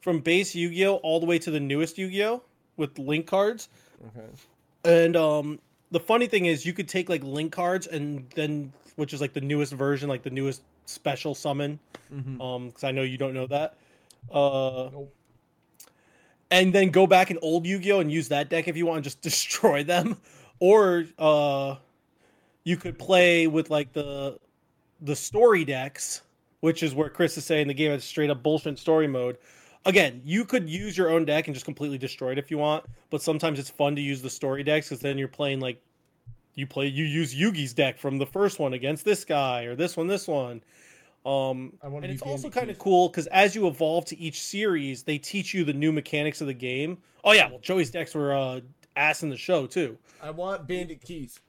from 0.00 0.20
base 0.20 0.54
Yu-Gi-Oh 0.54 0.96
all 0.96 1.18
the 1.18 1.24
way 1.26 1.38
to 1.38 1.50
the 1.50 1.60
newest 1.60 1.96
Yu-Gi-Oh 1.96 2.42
with 2.76 2.98
link 2.98 3.26
cards. 3.26 3.68
Okay. 4.08 4.26
And 4.84 5.16
um, 5.16 5.58
the 5.90 6.00
funny 6.00 6.26
thing 6.26 6.46
is, 6.46 6.66
you 6.66 6.72
could 6.72 6.88
take 6.88 7.08
like 7.08 7.22
link 7.24 7.52
cards 7.52 7.86
and 7.86 8.28
then, 8.34 8.72
which 8.96 9.12
is 9.12 9.20
like 9.20 9.32
the 9.32 9.40
newest 9.40 9.72
version, 9.72 10.08
like 10.08 10.22
the 10.22 10.30
newest 10.30 10.62
special 10.86 11.34
summon. 11.34 11.78
Mm-hmm. 12.12 12.40
Um, 12.40 12.68
because 12.68 12.84
I 12.84 12.90
know 12.90 13.02
you 13.02 13.18
don't 13.18 13.34
know 13.34 13.46
that. 13.46 13.76
Uh, 14.30 14.90
Nope. 14.92 15.14
and 16.50 16.72
then 16.72 16.90
go 16.90 17.06
back 17.06 17.30
in 17.30 17.38
old 17.42 17.66
Yu-Gi-Oh 17.66 18.00
and 18.00 18.10
use 18.10 18.28
that 18.28 18.48
deck 18.48 18.68
if 18.68 18.76
you 18.76 18.86
want 18.86 18.98
and 18.98 19.04
just 19.04 19.20
destroy 19.22 19.84
them, 19.84 20.18
or 20.60 21.04
uh, 21.18 21.76
you 22.64 22.76
could 22.76 22.98
play 22.98 23.46
with 23.46 23.70
like 23.70 23.92
the 23.92 24.38
the 25.00 25.16
story 25.16 25.64
decks, 25.64 26.22
which 26.60 26.82
is 26.82 26.94
where 26.94 27.10
Chris 27.10 27.36
is 27.36 27.44
saying 27.44 27.68
the 27.68 27.74
game 27.74 27.90
has 27.90 28.04
straight 28.04 28.30
up 28.30 28.42
bullshit 28.42 28.78
story 28.78 29.06
mode. 29.06 29.36
Again, 29.86 30.22
you 30.24 30.44
could 30.44 30.68
use 30.68 30.96
your 30.96 31.10
own 31.10 31.24
deck 31.24 31.46
and 31.46 31.54
just 31.54 31.66
completely 31.66 31.98
destroy 31.98 32.32
it 32.32 32.38
if 32.38 32.50
you 32.50 32.56
want, 32.58 32.84
but 33.10 33.20
sometimes 33.20 33.58
it's 33.58 33.68
fun 33.68 33.94
to 33.96 34.02
use 34.02 34.22
the 34.22 34.30
story 34.30 34.62
decks 34.62 34.88
because 34.88 35.00
then 35.00 35.18
you're 35.18 35.28
playing 35.28 35.60
like 35.60 35.80
you 36.54 36.66
play 36.66 36.86
you 36.86 37.04
use 37.04 37.34
Yugi's 37.34 37.74
deck 37.74 37.98
from 37.98 38.16
the 38.16 38.24
first 38.26 38.58
one 38.58 38.72
against 38.74 39.04
this 39.04 39.24
guy 39.24 39.64
or 39.64 39.74
this 39.76 39.96
one 39.96 40.06
this 40.06 40.26
one. 40.26 40.62
Um, 41.26 41.72
and 41.82 42.04
it's 42.04 42.22
also 42.22 42.50
kind 42.50 42.70
of 42.70 42.78
cool 42.78 43.08
because 43.08 43.26
as 43.28 43.54
you 43.54 43.66
evolve 43.66 44.04
to 44.06 44.18
each 44.18 44.40
series, 44.42 45.02
they 45.02 45.18
teach 45.18 45.54
you 45.54 45.64
the 45.64 45.72
new 45.72 45.90
mechanics 45.90 46.40
of 46.40 46.46
the 46.46 46.54
game. 46.54 46.98
Oh 47.24 47.32
yeah, 47.32 47.48
well 47.50 47.60
Joey's 47.60 47.90
decks 47.90 48.14
were 48.14 48.34
uh, 48.34 48.60
ass 48.96 49.22
in 49.22 49.28
the 49.30 49.36
show 49.36 49.66
too. 49.66 49.98
I 50.22 50.30
want 50.30 50.66
Bandit 50.66 51.00
Keith 51.02 51.40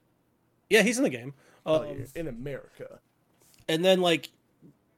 Yeah, 0.70 0.82
he's 0.82 0.98
in 0.98 1.04
the 1.04 1.10
game. 1.10 1.34
Oh, 1.66 1.82
Um, 1.90 1.98
yeah, 2.00 2.06
in 2.22 2.28
America. 2.28 3.00
and 3.70 3.84
then 3.84 4.02
like 4.02 4.30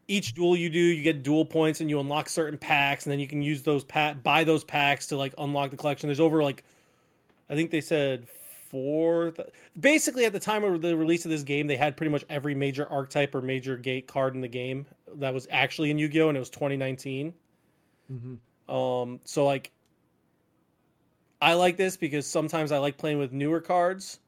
each 0.08 0.34
duel 0.34 0.56
you 0.56 0.70
do, 0.70 0.80
you 0.80 1.04
get 1.04 1.24
duel 1.24 1.46
points 1.46 1.82
and 1.82 1.90
you 1.90 2.00
unlock 2.00 2.30
certain 2.30 2.58
packs, 2.58 3.06
and 3.06 3.12
then 3.12 3.20
you 3.20 3.28
can 3.28 3.42
use 3.42 3.62
those 3.62 3.84
pack 3.84 4.24
buy 4.24 4.44
those 4.44 4.64
packs 4.64 5.08
to 5.08 5.18
like 5.18 5.34
unlock 5.38 5.72
the 5.72 5.78
collection. 5.78 6.08
There's 6.08 6.20
over 6.20 6.44
like, 6.44 6.64
I 7.50 7.56
think 7.56 7.72
they 7.72 7.82
said 7.82 8.28
four. 8.70 9.32
Th- 9.32 9.50
Basically, 9.80 10.26
at 10.26 10.34
the 10.34 10.40
time 10.40 10.64
of 10.64 10.82
the 10.82 10.96
release 10.96 11.26
of 11.26 11.32
this 11.32 11.44
game, 11.44 11.68
they 11.68 11.76
had 11.76 11.98
pretty 11.98 12.12
much 12.12 12.26
every 12.30 12.56
major 12.56 12.88
archetype 12.90 13.36
or 13.36 13.42
major 13.42 13.78
gate 13.78 14.08
card 14.08 14.36
in 14.36 14.42
the 14.42 14.48
game 14.48 14.86
that 15.16 15.34
was 15.34 15.48
actually 15.52 15.92
in 15.92 15.98
Yu-Gi-Oh, 15.98 16.30
and 16.30 16.38
it 16.38 16.40
was 16.40 16.50
2019. 16.50 17.34
Mm-hmm. 18.12 18.74
Um, 18.74 19.20
so 19.24 19.46
like, 19.46 19.72
I 21.42 21.54
like 21.54 21.78
this 21.78 21.98
because 21.98 22.26
sometimes 22.26 22.72
I 22.72 22.80
like 22.80 22.98
playing 22.98 23.20
with 23.20 23.32
newer 23.32 23.62
cards 23.62 24.20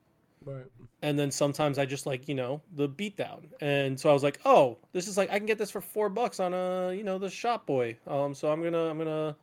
Right. 0.50 0.66
and 1.02 1.18
then 1.20 1.32
sometimes 1.32 1.78
I 1.78 1.86
just 1.86 2.06
like 2.06 2.28
you 2.28 2.36
know 2.36 2.62
the 2.76 2.88
beatdown, 2.90 3.46
and 3.62 4.00
so 4.00 4.10
I 4.10 4.14
was 4.14 4.24
like, 4.24 4.40
oh, 4.46 4.78
this 4.94 5.08
is 5.08 5.18
like 5.18 5.30
I 5.32 5.38
can 5.38 5.46
get 5.46 5.58
this 5.58 5.72
for 5.72 5.82
four 5.82 6.10
bucks 6.10 6.40
on 6.40 6.54
a 6.54 6.94
you 6.94 7.04
know 7.04 7.18
the 7.18 7.30
shop 7.30 7.66
boy. 7.66 7.98
Um, 8.08 8.34
so 8.34 8.52
I'm 8.52 8.64
gonna 8.64 8.90
I'm 8.90 8.98
gonna 8.98 9.36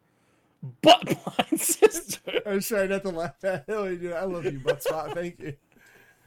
butt 0.82 1.04
blind 1.04 1.61
sister. 1.61 2.20
I 2.46 2.50
was 2.54 2.68
trying 2.68 2.90
not 2.90 3.02
to 3.02 3.11
laugh 3.11 3.42
at 3.44 3.64
it. 3.68 4.00
Dude, 4.00 4.12
I 4.12 4.24
love 4.24 4.44
you, 4.46 4.61
butt 4.61 4.82
spot. 4.82 5.14
Thank 5.14 5.40
you. 5.40 5.54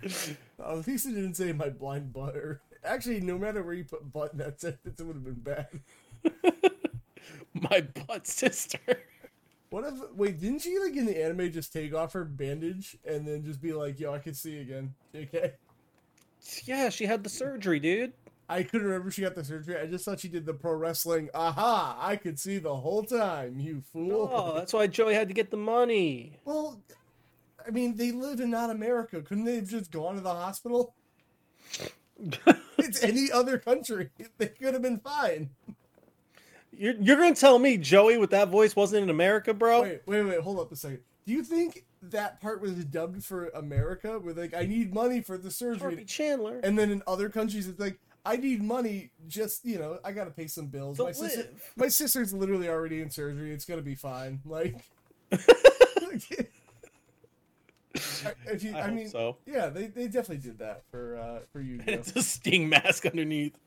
Oh, 0.62 0.80
at 0.80 0.88
least 0.88 1.06
it 1.08 1.12
didn't 1.14 1.36
say 1.36 1.54
my 1.54 1.70
blind 1.70 2.12
butter. 2.12 2.62
Actually, 2.84 3.22
no 3.22 3.38
matter 3.38 3.64
where 3.64 3.74
you 3.74 3.86
put 3.86 4.12
butt 4.12 4.34
in 4.34 4.40
that 4.40 4.60
sentence, 4.60 5.00
it 5.00 5.04
would 5.06 5.16
have 5.16 5.24
been 5.24 5.34
bad. 5.36 5.80
My 7.54 7.82
butt 8.08 8.28
sister. 8.28 8.80
What 9.70 9.86
if? 9.86 9.94
Wait, 10.16 10.40
didn't 10.40 10.60
she 10.60 10.80
like 10.80 10.96
in 10.96 11.06
the 11.06 11.24
anime 11.24 11.52
just 11.52 11.72
take 11.72 11.94
off 11.94 12.14
her 12.14 12.26
bandage 12.26 12.98
and 13.06 13.28
then 13.28 13.44
just 13.44 13.62
be 13.62 13.74
like, 13.74 14.00
"Yo, 14.00 14.14
I 14.14 14.20
can 14.20 14.34
see 14.34 14.60
again." 14.60 14.96
Okay. 15.16 15.54
Yeah, 16.64 16.90
she 16.90 17.06
had 17.06 17.24
the 17.24 17.30
surgery, 17.30 17.80
dude. 17.80 18.14
I 18.48 18.64
couldn't 18.64 18.88
remember 18.88 19.12
she 19.12 19.22
got 19.22 19.36
the 19.36 19.44
surgery. 19.44 19.78
I 19.78 19.86
just 19.86 20.06
thought 20.06 20.20
she 20.20 20.28
did 20.28 20.46
the 20.46 20.56
pro 20.56 20.74
wrestling. 20.74 21.30
Aha! 21.36 21.98
I 22.00 22.16
could 22.16 22.40
see 22.40 22.58
the 22.58 22.76
whole 22.76 23.04
time, 23.04 23.60
you 23.60 23.84
fool. 23.94 24.32
Oh, 24.34 24.56
that's 24.56 24.74
why 24.74 24.88
Joey 24.88 25.14
had 25.14 25.28
to 25.28 25.36
get 25.36 25.52
the 25.52 25.58
money. 25.58 26.40
Well, 26.46 26.82
I 27.66 27.70
mean, 27.70 27.96
they 27.96 28.12
live 28.12 28.40
in 28.40 28.50
not 28.50 28.72
America. 28.72 29.22
Couldn't 29.22 29.46
they 29.46 29.58
have 29.58 29.70
just 29.70 29.92
gone 29.92 30.16
to 30.16 30.22
the 30.22 30.34
hospital? 30.34 30.96
it's 32.80 33.04
any 33.04 33.32
other 33.32 33.60
country. 33.60 34.10
They 34.40 34.48
could 34.48 34.74
have 34.74 34.82
been 34.82 35.00
fine. 35.00 35.52
You're 36.72 36.96
you're 36.96 37.18
gonna 37.18 37.36
tell 37.36 37.60
me 37.60 37.78
Joey 37.78 38.18
with 38.18 38.32
that 38.32 38.50
voice 38.50 38.76
wasn't 38.76 39.04
in 39.04 39.10
America, 39.10 39.54
bro? 39.54 39.82
Wait, 39.82 40.02
wait, 40.06 40.24
wait. 40.24 40.40
Hold 40.40 40.60
up 40.60 40.72
a 40.72 40.76
second. 40.76 41.00
Do 41.26 41.34
you 41.34 41.44
think 41.44 41.86
that 42.02 42.42
part 42.42 42.62
was 42.62 42.74
dubbed 42.86 43.24
for 43.24 43.50
America? 43.50 44.20
With 44.20 44.38
like, 44.38 44.54
I 44.54 44.66
need 44.66 44.94
money 44.94 45.22
for 45.22 45.38
the 45.38 45.44
Harvey 45.50 45.76
surgery, 45.78 46.06
Chandler. 46.06 46.60
and 46.64 46.78
then 46.78 46.90
in 46.92 47.04
other 47.06 47.30
countries, 47.30 47.68
it's 47.68 47.80
like, 47.80 48.00
I 48.26 48.38
need 48.38 48.64
money. 48.64 49.12
Just 49.28 49.66
you 49.66 49.78
know, 49.80 50.00
I 50.04 50.12
gotta 50.12 50.32
pay 50.32 50.48
some 50.48 50.68
bills. 50.68 50.98
To 50.98 51.04
my 51.04 51.12
sister, 51.12 51.40
live. 51.40 51.72
my 51.76 51.88
sister's 51.88 52.34
literally 52.34 52.70
already 52.70 53.02
in 53.02 53.10
surgery. 53.10 53.52
It's 53.52 53.66
gonna 53.66 53.82
be 53.82 53.96
fine. 53.96 54.40
Like, 54.46 54.76
you, 55.32 56.46
I, 58.76 58.82
I, 58.82 58.92
mean, 58.92 59.10
so. 59.10 59.38
yeah, 59.46 59.68
they, 59.70 59.88
they 59.88 60.06
definitely 60.06 60.38
did 60.38 60.60
that 60.60 60.84
for 60.92 61.18
uh 61.18 61.40
for 61.52 61.62
you. 61.62 61.82
it's 61.88 62.16
a 62.16 62.24
sting 62.24 62.70
mask 62.70 63.06
underneath. 63.06 63.58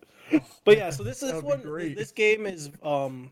But 0.65 0.79
yeah, 0.79 0.91
so 0.91 1.03
this 1.03 1.23
is 1.23 1.43
one. 1.43 1.63
This 1.95 2.13
game 2.13 2.47
is 2.47 2.71
um, 2.83 3.31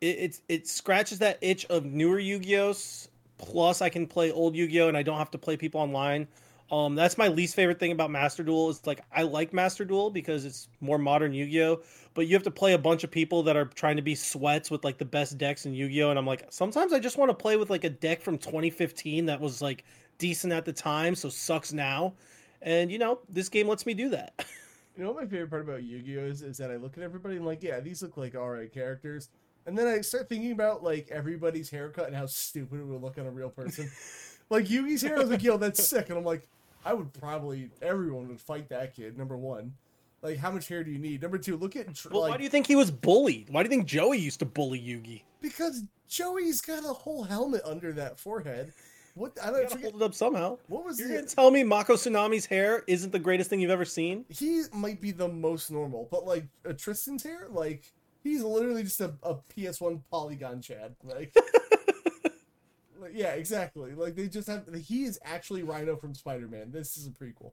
it 0.00 0.06
it's, 0.06 0.42
it 0.48 0.68
scratches 0.68 1.18
that 1.20 1.38
itch 1.40 1.64
of 1.66 1.84
newer 1.84 2.18
Yu-Gi-Ohs. 2.18 3.08
Plus, 3.38 3.82
I 3.82 3.88
can 3.88 4.06
play 4.06 4.32
old 4.32 4.56
Yu-Gi-Oh, 4.56 4.88
and 4.88 4.96
I 4.96 5.02
don't 5.02 5.18
have 5.18 5.30
to 5.32 5.38
play 5.38 5.56
people 5.56 5.80
online. 5.80 6.26
Um, 6.70 6.96
that's 6.96 7.16
my 7.16 7.28
least 7.28 7.54
favorite 7.54 7.78
thing 7.78 7.92
about 7.92 8.10
Master 8.10 8.42
Duel. 8.42 8.70
Is 8.70 8.84
like 8.86 9.00
I 9.14 9.22
like 9.22 9.52
Master 9.52 9.84
Duel 9.84 10.10
because 10.10 10.44
it's 10.44 10.68
more 10.80 10.98
modern 10.98 11.32
Yu-Gi-Oh, 11.32 11.80
but 12.14 12.26
you 12.26 12.34
have 12.34 12.42
to 12.42 12.50
play 12.50 12.72
a 12.72 12.78
bunch 12.78 13.04
of 13.04 13.10
people 13.10 13.42
that 13.44 13.56
are 13.56 13.66
trying 13.66 13.96
to 13.96 14.02
be 14.02 14.14
sweats 14.14 14.70
with 14.70 14.84
like 14.84 14.98
the 14.98 15.04
best 15.04 15.38
decks 15.38 15.66
in 15.66 15.74
Yu-Gi-Oh, 15.74 16.10
and 16.10 16.18
I'm 16.18 16.26
like 16.26 16.46
sometimes 16.50 16.92
I 16.92 16.98
just 16.98 17.18
want 17.18 17.30
to 17.30 17.34
play 17.34 17.56
with 17.56 17.70
like 17.70 17.84
a 17.84 17.90
deck 17.90 18.20
from 18.20 18.36
2015 18.38 19.26
that 19.26 19.40
was 19.40 19.62
like 19.62 19.84
decent 20.18 20.52
at 20.52 20.64
the 20.64 20.72
time, 20.72 21.14
so 21.14 21.28
sucks 21.28 21.72
now. 21.72 22.14
And 22.62 22.90
you 22.90 22.98
know, 22.98 23.20
this 23.28 23.48
game 23.48 23.68
lets 23.68 23.86
me 23.86 23.94
do 23.94 24.08
that. 24.10 24.44
You 24.96 25.04
know 25.04 25.12
what 25.12 25.24
my 25.24 25.28
favorite 25.28 25.50
part 25.50 25.62
about 25.62 25.82
Yu-Gi-Oh 25.82 26.24
is? 26.24 26.42
Is 26.42 26.56
that 26.58 26.70
I 26.70 26.76
look 26.76 26.96
at 26.96 27.02
everybody 27.02 27.34
and 27.34 27.42
I'm 27.42 27.46
like, 27.46 27.62
yeah, 27.62 27.80
these 27.80 28.02
look 28.02 28.16
like 28.16 28.34
alright 28.34 28.72
characters. 28.72 29.28
And 29.66 29.76
then 29.76 29.86
I 29.88 30.00
start 30.00 30.28
thinking 30.28 30.52
about 30.52 30.82
like 30.82 31.08
everybody's 31.10 31.68
haircut 31.68 32.06
and 32.06 32.16
how 32.16 32.26
stupid 32.26 32.80
it 32.80 32.86
would 32.86 33.02
look 33.02 33.18
on 33.18 33.26
a 33.26 33.30
real 33.30 33.50
person. 33.50 33.90
like 34.50 34.66
Yugi's 34.66 35.02
hair, 35.02 35.16
I 35.16 35.20
was 35.20 35.30
like, 35.30 35.42
yo, 35.42 35.56
that's 35.56 35.86
sick. 35.86 36.08
And 36.08 36.18
I'm 36.18 36.24
like, 36.24 36.48
I 36.84 36.94
would 36.94 37.12
probably 37.12 37.70
everyone 37.82 38.28
would 38.28 38.40
fight 38.40 38.68
that 38.70 38.94
kid, 38.94 39.18
number 39.18 39.36
one. 39.36 39.74
Like, 40.22 40.38
how 40.38 40.50
much 40.50 40.68
hair 40.68 40.82
do 40.82 40.90
you 40.90 40.98
need? 40.98 41.20
Number 41.20 41.36
two, 41.36 41.56
look 41.56 41.76
at 41.76 41.86
Well, 42.10 42.22
like 42.22 42.30
why 42.30 42.36
do 42.38 42.44
you 42.44 42.48
think 42.48 42.66
he 42.66 42.76
was 42.76 42.90
bullied? 42.90 43.50
Why 43.50 43.62
do 43.62 43.68
you 43.68 43.70
think 43.70 43.86
Joey 43.86 44.18
used 44.18 44.38
to 44.38 44.46
bully 44.46 44.80
Yugi? 44.80 45.22
because 45.42 45.84
Joey's 46.08 46.60
got 46.60 46.84
a 46.84 46.92
whole 46.92 47.24
helmet 47.24 47.62
under 47.64 47.92
that 47.92 48.18
forehead. 48.18 48.72
What 49.16 49.32
I 49.42 49.46
You 49.46 49.52
don't 49.52 49.62
gotta 49.62 49.74
forget 49.76 49.90
hold 49.92 50.02
it 50.02 50.04
up 50.04 50.14
somehow. 50.14 50.58
what 50.68 50.84
was 50.84 50.98
You're 51.00 51.08
the 51.08 51.14
gonna 51.14 51.26
tell 51.26 51.50
me 51.50 51.64
Mako 51.64 51.94
Tsunami's 51.94 52.44
hair 52.44 52.84
isn't 52.86 53.12
the 53.12 53.18
greatest 53.18 53.48
thing 53.48 53.60
you've 53.60 53.70
ever 53.70 53.86
seen? 53.86 54.26
he 54.28 54.62
might 54.74 55.00
be 55.00 55.10
the 55.10 55.26
most 55.28 55.70
normal, 55.70 56.06
but 56.10 56.26
like 56.26 56.44
uh, 56.68 56.74
Tristan's 56.74 57.22
hair, 57.22 57.46
like 57.50 57.92
he's 58.22 58.42
literally 58.42 58.82
just 58.82 59.00
a, 59.00 59.14
a 59.22 59.36
PS1 59.56 60.02
polygon 60.10 60.60
Chad. 60.60 60.96
Like, 61.02 61.34
like, 63.00 63.12
yeah, 63.14 63.32
exactly. 63.32 63.94
Like 63.94 64.16
they 64.16 64.28
just 64.28 64.48
have 64.48 64.64
he 64.74 65.04
is 65.04 65.18
actually 65.24 65.62
Rhino 65.62 65.96
from 65.96 66.14
Spider 66.14 66.46
Man. 66.48 66.70
This 66.70 66.98
is 66.98 67.06
a 67.06 67.10
prequel. 67.10 67.52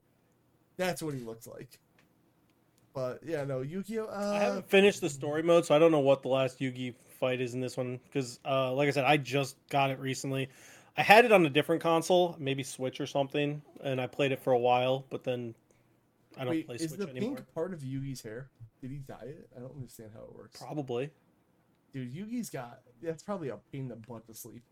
That's 0.76 1.02
what 1.02 1.14
he 1.14 1.20
looks 1.20 1.46
like. 1.46 1.78
But 2.92 3.20
yeah, 3.24 3.44
no 3.44 3.62
Yu-Gi-Oh. 3.62 4.06
I 4.06 4.12
Uh, 4.12 4.38
haven't 4.38 4.68
finished 4.68 5.00
the 5.00 5.10
story 5.10 5.42
mode, 5.42 5.64
so 5.66 5.74
I 5.74 5.78
don't 5.78 5.90
know 5.90 6.00
what 6.00 6.22
the 6.22 6.28
last 6.28 6.60
Yugi 6.60 6.94
fight 7.18 7.40
is 7.40 7.54
in 7.54 7.60
this 7.60 7.76
one. 7.76 7.98
Because, 8.06 8.38
uh, 8.44 8.72
like 8.72 8.86
I 8.86 8.92
said, 8.92 9.04
I 9.04 9.16
just 9.16 9.56
got 9.68 9.90
it 9.90 9.98
recently. 9.98 10.48
I 10.96 11.02
had 11.02 11.24
it 11.24 11.32
on 11.32 11.44
a 11.44 11.50
different 11.50 11.82
console, 11.82 12.36
maybe 12.38 12.62
Switch 12.62 13.00
or 13.00 13.06
something, 13.06 13.62
and 13.82 14.00
I 14.00 14.06
played 14.06 14.32
it 14.32 14.40
for 14.40 14.52
a 14.52 14.58
while, 14.58 15.04
but 15.10 15.24
then 15.24 15.54
I 16.36 16.44
don't 16.44 16.50
wait, 16.50 16.66
play 16.66 16.76
is 16.76 16.90
Switch 16.90 17.00
the 17.00 17.08
anymore. 17.08 17.36
pink 17.36 17.54
part 17.54 17.72
of 17.72 17.80
Yugi's 17.80 18.22
hair? 18.22 18.48
Did 18.80 18.90
he 18.90 18.98
dye 18.98 19.16
it? 19.22 19.48
I 19.56 19.60
don't 19.60 19.74
understand 19.74 20.10
how 20.14 20.22
it 20.22 20.34
works. 20.36 20.60
Probably. 20.60 21.10
Dude, 21.92 22.14
Yugi's 22.14 22.50
got 22.50 22.80
that's 23.02 23.22
probably 23.22 23.48
a 23.48 23.56
pain 23.72 23.82
in 23.82 23.88
the 23.88 23.96
butt 23.96 24.26
to 24.26 24.34
sleep. 24.34 24.62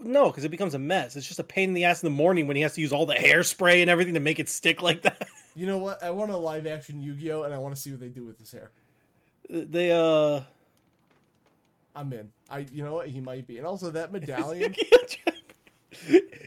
No, 0.00 0.30
because 0.30 0.44
it 0.44 0.48
becomes 0.50 0.74
a 0.74 0.78
mess. 0.78 1.14
It's 1.14 1.26
just 1.26 1.40
a 1.40 1.44
pain 1.44 1.68
in 1.70 1.74
the 1.74 1.84
ass 1.84 2.02
in 2.02 2.06
the 2.06 2.16
morning 2.16 2.46
when 2.46 2.56
he 2.56 2.62
has 2.62 2.74
to 2.74 2.80
use 2.80 2.92
all 2.92 3.04
the 3.04 3.14
hairspray 3.14 3.82
and 3.82 3.90
everything 3.90 4.14
to 4.14 4.20
make 4.20 4.38
it 4.38 4.48
stick 4.48 4.82
like 4.82 5.02
that. 5.02 5.28
You 5.56 5.68
know 5.68 5.78
what? 5.78 6.02
I 6.02 6.10
want 6.10 6.32
a 6.32 6.36
live 6.36 6.66
action 6.66 7.00
Yu-Gi-Oh, 7.00 7.44
and 7.44 7.54
I 7.54 7.58
want 7.58 7.76
to 7.76 7.80
see 7.80 7.92
what 7.92 8.00
they 8.00 8.08
do 8.08 8.24
with 8.24 8.40
his 8.40 8.50
hair. 8.50 8.72
they, 9.48 9.92
uh. 9.92 10.40
I'm 11.94 12.12
in. 12.12 12.30
I, 12.50 12.66
you 12.72 12.82
know 12.84 12.94
what? 12.94 13.08
He 13.08 13.20
might 13.20 13.46
be, 13.46 13.58
and 13.58 13.66
also 13.66 13.90
that 13.92 14.12
medallion. 14.18 14.74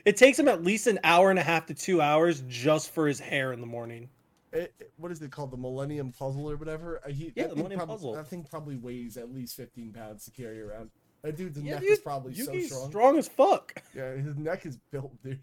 it 0.05 0.17
takes 0.17 0.37
him 0.37 0.47
at 0.47 0.63
least 0.63 0.87
an 0.87 0.99
hour 1.03 1.29
and 1.29 1.39
a 1.39 1.43
half 1.43 1.65
to 1.67 1.73
two 1.73 2.01
hours 2.01 2.43
just 2.47 2.91
for 2.91 3.07
his 3.07 3.19
hair 3.19 3.53
in 3.53 3.61
the 3.61 3.67
morning. 3.67 4.09
it, 4.51 4.73
it- 4.79 4.91
what 4.97 5.11
is 5.11 5.21
it 5.21 5.31
called? 5.31 5.51
The 5.51 5.57
Millennium 5.57 6.11
Puzzle 6.11 6.49
or 6.49 6.55
whatever. 6.57 6.99
Uh, 7.05 7.09
He, 7.09 7.31
Yeah, 7.35 7.47
the 7.47 7.55
Millennium 7.55 7.79
prob- 7.79 7.89
Puzzle. 7.89 8.13
That 8.15 8.27
thing 8.27 8.43
probably 8.49 8.75
weighs 8.77 9.15
at 9.15 9.33
least 9.33 9.55
15 9.55 9.93
pounds 9.93 10.25
to 10.25 10.31
carry 10.31 10.59
around. 10.61 10.89
That 11.21 11.37
dude's 11.37 11.59
Yeah, 11.59 11.73
neck 11.75 11.81
dude, 11.81 11.91
is 11.91 11.99
probably 11.99 12.33
so 12.33 12.59
strong. 12.59 12.89
strong 12.89 13.17
as 13.17 13.27
fuck. 13.27 13.81
Yeah, 13.95 14.13
his 14.15 14.35
neck 14.37 14.65
is 14.65 14.77
built, 14.91 15.13
dude. 15.23 15.39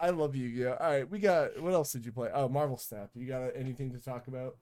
I 0.00 0.10
love 0.10 0.36
Yu-Gi-Oh. 0.36 0.76
All 0.80 0.90
right, 0.90 1.10
we 1.10 1.18
got. 1.18 1.60
What 1.60 1.72
else 1.72 1.92
did 1.92 2.06
you 2.06 2.12
play? 2.12 2.30
Oh, 2.32 2.48
Marvel 2.48 2.76
Snap. 2.78 3.10
You 3.16 3.26
got 3.26 3.50
anything 3.56 3.90
to 3.92 3.98
talk 3.98 4.28
about? 4.28 4.56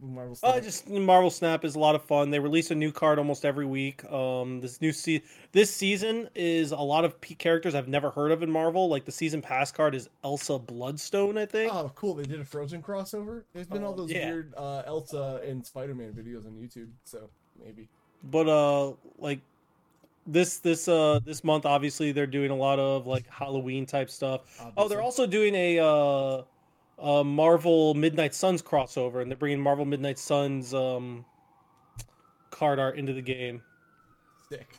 Marvel 0.00 0.34
Snap. 0.34 0.54
Uh, 0.54 0.60
just 0.60 0.88
Marvel 0.88 1.30
Snap 1.30 1.64
is 1.64 1.74
a 1.74 1.78
lot 1.78 1.94
of 1.94 2.02
fun. 2.04 2.30
They 2.30 2.38
release 2.38 2.70
a 2.70 2.74
new 2.74 2.92
card 2.92 3.18
almost 3.18 3.44
every 3.44 3.66
week. 3.66 4.04
Um, 4.10 4.60
this 4.60 4.80
new 4.80 4.92
se- 4.92 5.22
this 5.52 5.74
season 5.74 6.28
is 6.34 6.72
a 6.72 6.76
lot 6.78 7.04
of 7.04 7.20
P- 7.20 7.34
characters 7.34 7.74
I've 7.74 7.88
never 7.88 8.10
heard 8.10 8.30
of 8.32 8.42
in 8.42 8.50
Marvel. 8.50 8.88
Like 8.88 9.04
the 9.04 9.12
season 9.12 9.42
pass 9.42 9.72
card 9.72 9.94
is 9.94 10.08
Elsa 10.22 10.58
Bloodstone, 10.58 11.36
I 11.38 11.46
think. 11.46 11.72
Oh, 11.74 11.90
cool! 11.94 12.14
They 12.14 12.24
did 12.24 12.40
a 12.40 12.44
Frozen 12.44 12.82
crossover. 12.82 13.42
There's 13.52 13.66
been 13.66 13.82
all 13.82 13.92
Um, 13.92 13.96
those 13.98 14.12
yeah. 14.12 14.26
weird 14.30 14.54
uh, 14.56 14.82
Elsa 14.86 15.40
and 15.44 15.66
Spider-Man 15.66 16.12
videos 16.12 16.46
on 16.46 16.52
YouTube, 16.52 16.88
so 17.04 17.28
maybe. 17.64 17.88
But 18.24 18.48
uh, 18.48 18.92
like 19.18 19.40
this 20.26 20.58
this 20.58 20.88
uh 20.88 21.20
this 21.24 21.42
month, 21.42 21.64
obviously 21.66 22.12
they're 22.12 22.26
doing 22.26 22.50
a 22.50 22.56
lot 22.56 22.78
of 22.78 23.06
like 23.06 23.26
Halloween 23.28 23.86
type 23.86 24.10
stuff. 24.10 24.42
Oh, 24.76 24.86
they're 24.88 25.00
also 25.02 25.26
doing 25.26 25.54
a 25.54 25.78
uh, 25.78 26.42
a 26.98 27.22
Marvel 27.24 27.94
Midnight 27.94 28.34
Suns 28.34 28.62
crossover, 28.62 29.22
and 29.22 29.30
they're 29.30 29.36
bringing 29.38 29.60
Marvel 29.60 29.84
Midnight 29.84 30.18
Suns 30.18 30.74
um 30.74 31.24
card 32.50 32.78
art 32.78 32.98
into 32.98 33.12
the 33.12 33.22
game. 33.22 33.62
sick. 34.48 34.78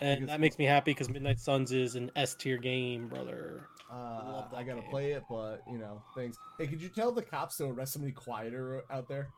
And 0.00 0.28
that 0.28 0.40
makes 0.40 0.58
me 0.58 0.64
happy 0.64 0.90
because 0.90 1.08
Midnight 1.08 1.38
Suns 1.38 1.72
is 1.72 1.94
an 1.94 2.10
S 2.16 2.34
tier 2.34 2.58
game, 2.58 3.08
brother. 3.08 3.68
Uh, 3.90 4.22
Love 4.26 4.50
that 4.50 4.56
I 4.56 4.62
gotta 4.64 4.80
game. 4.80 4.90
play 4.90 5.12
it, 5.12 5.22
but 5.30 5.62
you 5.70 5.78
know, 5.78 6.02
thanks. 6.16 6.36
Hey, 6.58 6.66
could 6.66 6.82
you 6.82 6.88
tell 6.88 7.12
the 7.12 7.22
cops 7.22 7.56
to 7.58 7.66
arrest 7.66 7.92
somebody 7.94 8.12
quieter 8.12 8.82
out 8.90 9.08
there? 9.08 9.28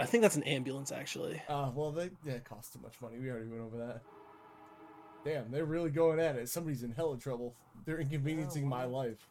I 0.00 0.06
think 0.06 0.22
that's 0.22 0.36
an 0.36 0.42
ambulance 0.44 0.90
actually. 0.92 1.40
Uh, 1.48 1.70
well, 1.74 1.92
they 1.92 2.10
that 2.24 2.44
cost 2.44 2.72
too 2.72 2.80
much 2.82 2.94
money. 3.00 3.18
We 3.18 3.30
already 3.30 3.46
went 3.48 3.62
over 3.62 3.76
that. 3.78 4.02
Damn, 5.24 5.50
they're 5.50 5.66
really 5.66 5.90
going 5.90 6.18
at 6.18 6.36
it. 6.36 6.48
Somebody's 6.48 6.82
in 6.82 6.92
hella 6.92 7.18
trouble. 7.18 7.54
They're 7.84 8.00
inconveniencing 8.00 8.66
my 8.66 8.84
life. 8.84 9.28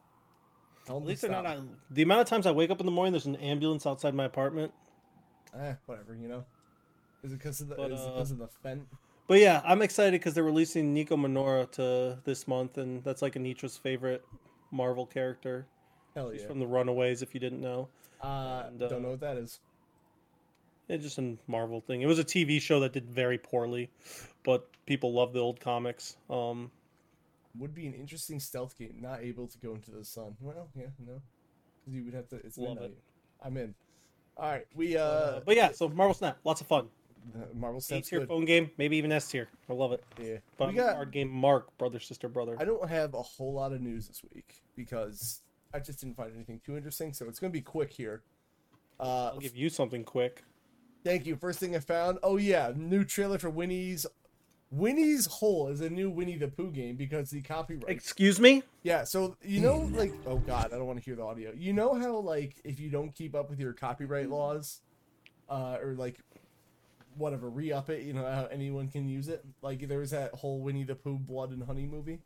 Tell 0.85 0.95
them 0.95 1.03
At 1.03 1.09
least 1.09 1.21
they're 1.21 1.31
not. 1.31 1.45
stop. 1.45 1.57
On, 1.57 1.69
the 1.91 2.01
amount 2.01 2.21
of 2.21 2.27
times 2.27 2.45
I 2.45 2.51
wake 2.51 2.69
up 2.69 2.79
in 2.79 2.85
the 2.85 2.91
morning, 2.91 3.13
there's 3.13 3.25
an 3.25 3.35
ambulance 3.37 3.85
outside 3.85 4.13
my 4.13 4.25
apartment. 4.25 4.73
Eh, 5.57 5.73
whatever, 5.85 6.15
you 6.15 6.27
know. 6.27 6.45
Is 7.23 7.31
it 7.31 7.37
because 7.37 7.61
of 7.61 7.67
the? 7.67 7.75
But, 7.75 7.91
is 7.91 7.99
it 7.99 8.07
uh, 8.07 8.11
because 8.11 8.31
of 8.31 8.37
the 8.37 8.47
fent? 8.47 8.87
But 9.27 9.39
yeah, 9.39 9.61
I'm 9.63 9.81
excited 9.81 10.19
because 10.19 10.33
they're 10.33 10.43
releasing 10.43 10.93
Nico 10.93 11.15
Minoru 11.15 11.69
to 11.73 12.17
this 12.23 12.47
month, 12.47 12.77
and 12.77 13.03
that's 13.03 13.21
like 13.21 13.35
Anitra's 13.35 13.77
favorite 13.77 14.25
Marvel 14.71 15.05
character. 15.05 15.67
Hell 16.15 16.29
He's 16.29 16.41
yeah. 16.41 16.47
from 16.47 16.59
the 16.59 16.65
Runaways, 16.65 17.21
if 17.21 17.33
you 17.33 17.39
didn't 17.39 17.61
know. 17.61 17.89
Uh, 18.21 18.63
and, 18.67 18.81
uh, 18.81 18.87
don't 18.87 19.03
know 19.03 19.11
what 19.11 19.19
that 19.19 19.37
is. 19.37 19.59
It's 20.87 21.03
just 21.03 21.19
a 21.19 21.37
Marvel 21.47 21.81
thing. 21.81 22.01
It 22.01 22.07
was 22.07 22.17
a 22.17 22.23
TV 22.23 22.59
show 22.59 22.79
that 22.79 22.93
did 22.93 23.07
very 23.07 23.37
poorly, 23.37 23.91
but 24.43 24.67
people 24.87 25.13
love 25.13 25.33
the 25.33 25.39
old 25.39 25.59
comics. 25.59 26.17
Um, 26.29 26.71
Would 27.57 27.73
be 27.73 27.87
an 27.87 27.93
interesting 27.93 28.39
stealth 28.39 28.77
game. 28.77 28.97
Not 29.01 29.21
able 29.21 29.47
to 29.47 29.57
go 29.57 29.73
into 29.73 29.91
the 29.91 30.05
sun. 30.05 30.35
Well, 30.39 30.69
yeah, 30.75 30.85
no, 31.05 31.21
because 31.79 31.95
you 31.95 32.05
would 32.05 32.13
have 32.13 32.27
to. 32.29 32.35
It's 32.37 32.57
Love 32.57 32.75
midnight. 32.75 32.91
it. 32.91 33.03
I'm 33.45 33.57
in. 33.57 33.73
All 34.37 34.51
right, 34.51 34.65
we 34.75 34.95
uh, 34.95 35.03
uh, 35.03 35.39
but 35.45 35.55
yeah, 35.55 35.71
so 35.71 35.89
Marvel 35.89 36.13
Snap, 36.13 36.37
lots 36.43 36.61
of 36.61 36.67
fun. 36.67 36.87
Marvel 37.53 37.79
A 37.79 37.81
Snap's 37.81 38.09
tier 38.09 38.25
phone 38.25 38.45
game, 38.45 38.71
maybe 38.77 38.95
even 38.97 39.11
S 39.11 39.27
tier. 39.27 39.49
I 39.69 39.73
love 39.73 39.91
it. 39.91 40.03
Yeah, 40.21 40.37
Fun 40.57 40.69
we 40.69 40.75
got. 40.75 40.95
card 40.95 41.11
game, 41.11 41.29
Mark, 41.29 41.77
brother, 41.77 41.99
sister, 41.99 42.29
brother. 42.29 42.55
I 42.59 42.65
don't 42.65 42.87
have 42.87 43.13
a 43.13 43.21
whole 43.21 43.53
lot 43.53 43.73
of 43.73 43.81
news 43.81 44.07
this 44.07 44.21
week 44.33 44.61
because 44.75 45.41
I 45.73 45.79
just 45.79 45.99
didn't 45.99 46.15
find 46.15 46.31
anything 46.33 46.61
too 46.65 46.77
interesting. 46.77 47.13
So 47.13 47.27
it's 47.27 47.39
gonna 47.39 47.51
be 47.51 47.61
quick 47.61 47.91
here. 47.91 48.21
Uh, 48.99 49.31
I'll 49.33 49.39
give 49.39 49.55
you 49.57 49.69
something 49.69 50.03
quick. 50.03 50.43
Thank 51.03 51.25
you. 51.25 51.35
First 51.35 51.59
thing 51.59 51.75
I 51.75 51.79
found. 51.79 52.19
Oh 52.23 52.37
yeah, 52.37 52.71
new 52.75 53.03
trailer 53.03 53.37
for 53.39 53.49
Winnie's. 53.49 54.05
Winnie's 54.71 55.25
Hole 55.25 55.69
is 55.69 55.81
a 55.81 55.89
new 55.89 56.09
Winnie 56.11 56.37
the 56.37 56.47
Pooh 56.47 56.71
game 56.71 56.95
because 56.95 57.31
the 57.31 57.41
copyright. 57.41 57.89
Excuse 57.89 58.39
me. 58.39 58.63
Yeah, 58.83 59.03
so 59.03 59.35
you 59.41 59.61
know, 59.61 59.89
like, 59.93 60.13
oh 60.27 60.37
god, 60.37 60.67
I 60.73 60.77
don't 60.77 60.85
want 60.85 60.99
to 60.99 61.05
hear 61.05 61.15
the 61.15 61.23
audio. 61.23 61.51
You 61.55 61.73
know 61.73 61.95
how, 61.95 62.17
like, 62.17 62.55
if 62.63 62.79
you 62.79 62.89
don't 62.89 63.13
keep 63.13 63.35
up 63.35 63.49
with 63.49 63.59
your 63.59 63.73
copyright 63.73 64.29
laws, 64.29 64.81
uh, 65.49 65.77
or 65.81 65.95
like, 65.95 66.19
whatever, 67.17 67.49
re 67.49 67.71
up 67.71 67.89
it, 67.89 68.03
you 68.03 68.13
know, 68.13 68.23
how 68.23 68.47
anyone 68.51 68.89
can 68.89 69.09
use 69.09 69.27
it. 69.27 69.43
Like, 69.63 69.87
there 69.87 69.99
was 69.99 70.11
that 70.11 70.33
whole 70.35 70.59
Winnie 70.59 70.83
the 70.83 70.95
Pooh 70.95 71.17
Blood 71.17 71.51
and 71.51 71.63
Honey 71.63 71.87
movie. 71.87 72.19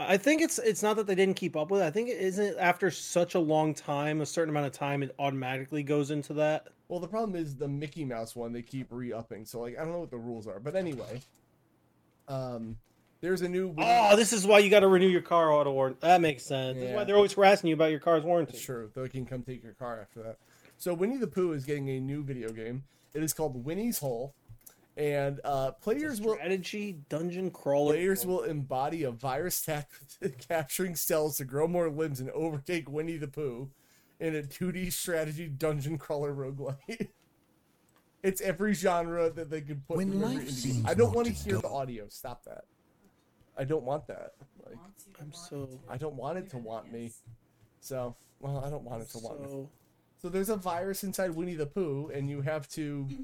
I 0.00 0.16
think 0.16 0.42
it's 0.42 0.58
it's 0.58 0.82
not 0.82 0.96
that 0.96 1.06
they 1.06 1.14
didn't 1.14 1.36
keep 1.36 1.56
up 1.56 1.70
with 1.70 1.80
it. 1.80 1.84
I 1.84 1.90
think 1.90 2.08
it 2.08 2.18
isn't 2.18 2.58
after 2.58 2.90
such 2.90 3.36
a 3.36 3.40
long 3.40 3.74
time, 3.74 4.20
a 4.20 4.26
certain 4.26 4.50
amount 4.50 4.66
of 4.66 4.72
time, 4.72 5.04
it 5.04 5.14
automatically 5.20 5.84
goes 5.84 6.10
into 6.10 6.34
that. 6.34 6.66
Well, 6.88 6.98
the 7.00 7.08
problem 7.08 7.36
is 7.36 7.56
the 7.56 7.68
Mickey 7.68 8.04
Mouse 8.04 8.34
one 8.34 8.52
they 8.52 8.62
keep 8.62 8.88
re 8.90 9.12
upping. 9.12 9.44
So, 9.44 9.60
like, 9.60 9.78
I 9.78 9.82
don't 9.82 9.92
know 9.92 10.00
what 10.00 10.10
the 10.10 10.18
rules 10.18 10.48
are, 10.48 10.58
but 10.58 10.74
anyway, 10.74 11.20
um, 12.28 12.76
there's 13.20 13.42
a 13.42 13.48
new. 13.48 13.74
Oh, 13.78 14.16
this 14.16 14.32
is 14.32 14.46
why 14.46 14.58
you 14.58 14.68
got 14.68 14.80
to 14.80 14.88
renew 14.88 15.08
your 15.08 15.22
car 15.22 15.52
auto 15.52 15.72
warranty. 15.72 15.98
That 16.02 16.20
makes 16.20 16.44
sense. 16.44 16.78
That's 16.78 16.94
why 16.94 17.04
they're 17.04 17.16
always 17.16 17.32
harassing 17.32 17.68
you 17.68 17.74
about 17.74 17.90
your 17.90 18.00
car's 18.00 18.22
warranty. 18.22 18.52
It's 18.54 18.64
true. 18.64 18.90
They 18.94 19.08
can 19.08 19.24
come 19.24 19.42
take 19.42 19.62
your 19.62 19.72
car 19.72 20.00
after 20.00 20.22
that. 20.22 20.36
So 20.76 20.92
Winnie 20.92 21.16
the 21.16 21.26
Pooh 21.26 21.52
is 21.52 21.64
getting 21.64 21.88
a 21.88 22.00
new 22.00 22.22
video 22.22 22.50
game. 22.50 22.84
It 23.14 23.22
is 23.22 23.32
called 23.32 23.64
Winnie's 23.64 23.98
Hole, 23.98 24.34
and 24.96 25.40
uh, 25.44 25.72
players 25.72 26.20
will 26.20 26.34
Strategy 26.34 26.98
dungeon 27.08 27.50
crawler. 27.50 27.94
players 27.94 28.26
will 28.26 28.42
embody 28.42 29.04
a 29.04 29.10
virus 29.10 29.62
tech 29.62 29.88
capturing 30.48 30.94
cells 30.94 31.38
to 31.38 31.44
grow 31.44 31.66
more 31.66 31.88
limbs 31.88 32.20
and 32.20 32.30
overtake 32.30 32.90
Winnie 32.90 33.16
the 33.16 33.28
Pooh 33.28 33.70
in 34.20 34.36
a 34.36 34.42
2D 34.42 34.92
strategy 34.92 35.48
dungeon 35.48 35.96
crawler 35.98 36.34
roguelike. 36.34 37.08
it's 38.24 38.40
every 38.40 38.74
genre 38.74 39.30
that 39.30 39.50
they 39.50 39.60
could 39.60 39.86
put. 39.86 39.98
When 39.98 40.10
in 40.12 40.20
life 40.20 40.50
seems 40.50 40.84
I 40.84 40.94
don't 40.94 41.14
want 41.14 41.28
to 41.28 41.32
to 41.34 41.38
hear 41.38 41.54
go- 41.54 41.60
the 41.60 41.68
audio. 41.68 42.08
Stop 42.08 42.44
that. 42.46 42.64
I 43.56 43.62
don't 43.62 43.84
want 43.84 44.06
that. 44.08 44.32
Like, 44.66 44.76
I'm 45.20 45.32
so 45.32 45.68
I 45.88 45.96
don't 45.96 46.16
want 46.16 46.38
it 46.38 46.50
to 46.50 46.58
want 46.58 46.90
me. 46.92 47.12
So, 47.80 48.16
well, 48.40 48.64
I 48.66 48.70
don't 48.70 48.82
want 48.82 49.02
it 49.02 49.10
to 49.10 49.18
want 49.18 49.40
me. 49.42 49.46
so 49.48 49.70
So 50.20 50.28
there's 50.28 50.48
a 50.48 50.56
virus 50.56 51.04
inside 51.04 51.30
Winnie 51.30 51.54
the 51.54 51.66
Pooh, 51.66 52.10
and 52.12 52.28
you 52.28 52.40
have 52.40 52.66
to. 52.70 53.06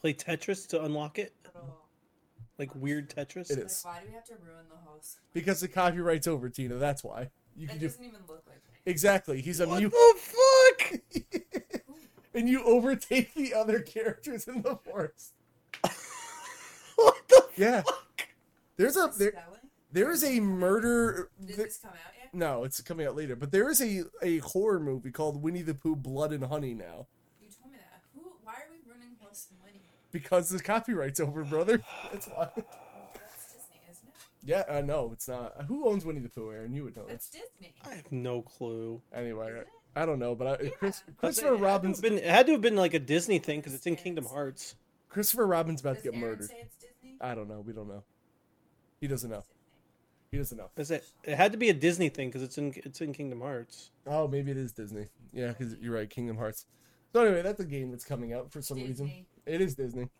play 0.00 0.12
Tetris 0.12 0.66
to 0.68 0.84
unlock 0.84 1.18
it, 1.18 1.32
like 2.58 2.74
weird 2.74 3.08
Tetris. 3.08 3.50
It 3.50 3.58
Like, 3.58 3.70
why 3.82 4.00
do 4.02 4.08
we 4.08 4.14
have 4.14 4.24
to 4.26 4.34
ruin 4.34 4.66
the 4.68 4.76
host? 4.90 5.20
because 5.32 5.60
the 5.60 5.68
copyright's 5.68 6.26
over, 6.26 6.50
Tina. 6.50 6.74
That's 6.74 7.02
why 7.02 7.30
you 7.56 7.66
can 7.66 7.76
It 7.76 7.80
do 7.80 7.86
doesn't 7.86 8.04
even 8.04 8.20
look 8.28 8.42
like 8.46 8.56
me. 8.70 8.78
exactly. 8.84 9.40
He's 9.40 9.60
a 9.60 9.66
What 9.66 9.78
mute, 9.78 9.92
the 9.92 10.14
fuck? 10.18 11.42
and 12.36 12.48
you 12.48 12.62
overtake 12.64 13.34
the 13.34 13.52
other 13.54 13.80
characters 13.80 14.46
in 14.46 14.62
the 14.62 14.76
forest. 14.76 15.32
what 16.96 17.16
the? 17.28 17.44
Yeah, 17.56 17.82
there's 18.76 18.96
a 18.96 19.10
there, 19.18 19.32
there 19.92 20.10
is 20.10 20.22
a 20.24 20.40
murder. 20.40 21.30
Did 21.44 21.56
there- 21.56 21.66
this 21.66 21.78
come 21.78 21.90
out 21.90 22.12
yet? 22.20 22.34
no, 22.34 22.64
it's 22.64 22.80
coming 22.80 23.06
out 23.06 23.16
later. 23.16 23.34
But 23.36 23.50
there 23.52 23.68
is 23.70 23.80
a 23.80 24.04
a 24.22 24.38
horror 24.38 24.78
movie 24.80 25.10
called 25.10 25.42
Winnie 25.42 25.62
the 25.62 25.74
Pooh: 25.74 25.96
Blood 25.96 26.32
and 26.32 26.44
Honey 26.44 26.74
now 26.74 27.06
You 27.40 27.48
told 27.48 27.72
me 27.72 27.78
that. 27.78 28.02
Who? 28.14 28.30
Why 28.44 28.52
are 28.52 28.68
we 28.70 28.78
ruining 28.90 29.16
host 29.20 29.48
and 29.50 29.58
Winnie? 29.64 29.82
because 30.12 30.48
the 30.48 30.62
copyright's 30.62 31.20
over, 31.20 31.44
brother. 31.44 31.82
That's 32.12 32.26
why. 32.28 32.48
That's 32.56 33.52
Disney, 33.52 33.80
isn't 33.90 34.08
it? 34.08 34.14
Yeah, 34.42 34.64
uh, 34.68 34.80
no, 34.80 35.10
it's 35.12 35.28
not. 35.28 35.64
Who 35.68 35.86
owns 35.88 36.04
Winnie 36.04 36.20
the 36.20 36.28
Pooh, 36.30 36.50
Aren? 36.52 36.72
You 36.74 36.84
would 36.84 36.96
know 36.96 37.06
It's. 37.08 37.28
Disney. 37.28 37.74
I 37.84 37.94
have 37.96 38.10
no 38.12 38.40
clue. 38.42 39.02
Anyway, 39.14 39.48
Isn't 39.48 39.58
it? 39.62 39.68
I 39.96 40.04
don't 40.06 40.18
know, 40.18 40.34
but 40.34 40.46
I, 40.46 40.64
Yeah. 40.64 40.70
Chris, 40.78 41.02
It 41.08 41.16
Christopher 41.16 41.46
had 41.46 41.50
to 41.50 41.56
have 41.56 41.60
Robbins. 41.62 42.00
been, 42.00 42.18
it 42.18 42.24
had 42.24 42.46
to 42.46 42.52
have 42.52 42.60
been 42.60 42.76
like 42.76 42.94
a 42.94 42.98
Disney 42.98 43.38
thing 43.38 43.60
because 43.60 43.74
it's 43.74 43.86
in 43.86 43.96
Kingdom 43.96 44.26
Hearts. 44.26 44.76
Christopher 45.08 45.46
Robin's 45.46 45.80
about 45.80 45.94
Does 45.94 46.02
to 46.04 46.10
get 46.10 46.18
Aren 46.18 46.30
murdered. 46.30 46.48
say 46.50 46.60
it's 46.62 46.76
Disney? 46.76 47.16
I 47.20 47.34
don't 47.34 47.48
know. 47.48 47.60
We 47.60 47.72
don't 47.72 47.88
know. 47.88 48.04
He 49.00 49.08
doesn't 49.08 49.30
know. 49.30 49.44
He 50.30 50.36
doesn't 50.38 50.58
know. 50.58 50.68
Is 50.76 50.90
it? 50.90 51.04
It 51.24 51.36
had 51.36 51.52
to 51.52 51.58
be 51.58 51.70
a 51.70 51.74
Disney 51.74 52.08
thing 52.10 52.28
because 52.28 52.42
it's 52.42 52.58
in 52.58 52.74
it's 52.84 53.00
in 53.00 53.12
Kingdom 53.14 53.40
Hearts. 53.40 53.90
Oh, 54.06 54.28
maybe 54.28 54.50
it 54.50 54.56
is 54.58 54.72
Disney. 54.72 55.06
Yeah, 55.32 55.48
because 55.56 55.76
you're 55.80 55.94
right. 55.94 56.10
Kingdom 56.10 56.36
Hearts. 56.36 56.66
So 57.12 57.22
anyway, 57.24 57.40
that's 57.42 57.60
a 57.60 57.64
game 57.64 57.90
that's 57.90 58.04
coming 58.04 58.32
out 58.34 58.50
for 58.52 58.60
some 58.60 58.78
reason. 58.78 59.24
It 59.46 59.60
is 59.62 59.74
Disney. 59.76 60.10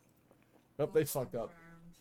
Oh, 0.79 0.87
they 0.87 1.05
fucked 1.05 1.35
up. 1.35 1.51
Confirmed. 1.51 1.95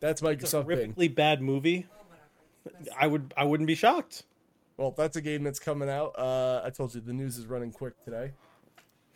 That's 0.00 0.22
It's 0.22 0.54
a 0.54 0.62
Microsoft 0.62 1.14
bad 1.14 1.42
movie. 1.42 1.86
Oh, 1.90 1.94
whatever. 2.08 2.78
That's- 2.78 2.96
I 2.98 3.06
would 3.06 3.34
I 3.36 3.44
wouldn't 3.44 3.66
be 3.66 3.74
shocked. 3.74 4.22
Well, 4.78 4.92
that's 4.96 5.16
a 5.16 5.20
game 5.20 5.42
that's 5.42 5.58
coming 5.58 5.90
out. 5.90 6.14
Uh, 6.18 6.62
I 6.64 6.70
told 6.70 6.94
you 6.94 7.00
the 7.02 7.12
news 7.12 7.36
is 7.36 7.46
running 7.46 7.72
quick 7.72 8.02
today. 8.04 8.30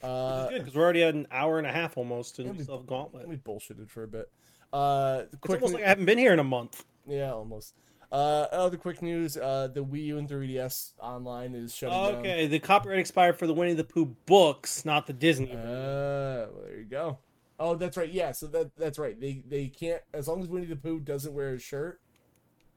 Uh, 0.03 0.49
Good 0.49 0.59
because 0.59 0.75
we're 0.75 0.83
already 0.83 1.05
at 1.05 1.15
an 1.15 1.29
hour 1.31 1.59
and 1.59 1.67
a 1.67 1.73
half 1.73 1.97
almost, 1.97 2.39
and 2.41 2.47
Yeah, 2.47 2.53
we 2.53 2.59
we- 2.59 2.65
still 2.65 2.79
have 2.79 2.87
Gauntlet. 2.87 3.29
we 3.29 3.37
bullshitted 3.37 3.89
for 3.89 4.03
a 4.03 4.09
bit. 4.09 4.29
Uh, 4.73 5.23
It's 5.27 5.37
quick. 5.41 5.63
almost 5.63 5.75
like 5.75 5.85
I 5.85 5.89
haven't 5.89 6.07
been 6.07 6.19
here 6.19 6.33
in 6.33 6.41
a 6.41 6.45
month. 6.45 6.85
Yeah, 7.07 7.33
almost. 7.33 7.75
Uh, 8.11 8.47
other 8.51 8.77
quick 8.77 9.01
news: 9.01 9.37
uh, 9.39 9.69
the 9.73 9.83
Wii 9.85 10.05
U 10.07 10.19
and 10.19 10.29
3DS 10.29 10.93
online 11.01 11.55
is 11.55 11.75
shutting 11.75 11.97
down. 11.97 12.15
Okay, 12.17 12.47
the 12.47 12.59
copyright 12.59 12.99
expired 12.99 13.39
for 13.39 13.47
the 13.47 13.55
Winnie 13.55 13.73
the 13.75 13.85
Pooh 13.85 14.15
books, 14.27 14.85
not 14.85 15.07
the 15.07 15.13
Disney. 15.15 15.53
Uh, 15.53 15.57
well, 15.57 16.51
there 16.65 16.77
you 16.79 16.85
go. 16.85 17.19
Oh, 17.61 17.75
that's 17.77 17.97
right. 17.97 18.11
Yeah, 18.11 18.33
so 18.33 18.49
that 18.49 18.75
that's 18.77 18.99
right. 18.99 19.19
They 19.19 19.43
they 19.49 19.69
can't 19.69 20.03
as 20.13 20.27
long 20.27 20.43
as 20.43 20.49
Winnie 20.49 20.67
the 20.67 20.77
Pooh 20.77 20.99
doesn't 21.01 21.33
wear 21.33 21.55
a 21.55 21.59
shirt, 21.61 22.01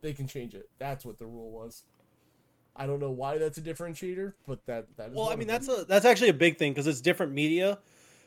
they 0.02 0.14
can 0.14 0.28
change 0.28 0.54
it. 0.54 0.70
That's 0.78 1.04
what 1.04 1.18
the 1.18 1.26
rule 1.26 1.50
was. 1.52 1.84
I 2.76 2.86
don't 2.86 3.00
know 3.00 3.12
why 3.12 3.38
that's 3.38 3.58
a 3.58 3.62
differentiator, 3.62 4.34
but 4.48 4.66
that 4.66 4.86
that 4.98 5.10
is. 5.10 5.16
well, 5.16 5.30
I 5.30 5.36
mean 5.36 5.48
that's 5.48 5.68
a 5.70 5.86
that's 5.88 6.06
actually 6.06 6.30
a 6.30 6.34
big 6.34 6.58
thing 6.58 6.74
because 6.74 6.88
it's 6.88 7.02
different 7.02 7.32
media. 7.34 7.78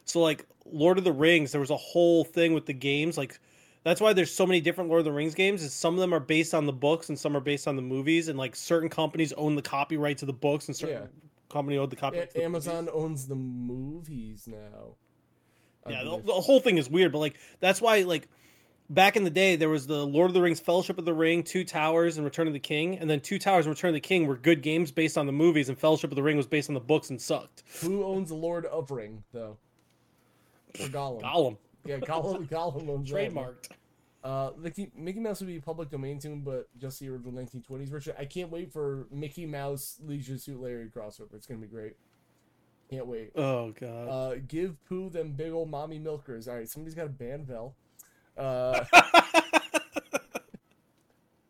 So 0.05 0.21
like 0.21 0.47
Lord 0.65 0.97
of 0.99 1.05
the 1.05 1.13
Rings, 1.13 1.53
there 1.53 1.61
was 1.61 1.71
a 1.71 1.77
whole 1.77 2.25
thing 2.25 2.55
with 2.55 2.65
the 2.67 2.73
games. 2.73 3.19
Like 3.19 3.39
that's 3.85 4.01
why 4.01 4.13
there's 4.13 4.35
so 4.35 4.47
many 4.47 4.61
different 4.61 4.89
Lord 4.89 5.01
of 5.01 5.05
the 5.05 5.13
Rings 5.13 5.35
games. 5.35 5.63
Is 5.63 5.73
some 5.75 5.95
of 5.95 6.01
them 6.01 6.15
are 6.15 6.21
based 6.21 6.55
on 6.55 6.65
the 6.67 6.73
books 6.73 7.09
and 7.11 7.19
some 7.19 7.37
are 7.37 7.41
based 7.41 7.69
on 7.69 7.77
the 7.77 7.83
movies, 7.83 8.29
and 8.29 8.39
like 8.39 8.57
certain 8.57 8.89
companies 8.89 9.33
own 9.35 9.55
the 9.55 9.63
copyright 9.63 10.19
to 10.19 10.27
the 10.27 10.33
books 10.33 10.69
and 10.69 10.77
certain 10.77 11.03
Yeah. 11.03 11.07
company 11.51 11.77
owned 11.77 11.93
the 11.93 11.97
copyright. 11.97 12.31
to 12.31 12.41
A- 12.41 12.45
Amazon 12.45 12.87
movies. 12.87 12.91
owns 12.95 13.27
the 13.29 13.35
movies 13.37 14.47
now. 14.47 14.97
I 15.87 15.91
Yeah, 15.91 16.05
the, 16.05 16.23
the 16.23 16.33
whole 16.33 16.61
thing 16.61 16.79
is 16.79 16.89
weird, 16.89 17.13
but 17.13 17.19
like 17.19 17.37
that's 17.61 17.81
why 17.83 18.01
like 18.03 18.29
back 18.91 19.17
in 19.17 19.25
the 19.25 19.31
day 19.31 19.57
there 19.57 19.69
was 19.69 19.87
the 19.87 20.07
Lord 20.07 20.31
of 20.31 20.35
the 20.35 20.41
Rings 20.41 20.61
Fellowship 20.61 20.99
of 20.99 21.05
the 21.05 21.15
Ring, 21.15 21.43
Two 21.43 21.65
Towers 21.65 22.17
and 22.17 22.25
Return 22.25 22.47
of 22.47 22.53
the 22.53 22.59
King, 22.59 22.99
and 22.99 23.09
then 23.09 23.21
Two 23.21 23.39
Towers 23.39 23.67
and 23.67 23.75
Return 23.75 23.91
of 23.91 23.95
the 23.95 24.01
King 24.01 24.27
were 24.27 24.37
good 24.37 24.63
games 24.63 24.91
based 24.91 25.19
on 25.19 25.27
the 25.27 25.33
movies 25.33 25.69
and 25.69 25.79
Fellowship 25.79 26.11
of 26.11 26.17
the 26.17 26.23
Ring 26.23 26.37
was 26.37 26.47
based 26.47 26.71
on 26.71 26.75
the 26.75 26.81
books 26.81 27.11
and 27.11 27.21
sucked. 27.21 27.63
Who 27.81 28.05
owns 28.05 28.29
the 28.29 28.35
Lord 28.35 28.67
of 28.67 28.91
Ring 28.91 29.23
though? 29.33 29.57
Or 30.81 30.87
Gollum. 30.87 31.23
Gollum 31.23 31.57
Yeah, 31.85 31.99
Gollum. 31.99 32.49
Gollum 32.51 32.89
owns 32.89 33.11
trademarked. 33.11 33.71
Uh, 34.25 34.51
Mickey, 34.59 34.91
Mickey 34.97 35.21
Mouse 35.21 35.41
will 35.41 35.47
be 35.47 35.61
public 35.61 35.91
domain 35.91 36.21
soon, 36.21 36.41
but 36.41 36.69
just 36.77 36.99
the 36.99 37.09
original 37.09 37.33
1920s 37.33 37.89
version. 37.89 38.15
I 38.19 38.25
can't 38.25 38.51
wait 38.51 38.73
for 38.73 39.07
Mickey 39.11 39.47
Mouse 39.47 39.99
Leisure 40.05 40.39
Suit 40.39 40.61
Larry 40.61 40.89
crossover. 40.89 41.35
It's 41.35 41.47
gonna 41.47 41.61
be 41.61 41.69
great. 41.69 41.95
Can't 42.91 43.07
wait. 43.07 43.31
Oh 43.37 43.73
god. 43.79 44.09
Uh, 44.09 44.35
give 44.49 44.77
Pooh 44.87 45.09
them 45.09 45.33
big 45.33 45.53
old 45.53 45.71
mommy 45.71 45.99
milkers. 45.99 46.49
All 46.49 46.57
right, 46.57 46.69
somebody's 46.69 46.95
got 46.95 47.07
a 47.07 47.11
ban 47.11 47.45
Vel. 47.45 47.75
Uh, 48.39 48.85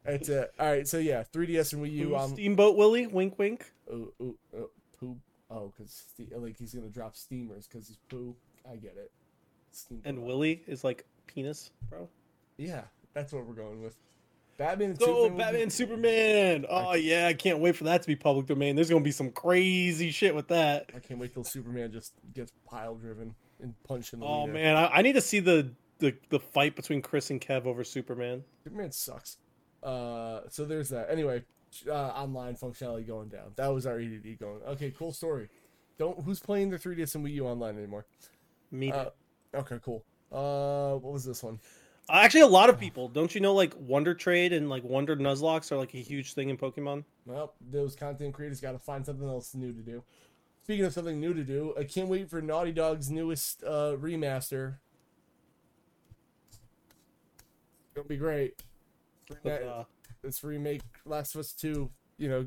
That's 0.05 0.29
it. 0.31 0.53
All 0.59 0.67
right, 0.67 0.89
so 0.89 0.99
yeah, 0.99 1.23
3DS 1.35 1.75
and 1.75 1.83
Wii 1.85 1.93
U 1.93 2.11
Ooh, 2.13 2.17
on. 2.17 2.31
Steamboat 2.31 2.77
Willie, 2.77 3.07
wink, 3.07 3.39
wink. 3.39 3.71
Ooh, 3.93 4.13
ooh, 4.23 4.39
ooh, 4.55 4.71
poo. 4.99 5.17
Oh, 5.51 5.73
because 5.77 6.05
like 6.35 6.57
he's 6.59 6.73
gonna 6.75 6.89
drop 6.89 7.15
steamers 7.17 7.67
because 7.67 7.89
he's 7.89 7.99
poo. 8.09 8.35
I 8.71 8.77
get 8.77 8.97
it. 8.97 9.11
Steam 9.73 10.01
And 10.05 10.23
Willie 10.25 10.63
is 10.67 10.83
like 10.83 11.05
penis, 11.27 11.71
bro. 11.91 12.09
Yeah, 12.57 12.83
that's 13.13 13.33
what 13.33 13.47
we're 13.47 13.55
going 13.55 13.83
with. 13.83 13.97
Batman. 14.57 14.91
and 14.91 14.99
Go 14.99 15.07
Superman 15.25 15.37
Batman, 15.39 15.65
be- 15.67 15.71
Superman! 15.71 16.67
Oh 16.71 16.95
yeah, 16.95 17.27
I 17.29 17.35
can't 17.35 17.59
wait 17.61 17.77
for 17.77 17.85
that 17.85 18.01
to 18.03 18.09
be 18.09 18.17
public 18.17 18.47
domain. 18.47 18.77
There's 18.77 18.89
gonna 18.91 19.05
be 19.05 19.11
some 19.13 19.31
crazy 19.31 20.11
shit 20.11 20.35
with 20.35 20.49
that. 20.49 20.91
I 20.97 21.01
can't 21.01 21.21
wait 21.21 21.35
till 21.35 21.45
Superman 21.45 21.93
just 21.93 22.15
gets 22.35 22.51
pile 22.69 22.95
driven 22.95 23.35
and 23.63 23.75
punched 23.85 24.15
in 24.15 24.21
the 24.21 24.27
Oh 24.27 24.41
leader. 24.43 24.55
man, 24.55 24.77
I, 24.77 24.87
I 24.89 25.03
need 25.03 25.13
to 25.15 25.21
see 25.21 25.41
the, 25.41 25.71
the 25.99 26.15
the 26.31 26.39
fight 26.41 26.77
between 26.77 27.03
Chris 27.03 27.31
and 27.31 27.41
Kev 27.41 27.67
over 27.67 27.85
Superman. 27.85 28.45
Superman 28.65 28.93
sucks. 28.93 29.39
Uh, 29.83 30.41
so 30.49 30.65
there's 30.65 30.89
that. 30.91 31.11
Anyway, 31.11 31.45
uh, 31.89 31.93
online 31.93 32.57
functionality 32.57 33.07
going 33.07 33.29
down. 33.29 33.53
That 33.57 33.69
was 33.69 33.87
our 33.87 33.99
EDD 33.99 34.39
going. 34.39 34.61
Okay, 34.67 34.93
cool 34.97 35.13
story. 35.13 35.49
Don't 35.99 36.21
who's 36.23 36.41
playing 36.41 36.71
the 36.71 36.79
3DS 36.79 37.15
and 37.15 37.25
Wii 37.27 37.33
U 37.35 37.47
online 37.47 37.77
anymore? 37.77 38.07
Me, 38.71 38.93
Uh, 38.93 39.11
okay, 39.55 39.79
cool. 39.85 40.05
Uh, 40.31 40.97
what 40.99 41.13
was 41.13 41.25
this 41.25 41.43
one? 41.43 41.59
actually, 42.11 42.41
a 42.41 42.47
lot 42.47 42.71
of 42.71 42.79
people. 42.79 43.09
Don't 43.09 43.35
you 43.35 43.41
know 43.41 43.55
like 43.55 43.75
Wonder 43.77 44.15
Trade 44.15 44.53
and 44.53 44.69
like 44.71 44.83
Wonder 44.85 45.17
Nuzlocke 45.17 45.71
are 45.73 45.77
like 45.77 45.95
a 45.95 45.99
huge 45.99 46.35
thing 46.35 46.49
in 46.49 46.57
Pokemon? 46.57 47.05
Well, 47.27 47.55
those 47.71 47.95
content 47.97 48.35
creators 48.35 48.61
got 48.61 48.73
to 48.73 48.79
find 48.79 49.05
something 49.05 49.29
else 49.29 49.55
new 49.55 49.73
to 49.73 49.81
do. 49.83 50.03
Speaking 50.65 50.85
of 50.85 50.93
something 50.93 51.19
new 51.19 51.33
to 51.35 51.45
do, 51.45 51.75
I 51.79 51.85
can't 51.85 52.09
wait 52.09 52.29
for 52.29 52.41
Naughty 52.43 52.73
Dog's 52.73 53.11
newest 53.11 53.63
uh, 53.65 53.97
remaster. 53.99 54.77
It's 56.51 56.59
gonna 57.99 58.09
be 58.09 58.17
great. 58.17 58.63
Uh, 59.45 59.85
This 60.23 60.43
remake, 60.43 60.83
Last 61.05 61.35
of 61.35 61.41
Us 61.41 61.53
Two, 61.53 61.91
you 62.17 62.29
know, 62.29 62.47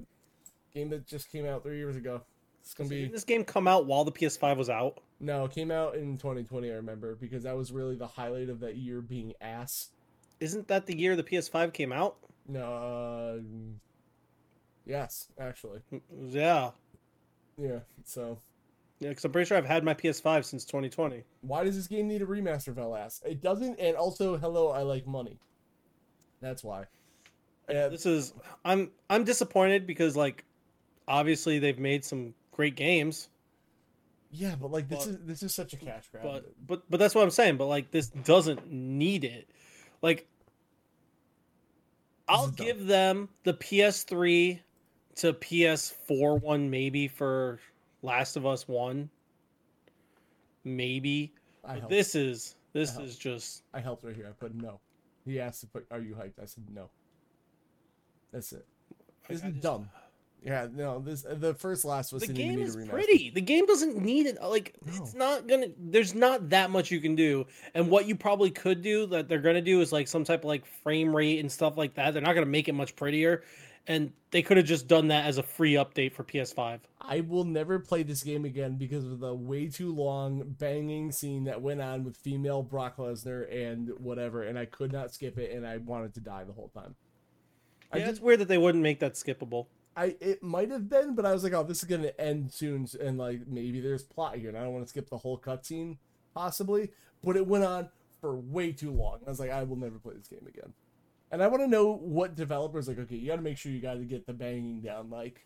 game 0.73 0.89
that 0.89 1.05
just 1.05 1.31
came 1.31 1.45
out 1.45 1.63
three 1.63 1.77
years 1.77 1.95
ago. 1.95 2.21
It's 2.61 2.73
gonna 2.73 2.89
be 2.89 3.01
didn't 3.01 3.13
this 3.13 3.23
game 3.23 3.43
come 3.43 3.67
out 3.67 3.85
while 3.85 4.03
the 4.03 4.11
PS5 4.11 4.57
was 4.57 4.69
out? 4.69 4.99
no, 5.19 5.45
it 5.45 5.51
came 5.51 5.71
out 5.71 5.95
in 5.95 6.17
2020. 6.17 6.71
I 6.71 6.75
remember 6.75 7.15
because 7.15 7.43
that 7.43 7.55
was 7.55 7.71
really 7.71 7.95
the 7.95 8.07
highlight 8.07 8.49
of 8.49 8.59
that 8.61 8.77
year 8.77 9.01
being 9.01 9.33
ass. 9.41 9.89
Isn't 10.39 10.67
that 10.67 10.85
the 10.87 10.97
year 10.97 11.15
the 11.15 11.23
PS5 11.23 11.73
came 11.73 11.91
out? 11.91 12.17
No, 12.47 12.73
uh, 12.73 13.39
yes, 14.85 15.27
actually, 15.39 15.79
Yeah, 16.29 16.71
yeah. 17.57 17.79
So 18.03 18.39
yeah, 19.01 19.09
because 19.09 19.25
I'm 19.25 19.31
pretty 19.33 19.47
sure 19.47 19.57
I've 19.57 19.65
had 19.65 19.83
my 19.83 19.93
PS5 19.93 20.45
since 20.45 20.63
2020. 20.63 21.23
why 21.41 21.63
does 21.65 21.75
this 21.75 21.87
game 21.87 22.07
need 22.07 22.21
a 22.21 22.25
remaster, 22.25 22.73
Velas? 22.73 23.19
It 23.25 23.41
doesn't, 23.41 23.77
and 23.79 23.97
also, 23.97 24.37
hello, 24.37 24.69
I 24.69 24.83
like 24.83 25.05
money. 25.05 25.37
That's 26.39 26.63
why. 26.63 26.85
Yeah, 27.69 27.87
This 27.89 28.05
is 28.05 28.33
I'm 28.65 28.91
I'm 29.09 29.23
disappointed 29.23 29.85
because 29.87 30.15
like 30.15 30.43
obviously 31.07 31.59
they've 31.59 31.77
made 31.79 32.03
some 32.05 32.33
great 32.51 32.75
games, 32.75 33.29
yeah, 34.31 34.55
but 34.59 34.71
like 34.71 34.87
this 34.89 35.05
But- 35.05 35.13
is 35.15 35.17
this 35.25 35.43
is 35.43 35.53
such 35.55 35.73
a 35.73 35.77
cash 35.77 36.07
grab. 36.11 36.23
but 36.23 36.45
but 36.67 36.81
but 36.89 36.99
that's 36.99 37.13
what 37.15 37.23
I'm 37.23 37.29
saying. 37.31 37.57
But 37.57 37.67
like 37.67 37.91
this 37.91 38.07
doesn't 38.07 38.71
need 38.71 39.23
it. 39.23 39.49
Like 40.01 40.27
I'll 42.27 42.49
give 42.49 42.87
them 42.87 43.29
the 43.43 43.53
PS3 43.53 44.59
to 45.17 45.33
PS4 45.33 46.41
one 46.41 46.69
maybe 46.69 47.07
for 47.07 47.59
Last 48.01 48.35
of 48.35 48.45
Us 48.45 48.67
one. 48.67 49.09
Maybe. 50.63 51.33
I 51.63 51.73
But 51.73 51.79
helped. 51.79 51.89
this 51.89 52.15
is 52.15 52.55
this 52.73 52.97
is 52.97 53.17
just 53.17 53.63
I 53.73 53.79
helped 53.79 54.03
right 54.03 54.15
here. 54.15 54.27
I 54.27 54.31
put 54.31 54.53
no. 54.55 54.79
He 55.25 55.39
asked 55.39 55.61
to 55.61 55.67
put, 55.67 55.85
"Are 55.91 55.99
you 55.99 56.15
hyped?" 56.15 56.41
I 56.41 56.45
said 56.45 56.63
no. 56.73 56.89
That's 58.31 58.51
it. 58.53 58.65
This 59.27 59.37
is 59.37 59.43
just- 59.43 59.61
dumb. 59.61 59.89
Yeah, 60.43 60.67
no. 60.73 60.97
This 60.99 61.23
the 61.29 61.53
first 61.53 61.85
Last 61.85 62.11
was 62.11 62.23
the 62.23 62.33
game 62.33 62.59
is 62.59 62.75
pretty. 62.89 63.29
The 63.29 63.41
game 63.41 63.67
doesn't 63.67 63.97
need 64.01 64.25
it. 64.25 64.41
Like 64.41 64.73
it's 64.87 65.13
not 65.13 65.45
gonna. 65.47 65.67
There's 65.77 66.15
not 66.15 66.49
that 66.49 66.71
much 66.71 66.89
you 66.89 66.99
can 66.99 67.15
do. 67.15 67.45
And 67.75 67.91
what 67.91 68.07
you 68.07 68.15
probably 68.15 68.49
could 68.49 68.81
do 68.81 69.05
that 69.07 69.29
they're 69.29 69.37
gonna 69.41 69.61
do 69.61 69.81
is 69.81 69.91
like 69.91 70.07
some 70.07 70.23
type 70.23 70.39
of 70.39 70.45
like 70.45 70.65
frame 70.65 71.15
rate 71.15 71.39
and 71.39 71.51
stuff 71.51 71.77
like 71.77 71.93
that. 71.93 72.13
They're 72.13 72.23
not 72.23 72.33
gonna 72.33 72.47
make 72.47 72.67
it 72.67 72.73
much 72.73 72.95
prettier. 72.95 73.43
And 73.87 74.13
they 74.29 74.41
could 74.41 74.57
have 74.57 74.65
just 74.65 74.87
done 74.87 75.07
that 75.07 75.25
as 75.25 75.37
a 75.37 75.43
free 75.43 75.73
update 75.73 76.13
for 76.13 76.23
PS5. 76.23 76.79
I 77.01 77.21
will 77.21 77.43
never 77.43 77.79
play 77.79 78.03
this 78.03 78.23
game 78.23 78.45
again 78.45 78.77
because 78.77 79.05
of 79.05 79.19
the 79.19 79.33
way 79.33 79.67
too 79.67 79.93
long 79.93 80.55
banging 80.59 81.11
scene 81.11 81.45
that 81.45 81.61
went 81.61 81.81
on 81.81 82.03
with 82.03 82.15
female 82.15 82.61
Brock 82.61 82.97
Lesnar 82.97 83.51
and 83.51 83.89
whatever, 83.97 84.43
and 84.43 84.57
I 84.57 84.65
could 84.65 84.91
not 84.91 85.13
skip 85.13 85.37
it, 85.37 85.51
and 85.51 85.65
I 85.65 85.77
wanted 85.77 86.13
to 86.13 86.19
die 86.19 86.43
the 86.43 86.53
whole 86.53 86.69
time. 86.69 86.95
I 87.91 87.97
Yeah, 87.97 88.03
just, 88.03 88.11
it's 88.11 88.21
weird 88.21 88.39
that 88.39 88.47
they 88.47 88.57
wouldn't 88.57 88.83
make 88.83 88.99
that 88.99 89.15
skippable. 89.15 89.65
I 89.95 90.15
it 90.21 90.41
might 90.41 90.71
have 90.71 90.87
been, 90.87 91.15
but 91.15 91.25
I 91.25 91.33
was 91.33 91.43
like, 91.43 91.53
oh, 91.53 91.63
this 91.63 91.79
is 91.79 91.83
gonna 91.83 92.11
end 92.17 92.53
soon, 92.53 92.87
and 93.01 93.17
like 93.17 93.47
maybe 93.47 93.81
there's 93.81 94.03
plot 94.03 94.37
here, 94.37 94.49
and 94.49 94.57
I 94.57 94.61
don't 94.63 94.73
want 94.73 94.85
to 94.85 94.89
skip 94.89 95.09
the 95.09 95.17
whole 95.17 95.37
cutscene, 95.37 95.97
possibly. 96.33 96.91
But 97.23 97.35
it 97.35 97.45
went 97.45 97.65
on 97.65 97.89
for 98.21 98.35
way 98.35 98.71
too 98.71 98.91
long. 98.91 99.19
I 99.25 99.29
was 99.29 99.39
like, 99.39 99.49
I 99.49 99.63
will 99.63 99.75
never 99.75 99.99
play 99.99 100.13
this 100.15 100.27
game 100.27 100.47
again. 100.47 100.73
And 101.31 101.41
I 101.41 101.47
want 101.47 101.63
to 101.63 101.67
know 101.67 101.93
what 101.95 102.35
developers 102.35 102.87
like. 102.87 102.99
Okay, 102.99 103.15
you 103.15 103.27
got 103.27 103.37
to 103.37 103.41
make 103.41 103.57
sure 103.57 103.71
you 103.71 103.79
got 103.81 103.93
to 103.95 104.03
get 104.05 104.25
the 104.27 104.33
banging 104.33 104.81
down 104.81 105.09
like 105.09 105.45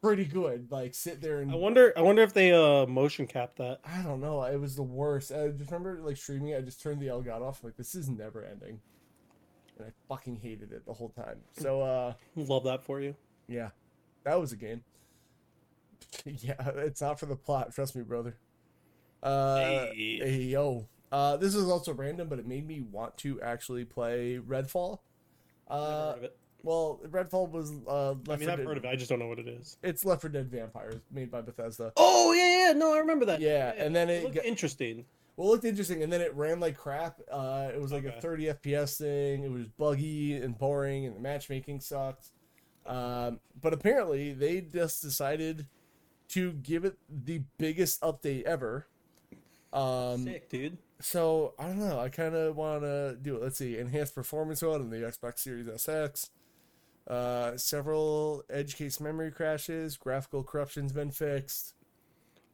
pretty 0.00 0.24
good. 0.24 0.70
Like 0.70 0.94
sit 0.94 1.20
there 1.20 1.40
and 1.40 1.50
I 1.50 1.56
wonder. 1.56 1.92
I 1.96 2.02
wonder 2.02 2.22
if 2.22 2.32
they 2.32 2.52
uh 2.52 2.86
motion 2.86 3.26
cap 3.26 3.56
that. 3.56 3.80
I 3.84 4.02
don't 4.02 4.20
know. 4.20 4.42
It 4.44 4.60
was 4.60 4.76
the 4.76 4.82
worst. 4.84 5.32
I 5.32 5.48
just 5.48 5.70
remember 5.72 5.98
like 6.02 6.16
streaming. 6.16 6.54
I 6.54 6.60
just 6.60 6.80
turned 6.80 7.00
the 7.00 7.06
Elgato 7.06 7.42
off. 7.42 7.64
like 7.64 7.76
this 7.76 7.94
is 7.96 8.08
never 8.08 8.44
ending, 8.44 8.80
and 9.78 9.88
I 9.88 9.90
fucking 10.08 10.36
hated 10.36 10.70
it 10.70 10.86
the 10.86 10.92
whole 10.94 11.08
time. 11.10 11.38
So 11.58 11.80
uh, 11.82 12.12
Love 12.36 12.62
that 12.64 12.84
for 12.84 13.00
you. 13.00 13.16
yeah, 13.48 13.70
that 14.24 14.38
was 14.40 14.52
a 14.52 14.56
game. 14.56 14.84
yeah, 16.24 16.54
it's 16.76 17.00
not 17.00 17.18
for 17.18 17.26
the 17.26 17.34
plot. 17.36 17.74
Trust 17.74 17.96
me, 17.96 18.02
brother. 18.02 18.36
Uh, 19.20 19.56
Hey. 19.56 20.20
hey, 20.22 20.42
yo. 20.42 20.86
Uh, 21.12 21.36
this 21.36 21.54
is 21.54 21.68
also 21.68 21.92
random, 21.92 22.28
but 22.28 22.38
it 22.38 22.46
made 22.46 22.66
me 22.66 22.80
want 22.80 23.16
to 23.18 23.40
actually 23.40 23.84
play 23.84 24.38
Redfall. 24.44 24.98
Uh, 25.68 26.12
heard 26.12 26.18
of 26.18 26.24
it. 26.24 26.36
well, 26.62 27.00
Redfall 27.08 27.50
was 27.50 27.72
uh, 27.88 28.10
Left 28.26 28.30
I 28.30 28.36
mean, 28.36 28.48
I've 28.50 28.58
Dead- 28.58 28.66
heard 28.66 28.76
of 28.78 28.84
it. 28.84 28.88
I 28.88 28.96
just 28.96 29.08
don't 29.08 29.18
know 29.18 29.28
what 29.28 29.38
it 29.38 29.48
is. 29.48 29.76
It's 29.82 30.04
Left 30.04 30.20
4 30.22 30.30
Dead 30.30 30.50
Vampires, 30.50 31.00
made 31.10 31.30
by 31.30 31.40
Bethesda. 31.42 31.92
Oh 31.96 32.32
yeah, 32.32 32.66
yeah. 32.68 32.72
No, 32.72 32.94
I 32.94 32.98
remember 32.98 33.24
that. 33.26 33.40
Yeah, 33.40 33.72
and 33.76 33.94
then 33.94 34.08
it 34.10 34.22
looked 34.24 34.34
got- 34.36 34.44
interesting. 34.44 35.04
Well, 35.36 35.48
it 35.48 35.50
looked 35.50 35.64
interesting, 35.64 36.02
and 36.02 36.10
then 36.10 36.22
it 36.22 36.34
ran 36.34 36.60
like 36.60 36.76
crap. 36.78 37.20
Uh, 37.30 37.68
it 37.74 37.78
was 37.80 37.92
like 37.92 38.04
a 38.04 38.12
30 38.20 38.46
FPS 38.46 38.96
thing. 38.96 39.44
It 39.44 39.50
was 39.50 39.66
buggy 39.68 40.34
and 40.34 40.56
boring, 40.56 41.04
and 41.04 41.14
the 41.14 41.20
matchmaking 41.20 41.80
sucked. 41.80 42.28
Um, 42.86 43.40
but 43.60 43.74
apparently, 43.74 44.32
they 44.32 44.62
just 44.62 45.02
decided 45.02 45.66
to 46.28 46.52
give 46.52 46.84
it 46.86 46.96
the 47.10 47.42
biggest 47.58 48.00
update 48.00 48.44
ever. 48.44 48.86
Um, 49.74 50.24
Sick, 50.24 50.48
dude. 50.48 50.78
So 51.00 51.54
I 51.58 51.64
don't 51.66 51.78
know. 51.78 51.98
I 52.00 52.08
kind 52.08 52.34
of 52.34 52.56
want 52.56 52.82
to 52.82 53.16
do 53.20 53.36
it. 53.36 53.42
Let's 53.42 53.58
see, 53.58 53.78
enhanced 53.78 54.14
performance 54.14 54.62
mode 54.62 54.80
on 54.80 54.90
the 54.90 54.98
Xbox 54.98 55.40
Series 55.40 55.66
SX. 55.66 56.30
Uh, 57.08 57.56
several 57.56 58.42
edge 58.50 58.76
case 58.76 59.00
memory 59.00 59.30
crashes. 59.30 59.96
Graphical 59.96 60.42
corruption's 60.42 60.92
been 60.92 61.10
fixed. 61.10 61.74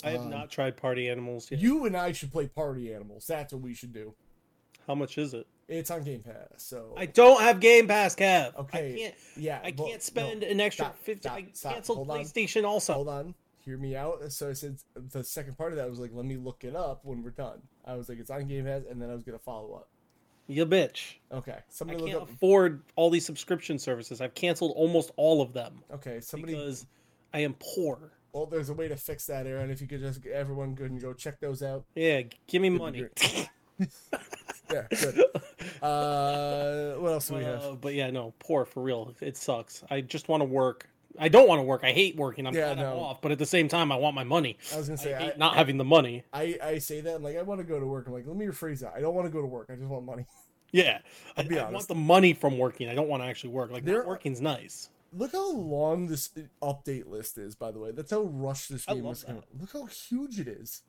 I 0.05 0.11
have 0.11 0.23
Um, 0.23 0.31
not 0.31 0.51
tried 0.51 0.77
Party 0.77 1.09
Animals 1.09 1.51
yet. 1.51 1.61
You 1.61 1.87
and 1.87 1.97
I 1.97 2.13
should 2.13 2.33
play 2.33 2.49
Party 2.49 2.93
Animals. 2.93 3.27
That's 3.27 3.53
what 3.53 3.63
we 3.63 3.73
should 3.73 3.93
do. 3.93 4.15
How 4.87 4.95
much 4.97 5.17
is 5.17 5.33
it? 5.33 5.47
It's 5.69 5.91
on 5.93 6.03
Game 6.03 6.23
Pass, 6.23 6.49
so 6.59 6.93
I 6.99 7.07
don't 7.07 7.41
have 7.41 7.61
Game 7.61 7.87
Pass, 7.87 8.15
Kev. 8.17 8.55
Okay, 8.59 8.95
I 8.95 8.99
can't. 8.99 9.15
yeah, 9.37 9.61
I 9.65 9.73
well, 9.79 9.89
can't 9.89 10.03
spend 10.03 10.41
no, 10.41 10.49
an 10.49 10.61
extra 10.61 10.87
stop, 10.87 10.99
fifty. 10.99 11.21
stop, 11.29 11.39
I 11.39 11.47
stop, 11.53 11.73
canceled 11.75 11.97
hold 11.99 12.11
on. 12.11 12.19
PlayStation 12.19 12.65
also. 12.65 12.93
hold 12.95 13.09
on, 13.09 13.35
hear 13.65 13.79
me 13.79 13.95
out. 13.97 14.31
So 14.33 14.51
I 14.51 14.53
said 14.55 14.79
the 14.97 15.23
second 15.25 15.57
part 15.57 15.73
of 15.73 15.79
that 15.79 15.89
was 15.89 16.01
like, 16.01 16.11
let 16.13 16.27
me 16.27 16.37
look 16.37 16.65
it 16.65 16.75
up 16.77 17.05
when 17.05 17.23
we're 17.23 17.31
done. 17.31 17.63
I 17.85 17.95
was 17.95 18.09
like, 18.09 18.19
it's 18.19 18.31
on 18.31 18.47
Game 18.47 18.65
Pass, 18.65 18.83
and 18.89 19.01
then 19.01 19.11
I 19.11 19.15
was 19.15 19.23
gonna 19.25 19.39
follow 19.39 19.75
up. 19.75 19.89
You 20.49 20.67
bitch. 20.67 21.15
Okay, 21.33 21.53
I 21.53 21.63
somebody 21.69 22.01
look 22.01 22.11
can't 22.11 22.23
up. 22.23 22.31
afford 22.31 22.83
all 22.97 23.11
these 23.11 23.25
subscription 23.25 23.79
services. 23.79 24.21
I've 24.21 24.35
canceled 24.35 24.73
almost 24.77 25.11
all 25.17 25.41
of 25.41 25.53
them 25.53 25.83
Okay, 25.93 26.21
somebody. 26.21 26.55
because 26.55 26.87
I 27.33 27.41
am 27.41 27.55
poor. 27.61 28.13
Well, 28.33 28.47
there's 28.47 28.69
a 28.71 28.75
way 28.75 28.89
to 28.89 28.97
fix 28.97 29.27
that, 29.27 29.47
Aren. 29.47 29.71
If 29.71 29.81
you 29.81 29.87
could 29.87 30.01
just 30.01 30.25
everyone 30.27 30.75
go 30.75 30.85
and 30.85 31.01
go 31.01 31.13
check 31.13 31.39
those 31.41 31.63
out. 31.63 31.85
Yeah, 31.95 32.23
give 32.47 32.63
me 32.63 32.71
money. 32.71 33.07
Yeah, 34.73 34.87
good. 34.91 35.19
uh, 35.83 36.95
what 36.95 37.13
else 37.13 37.29
do 37.29 37.35
we 37.35 37.45
have? 37.45 37.63
Uh, 37.63 37.73
but 37.75 37.95
yeah, 37.95 38.11
no, 38.11 38.33
poor 38.39 38.65
for 38.65 38.83
real. 38.83 39.15
It 39.21 39.37
sucks. 39.37 39.83
I 39.91 40.01
just 40.01 40.29
want 40.29 40.41
to 40.41 40.45
work. 40.47 40.89
I 41.19 41.29
don't 41.29 41.49
want 41.49 41.59
to 41.59 41.63
work. 41.63 41.83
I 41.85 41.93
hate 41.93 42.17
working. 42.17 42.47
I'm 42.47 42.55
Yeah, 42.55 42.75
no. 42.75 42.99
off, 42.99 43.21
but 43.21 43.33
at 43.33 43.39
the 43.39 43.47
same 43.47 43.69
time, 43.69 43.93
I 43.93 43.97
want 43.97 44.15
my 44.15 44.25
money. 44.25 44.59
I 44.73 44.77
was 44.79 44.89
gonna 44.89 44.99
say 44.99 45.15
I 45.15 45.19
I, 45.19 45.23
hate 45.23 45.39
not 45.39 45.55
having 45.57 45.77
the 45.77 45.85
money. 45.85 46.25
I, 46.33 46.59
I 46.63 46.79
say 46.79 47.01
that 47.01 47.17
I'm 47.17 47.23
like 47.23 47.37
I 47.37 47.43
want 47.43 47.61
to 47.61 47.67
go 47.67 47.79
to 47.79 47.87
work. 47.87 48.07
I'm 48.07 48.13
like, 48.13 48.27
let 48.27 48.37
me 48.37 48.47
rephrase 48.47 48.81
that. 48.81 48.95
I 48.97 49.01
don't 49.01 49.15
want 49.15 49.27
to 49.27 49.33
go 49.33 49.41
to 49.41 49.47
work. 49.47 49.69
I 49.71 49.77
just 49.77 49.89
want 49.89 50.05
money. 50.05 50.27
Yeah, 50.75 51.01
I, 51.37 51.43
I 51.43 51.71
want 51.71 51.87
the 51.87 51.95
money 51.95 52.33
from 52.33 52.57
working. 52.57 52.89
I 52.89 52.95
don't 52.95 53.07
want 53.07 53.23
to 53.23 53.29
actually 53.29 53.51
work. 53.51 53.71
Like 53.71 53.85
There 53.85 54.07
working's 54.07 54.41
nice. 54.41 54.89
Look 55.13 55.33
how 55.33 55.53
long 55.53 56.07
this 56.07 56.31
update 56.63 57.07
list 57.07 57.37
is, 57.37 57.55
by 57.55 57.71
the 57.71 57.79
way. 57.79 57.91
That's 57.91 58.11
how 58.11 58.23
rushed 58.23 58.71
this 58.71 58.87
game 58.87 59.03
was. 59.03 59.27
Look 59.61 59.75
how 59.75 59.85
huge 59.85 60.41
it 60.41 60.49
is. 60.49 60.81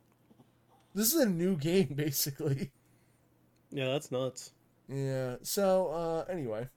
This 0.96 1.14
is 1.14 1.22
a 1.22 1.28
new 1.28 1.58
game, 1.58 1.90
basically. 1.96 2.72
Yeah, 3.72 3.88
that's 3.88 4.12
nuts. 4.12 4.52
Yeah. 4.88 5.36
So, 5.42 5.88
uh, 5.88 6.32
anyway, 6.32 6.70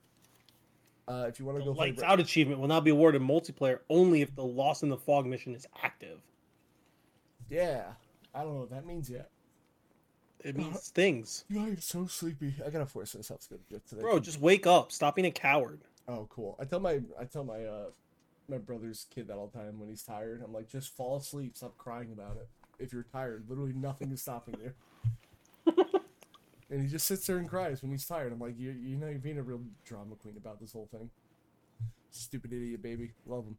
Uh, 1.09 1.27
if 1.29 1.39
you 1.39 1.47
want 1.47 1.59
to 1.59 1.65
go 1.65 1.71
lights 1.71 2.03
out 2.03 2.19
achievement 2.19 2.59
will 2.61 2.67
not 2.69 2.83
be 2.83 2.91
awarded 2.91 3.23
multiplayer 3.23 3.79
only 3.89 4.23
if 4.23 4.35
the 4.35 4.43
Lost 4.45 4.83
in 4.83 4.89
the 4.89 4.97
Fog 4.97 5.25
mission 5.27 5.55
is 5.55 5.67
active. 5.83 6.19
yeah, 7.49 7.93
I 8.35 8.43
don't 8.43 8.55
know 8.55 8.61
what 8.61 8.71
that 8.71 8.87
means 8.87 9.09
yet. 9.09 9.31
It 10.41 10.57
means 10.57 10.89
things. 10.95 11.45
You 11.49 11.61
are 11.61 11.77
so 11.81 12.07
sleepy. 12.07 12.55
I 12.65 12.71
gotta 12.71 12.87
force 12.87 13.15
myself 13.15 13.41
to 13.43 13.51
go 13.51 13.57
to 13.57 13.63
bed 13.75 13.83
today. 13.89 14.03
Bro, 14.03 14.21
just 14.21 14.41
wake 14.41 14.67
up. 14.67 14.91
Stop 14.93 15.15
being 15.17 15.27
a 15.27 15.31
coward. 15.31 15.81
Oh, 16.09 16.27
cool. 16.31 16.57
I 16.61 16.65
tell 16.65 16.81
my 16.81 17.01
I 17.19 17.25
tell 17.25 17.45
my 17.45 17.65
uh 17.65 17.87
my 18.49 18.59
brother's 18.59 19.07
kid 19.13 19.29
that 19.29 19.37
all 19.37 19.47
the 19.53 19.59
time 19.59 19.79
when 19.79 19.89
he's 19.89 20.03
tired. 20.03 20.43
I'm 20.45 20.53
like, 20.53 20.69
just 20.69 20.95
fall 20.97 21.17
asleep. 21.17 21.57
Stop 21.57 21.77
crying 21.79 22.13
about 22.13 22.37
it. 22.37 22.49
If 22.79 22.93
you're 22.93 23.07
tired, 23.13 23.45
literally 23.49 23.73
nothing 23.73 24.13
is 24.13 24.23
stopping 24.23 24.57
you. 24.63 24.73
And 26.71 26.83
he 26.83 26.89
just 26.89 27.07
sits 27.07 27.27
there 27.27 27.39
and 27.39 27.49
cries 27.49 27.83
when 27.83 27.91
he's 27.93 28.07
tired. 28.07 28.33
I'm 28.33 28.41
like, 28.41 28.59
you 28.59 28.71
you 28.73 28.97
know, 28.97 29.09
you're 29.09 29.19
being 29.19 29.39
a 29.39 29.43
real 29.43 29.61
drama 29.85 30.17
queen 30.17 30.37
about 30.37 30.61
this 30.61 30.73
whole 30.73 30.89
thing. 30.91 31.11
Stupid 32.11 32.53
idiot, 32.53 32.83
baby. 32.83 33.13
Love 33.27 33.45
him. 33.45 33.57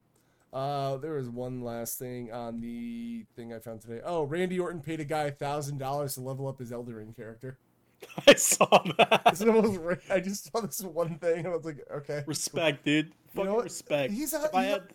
Uh, 0.51 0.97
there 0.97 1.13
was 1.13 1.29
one 1.29 1.61
last 1.61 1.99
thing 1.99 2.31
on 2.31 2.59
the 2.61 3.25
thing 3.35 3.53
I 3.53 3.59
found 3.59 3.81
today. 3.81 3.99
Oh, 4.03 4.23
Randy 4.23 4.59
Orton 4.59 4.81
paid 4.81 4.99
a 4.99 5.05
guy 5.05 5.29
thousand 5.29 5.77
dollars 5.77 6.15
to 6.15 6.21
level 6.21 6.47
up 6.47 6.59
his 6.59 6.71
Elden 6.71 6.95
Ring 6.95 7.13
character. 7.15 7.57
I 8.27 8.33
saw 8.35 8.65
that. 8.97 9.21
It's 9.27 9.39
the 9.39 9.47
most 9.47 9.79
I 10.09 10.19
just 10.19 10.51
saw 10.51 10.61
this 10.61 10.81
one 10.81 11.17
thing 11.19 11.39
and 11.39 11.47
I 11.47 11.55
was 11.55 11.65
like, 11.65 11.79
okay, 11.91 12.23
Respect, 12.25 12.83
dude. 12.85 13.07
You 13.07 13.11
Fucking 13.43 13.53
respect. 13.61 14.13
He's 14.13 14.33
a- 14.33 14.39
he's 14.39 14.51
had- 14.65 14.93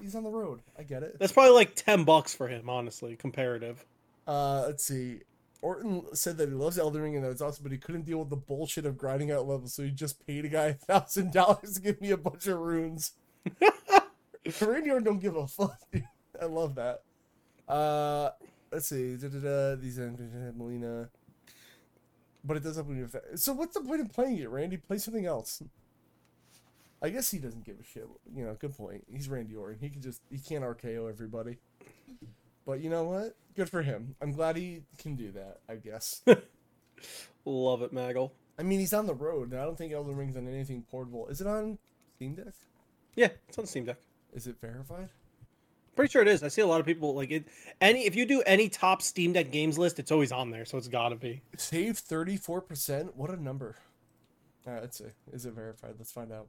he's 0.00 0.14
on 0.14 0.22
the 0.24 0.30
road. 0.30 0.60
I 0.78 0.82
get 0.82 1.02
it. 1.02 1.18
that's 1.18 1.32
probably 1.32 1.52
like 1.54 1.74
ten 1.74 2.04
bucks 2.04 2.34
for 2.34 2.46
him, 2.48 2.68
honestly, 2.70 3.16
comparative. 3.16 3.84
Uh, 4.26 4.64
let's 4.66 4.84
see. 4.84 5.20
Orton 5.60 6.04
said 6.14 6.38
that 6.38 6.48
he 6.48 6.54
loves 6.54 6.78
Elden 6.78 7.02
Ring 7.02 7.16
and 7.16 7.24
that 7.24 7.30
it's 7.30 7.42
awesome, 7.42 7.64
but 7.64 7.72
he 7.72 7.78
couldn't 7.78 8.04
deal 8.04 8.18
with 8.18 8.30
the 8.30 8.36
bullshit 8.36 8.86
of 8.86 8.96
grinding 8.96 9.30
out 9.30 9.46
levels, 9.48 9.74
so 9.74 9.82
he 9.82 9.90
just 9.90 10.24
paid 10.26 10.44
a 10.44 10.48
guy 10.48 10.66
a 10.66 10.74
thousand 10.74 11.32
dollars 11.32 11.74
to 11.74 11.80
give 11.80 12.00
me 12.00 12.10
a 12.10 12.16
bunch 12.16 12.46
of 12.46 12.58
runes. 12.58 13.12
Randy 14.60 14.90
Orton 14.90 15.04
don't 15.04 15.18
give 15.18 15.36
a 15.36 15.46
fuck. 15.46 15.78
I 16.40 16.44
love 16.46 16.74
that. 16.76 17.02
Uh, 17.68 18.30
let's 18.72 18.86
see. 18.88 19.16
Da-da-da, 19.16 19.76
these 19.76 19.98
Melina. 20.56 21.10
But 22.44 22.56
it 22.56 22.62
does 22.62 22.78
open 22.78 22.96
your. 22.96 23.08
fa- 23.08 23.36
So 23.36 23.52
what's 23.52 23.74
the 23.74 23.80
point 23.82 24.00
of 24.00 24.12
playing 24.12 24.38
it, 24.38 24.48
Randy? 24.48 24.76
Play 24.76 24.98
something 24.98 25.26
else. 25.26 25.62
I 27.00 27.10
guess 27.10 27.30
he 27.30 27.38
doesn't 27.38 27.64
give 27.64 27.78
a 27.78 27.84
shit. 27.84 28.08
You 28.34 28.44
know, 28.44 28.54
good 28.58 28.76
point. 28.76 29.04
He's 29.12 29.28
Randy 29.28 29.54
Orton. 29.54 29.78
He 29.80 29.88
can 29.90 30.02
just 30.02 30.20
he 30.30 30.38
can't 30.38 30.64
RKO 30.64 31.08
everybody. 31.08 31.58
But 32.68 32.80
you 32.80 32.90
know 32.90 33.04
what? 33.04 33.34
Good 33.56 33.70
for 33.70 33.80
him. 33.80 34.14
I'm 34.20 34.32
glad 34.32 34.56
he 34.56 34.82
can 34.98 35.16
do 35.16 35.32
that. 35.32 35.60
I 35.70 35.76
guess. 35.76 36.20
Love 37.46 37.80
it, 37.80 37.94
Maggle. 37.94 38.32
I 38.58 38.62
mean, 38.62 38.78
he's 38.78 38.92
on 38.92 39.06
the 39.06 39.14
road, 39.14 39.52
and 39.52 39.58
I 39.58 39.64
don't 39.64 39.78
think 39.78 39.90
Elden 39.90 40.14
Ring's 40.14 40.36
on 40.36 40.46
anything 40.46 40.84
portable. 40.90 41.28
Is 41.28 41.40
it 41.40 41.46
on 41.46 41.78
Steam 42.16 42.34
Deck? 42.34 42.52
Yeah, 43.14 43.28
it's 43.48 43.58
on 43.58 43.64
Steam 43.64 43.86
Deck. 43.86 43.96
Is 44.34 44.46
it 44.46 44.56
verified? 44.60 45.08
Pretty 45.96 46.12
sure 46.12 46.20
it 46.20 46.28
is. 46.28 46.42
I 46.42 46.48
see 46.48 46.60
a 46.60 46.66
lot 46.66 46.78
of 46.78 46.84
people 46.84 47.14
like 47.14 47.30
it. 47.30 47.46
Any 47.80 48.04
if 48.04 48.14
you 48.14 48.26
do 48.26 48.42
any 48.44 48.68
top 48.68 49.00
Steam 49.00 49.32
Deck 49.32 49.50
games 49.50 49.78
list, 49.78 49.98
it's 49.98 50.12
always 50.12 50.30
on 50.30 50.50
there, 50.50 50.66
so 50.66 50.76
it's 50.76 50.88
gotta 50.88 51.16
be. 51.16 51.40
Save 51.56 51.96
thirty 51.96 52.36
four 52.36 52.60
percent. 52.60 53.16
What 53.16 53.30
a 53.30 53.42
number! 53.42 53.76
All 54.66 54.74
right, 54.74 54.82
let's 54.82 54.98
see. 54.98 55.06
Is 55.32 55.46
it 55.46 55.54
verified? 55.54 55.94
Let's 55.96 56.12
find 56.12 56.30
out. 56.34 56.48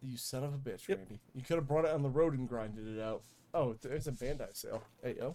You 0.00 0.16
son 0.16 0.44
of 0.44 0.54
a 0.54 0.58
bitch, 0.58 0.86
Yep. 0.86 0.98
Randy. 0.98 1.18
You 1.34 1.42
could 1.42 1.56
have 1.56 1.66
brought 1.66 1.86
it 1.86 1.90
on 1.90 2.02
the 2.02 2.08
road 2.08 2.38
and 2.38 2.48
grinded 2.48 2.86
it 2.86 3.02
out. 3.02 3.22
Oh, 3.56 3.74
there's 3.80 4.06
a 4.06 4.12
Bandai 4.12 4.54
sale. 4.54 4.82
Hey, 5.02 5.16
yo. 5.18 5.34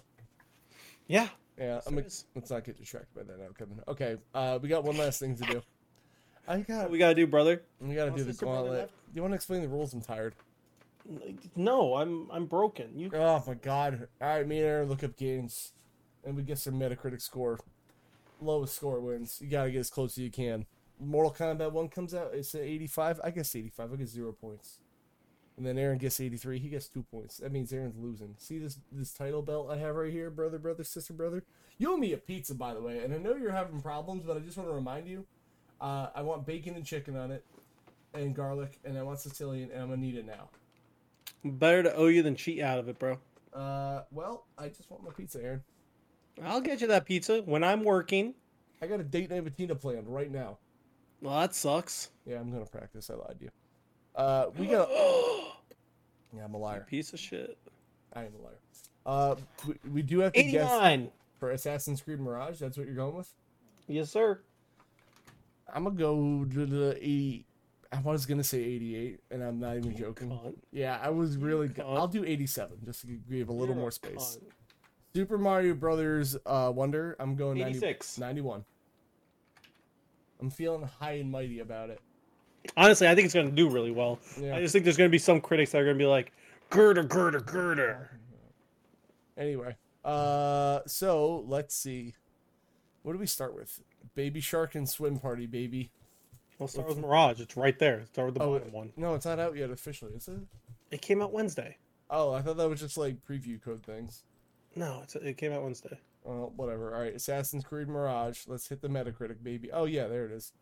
Yeah. 1.08 1.28
Yeah, 1.58 1.82
I'm 1.88 1.96
there 1.96 2.04
a, 2.04 2.08
is. 2.08 2.26
let's 2.36 2.52
not 2.52 2.64
get 2.64 2.78
distracted 2.78 3.14
by 3.16 3.24
that 3.24 3.40
now, 3.40 3.48
Kevin. 3.58 3.80
Okay, 3.88 4.18
uh, 4.34 4.60
we 4.62 4.70
got 4.70 4.84
one 4.84 4.96
last 4.98 5.20
thing 5.20 5.36
to 5.36 5.44
do. 5.44 5.62
I 6.48 6.60
got 6.62 6.84
What 6.84 6.92
we 6.92 6.98
gotta 7.00 7.16
do, 7.16 7.26
brother? 7.28 7.64
we 7.80 7.96
got 7.96 8.06
to 8.06 8.12
Oh, 8.14 8.16
do 8.18 8.24
the 8.24 8.34
gauntlet. 8.34 8.72
left. 8.80 8.94
You 9.14 9.22
want 9.22 9.32
to 9.32 9.36
explain 9.36 9.62
the 9.62 9.68
rules? 9.68 9.94
I'm 9.94 10.02
tired. 10.02 10.36
No, 11.56 11.96
I'm 11.96 12.30
I'm 12.32 12.46
broken. 12.46 12.98
You 12.98 13.10
Oh 13.14 13.44
my 13.48 13.56
god! 13.56 14.08
All 14.22 14.28
right, 14.28 14.48
me 14.48 14.58
and 14.60 14.66
Aren 14.68 14.88
look 14.90 15.04
up 15.04 15.18
games, 15.18 15.74
and 16.24 16.36
we 16.36 16.44
get 16.44 16.60
some 16.60 16.76
Metacritic 16.76 17.22
score. 17.22 17.60
Lowest 18.40 18.76
score 18.76 19.00
wins. 19.02 19.40
You 19.42 19.48
gotta 19.50 19.72
get 19.72 19.80
as 19.80 19.90
close 19.90 20.14
as 20.14 20.20
you 20.20 20.32
can. 20.32 20.66
Mortal 21.00 21.34
Kombat 21.34 21.72
one 21.72 21.90
comes 21.90 22.14
out. 22.14 22.32
It's 22.34 22.54
at 22.56 22.62
85. 22.62 23.20
I 23.24 23.32
guess 23.32 23.56
85. 23.56 23.94
I 23.94 23.96
get 23.96 24.08
zero 24.08 24.32
points. 24.32 24.78
And 25.62 25.68
then 25.68 25.78
Aren 25.78 26.00
gets 26.00 26.20
83. 26.20 26.58
He 26.58 26.70
gets 26.70 26.88
two 26.88 27.04
points. 27.04 27.38
That 27.38 27.52
means 27.52 27.72
Aren's 27.72 27.96
losing. 27.96 28.34
See 28.40 28.58
this 28.58 28.80
this 28.92 29.14
title 29.14 29.44
belt 29.44 29.70
I 29.70 29.78
have 29.78 29.96
right 29.96 30.12
here, 30.12 30.32
brother, 30.32 30.58
brother, 30.58 30.84
sister, 30.84 31.14
brother. 31.14 31.44
You 31.78 31.94
owe 31.94 31.98
me 31.98 32.14
a 32.14 32.18
pizza, 32.18 32.56
by 32.56 32.74
the 32.74 32.82
way. 32.82 33.04
And 33.04 33.14
I 33.14 33.18
know 33.20 33.36
you're 33.36 33.52
having 33.52 33.80
problems, 33.80 34.24
but 34.26 34.36
I 34.36 34.40
just 34.40 34.58
want 34.58 34.72
to 34.72 34.74
remind 34.74 35.08
you. 35.08 35.24
Uh, 35.80 36.08
I 36.16 36.24
want 36.24 36.48
bacon 36.48 36.74
and 36.74 36.84
chicken 36.84 37.16
on 37.16 37.30
it, 37.30 37.46
and 38.16 38.34
garlic, 38.34 38.80
and 38.84 38.98
I 38.98 39.04
want 39.04 39.20
Sicilian, 39.20 39.70
and 39.70 39.84
I'm 39.84 39.90
gonna 39.90 40.02
need 40.02 40.16
it 40.16 40.26
now. 40.26 40.50
better 41.46 41.84
to 41.84 41.96
owe 41.96 42.08
you 42.08 42.24
than 42.24 42.36
cheat 42.36 42.60
out 42.60 42.80
of 42.80 42.90
it, 42.90 42.98
bro. 42.98 43.20
Uh, 43.54 44.02
well, 44.10 44.48
I 44.58 44.70
just 44.70 44.90
want 44.90 45.04
my 45.04 45.12
pizza, 45.12 45.44
Aren. 45.44 45.62
I'll 46.44 46.62
get 46.62 46.82
you 46.82 46.88
that 46.88 47.06
pizza 47.06 47.44
when 47.44 47.64
I'm 47.64 47.84
working. 47.84 48.34
I 48.82 48.88
got 48.88 49.00
a 49.00 49.04
date 49.04 49.30
night 49.30 49.44
with 49.44 49.56
Tina 49.56 49.76
planned 49.76 50.08
right 50.08 50.32
now. 50.32 50.58
Well, 51.22 51.40
that 51.40 51.54
sucks. 51.54 52.10
Yeah, 52.26 52.40
I'm 52.40 52.52
gonna 52.52 52.66
practice. 52.66 53.12
I 53.12 53.14
lied 53.14 53.38
to 53.38 53.44
you. 53.46 53.52
Uh, 54.16 54.46
we 54.58 54.66
got. 54.66 54.90
Yeah, 56.36 56.46
I'm 56.46 56.54
a 56.54 56.58
liar. 56.58 56.86
Piece 56.90 57.14
of 57.14 57.20
shit. 57.20 57.58
I 58.14 58.22
am 58.22 58.32
a 58.40 58.44
liar. 58.44 58.60
Uh, 59.06 59.36
we, 59.68 59.76
we 59.92 60.02
do 60.02 60.20
have 60.20 60.34
to 60.34 60.44
guess 60.44 60.72
89. 60.72 61.10
for 61.40 61.52
Assassin's 61.52 62.02
Creed 62.02 62.20
Mirage. 62.20 62.60
That's 62.60 62.78
what 62.78 62.86
you're 62.86 62.96
going 62.96 63.16
with. 63.16 63.34
Yes, 63.88 64.12
sir. 64.12 64.42
I'm 65.74 65.84
gonna 65.84 65.96
go 65.96 66.46
to 66.46 66.66
the 66.66 66.98
80. 66.98 67.46
I 67.94 68.00
was 68.02 68.26
gonna 68.26 68.44
say 68.44 68.60
88, 68.60 69.20
and 69.32 69.44
I'm 69.44 69.60
not 69.60 69.78
even 69.78 69.96
joking. 69.96 70.30
Cunt. 70.30 70.56
Yeah, 70.72 71.00
I 71.02 71.10
was 71.10 71.38
really. 71.38 71.70
cunt. 71.70 71.98
I'll 71.98 72.08
do 72.08 72.24
87 72.24 72.78
just 72.86 73.02
to 73.02 73.08
give 73.08 73.50
a 73.50 73.52
little 73.52 73.76
You're 73.76 73.82
more 73.82 73.92
space. 73.92 74.38
cunt. 74.38 74.44
Super 75.14 75.38
Mario 75.38 75.74
Brothers 75.74 76.38
uh, 76.46 76.72
Wonder. 76.74 77.18
I'm 77.20 77.36
going 77.36 77.58
90, 77.58 77.98
91. 78.18 78.64
I'm 80.40 80.50
feeling 80.50 80.84
high 80.84 81.14
and 81.14 81.30
mighty 81.30 81.60
about 81.60 81.90
it. 81.90 82.00
Honestly, 82.78 83.08
I 83.08 83.16
think 83.16 83.26
it's 83.26 83.34
gonna 83.34 83.52
do 83.52 83.70
really 83.70 83.92
well. 83.92 84.20
Yeah. 84.40 84.56
I 84.56 84.60
just 84.62 84.72
think 84.74 84.84
there's 84.86 84.98
gonna 84.98 85.10
be 85.10 85.18
some 85.18 85.42
critics 85.42 85.72
that 85.72 85.82
are 85.82 85.86
gonna 85.86 85.98
be 85.98 86.06
like, 86.06 86.32
girder, 86.70 87.04
girder, 87.04 87.40
girder. 87.42 88.20
Anyway, 89.38 89.76
uh, 90.06 90.80
so 90.86 91.44
let's 91.48 91.76
see. 91.76 92.14
What 93.04 93.14
do 93.14 93.20
we 93.20 93.26
start 93.26 93.56
with? 93.56 93.82
Baby 94.16 94.40
Shark 94.42 94.76
and 94.76 94.88
Swim 94.88 95.20
Party, 95.20 95.48
baby. 95.48 95.92
We'll 96.60 96.68
start 96.68 96.88
with 96.90 97.00
Mirage. 97.00 97.40
It's 97.40 97.58
right 97.58 97.78
there. 97.80 98.06
Start 98.14 98.28
with 98.28 98.36
the 98.36 98.44
Oh, 98.44 98.60
bottom 98.60 98.72
one. 98.72 98.94
No, 98.96 99.16
it's 99.16 99.26
not 99.26 99.40
out 99.40 99.56
yet 99.56 99.72
officially, 99.72 100.14
is 100.14 100.28
it? 100.28 100.42
It 100.92 101.02
came 101.02 101.22
out 101.22 101.34
Wednesday. 101.34 101.78
Oh, 102.12 102.34
I 102.34 102.42
thought 102.44 102.58
that 102.58 102.70
was 102.70 102.80
just 102.80 102.98
like 102.98 103.26
preview 103.26 103.60
code 103.60 103.82
things. 103.84 104.24
No, 104.76 105.00
it's, 105.04 105.16
it 105.16 105.38
came 105.38 105.52
out 105.54 105.64
Wednesday. 105.64 105.98
Well, 106.24 106.54
whatever. 106.56 106.94
All 106.94 107.02
right, 107.02 107.16
Assassin's 107.16 107.64
Creed 107.64 107.88
Mirage. 107.88 108.44
Let's 108.48 108.68
hit 108.68 108.82
the 108.82 108.90
Metacritic, 108.90 109.42
baby. 109.42 109.72
Oh 109.72 109.86
yeah, 109.86 110.06
there 110.08 110.26
it 110.26 110.32
is. 110.32 110.54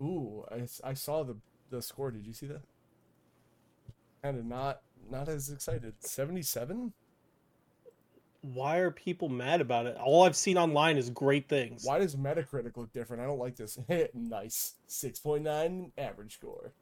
Ooh, 0.00 0.44
I, 0.50 0.66
I 0.88 0.94
saw 0.94 1.22
the 1.22 1.36
the 1.70 1.82
score. 1.82 2.10
Did 2.10 2.26
you 2.26 2.32
see 2.32 2.46
that? 2.46 2.62
Kind 4.22 4.38
of 4.38 4.44
not 4.44 4.80
not 5.10 5.28
as 5.28 5.50
excited. 5.50 5.94
Seventy 6.00 6.42
seven. 6.42 6.92
Why 8.42 8.78
are 8.78 8.92
people 8.92 9.28
mad 9.28 9.60
about 9.60 9.86
it? 9.86 9.96
All 9.96 10.22
I've 10.22 10.36
seen 10.36 10.56
online 10.56 10.96
is 10.96 11.10
great 11.10 11.48
things. 11.48 11.84
Why 11.84 11.98
does 11.98 12.14
Metacritic 12.14 12.76
look 12.76 12.92
different? 12.92 13.20
I 13.20 13.26
don't 13.26 13.40
like 13.40 13.56
this. 13.56 13.78
nice. 14.14 14.74
Six 14.86 15.18
point 15.18 15.42
nine 15.42 15.92
average 15.98 16.34
score. 16.34 16.72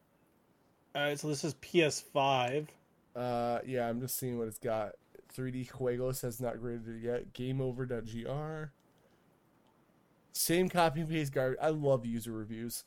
All 0.94 1.02
right, 1.02 1.18
so 1.18 1.28
this 1.28 1.44
is 1.44 1.54
PS5. 1.54 2.68
Uh, 3.14 3.58
yeah, 3.66 3.88
I'm 3.88 4.00
just 4.00 4.18
seeing 4.18 4.38
what 4.38 4.48
it's 4.48 4.58
got. 4.58 4.92
3D 5.36 5.68
Juegos 5.70 6.22
has 6.22 6.40
not 6.40 6.58
graded 6.58 6.88
it 6.88 7.02
yet. 7.02 7.32
GameOver.gr. 7.34 8.70
Same 10.32 10.68
copy 10.68 11.00
and 11.00 11.10
paste 11.10 11.32
garbage. 11.32 11.58
I 11.60 11.68
love 11.68 12.06
user 12.06 12.32
reviews. 12.32 12.84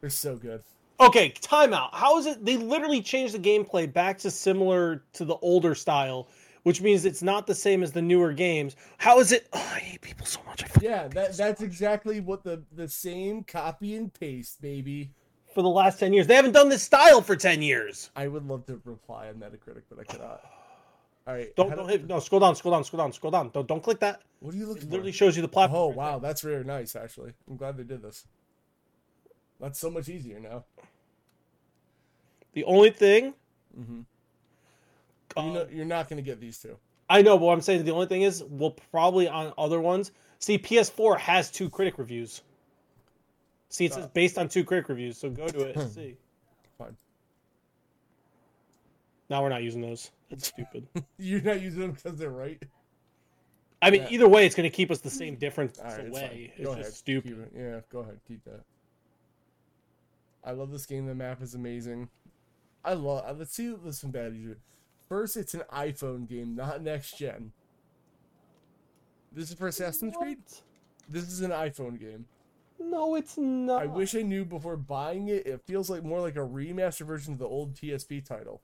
They're 0.00 0.10
so 0.10 0.36
good. 0.36 0.62
Okay, 1.00 1.30
timeout. 1.40 1.90
How 1.92 2.18
is 2.18 2.26
it? 2.26 2.44
They 2.44 2.56
literally 2.56 3.00
changed 3.02 3.34
the 3.34 3.38
gameplay 3.38 3.90
back 3.92 4.18
to 4.18 4.30
similar 4.30 5.04
to 5.12 5.24
the 5.24 5.36
older 5.36 5.74
style, 5.74 6.28
which 6.64 6.80
means 6.82 7.04
it's 7.04 7.22
not 7.22 7.46
the 7.46 7.54
same 7.54 7.82
as 7.84 7.92
the 7.92 8.02
newer 8.02 8.32
games. 8.32 8.74
How 8.98 9.20
is 9.20 9.30
it? 9.30 9.48
Oh, 9.52 9.58
I 9.74 9.78
hate 9.78 10.00
people 10.00 10.26
so 10.26 10.40
much. 10.46 10.64
Yeah, 10.80 11.06
that 11.08 11.34
so 11.36 11.44
that's 11.44 11.62
exactly 11.62 12.20
what 12.20 12.42
the 12.42 12.62
the 12.72 12.88
same 12.88 13.44
copy 13.44 13.94
and 13.94 14.12
paste, 14.12 14.60
baby. 14.60 15.10
for 15.54 15.62
the 15.62 15.68
last 15.68 15.98
10 16.00 16.12
years. 16.12 16.26
They 16.26 16.34
haven't 16.34 16.52
done 16.52 16.68
this 16.68 16.82
style 16.82 17.22
for 17.22 17.36
10 17.36 17.62
years. 17.62 18.10
I 18.16 18.26
would 18.28 18.46
love 18.46 18.66
to 18.66 18.80
reply 18.84 19.28
on 19.28 19.34
Metacritic, 19.36 19.82
but 19.88 19.98
I 20.00 20.04
cannot. 20.04 20.40
All 21.26 21.34
right. 21.34 21.54
Don't, 21.56 21.70
don't 21.76 21.88
hit, 21.88 22.06
no, 22.08 22.20
scroll 22.20 22.40
down, 22.40 22.56
scroll 22.56 22.74
down, 22.74 22.84
scroll 22.84 23.02
down, 23.02 23.12
scroll 23.12 23.30
down. 23.30 23.50
Don't, 23.50 23.66
don't 23.68 23.82
click 23.82 24.00
that. 24.00 24.22
What 24.40 24.54
are 24.54 24.56
you 24.56 24.66
looking 24.66 24.84
It 24.84 24.86
for? 24.86 24.90
literally 24.92 25.12
shows 25.12 25.36
you 25.36 25.42
the 25.42 25.48
platform. 25.48 25.82
Oh 25.82 25.92
right 25.92 25.96
wow, 25.96 26.18
there. 26.18 26.28
that's 26.28 26.40
very 26.40 26.64
nice 26.64 26.96
actually. 26.96 27.32
I'm 27.48 27.56
glad 27.56 27.76
they 27.76 27.84
did 27.84 28.02
this. 28.02 28.26
That's 29.60 29.78
so 29.78 29.90
much 29.90 30.08
easier 30.08 30.38
now. 30.40 30.64
The 32.52 32.64
only 32.64 32.90
thing, 32.90 33.34
Mm-hmm. 33.78 34.00
um, 35.36 35.46
you 35.46 35.52
know, 35.52 35.66
you're 35.70 35.84
not 35.84 36.08
gonna 36.08 36.22
get 36.22 36.40
these 36.40 36.58
two. 36.58 36.76
I 37.08 37.22
know, 37.22 37.38
but 37.38 37.44
what 37.46 37.52
I'm 37.52 37.60
saying 37.60 37.84
the 37.84 37.92
only 37.92 38.06
thing 38.06 38.22
is 38.22 38.42
we'll 38.44 38.72
probably 38.90 39.28
on 39.28 39.52
other 39.56 39.80
ones 39.80 40.10
see 40.40 40.58
PS4 40.58 41.18
has 41.18 41.50
two 41.50 41.70
critic 41.70 41.98
reviews. 41.98 42.42
See, 43.68 43.84
it's 43.86 43.96
Uh, 43.96 44.08
based 44.14 44.38
on 44.38 44.48
two 44.48 44.64
critic 44.64 44.88
reviews, 44.88 45.18
so 45.18 45.30
go 45.30 45.46
to 45.48 45.60
it 45.66 45.76
and 45.76 45.90
see. 45.92 46.16
Fine. 46.78 46.96
Now 49.30 49.42
we're 49.42 49.48
not 49.50 49.62
using 49.62 49.80
those. 49.82 50.10
That's 50.30 50.48
stupid. 50.48 50.86
You're 51.18 51.42
not 51.42 51.60
using 51.60 51.80
them 51.80 51.92
because 51.92 52.18
they're 52.18 52.30
right. 52.30 52.62
I 53.82 53.90
mean, 53.90 54.02
Yeah. 54.02 54.08
either 54.10 54.28
way, 54.28 54.46
it's 54.46 54.54
going 54.54 54.68
to 54.68 54.74
keep 54.74 54.90
us 54.90 55.00
the 55.00 55.10
same 55.10 55.36
difference 55.36 55.78
right, 55.78 56.00
it's 56.00 56.08
away. 56.08 56.28
fine. 56.28 56.40
It's 56.56 56.68
just 56.68 56.80
ahead. 56.80 56.92
stupid. 56.94 57.38
It. 57.38 57.52
Yeah, 57.54 57.80
go 57.90 58.00
ahead. 58.00 58.18
Keep 58.26 58.44
that. 58.44 58.60
I 60.44 60.52
love 60.52 60.70
this 60.70 60.86
game. 60.86 61.06
The 61.06 61.14
map 61.14 61.42
is 61.42 61.54
amazing. 61.54 62.08
I 62.84 62.94
love. 62.94 63.24
uh, 63.28 63.34
Let's 63.36 63.54
see. 63.54 63.74
There's 63.74 63.98
some 63.98 64.10
bad 64.10 64.34
user. 64.34 64.58
First, 65.08 65.36
it's 65.36 65.54
an 65.54 65.62
iPhone 65.72 66.28
game, 66.28 66.54
not 66.54 66.82
next 66.82 67.18
gen. 67.18 67.52
This 69.32 69.50
is 69.50 69.56
for 69.56 69.68
Assassin's 69.68 70.16
Creed. 70.16 70.38
This 71.08 71.24
is 71.28 71.40
an 71.40 71.50
iPhone 71.50 71.98
game. 71.98 72.26
No, 72.78 73.14
it's 73.16 73.36
not. 73.36 73.82
I 73.82 73.86
wish 73.86 74.14
I 74.14 74.22
knew 74.22 74.44
before 74.44 74.76
buying 74.76 75.28
it. 75.28 75.46
It 75.46 75.62
feels 75.66 75.90
like 75.90 76.04
more 76.04 76.20
like 76.20 76.36
a 76.36 76.40
remaster 76.40 77.04
version 77.06 77.32
of 77.32 77.38
the 77.38 77.46
old 77.46 77.74
TSP 77.74 78.24
title. 78.24 78.60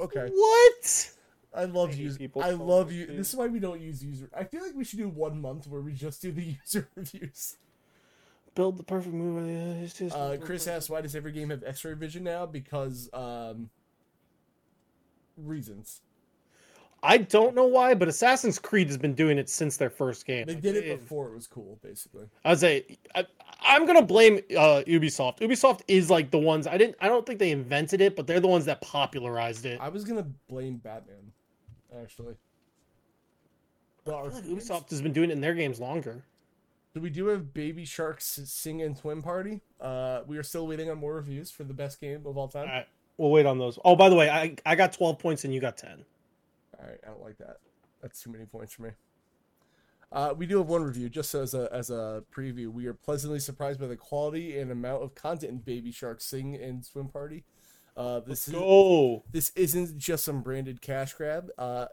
Okay, 0.00 0.30
What? 0.32 1.10
I 1.54 1.64
love 1.64 1.90
I 1.90 1.94
user. 1.94 2.18
people 2.18 2.42
I 2.42 2.50
love 2.50 2.90
you. 2.92 3.06
This 3.06 3.30
is 3.30 3.36
why 3.36 3.48
we 3.48 3.58
don't 3.58 3.80
use 3.80 4.02
user. 4.04 4.30
I 4.34 4.44
feel 4.44 4.62
like 4.62 4.74
we 4.74 4.84
should 4.84 4.98
do 5.00 5.08
one 5.08 5.40
month 5.40 5.66
where 5.66 5.80
we 5.80 5.92
just 5.92 6.22
do 6.22 6.32
the 6.32 6.42
user 6.64 6.88
reviews. 6.94 7.56
Build 8.54 8.76
the 8.78 8.82
perfect 8.82 9.14
move. 9.14 9.38
uh, 9.44 9.82
it's 9.84 9.94
just- 9.94 10.16
Uh, 10.16 10.36
Chris 10.40 10.66
asks, 10.66 10.90
why 10.90 11.00
does 11.00 11.14
every 11.14 11.32
game 11.32 11.50
have 11.50 11.62
X-ray 11.62 11.94
vision 11.94 12.24
now? 12.24 12.46
Because 12.46 13.08
um, 13.12 13.70
reasons. 15.36 16.02
I 17.02 17.16
don't 17.16 17.54
know 17.54 17.64
why, 17.64 17.94
but 17.94 18.08
Assassin's 18.08 18.58
Creed 18.58 18.88
has 18.88 18.98
been 18.98 19.14
doing 19.14 19.38
it 19.38 19.48
since 19.48 19.78
their 19.78 19.88
first 19.88 20.26
game. 20.26 20.44
They 20.46 20.54
did 20.54 20.76
it 20.76 21.00
before 21.00 21.28
it 21.28 21.34
was 21.34 21.46
cool, 21.46 21.78
basically. 21.82 22.26
I 22.44 22.50
would 22.50 22.58
say 22.58 22.98
I, 23.14 23.26
I'm 23.62 23.86
gonna 23.86 24.02
blame 24.02 24.36
uh, 24.50 24.82
Ubisoft. 24.86 25.38
Ubisoft 25.38 25.80
is 25.88 26.10
like 26.10 26.30
the 26.30 26.38
ones 26.38 26.66
I 26.66 26.76
didn't. 26.76 26.96
I 27.00 27.08
don't 27.08 27.24
think 27.24 27.38
they 27.38 27.52
invented 27.52 28.02
it, 28.02 28.16
but 28.16 28.26
they're 28.26 28.40
the 28.40 28.48
ones 28.48 28.66
that 28.66 28.82
popularized 28.82 29.64
it. 29.64 29.80
I 29.80 29.88
was 29.88 30.04
gonna 30.04 30.26
blame 30.46 30.76
Batman, 30.76 31.32
actually. 32.02 32.34
But 34.04 34.16
I 34.16 34.22
feel 34.28 34.32
like 34.34 34.44
Ubisoft 34.44 34.90
has 34.90 35.00
been 35.00 35.14
doing 35.14 35.30
it 35.30 35.34
in 35.34 35.40
their 35.40 35.54
games 35.54 35.80
longer. 35.80 36.22
So 36.92 37.00
we 37.00 37.10
do 37.10 37.26
have 37.28 37.54
Baby 37.54 37.84
Sharks 37.84 38.40
Sing 38.44 38.82
and 38.82 38.96
Swim 38.96 39.22
Party. 39.22 39.60
Uh, 39.80 40.22
we 40.26 40.38
are 40.38 40.42
still 40.42 40.66
waiting 40.66 40.90
on 40.90 40.98
more 40.98 41.14
reviews 41.14 41.50
for 41.50 41.62
the 41.62 41.74
best 41.74 42.00
game 42.00 42.26
of 42.26 42.36
all 42.36 42.48
time. 42.48 42.68
All 42.68 42.74
right, 42.74 42.86
we'll 43.16 43.30
wait 43.30 43.46
on 43.46 43.58
those. 43.58 43.78
Oh, 43.84 43.94
by 43.94 44.08
the 44.08 44.16
way, 44.16 44.28
I 44.28 44.56
I 44.66 44.74
got 44.74 44.92
12 44.92 45.18
points 45.18 45.44
and 45.44 45.54
you 45.54 45.60
got 45.60 45.76
10. 45.76 46.04
All 46.78 46.86
right, 46.86 46.98
I 47.04 47.06
don't 47.08 47.22
like 47.22 47.38
that. 47.38 47.58
That's 48.02 48.20
too 48.20 48.30
many 48.30 48.44
points 48.44 48.74
for 48.74 48.82
me. 48.82 48.90
Uh, 50.12 50.34
we 50.36 50.46
do 50.46 50.58
have 50.58 50.66
one 50.66 50.82
review, 50.82 51.08
just 51.08 51.34
as 51.36 51.54
a 51.54 51.68
as 51.72 51.90
a 51.90 52.24
preview. 52.34 52.68
We 52.68 52.86
are 52.86 52.94
pleasantly 52.94 53.38
surprised 53.38 53.78
by 53.78 53.86
the 53.86 53.96
quality 53.96 54.58
and 54.58 54.72
amount 54.72 55.04
of 55.04 55.14
content 55.14 55.52
in 55.52 55.58
Baby 55.58 55.92
Shark 55.92 56.20
Sing 56.20 56.56
and 56.56 56.84
Swim 56.84 57.06
Party. 57.08 57.44
Uh, 57.96 58.20
this 58.20 58.48
is 58.48 58.54
Go. 58.54 59.22
this 59.30 59.52
isn't 59.54 59.96
just 59.98 60.24
some 60.24 60.42
branded 60.42 60.80
cash 60.80 61.12
grab. 61.12 61.50
Uh, 61.56 61.86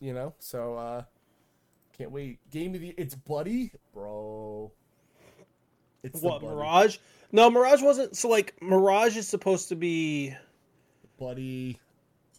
you 0.00 0.12
know, 0.12 0.34
so 0.40 0.74
uh, 0.74 1.02
can't 1.96 2.10
wait. 2.10 2.38
Game 2.50 2.74
of 2.74 2.80
the 2.80 2.94
it's 2.96 3.14
Buddy, 3.14 3.72
bro. 3.92 4.72
It's 6.02 6.20
What 6.20 6.42
Mirage? 6.42 6.98
No, 7.30 7.50
Mirage 7.50 7.82
wasn't. 7.82 8.16
So 8.16 8.28
like 8.28 8.54
Mirage 8.60 9.16
is 9.16 9.28
supposed 9.28 9.68
to 9.68 9.76
be. 9.76 10.34
Buddy. 11.18 11.78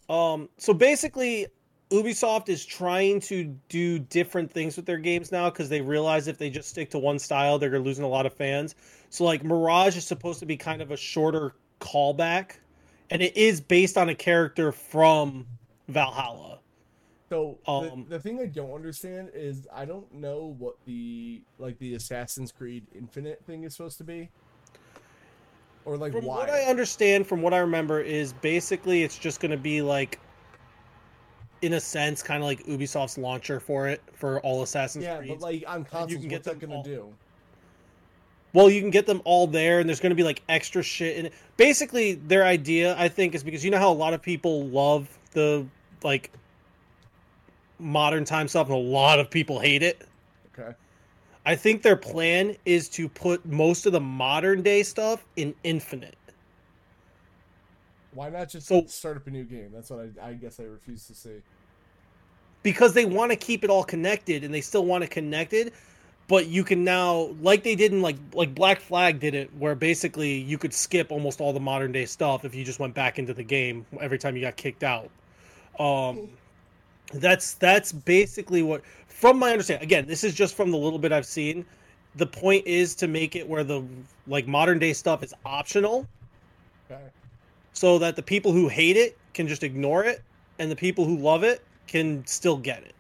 Um. 0.10 0.50
So 0.58 0.74
basically, 0.74 1.48
Ubisoft 1.90 2.50
is 2.50 2.66
trying 2.66 3.20
to 3.22 3.56
do 3.70 4.00
different 4.00 4.52
things 4.52 4.76
with 4.76 4.86
their 4.86 4.98
games 4.98 5.32
now 5.32 5.50
because 5.50 5.70
they 5.70 5.82
realize 5.82 6.28
if 6.28 6.38
they 6.38 6.50
just 6.50 6.70
stick 6.70 6.90
to 6.92 7.00
one 7.00 7.20
style, 7.20 7.60
they're 7.60 7.80
losing 7.80 8.04
a 8.04 8.08
lot 8.08 8.26
of 8.26 8.34
fans. 8.34 8.76
So 9.10 9.24
like 9.24 9.44
Mirage 9.44 9.96
is 9.96 10.06
supposed 10.06 10.40
to 10.40 10.46
be 10.46 10.58
kind 10.58 10.82
of 10.82 10.92
a 10.92 10.98
shorter 10.98 11.54
callback, 11.80 12.54
and 13.12 13.22
it 13.22 13.38
is 13.38 13.62
based 13.62 13.98
on 13.98 14.10
a 14.10 14.16
character 14.16 14.72
from 14.72 15.46
Valhalla. 15.88 16.60
So 17.34 17.58
Um, 17.66 18.06
the, 18.08 18.18
the 18.18 18.20
thing 18.20 18.40
I 18.40 18.46
don't 18.46 18.74
understand 18.74 19.32
is 19.34 19.68
I 19.74 19.86
don't 19.86 20.14
know 20.14 20.56
what 20.60 20.76
the 20.86 21.42
like 21.58 21.80
the 21.80 21.96
Assassin's 21.96 22.52
Creed 22.52 22.86
Infinite 22.94 23.44
thing 23.44 23.64
is 23.64 23.74
supposed 23.74 23.98
to 23.98 24.04
be, 24.04 24.30
or 25.84 25.98
like 25.98 26.12
From 26.12 26.26
why. 26.26 26.36
what 26.36 26.52
I 26.52 26.66
understand, 26.66 27.26
from 27.26 27.42
what 27.42 27.52
I 27.52 27.58
remember, 27.58 28.00
is 28.00 28.34
basically 28.34 29.02
it's 29.02 29.18
just 29.18 29.40
going 29.40 29.50
to 29.50 29.58
be 29.58 29.82
like, 29.82 30.20
in 31.64 31.74
a 31.74 31.80
sense, 31.80 32.22
kind 32.22 32.44
of 32.44 32.46
like 32.46 32.64
Ubisoft's 32.68 33.18
launcher 33.18 33.60
for 33.60 33.88
it 33.88 34.04
for 34.14 34.40
all 34.42 34.62
Assassin's 34.62 35.04
yeah, 35.04 35.18
Creed. 35.18 35.30
Yeah, 35.30 35.36
but 35.36 35.42
like 35.42 35.64
on 35.68 35.86
consoles, 35.86 36.20
can 36.20 36.30
get 36.30 36.36
what's 36.36 36.48
that 36.50 36.60
them 36.60 36.70
gonna 36.70 36.84
do? 36.84 37.12
Well, 38.54 38.70
you 38.70 38.80
can 38.80 38.92
get 38.92 39.08
them 39.08 39.24
all 39.26 39.48
there, 39.48 39.80
and 39.80 39.90
there's 39.90 40.00
going 40.00 40.12
to 40.12 40.16
be 40.16 40.24
like 40.24 40.44
extra 40.50 40.84
shit 40.84 41.18
in 41.18 41.26
it. 41.26 41.34
Basically, 41.58 42.14
their 42.14 42.46
idea, 42.46 42.96
I 42.96 43.08
think, 43.08 43.34
is 43.34 43.44
because 43.44 43.66
you 43.66 43.72
know 43.72 43.80
how 43.80 43.92
a 43.92 43.92
lot 43.92 44.14
of 44.14 44.22
people 44.22 44.68
love 44.68 45.10
the 45.32 45.66
like 46.04 46.30
modern 47.80 48.26
time 48.26 48.48
stuff, 48.48 48.68
and 48.68 48.76
a 48.76 48.80
lot 48.80 49.20
of 49.20 49.30
people 49.30 49.60
hate 49.60 49.84
it. 49.84 50.08
Okay, 50.58 50.74
I 51.46 51.56
think 51.56 51.82
their 51.82 51.96
plan 51.96 52.56
is 52.66 52.88
to 52.90 53.10
put 53.10 53.46
most 53.46 53.86
of 53.86 53.92
the 53.92 54.00
modern 54.02 54.62
day 54.62 54.84
stuff 54.84 55.26
in 55.36 55.54
Infinite. 55.64 56.16
why 58.14 58.30
not 58.30 58.48
just 58.50 58.68
So- 58.68 58.86
start 58.86 59.18
up 59.18 59.26
a 59.28 59.32
new 59.32 59.44
game? 59.44 59.72
That's 59.74 59.90
what 59.90 60.08
I, 60.22 60.30
I 60.30 60.34
guess 60.34 60.60
I 60.60 60.64
refuse 60.64 61.08
to 61.08 61.16
see. 61.16 61.42
because 62.62 62.94
they 62.94 63.06
want 63.06 63.32
to 63.32 63.36
keep 63.36 63.64
it 63.64 63.70
all 63.70 63.84
connected 63.84 64.44
and 64.44 64.54
they 64.54 64.62
still 64.62 64.86
want 64.86 65.04
it 65.04 65.10
connected 65.10 65.74
but 66.30 66.48
you 66.48 66.64
can 66.64 66.84
now 66.86 67.30
like 67.42 67.64
they 67.64 67.76
did 67.76 67.92
in 67.92 68.02
like 68.02 68.16
like 68.34 68.54
black 68.56 68.80
flag 68.80 69.20
did 69.20 69.34
it 69.36 69.50
where 69.58 69.76
basically 69.76 70.36
you 70.38 70.58
could 70.58 70.74
skip 70.74 71.12
almost 71.12 71.42
all 71.42 71.52
the 71.52 71.60
modern 71.60 71.92
day 71.92 72.06
stuff 72.06 72.46
if 72.46 72.56
you 72.56 72.64
just 72.64 72.80
went 72.80 72.94
back 72.94 73.20
into 73.20 73.34
the 73.34 73.44
game 73.44 73.86
every 74.00 74.18
time 74.18 74.36
you 74.38 74.42
got 74.42 74.56
kicked 74.56 74.84
out 74.84 75.10
um 75.80 76.30
that's 77.14 77.54
that's 77.56 77.92
basically 77.92 78.64
what 78.64 78.82
from 79.08 79.38
my 79.38 79.52
understanding 79.52 79.84
again 79.84 80.06
this 80.06 80.24
is 80.24 80.34
just 80.34 80.56
from 80.56 80.72
the 80.72 80.78
little 80.78 81.00
bit 81.00 81.12
i've 81.12 81.26
seen 81.26 81.66
the 82.16 82.26
point 82.26 82.66
is 82.68 82.96
to 82.96 83.08
make 83.08 83.36
it 83.36 83.48
where 83.48 83.64
the 83.64 83.84
like 84.28 84.48
modern 84.48 84.80
day 84.80 84.94
stuff 84.94 85.24
is 85.24 85.34
optional 85.46 86.08
Okay, 86.92 87.02
so 87.72 87.98
that 87.98 88.16
the 88.16 88.22
people 88.22 88.52
who 88.52 88.68
hate 88.68 88.98
it 88.98 89.18
can 89.34 89.48
just 89.48 89.64
ignore 89.64 90.04
it 90.04 90.22
and 90.60 90.70
the 90.70 90.76
people 90.76 91.06
who 91.06 91.18
love 91.18 91.44
it 91.44 91.64
can 91.88 92.26
still 92.26 92.58
get 92.58 92.84
it 92.84 92.94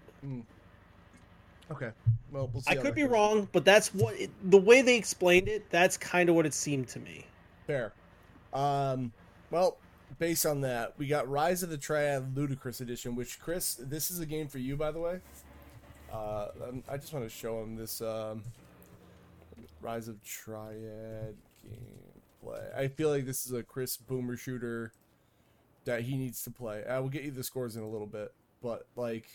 okay. 1.74 1.92
Well, 2.32 2.50
we'll 2.54 2.62
see. 2.62 2.72
I 2.72 2.76
could 2.76 2.96
be 2.96 3.02
goes. 3.02 3.12
wrong, 3.12 3.50
but 3.52 3.66
that's 3.66 3.94
what 3.94 4.16
it, 4.16 4.30
the 4.50 4.58
way 4.58 4.82
they 4.82 4.96
explained 4.96 5.48
it. 5.48 5.70
That's 5.70 5.98
kind 5.98 6.30
of 6.30 6.36
what 6.36 6.46
it 6.46 6.54
seemed 6.54 6.88
to 6.90 7.00
me. 7.00 7.26
Fair. 7.68 7.94
Um, 8.54 9.12
well, 9.52 9.78
based 10.20 10.46
on 10.46 10.62
that, 10.62 10.94
we 10.98 11.08
got 11.08 11.28
Rise 11.30 11.64
of 11.64 11.70
the 11.70 11.78
Triad 11.78 12.36
Ludicrous 12.36 12.82
Edition, 12.82 13.16
which 13.16 13.40
Chris, 13.40 13.76
this 13.76 14.12
is 14.12 14.20
a 14.20 14.26
game 14.26 14.48
for 14.48 14.60
you, 14.60 14.76
by 14.76 14.92
the 14.92 15.00
way. 15.00 15.20
Uh, 16.12 16.48
um, 16.68 16.84
I 16.90 16.98
just 16.98 17.12
want 17.14 17.26
to 17.26 17.30
show 17.30 17.62
him 17.62 17.76
this 17.76 18.02
um, 18.02 18.44
Rise 19.82 20.08
of 20.08 20.24
Triad 20.24 21.36
gameplay. 21.66 22.78
I 22.78 22.88
feel 22.88 23.10
like 23.10 23.26
this 23.26 23.46
is 23.46 23.52
a 23.54 23.64
Chris 23.64 23.98
boomer 23.98 24.38
shooter 24.38 24.92
that 25.86 26.02
he 26.04 26.16
needs 26.16 26.44
to 26.44 26.52
play. 26.52 26.84
I 26.86 27.00
will 27.00 27.10
get 27.10 27.24
you 27.24 27.32
the 27.32 27.44
scores 27.44 27.76
in 27.76 27.84
a 27.84 27.90
little 27.90 28.08
bit, 28.08 28.34
but 28.62 28.86
like 28.96 29.26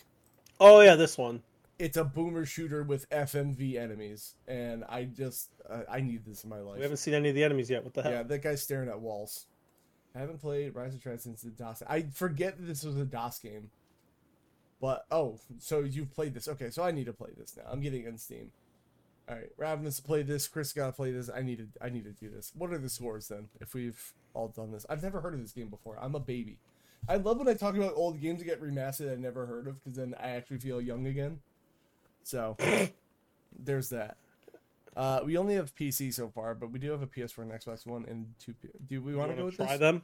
Oh 0.59 0.81
yeah, 0.81 0.95
this 0.95 1.17
one. 1.17 1.41
it's 1.77 1.97
a 1.97 2.03
boomer 2.03 2.45
shooter 2.45 2.83
with 2.83 3.09
FMV 3.09 3.75
enemies, 3.77 4.35
and 4.47 4.83
I 4.89 5.03
just 5.05 5.49
uh, 5.69 5.81
I 5.89 6.01
need 6.01 6.25
this 6.25 6.43
in 6.43 6.49
my 6.49 6.59
life. 6.59 6.77
We 6.77 6.83
haven't 6.83 6.97
seen 6.97 7.13
any 7.13 7.29
of 7.29 7.35
the 7.35 7.43
enemies 7.43 7.69
yet. 7.69 7.83
What 7.83 7.93
the 7.93 8.03
hell? 8.03 8.11
Yeah, 8.11 8.23
that 8.23 8.41
guy's 8.41 8.63
staring 8.63 8.89
at 8.89 8.99
walls. 8.99 9.45
I 10.15 10.19
haven't 10.19 10.41
played 10.41 10.75
Rise 10.75 10.95
of 10.95 11.01
Triad 11.01 11.21
since 11.21 11.41
the 11.41 11.49
DOS. 11.49 11.83
I 11.87 12.03
forget 12.13 12.57
that 12.57 12.65
this 12.65 12.83
was 12.83 12.97
a 12.97 13.05
DOS 13.05 13.39
game. 13.39 13.69
But 14.81 15.05
oh, 15.11 15.39
so 15.59 15.79
you've 15.81 16.13
played 16.13 16.33
this? 16.33 16.47
Okay, 16.47 16.69
so 16.69 16.83
I 16.83 16.91
need 16.91 17.05
to 17.05 17.13
play 17.13 17.31
this 17.37 17.55
now. 17.57 17.63
I'm 17.69 17.81
getting 17.81 18.07
on 18.07 18.17
Steam. 18.17 18.51
All 19.29 19.35
right, 19.35 19.49
Ravenous 19.57 19.97
to 19.97 20.01
play 20.01 20.23
this. 20.23 20.47
Chris 20.47 20.73
gotta 20.73 20.91
play 20.91 21.11
this. 21.11 21.29
I 21.29 21.41
need 21.41 21.57
to. 21.57 21.67
I 21.85 21.89
need 21.89 22.05
to 22.05 22.11
do 22.11 22.29
this. 22.29 22.51
What 22.55 22.71
are 22.71 22.77
the 22.77 22.89
scores 22.89 23.27
then? 23.27 23.49
If 23.61 23.73
we've 23.73 24.13
all 24.33 24.47
done 24.47 24.71
this, 24.71 24.85
I've 24.89 25.03
never 25.03 25.21
heard 25.21 25.33
of 25.33 25.41
this 25.41 25.51
game 25.51 25.69
before. 25.69 25.97
I'm 26.01 26.15
a 26.15 26.19
baby. 26.19 26.57
I 27.07 27.17
love 27.17 27.37
when 27.37 27.47
I 27.47 27.53
talk 27.53 27.75
about 27.75 27.93
old 27.95 28.19
games 28.19 28.39
that 28.39 28.45
get 28.45 28.61
remastered 28.61 29.11
I 29.11 29.15
never 29.15 29.45
heard 29.45 29.67
of 29.67 29.83
because 29.83 29.97
then 29.97 30.15
I 30.19 30.29
actually 30.31 30.59
feel 30.59 30.81
young 30.81 31.07
again. 31.07 31.39
So 32.23 32.57
there's 33.59 33.89
that. 33.89 34.17
Uh, 34.97 35.21
we 35.23 35.37
only 35.37 35.55
have 35.55 35.73
PC 35.75 36.13
so 36.13 36.29
far, 36.29 36.55
but 36.55 36.71
we 36.71 36.79
do 36.79 36.91
have 36.91 37.01
a 37.01 37.07
PS4 37.07 37.39
and 37.43 37.51
Xbox 37.51 37.85
One 37.85 38.05
and 38.09 38.25
two. 38.39 38.53
P- 38.53 38.69
do 38.87 39.01
we 39.01 39.15
want 39.15 39.31
to 39.31 39.37
go 39.37 39.45
with 39.45 39.55
try 39.55 39.67
this? 39.67 39.79
them? 39.79 40.01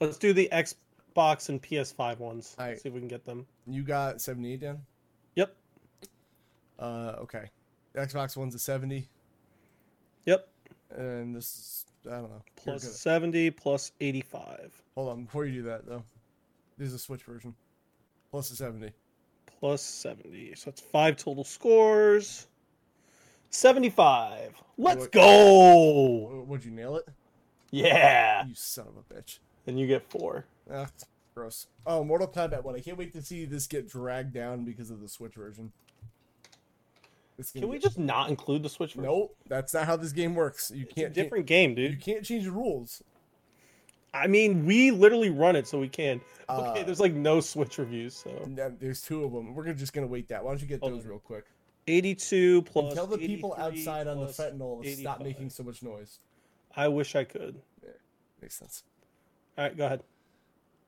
Let's 0.00 0.18
do 0.18 0.32
the 0.32 0.48
Xbox 0.52 1.48
and 1.48 1.60
PS5 1.60 2.18
ones. 2.18 2.54
Alright. 2.58 2.80
See 2.80 2.88
if 2.88 2.94
we 2.94 3.00
can 3.00 3.08
get 3.08 3.24
them. 3.26 3.46
You 3.66 3.82
got 3.82 4.20
78 4.20 4.60
down. 4.60 4.78
Yep. 5.34 5.54
Uh, 6.78 7.14
okay. 7.18 7.50
Xbox 7.94 8.36
One's 8.36 8.54
a 8.54 8.58
70, 8.58 9.08
Yep. 10.26 10.48
and 10.96 11.34
this 11.34 11.44
is 11.44 11.86
I 12.06 12.14
don't 12.20 12.30
know. 12.30 12.42
Plus 12.56 12.82
get 12.84 12.90
it. 12.92 12.94
70 12.94 13.50
plus 13.50 13.92
85 14.00 14.82
Hold 14.94 15.08
on, 15.10 15.24
before 15.24 15.44
you 15.44 15.52
do 15.54 15.62
that 15.64 15.86
though, 15.86 16.02
this 16.78 16.88
is 16.88 16.94
a 16.94 16.98
Switch 16.98 17.24
version. 17.24 17.54
Plus 18.30 18.50
a 18.52 18.56
70. 18.56 18.90
plus 19.58 19.82
70. 19.82 20.54
So 20.54 20.70
it's 20.70 20.80
five 20.80 21.16
total 21.16 21.42
scores. 21.44 22.46
75. 23.50 24.62
Let's 24.78 25.02
What- 25.02 25.12
go. 25.12 26.44
Would 26.46 26.64
you 26.64 26.70
nail 26.70 26.96
it? 26.96 27.06
Yeah. 27.70 28.46
You 28.46 28.54
son 28.54 28.88
of 28.88 28.96
a 28.96 29.02
bitch. 29.14 29.38
And 29.66 29.78
you 29.78 29.86
get 29.86 30.02
four. 30.10 30.46
Ah, 30.72 30.88
gross. 31.34 31.66
Oh, 31.86 32.02
Mortal 32.02 32.26
Kombat 32.28 32.64
1. 32.64 32.74
I 32.74 32.80
can't 32.80 32.96
wait 32.96 33.12
to 33.12 33.22
see 33.22 33.44
this 33.44 33.66
get 33.66 33.88
dragged 33.88 34.32
down 34.32 34.64
because 34.64 34.90
of 34.90 35.00
the 35.00 35.08
Switch 35.08 35.34
version. 35.34 35.72
Can 37.54 37.68
we 37.68 37.78
just 37.78 37.98
not 37.98 38.28
include 38.28 38.62
the 38.62 38.68
Switch 38.68 38.92
version? 38.94 39.04
Nope, 39.10 39.34
that's 39.48 39.72
not 39.72 39.86
how 39.86 39.96
this 39.96 40.12
game 40.12 40.34
works. 40.34 40.70
You 40.74 40.84
It's 40.84 40.92
can't 40.94 41.14
different 41.14 41.46
game, 41.46 41.74
dude. 41.74 41.92
You 41.92 41.96
can't 41.98 42.22
change 42.24 42.44
the 42.44 42.50
rules. 42.50 43.02
I 44.12 44.26
mean, 44.26 44.66
we 44.66 44.90
literally 44.90 45.30
run 45.30 45.56
it, 45.56 45.66
so 45.66 45.78
we 45.78 45.88
can. 45.88 46.20
okay, 46.50 46.80
Uh, 46.80 46.84
there's 46.84 47.00
like 47.00 47.14
no 47.14 47.40
Switch 47.40 47.78
reviews, 47.78 48.14
so 48.14 48.30
There's 48.78 49.00
two 49.00 49.24
of 49.24 49.32
them. 49.32 49.54
We're 49.54 49.72
just 49.72 49.92
gonna 49.94 50.06
wait 50.06 50.28
that. 50.28 50.44
Why 50.44 50.50
don't 50.50 50.60
you 50.60 50.66
get 50.66 50.80
those 50.82 51.06
real 51.06 51.18
quick? 51.20 51.44
82 51.86 52.62
plus. 52.62 52.94
Tell 52.94 53.06
the 53.06 53.18
people 53.18 53.54
outside 53.58 54.06
on 54.06 54.18
the 54.20 54.26
fentanyl 54.26 54.82
to 54.82 54.96
stop 54.96 55.20
making 55.20 55.50
so 55.50 55.62
much 55.62 55.82
noise. 55.82 56.18
I 56.76 56.88
wish 56.88 57.16
I 57.16 57.24
could. 57.24 57.60
Yeah, 57.82 57.90
Makes 58.40 58.56
sense. 58.56 58.84
All 59.58 59.64
right, 59.64 59.76
go 59.76 59.86
ahead. 59.86 60.02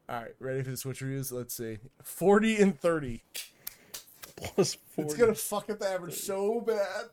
All 0.08 0.20
right, 0.20 0.34
ready 0.38 0.62
for 0.62 0.70
the 0.70 0.76
Switch 0.76 1.00
reviews? 1.00 1.32
Let's 1.32 1.54
see. 1.54 1.78
40 2.02 2.56
and 2.56 2.78
30. 2.78 3.22
Plus 4.36 4.74
40. 4.74 5.10
It's 5.10 5.18
gonna 5.18 5.34
fuck 5.34 5.70
up 5.70 5.78
the 5.78 5.88
average 5.88 6.14
so 6.14 6.60
bad. 6.60 7.06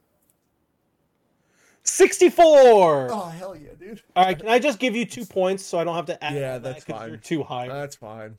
64. 1.83 3.09
Oh 3.11 3.25
hell 3.29 3.55
yeah, 3.55 3.69
dude. 3.79 4.01
All 4.15 4.25
right, 4.25 4.37
can 4.37 4.49
I 4.49 4.59
just 4.59 4.79
give 4.79 4.95
you 4.95 5.05
two 5.05 5.25
points 5.25 5.65
so 5.65 5.79
I 5.79 5.83
don't 5.83 5.95
have 5.95 6.05
to 6.07 6.23
add? 6.23 6.35
Yeah, 6.35 6.57
that's 6.57 6.83
that 6.85 6.97
fine. 6.97 7.09
You're 7.09 7.17
too 7.17 7.43
high. 7.43 7.67
That's 7.67 7.95
fine. 7.95 8.37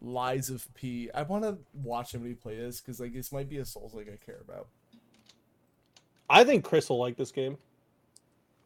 Lies 0.00 0.50
of 0.50 0.72
P. 0.74 1.10
I 1.14 1.22
want 1.22 1.44
to 1.44 1.58
watch 1.72 2.12
somebody 2.12 2.34
play 2.34 2.56
this 2.56 2.80
because 2.80 3.00
like 3.00 3.14
this 3.14 3.32
might 3.32 3.48
be 3.48 3.58
a 3.58 3.64
Souls 3.64 3.94
like 3.94 4.08
I 4.12 4.16
care 4.24 4.40
about. 4.40 4.68
I 6.28 6.44
think 6.44 6.64
Chris 6.64 6.88
will 6.88 6.98
like 6.98 7.16
this 7.16 7.32
game. 7.32 7.56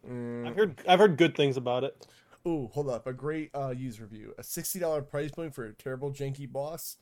Mm. 0.09 0.49
I've 0.49 0.57
heard 0.57 0.81
I've 0.89 0.99
heard 0.99 1.17
good 1.17 1.37
things 1.37 1.57
about 1.57 1.85
it. 1.85 2.07
Ooh, 2.47 2.71
hold 2.73 2.89
up. 2.89 3.07
A 3.07 3.13
great 3.13 3.51
uh, 3.55 3.71
user 3.77 4.05
review. 4.05 4.35
A 4.39 4.43
sixty 4.43 4.79
dollar 4.79 5.03
price 5.03 5.31
point 5.31 5.55
for 5.55 5.67
a 5.67 5.73
terrible 5.73 6.11
janky 6.11 6.51
boss. 6.51 6.97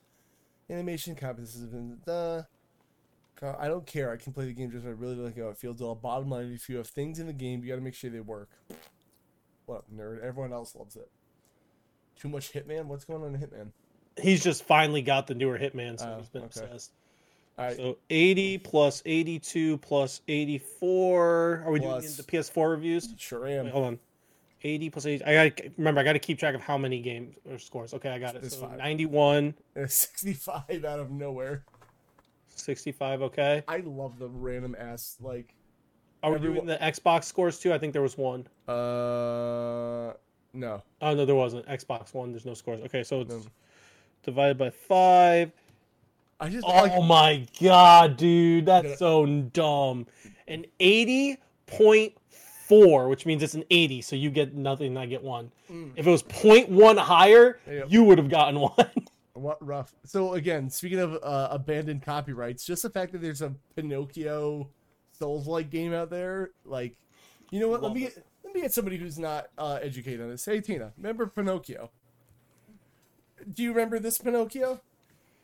Animation 0.68 1.14
competencies. 1.14 2.05
the. 2.05 2.46
I 3.40 3.68
don't 3.68 3.86
care. 3.86 4.10
I 4.10 4.16
can 4.16 4.32
play 4.32 4.46
the 4.46 4.52
game 4.52 4.72
just 4.72 4.84
I 4.84 4.90
really 4.90 5.14
like 5.14 5.38
how 5.38 5.48
it 5.48 5.56
feels. 5.56 5.80
All 5.80 5.94
bottom 5.94 6.28
line, 6.28 6.52
if 6.52 6.68
you 6.68 6.76
have 6.76 6.88
things 6.88 7.20
in 7.20 7.28
the 7.28 7.32
game, 7.32 7.62
you 7.62 7.68
got 7.68 7.76
to 7.76 7.80
make 7.80 7.94
sure 7.94 8.10
they 8.10 8.18
work. 8.18 8.50
What 9.66 9.76
up, 9.76 9.84
nerd? 9.94 10.20
Everyone 10.24 10.52
else 10.52 10.74
loves 10.74 10.96
it. 10.96 11.09
Too 12.18 12.28
much 12.28 12.52
Hitman. 12.52 12.86
What's 12.86 13.05
going 13.05 13.22
on 13.22 13.36
in 13.36 13.40
Hitman? 13.40 13.70
He's 14.23 14.43
just 14.43 14.65
finally 14.65 15.03
got 15.03 15.27
the 15.27 15.35
newer 15.35 15.59
Hitman, 15.59 15.99
so 15.99 16.12
Oh, 16.15 16.19
he's 16.19 16.28
been 16.28 16.43
okay. 16.45 16.61
obsessed. 16.62 16.93
All 17.59 17.65
right. 17.66 17.77
So 17.77 17.99
80 18.11 18.59
plus 18.59 19.03
82 19.05 19.78
plus 19.78 20.20
84. 20.28 21.62
Are 21.66 21.70
we 21.73 21.81
Plus- 21.81 22.05
doing 22.05 22.15
the 22.16 22.23
PS4 22.23 22.70
reviews? 22.70 23.09
Sure 23.19 23.43
Wait, 23.43 23.57
am. 23.59 23.66
hold 23.69 23.85
on. 23.86 23.99
80 24.62 24.90
plus 24.90 25.07
80. 25.07 25.24
I 25.24 25.49
got 25.51 25.61
remember. 25.77 26.01
I 26.01 26.05
got 26.05 26.12
to 26.15 26.19
keep 26.19 26.39
track 26.39 26.55
of 26.55 26.61
how 26.61 26.77
many 26.78 27.01
games 27.01 27.36
or 27.49 27.59
scores. 27.59 27.95
Okay, 27.95 28.11
I 28.11 28.19
got 28.19 28.35
it. 28.36 28.45
It's 28.45 28.57
So 28.57 28.66
fine. 28.69 28.78
91, 28.78 29.55
Sixty-five 29.86 30.85
out 30.85 30.99
of 31.01 31.11
nowhere. 31.11 31.65
65. 32.49 33.23
Okay. 33.23 33.62
I 33.69 33.78
love 33.78 34.19
the 34.19 34.28
random 34.28 34.74
ass 34.78 35.16
like. 35.20 35.55
Are 36.24 36.31
we 36.31 36.36
Everyone- 36.36 36.66
doing 36.66 36.78
the 36.78 36.85
Xbox 36.85 37.24
scores 37.24 37.61
too? 37.61 37.73
I 37.73 37.78
think 37.78 37.93
there 37.93 38.03
was 38.03 38.19
one. 38.19 38.49
Uh, 38.66 40.12
no. 40.53 40.82
Oh 41.01 41.15
no, 41.15 41.24
there 41.24 41.36
wasn't. 41.36 41.65
Xbox 41.66 42.12
One. 42.15 42.32
There's 42.32 42.45
no 42.47 42.55
scores. 42.55 42.81
Okay, 42.82 43.05
so 43.05 43.20
it's 43.20 43.31
No. 43.31 43.43
Divided 44.23 44.59
by 44.59 44.70
five. 44.70 45.53
I 46.40 46.49
just 46.49 46.65
Oh 46.69 47.03
my 47.03 47.47
god, 47.61 48.16
dude, 48.16 48.66
that's 48.66 48.99
so 48.99 49.27
dumb. 49.27 50.07
An 50.47 50.65
eighty 50.81 51.36
point 51.66 52.15
four, 52.31 53.09
which 53.09 53.27
means 53.27 53.43
it's 53.43 53.55
an 53.55 53.65
eighty, 53.70 54.01
so 54.03 54.15
you 54.16 54.31
get 54.31 54.55
nothing. 54.55 54.97
I 54.97 55.07
get 55.07 55.23
one. 55.23 55.51
Mm. 55.70 55.93
If 55.97 56.07
it 56.07 56.11
was 56.11 56.23
0.1 56.23 56.97
higher, 56.99 57.59
Yep. 57.69 57.86
you 57.90 58.05
would 58.05 58.19
have 58.19 58.28
gotten 58.31 58.61
one. 58.61 58.90
What 59.35 59.65
rough. 59.65 59.95
So 60.05 60.35
again, 60.35 60.70
speaking 60.70 60.99
of 61.01 61.15
uh, 61.23 61.49
abandoned 61.51 62.03
copyrights, 62.03 62.65
just 62.65 62.82
the 62.82 62.90
fact 62.90 63.12
that 63.12 63.20
there's 63.20 63.43
a 63.43 63.53
Pinocchio 63.77 64.69
Souls-like 65.19 65.70
game 65.70 65.93
out 65.93 66.11
there, 66.11 66.51
like, 66.65 66.97
you 67.51 67.59
know 67.61 67.69
what? 67.69 67.82
Let 67.82 67.93
me 67.93 68.05
it. 68.07 68.15
get 68.15 68.27
let 68.45 68.55
me 68.55 68.61
get 68.62 68.73
somebody 68.73 68.97
who's 68.97 69.19
not 69.19 69.49
uh, 69.59 69.78
educated 69.82 70.20
on 70.23 70.31
this. 70.31 70.45
Hey 70.45 70.61
Tina, 70.61 70.93
remember 70.97 71.27
Pinocchio? 71.27 71.90
Do 73.52 73.62
you 73.62 73.70
remember 73.70 73.98
this 73.98 74.19
Pinocchio? 74.19 74.81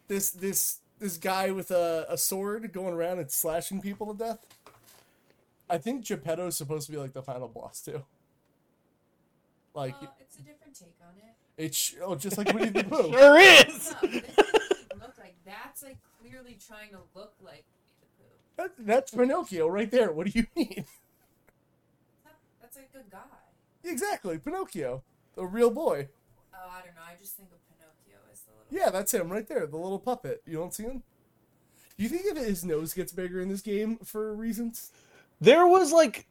This 0.08 0.30
this 0.30 0.78
this 0.98 1.16
guy 1.16 1.50
with 1.50 1.70
a, 1.70 2.06
a 2.08 2.16
sword 2.18 2.72
going 2.72 2.94
around 2.94 3.18
and 3.18 3.30
slashing 3.30 3.80
people 3.80 4.12
to 4.14 4.18
death. 4.24 4.46
I 5.68 5.78
think 5.78 6.04
Geppetto 6.04 6.46
is 6.46 6.56
supposed 6.56 6.86
to 6.86 6.92
be 6.92 6.98
like 6.98 7.12
the 7.12 7.22
final 7.22 7.48
boss 7.48 7.80
too. 7.80 8.04
Like 9.74 10.00
Well, 10.00 10.14
it's 10.20 10.36
a 10.38 10.42
different 10.42 10.74
take 10.78 10.94
on 11.02 11.14
it. 11.16 11.34
it's 11.62 11.94
oh 12.02 12.14
just 12.14 12.38
like 12.38 12.52
Winnie 12.52 12.68
the 12.70 12.84
Pooh. 12.90 13.10
sure 13.12 13.38
is. 13.38 13.94
No, 14.02 14.08
this 14.10 14.22
look 15.00 15.18
like 15.18 15.34
that's 15.44 15.82
like 15.82 15.98
clearly 16.20 16.58
trying 16.64 16.90
to 16.90 16.98
look 17.14 17.34
like 17.42 17.64
Winnie 17.64 17.98
the 18.00 18.06
Pooh. 18.18 18.28
That, 18.56 18.70
that's 18.78 19.10
Pinocchio 19.12 19.66
right 19.68 19.90
there. 19.90 20.12
What 20.12 20.26
do 20.26 20.38
you 20.38 20.46
mean? 20.54 20.84
That- 22.24 22.36
That's 22.60 22.76
like 22.76 22.90
a 22.94 23.10
guy. 23.10 23.20
exactly, 23.90 24.38
Pinocchio, 24.38 25.02
the 25.34 25.44
real 25.46 25.70
boy. 25.70 26.08
Oh, 26.54 26.68
I 26.70 26.82
don't 26.84 26.94
know. 26.94 27.02
I 27.04 27.14
just 27.20 27.36
think 27.36 27.48
of 27.50 27.58
Pinocchio 27.68 28.20
as 28.32 28.40
the 28.42 28.52
little. 28.52 28.63
Yeah, 28.74 28.90
that's 28.90 29.14
him 29.14 29.30
right 29.30 29.46
there, 29.46 29.68
the 29.68 29.76
little 29.76 30.00
puppet. 30.00 30.42
You 30.46 30.56
don't 30.56 30.74
see 30.74 30.82
him? 30.82 31.04
Do 31.96 32.02
you 32.02 32.08
think 32.08 32.24
if 32.26 32.36
his 32.36 32.64
nose 32.64 32.92
gets 32.92 33.12
bigger 33.12 33.40
in 33.40 33.48
this 33.48 33.60
game 33.60 33.98
for 34.04 34.34
reasons? 34.34 34.90
There 35.40 35.68
was 35.68 35.92
like 35.92 36.26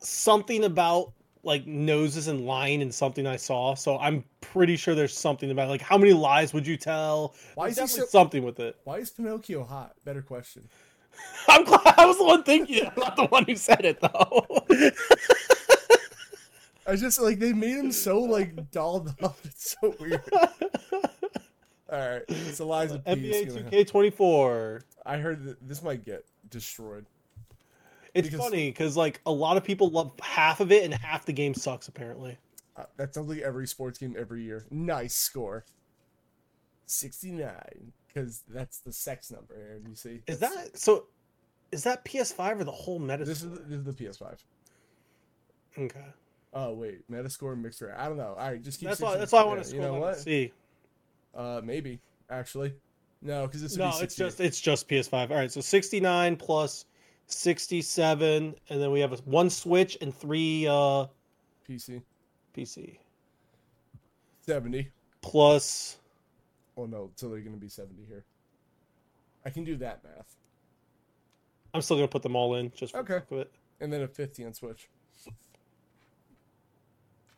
something 0.00 0.64
about 0.64 1.12
like 1.42 1.66
noses 1.66 2.28
and 2.28 2.44
lying 2.44 2.82
and 2.82 2.94
something 2.94 3.26
I 3.26 3.36
saw, 3.36 3.74
so 3.74 3.98
I'm 3.98 4.24
pretty 4.42 4.76
sure 4.76 4.94
there's 4.94 5.16
something 5.16 5.50
about 5.50 5.70
like 5.70 5.80
how 5.80 5.96
many 5.96 6.12
lies 6.12 6.52
would 6.52 6.66
you 6.66 6.76
tell? 6.76 7.34
Why 7.54 7.70
There's 7.70 7.90
is 7.92 7.96
he 7.96 8.00
so- 8.02 8.06
something 8.08 8.42
with 8.44 8.60
it. 8.60 8.76
Why 8.84 8.98
is 8.98 9.10
Pinocchio 9.10 9.64
hot? 9.64 9.94
Better 10.04 10.20
question. 10.20 10.68
I'm 11.48 11.64
glad 11.64 11.94
I 11.96 12.04
was 12.04 12.18
the 12.18 12.24
one 12.24 12.42
thinking 12.42 12.84
it, 12.84 12.94
not 12.98 13.16
the 13.16 13.24
one 13.28 13.44
who 13.44 13.56
said 13.56 13.86
it 13.86 14.00
though. 14.02 14.46
I 16.86 16.94
just 16.94 17.18
like 17.20 17.38
they 17.38 17.54
made 17.54 17.76
him 17.78 17.90
so 17.90 18.20
like 18.20 18.70
dolled 18.70 19.14
up. 19.22 19.38
It's 19.44 19.76
so 19.80 19.94
weird. 19.98 20.22
All 21.90 21.98
right, 21.98 22.22
it's 22.28 22.58
Lies 22.60 22.90
of 22.92 23.04
P. 23.04 23.10
NBA 23.12 23.70
2K24. 23.70 24.82
I 25.04 25.18
heard 25.18 25.44
that 25.44 25.68
this 25.68 25.82
might 25.82 26.04
get 26.04 26.24
destroyed. 26.50 27.06
It's 28.12 28.28
Because- 28.28 28.40
funny 28.44 28.70
because 28.70 28.96
like 28.96 29.20
a 29.26 29.30
lot 29.30 29.56
of 29.56 29.62
people 29.64 29.90
love 29.90 30.12
half 30.20 30.60
of 30.60 30.72
it 30.72 30.84
and 30.84 30.92
half 30.94 31.26
the 31.26 31.32
game 31.32 31.54
sucks 31.54 31.86
apparently. 31.86 32.38
Uh, 32.76 32.84
that 32.96 33.14
sounds 33.14 33.28
like 33.28 33.38
every 33.40 33.66
sports 33.66 33.98
game 33.98 34.16
every 34.18 34.42
year. 34.42 34.64
Nice 34.70 35.14
score. 35.14 35.64
69. 36.86 37.92
Because 38.08 38.42
that's 38.48 38.78
the 38.78 38.92
sex 38.92 39.30
number, 39.30 39.54
Aren. 39.54 39.86
You 39.88 39.94
see? 39.94 40.22
Is 40.26 40.38
that 40.40 40.76
so? 40.78 41.04
Is 41.72 41.82
that 41.84 42.04
PS5 42.04 42.60
or 42.60 42.64
the 42.64 42.72
whole 42.72 42.98
meta? 42.98 43.24
This 43.24 43.42
is, 43.42 43.50
this 43.66 43.78
is 43.78 43.84
the 43.84 43.92
PS5. 43.92 44.36
okay. 45.78 46.04
Oh, 46.54 46.72
wait. 46.72 47.10
Metascore 47.10 47.60
mixer. 47.60 47.94
I 47.98 48.08
don't 48.08 48.16
know. 48.16 48.34
All 48.38 48.48
right, 48.48 48.62
just 48.62 48.80
keep 48.80 48.88
That's 48.88 49.00
why. 49.00 49.18
That's 49.18 49.32
why 49.32 49.40
I 49.40 49.44
want 49.44 49.58
Yeah, 49.58 49.64
to 49.64 49.74
You 49.74 49.80
know 49.82 49.94
what? 49.94 50.16
see. 50.18 50.52
Uh, 51.36 51.60
maybe, 51.62 52.00
actually. 52.30 52.74
No, 53.22 53.46
because 53.46 53.62
this 53.62 53.72
would 53.72 53.80
No, 53.80 53.90
be 53.98 54.04
it's 54.04 54.14
just 54.14 54.40
it's 54.40 54.60
just 54.60 54.88
PS5. 54.88 55.30
All 55.30 55.36
right, 55.36 55.50
so 55.52 55.60
69 55.60 56.36
plus 56.36 56.86
67, 57.26 58.54
and 58.70 58.82
then 58.82 58.90
we 58.90 59.00
have 59.00 59.12
a, 59.12 59.16
one 59.24 59.50
Switch 59.50 59.98
and 60.00 60.14
three 60.14 60.66
uh 60.66 61.06
PC. 61.68 62.02
PC. 62.56 62.98
70. 64.40 64.90
Plus, 65.22 65.98
Oh, 66.76 66.84
no. 66.86 67.10
So 67.16 67.28
they're 67.28 67.40
going 67.40 67.54
to 67.54 67.60
be 67.60 67.68
70 67.68 68.04
here. 68.06 68.24
I 69.44 69.50
can 69.50 69.64
do 69.64 69.76
that 69.78 70.04
math. 70.04 70.36
I'm 71.74 71.82
still 71.82 71.96
gonna 71.96 72.08
put 72.08 72.22
them 72.22 72.36
all 72.36 72.54
in 72.56 72.72
just 72.74 72.92
for 72.94 73.00
Okay. 73.00 73.20
it. 73.40 73.52
And 73.80 73.92
then 73.92 74.02
a 74.02 74.08
50 74.08 74.44
on 74.46 74.54
Switch. 74.54 74.88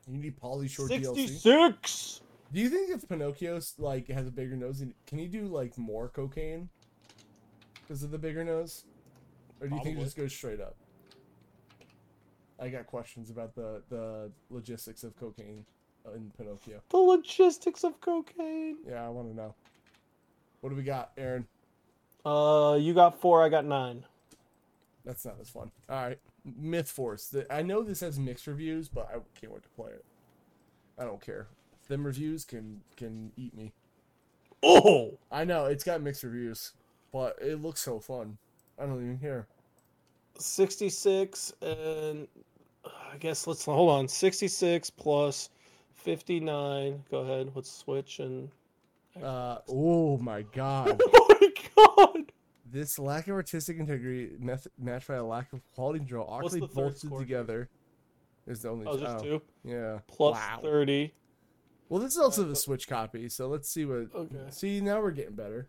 You 0.07 0.17
need 0.19 0.37
Polly 0.37 0.69
Short 0.69 0.91
DLC. 0.91 1.41
66. 2.53 2.55
Do 2.55 2.61
you 2.61 2.69
think 2.69 2.91
if 2.91 3.09
Pinocchio's 3.09 3.75
like 3.79 4.09
has 4.09 4.27
a 4.27 4.31
bigger 4.31 4.57
nose, 4.57 4.83
can 5.07 5.19
he 5.19 5.27
do 5.27 5.47
like 5.47 5.77
more 5.79 6.09
cocaine 6.09 6.69
because 7.75 8.03
of 8.03 8.11
the 8.11 8.19
bigger 8.19 8.45
nose, 8.45 8.85
or 9.61 9.69
do 9.69 9.75
you 9.75 9.83
think 9.83 9.97
Probably. 9.97 10.03
it 10.03 10.05
just 10.05 10.17
goes 10.17 10.33
straight 10.33 10.61
up? 10.61 10.77
I 12.61 12.69
got 12.69 12.87
questions 12.87 13.31
about 13.31 13.55
the 13.55 13.83
the 13.89 14.31
logistics 14.51 15.05
of 15.05 15.17
cocaine 15.17 15.65
uh, 16.07 16.13
in 16.13 16.31
Pinocchio. 16.37 16.81
The 16.91 16.97
logistics 16.97 17.85
of 17.85 18.01
cocaine. 18.01 18.79
Yeah, 18.87 19.07
I 19.07 19.09
want 19.09 19.29
to 19.31 19.37
know. 19.37 19.55
What 20.61 20.71
do 20.71 20.77
we 20.77 20.83
got, 20.83 21.13
Aren? 21.17 21.47
Uh, 22.25 22.77
you 22.81 22.95
got 22.95 23.21
four. 23.21 23.45
I 23.45 23.49
got 23.49 23.65
nine. 23.65 24.05
That's 25.05 25.25
not 25.25 25.37
as 25.41 25.49
fun. 25.49 25.71
All 25.89 26.03
right, 26.03 26.19
Myth 26.45 26.91
Force. 26.91 27.29
The, 27.29 27.51
I 27.53 27.63
know 27.63 27.83
this 27.83 28.01
has 28.01 28.19
mixed 28.19 28.47
reviews, 28.47 28.89
but 28.89 29.09
I 29.09 29.19
can't 29.41 29.53
wait 29.53 29.63
to 29.63 29.69
play 29.71 29.93
it. 29.93 30.05
I 30.99 31.05
don't 31.05 31.21
care. 31.21 31.47
Them 31.89 32.05
reviews 32.07 32.45
can 32.45 32.81
can 32.97 33.33
eat 33.37 33.57
me. 33.57 33.73
Oh, 34.63 35.19
I 35.31 35.45
know 35.45 35.67
it's 35.67 35.85
got 35.85 36.03
mixed 36.03 36.23
reviews, 36.23 36.73
but 37.13 37.37
it 37.41 37.63
looks 37.63 37.81
so 37.81 37.99
fun. 38.01 38.39
I 38.79 38.87
don't 38.87 39.03
even 39.03 39.19
care. 39.19 39.47
66 40.39 41.53
and 41.63 42.29
uh, 42.85 42.89
I 43.13 43.17
guess 43.19 43.47
let's 43.47 43.65
hold 43.65 43.91
on. 43.91 44.07
66 44.09 44.91
plus 44.91 45.51
59. 45.95 47.03
Go 47.11 47.19
ahead. 47.21 47.51
Let's 47.55 47.71
switch 47.71 48.21
and 48.21 48.49
Uh, 49.23 49.59
oh 49.69 50.19
my 50.19 50.43
god. 50.43 51.01
Oh 51.15 51.37
my 51.41 52.15
god. 52.15 52.33
This 52.71 52.99
lack 52.99 53.29
of 53.29 53.35
artistic 53.35 53.79
integrity 53.79 54.31
meth- 54.41 54.67
matched 54.79 55.09
by 55.09 55.15
a 55.15 55.25
lack 55.25 55.53
of 55.53 55.61
quality 55.75 56.01
control 56.01 56.27
What's 56.27 56.55
awkwardly 56.55 56.69
bolted 56.75 56.99
score? 56.99 57.21
together 57.21 57.69
is 58.47 58.63
the 58.63 58.71
only 58.71 58.87
Oh, 58.87 58.99
just 58.99 59.17
oh, 59.19 59.23
two. 59.23 59.43
Yeah. 59.65 59.99
Plus 60.09 60.35
wow. 60.37 60.59
30 60.63 61.13
Well, 61.89 62.01
this 62.01 62.13
is 62.13 62.19
also 62.19 62.45
the 62.45 62.57
Switch 62.57 62.87
copy, 62.89 63.29
so 63.29 63.49
let's 63.49 63.69
see 63.69 63.85
what. 63.85 64.15
Okay. 64.15 64.37
See, 64.51 64.81
now 64.81 65.01
we're 65.01 65.11
getting 65.11 65.35
better. 65.35 65.69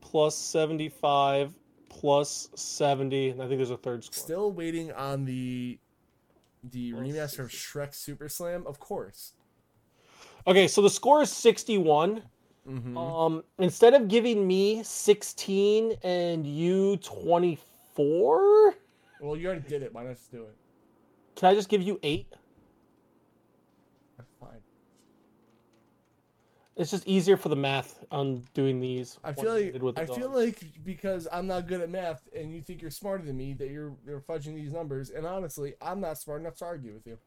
plus 0.00 0.36
75 0.36 1.54
plus 1.88 2.48
70 2.54 3.30
and 3.30 3.42
I 3.42 3.46
think 3.46 3.58
there's 3.58 3.70
a 3.70 3.76
third 3.76 4.02
score. 4.04 4.22
Still 4.22 4.52
waiting 4.52 4.92
on 4.92 5.24
the 5.24 5.78
the 6.64 6.92
Plus 6.92 7.02
remaster 7.06 7.40
of 7.40 7.48
Shrek 7.50 7.94
Super 7.94 8.28
Slam, 8.28 8.64
of 8.66 8.78
course. 8.80 9.34
Okay, 10.46 10.66
so 10.68 10.80
the 10.82 10.90
score 10.90 11.22
is 11.22 11.30
61. 11.32 12.22
Mm-hmm. 12.68 12.96
Um 12.96 13.44
instead 13.58 13.94
of 13.94 14.08
giving 14.08 14.46
me 14.46 14.82
16 14.84 15.94
and 16.02 16.46
you 16.46 16.96
24, 16.98 18.74
well, 19.20 19.36
you 19.36 19.46
already 19.46 19.68
did 19.68 19.82
it. 19.82 19.92
Why 19.92 20.04
not 20.04 20.14
just 20.16 20.30
do 20.32 20.42
it? 20.44 20.56
can 21.36 21.48
I 21.50 21.54
just 21.54 21.68
give 21.68 21.82
you 21.82 21.98
8? 22.02 22.26
That's 24.18 24.30
fine. 24.40 24.60
It's 26.76 26.90
just 26.90 27.06
easier 27.06 27.36
for 27.36 27.50
the 27.50 27.56
math 27.56 28.02
on 28.10 28.44
doing 28.54 28.80
these. 28.80 29.18
I 29.22 29.32
feel 29.32 29.52
like 29.52 29.98
I 29.98 30.06
feel 30.06 30.30
like 30.30 30.58
because 30.84 31.28
I'm 31.30 31.46
not 31.46 31.66
good 31.66 31.82
at 31.82 31.90
math 31.90 32.26
and 32.34 32.54
you 32.54 32.62
think 32.62 32.80
you're 32.80 32.90
smarter 32.90 33.24
than 33.24 33.36
me 33.36 33.52
that 33.54 33.68
you're 33.68 33.92
you're 34.06 34.20
fudging 34.20 34.54
these 34.54 34.72
numbers 34.72 35.10
and 35.10 35.26
honestly 35.26 35.74
I'm 35.82 36.00
not 36.00 36.18
smart 36.18 36.40
enough 36.40 36.56
to 36.56 36.64
argue 36.64 36.94
with 36.94 37.06
you. 37.06 37.18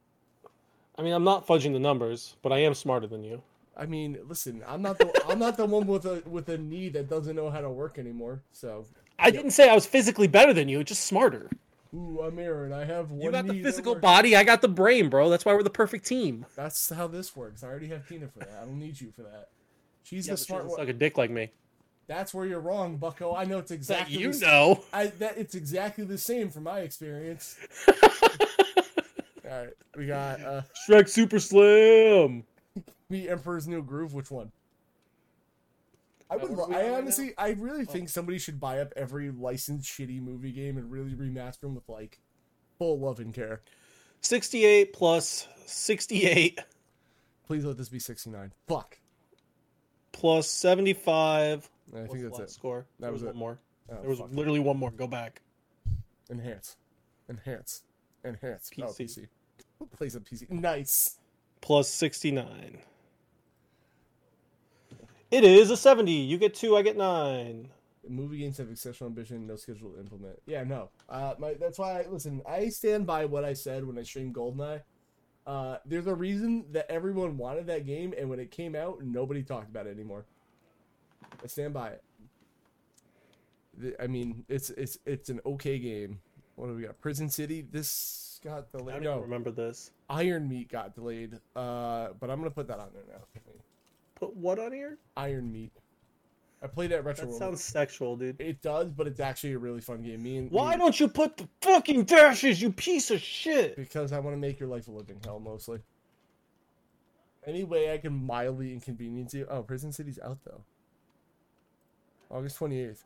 I 0.97 1.03
mean, 1.03 1.13
I'm 1.13 1.23
not 1.23 1.45
fudging 1.45 1.73
the 1.73 1.79
numbers, 1.79 2.37
but 2.41 2.51
I 2.51 2.59
am 2.59 2.73
smarter 2.73 3.05
than 3.05 3.23
you. 3.23 3.41
I 3.77 3.85
mean, 3.85 4.17
listen, 4.27 4.63
I'm 4.67 4.81
not 4.81 4.97
the 4.97 5.11
I'm 5.27 5.39
not 5.39 5.57
the 5.57 5.65
one 5.65 5.85
with 5.85 6.05
a 6.05 6.23
with 6.25 6.49
a 6.49 6.57
knee 6.57 6.89
that 6.89 7.09
doesn't 7.09 7.35
know 7.35 7.49
how 7.49 7.61
to 7.61 7.69
work 7.69 7.99
anymore. 7.99 8.41
So, 8.51 8.85
I 9.19 9.31
didn't 9.31 9.51
say 9.51 9.69
I 9.69 9.75
was 9.75 9.85
physically 9.85 10.27
better 10.27 10.53
than 10.53 10.69
you, 10.69 10.83
just 10.83 11.05
smarter. 11.05 11.49
Ooh, 11.95 12.19
I'm 12.21 12.37
Aren. 12.37 12.73
I 12.73 12.83
have 12.83 13.09
one 13.11 13.21
You 13.21 13.31
got 13.31 13.47
the 13.47 13.53
that 13.53 13.63
physical 13.63 13.95
body, 13.95 14.35
I 14.35 14.43
got 14.43 14.61
the 14.61 14.67
brain, 14.67 15.09
bro. 15.09 15.29
That's 15.29 15.45
why 15.45 15.53
we're 15.53 15.63
the 15.63 15.69
perfect 15.69 16.05
team. 16.05 16.45
That's 16.55 16.89
how 16.91 17.07
this 17.07 17.35
works. 17.35 17.63
I 17.63 17.67
already 17.67 17.87
have 17.87 18.07
Tina 18.07 18.27
for 18.27 18.39
that. 18.39 18.59
I 18.61 18.65
don't 18.65 18.79
need 18.79 18.99
you 18.99 19.13
for 19.15 19.21
that. 19.21 19.47
She's 20.03 20.27
Yeah, 20.27 20.33
the 20.33 20.37
she 20.37 20.45
smart 20.45 20.67
one. 20.67 20.77
Like 20.77 20.89
a 20.89 20.93
dick 20.93 21.17
like 21.17 21.31
me. 21.31 21.51
That's 22.07 22.33
where 22.33 22.45
you're 22.45 22.59
wrong, 22.59 22.97
Bucko. 22.97 23.33
I 23.33 23.45
know 23.45 23.59
it's 23.59 23.69
That 23.69 23.75
exactly 23.75 24.17
you 24.17 24.33
the 24.33 24.39
know. 24.39 24.83
I 24.91 25.07
that 25.07 25.37
it's 25.37 25.55
exactly 25.55 26.03
the 26.03 26.17
same 26.17 26.49
from 26.49 26.63
my 26.63 26.81
experience. 26.81 27.55
All 27.87 29.51
right, 29.51 29.69
we 29.97 30.05
got 30.05 30.41
uh 30.41 30.61
Shrek 30.87 31.07
Super 31.07 31.39
Slam. 31.39 32.43
the 33.09 33.29
Emperor's 33.29 33.67
New 33.67 33.81
Groove. 33.81 34.13
Which 34.13 34.29
one? 34.29 34.51
I 36.35 36.43
would. 36.43 36.57
what 36.57 36.65
are 36.65 36.69
we 36.69 36.75
I 36.75 36.85
on 36.87 36.91
right 36.91 36.97
honestly, 37.01 37.33
I 37.37 37.49
really 37.51 37.83
Oh. 37.83 37.91
think 37.91 38.09
somebody 38.09 38.37
should 38.39 38.59
buy 38.59 38.79
up 38.79 38.93
every 38.95 39.29
licensed 39.31 39.89
shitty 39.89 40.21
movie 40.21 40.51
game 40.51 40.77
and 40.77 40.91
really 40.91 41.13
remaster 41.13 41.61
them 41.61 41.75
with 41.75 41.87
like 41.89 42.19
full 42.77 42.99
love 42.99 43.19
and 43.19 43.33
care. 43.33 43.61
68 44.21 44.93
plus 44.93 45.47
68 45.65 46.59
Please 47.45 47.63
let 47.63 47.77
this 47.77 47.89
be 47.89 47.99
69. 47.99 48.51
Fuck. 48.67 48.97
plus 50.11 50.49
75. 50.49 51.69
I 51.93 51.99
What's 51.99 52.11
think 52.11 52.23
the 52.23 52.29
that's 52.29 52.39
last 52.39 52.49
it. 52.49 52.53
score? 52.53 52.85
That 52.99 53.05
there 53.05 53.11
was 53.11 53.21
was 53.21 53.29
it. 53.29 53.33
one 53.33 53.37
more. 53.37 53.59
Oh, 53.91 53.95
There 54.01 54.09
was 54.09 54.19
fuck. 54.19 54.29
literally 54.33 54.59
one 54.59 54.77
more. 54.77 54.89
Go 54.91 55.05
back. 55.07 55.41
enhance, 56.31 56.77
enhance, 57.29 57.83
enhance. 58.23 58.71
Oh, 58.79 58.85
PC. 58.85 58.97
PC. 59.05 59.27
Who 59.77 59.85
plays 59.85 60.15
a 60.15 60.19
PC? 60.21 60.49
Nice. 60.49 61.17
Plus 61.61 61.87
69. 61.89 62.79
It 65.31 65.43
is 65.43 65.71
a 65.71 65.77
70. 65.77 66.11
You 66.11 66.37
get 66.37 66.53
two, 66.53 66.77
I 66.77 66.81
get 66.81 66.97
nine. 66.97 67.69
Movie 68.07 68.37
games 68.37 68.57
have 68.59 68.69
exceptional 68.69 69.09
ambition, 69.09 69.47
no 69.47 69.55
schedule 69.55 69.91
to 69.93 69.99
implement. 69.99 70.39
Yeah, 70.45 70.63
no. 70.63 70.89
Uh, 71.09 71.33
my 71.39 71.55
that's 71.55 71.79
why 71.79 72.01
I 72.01 72.05
listen. 72.07 72.41
I 72.47 72.69
stand 72.69 73.07
by 73.07 73.25
what 73.25 73.43
I 73.43 73.53
said 73.53 73.83
when 73.83 73.97
I 73.97 74.03
streamed 74.03 74.35
Goldeneye. 74.35 74.81
Uh, 75.47 75.77
there's 75.85 76.05
a 76.05 76.13
reason 76.13 76.65
that 76.71 76.89
everyone 76.91 77.37
wanted 77.37 77.65
that 77.67 77.85
game, 77.87 78.13
and 78.17 78.29
when 78.29 78.39
it 78.39 78.51
came 78.51 78.75
out, 78.75 79.01
nobody 79.03 79.41
talked 79.41 79.69
about 79.69 79.87
it 79.87 79.91
anymore. 79.91 80.25
I 81.43 81.47
stand 81.47 81.73
by 81.73 81.89
it. 81.89 82.03
The- 83.77 84.01
I 84.01 84.05
mean, 84.05 84.45
it's 84.47 84.69
it's 84.69 84.99
it's 85.07 85.29
an 85.29 85.41
okay 85.43 85.79
game. 85.79 86.19
What 86.57 86.67
do 86.67 86.75
we 86.75 86.83
got? 86.83 87.01
Prison 87.01 87.29
City. 87.29 87.65
This 87.69 88.39
got 88.43 88.71
delayed. 88.71 88.97
I 88.97 88.99
don't 88.99 89.15
No, 89.17 89.19
remember 89.21 89.49
this. 89.49 89.89
Iron 90.11 90.47
Meat 90.47 90.69
got 90.69 90.93
delayed. 90.93 91.39
Uh, 91.55 92.09
but 92.19 92.29
I'm 92.29 92.37
gonna 92.37 92.51
put 92.51 92.67
that 92.67 92.79
on 92.79 92.89
there 92.93 93.03
now. 93.09 93.41
Put 94.15 94.35
what 94.35 94.59
on 94.59 94.71
here? 94.71 94.97
Iron 95.17 95.51
Meat. 95.51 95.71
I 96.63 96.67
played 96.67 96.91
it 96.91 96.95
at 96.95 97.05
Retro 97.05 97.25
That 97.25 97.29
World. 97.31 97.39
sounds 97.39 97.63
sexual, 97.63 98.15
dude. 98.15 98.39
It 98.39 98.61
does, 98.61 98.89
but 98.91 99.07
it's 99.07 99.19
actually 99.19 99.53
a 99.53 99.59
really 99.59 99.81
fun 99.81 100.01
game. 100.01 100.23
Me 100.23 100.37
and 100.37 100.49
Why 100.49 100.71
me- 100.71 100.77
don't 100.77 100.99
you 100.99 101.07
put 101.07 101.37
the 101.37 101.47
fucking 101.61 102.05
dashes, 102.05 102.61
you 102.61 102.71
piece 102.71 103.11
of 103.11 103.19
shit? 103.21 103.75
Because 103.75 104.11
I 104.11 104.19
want 104.19 104.33
to 104.35 104.39
make 104.39 104.59
your 104.59 104.69
life 104.69 104.87
a 104.87 104.91
living 104.91 105.19
hell, 105.23 105.39
mostly. 105.39 105.79
Any 107.45 107.63
way 107.63 107.93
I 107.93 107.97
can 107.99 108.13
mildly 108.25 108.73
inconvenience 108.73 109.33
you. 109.33 109.45
Oh, 109.49 109.61
Prison 109.61 109.91
City's 109.91 110.17
out 110.19 110.39
though. 110.45 110.63
August 112.31 112.55
twenty 112.57 112.79
eighth. 112.79 113.03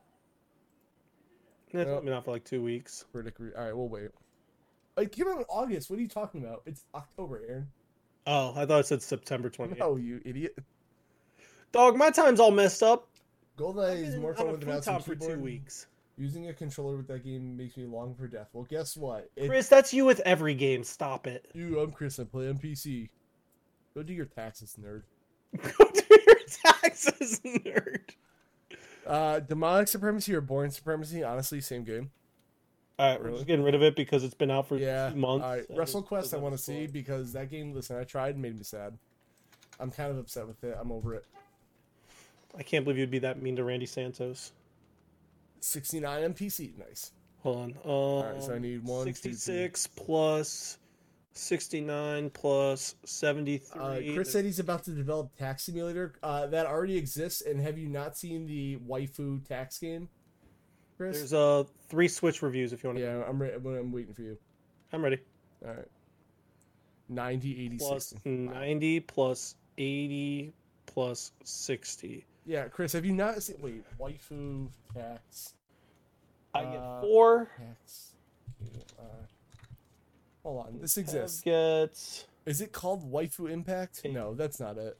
It's 1.71 1.85
Well- 1.85 2.01
been 2.01 2.13
out 2.13 2.23
for 2.25 2.31
like 2.31 2.45
two 2.45 2.63
weeks. 2.63 3.05
All 3.13 3.21
right, 3.21 3.75
we'll 3.75 3.89
wait. 3.89 4.11
Like, 4.95 5.11
give 5.11 5.27
it 5.27 5.31
in 5.31 5.43
August. 5.49 5.89
What 5.89 5.99
are 5.99 6.01
you 6.01 6.07
talking 6.07 6.43
about? 6.43 6.61
It's 6.65 6.85
October, 6.95 7.41
Aren. 7.47 7.67
Oh, 8.27 8.53
I 8.55 8.65
thought 8.65 8.81
it 8.81 8.85
said 8.85 9.01
September 9.01 9.49
28th. 9.49 9.77
No, 9.79 9.95
you 9.97 10.21
idiot. 10.25 10.57
Dog, 11.71 11.95
my 11.97 12.09
time's 12.09 12.39
all 12.39 12.51
messed 12.51 12.81
up. 12.83 13.07
Goldeneye 13.57 13.91
I've 13.91 13.97
is 13.99 14.15
more 14.17 14.33
fun 14.33 14.47
of 14.47 14.51
with 14.53 14.61
a 14.61 14.65
free 14.65 14.73
mouse 14.73 14.85
time 14.85 14.95
and 14.95 15.05
for 15.05 15.15
two 15.15 15.39
weeks. 15.39 15.87
Using 16.17 16.49
a 16.49 16.53
controller 16.53 16.97
with 16.97 17.07
that 17.07 17.23
game 17.23 17.55
makes 17.55 17.77
me 17.77 17.85
long 17.85 18.13
for 18.15 18.27
death. 18.27 18.49
Well, 18.53 18.65
guess 18.69 18.97
what? 18.97 19.29
It, 19.35 19.47
Chris, 19.47 19.69
that's 19.69 19.93
you 19.93 20.05
with 20.05 20.19
every 20.25 20.53
game. 20.53 20.83
Stop 20.83 21.27
it. 21.27 21.49
you, 21.53 21.79
I'm 21.79 21.91
Chris. 21.91 22.19
I 22.19 22.25
play 22.25 22.49
on 22.49 22.57
PC. 22.57 23.09
Go 23.95 24.03
do 24.03 24.13
your 24.13 24.25
taxes, 24.25 24.75
nerd. 24.81 25.03
Go 25.77 25.89
do 25.91 26.17
your 26.27 26.37
taxes, 26.63 27.39
nerd. 27.45 28.01
Uh, 29.07 29.39
demonic 29.39 29.87
supremacy 29.87 30.33
or 30.35 30.41
born 30.41 30.71
supremacy? 30.71 31.23
Honestly, 31.23 31.61
same 31.61 31.83
game. 31.83 32.11
All 32.97 33.09
right, 33.11 33.19
we're 33.19 33.27
Really? 33.27 33.37
just 33.37 33.47
getting 33.47 33.63
rid 33.63 33.75
of 33.75 33.81
it 33.81 33.95
because 33.95 34.23
it's 34.25 34.33
been 34.33 34.51
out 34.51 34.67
for 34.67 34.77
Yeah. 34.77 35.09
two 35.11 35.15
months. 35.15 35.43
All 35.45 35.51
right, 35.51 35.69
and 35.69 35.77
WrestleQuest. 35.77 36.33
I 36.33 36.37
want 36.37 36.53
to 36.53 36.61
see 36.61 36.85
because 36.85 37.31
that 37.33 37.49
game. 37.49 37.73
Listen, 37.73 37.95
I 37.97 38.03
tried 38.03 38.33
and 38.35 38.41
made 38.41 38.57
me 38.57 38.63
sad. 38.63 38.97
I'm 39.79 39.89
kind 39.89 40.11
of 40.11 40.17
upset 40.17 40.45
with 40.47 40.61
it. 40.65 40.77
I'm 40.79 40.91
over 40.91 41.13
it. 41.15 41.25
I 42.59 42.63
can't 42.63 42.83
believe 42.83 42.97
you'd 42.99 43.09
be 43.09 43.19
that 43.19 43.41
mean 43.41 43.55
to 43.55 43.63
Randy 43.63 43.85
Santos. 43.85 44.51
69 45.61 46.33
MPC. 46.33 46.77
Nice. 46.77 47.13
Hold 47.41 47.57
on. 47.85 48.25
Um, 48.25 48.33
right, 48.33 48.43
so 48.43 48.53
I 48.53 48.59
need 48.59 48.83
one, 48.83 49.07
two, 49.07 49.13
three. 49.13 49.31
66 49.33 49.87
plus 49.87 50.77
69 51.33 52.29
plus 52.31 52.95
73. 53.05 53.81
Uh, 53.81 54.13
Chris 54.13 54.31
said 54.31 54.43
he's 54.43 54.59
about 54.59 54.83
to 54.83 54.91
develop 54.91 55.33
Tax 55.37 55.63
Simulator. 55.63 56.13
Uh, 56.21 56.47
that 56.47 56.65
already 56.65 56.97
exists. 56.97 57.41
And 57.41 57.61
have 57.61 57.77
you 57.77 57.87
not 57.87 58.17
seen 58.17 58.45
the 58.45 58.77
waifu 58.87 59.45
tax 59.47 59.79
game, 59.79 60.09
Chris? 60.97 61.17
There's 61.17 61.33
uh 61.33 61.63
three 61.87 62.09
Switch 62.09 62.41
reviews 62.41 62.73
if 62.73 62.83
you 62.83 62.89
want 62.89 62.99
to. 62.99 63.05
yeah, 63.05 63.23
I'm 63.27 63.41
re- 63.41 63.53
I'm 63.53 63.91
waiting 63.93 64.13
for 64.13 64.21
you. 64.21 64.37
I'm 64.91 65.01
ready. 65.01 65.19
All 65.65 65.71
right. 65.73 65.87
90, 67.07 67.65
80, 67.65 67.77
Plus 67.77 68.05
60. 68.07 68.29
90 68.29 68.99
plus 69.01 69.55
80 69.77 70.53
plus 70.85 71.31
60. 71.43 72.25
Yeah, 72.49 72.67
Chris, 72.67 72.93
have 72.93 73.05
you 73.05 73.13
not 73.13 73.43
seen? 73.43 73.57
Wait, 73.61 73.83
waifu 73.99 74.69
tax. 74.95 75.53
I 76.51 76.63
get 76.63 76.77
Uh, 76.77 77.01
four. 77.01 77.51
Tax. 77.55 78.13
Uh, 78.97 79.03
hold 80.41 80.65
on, 80.65 80.79
this 80.81 80.97
exists. 80.97 81.41
Gets 81.41 82.25
Is 82.47 82.59
it 82.59 82.71
called 82.71 83.11
Waifu 83.11 83.51
Impact? 83.51 84.01
Eight. 84.03 84.13
No, 84.13 84.33
that's 84.33 84.59
not 84.59 84.79
it. 84.79 84.97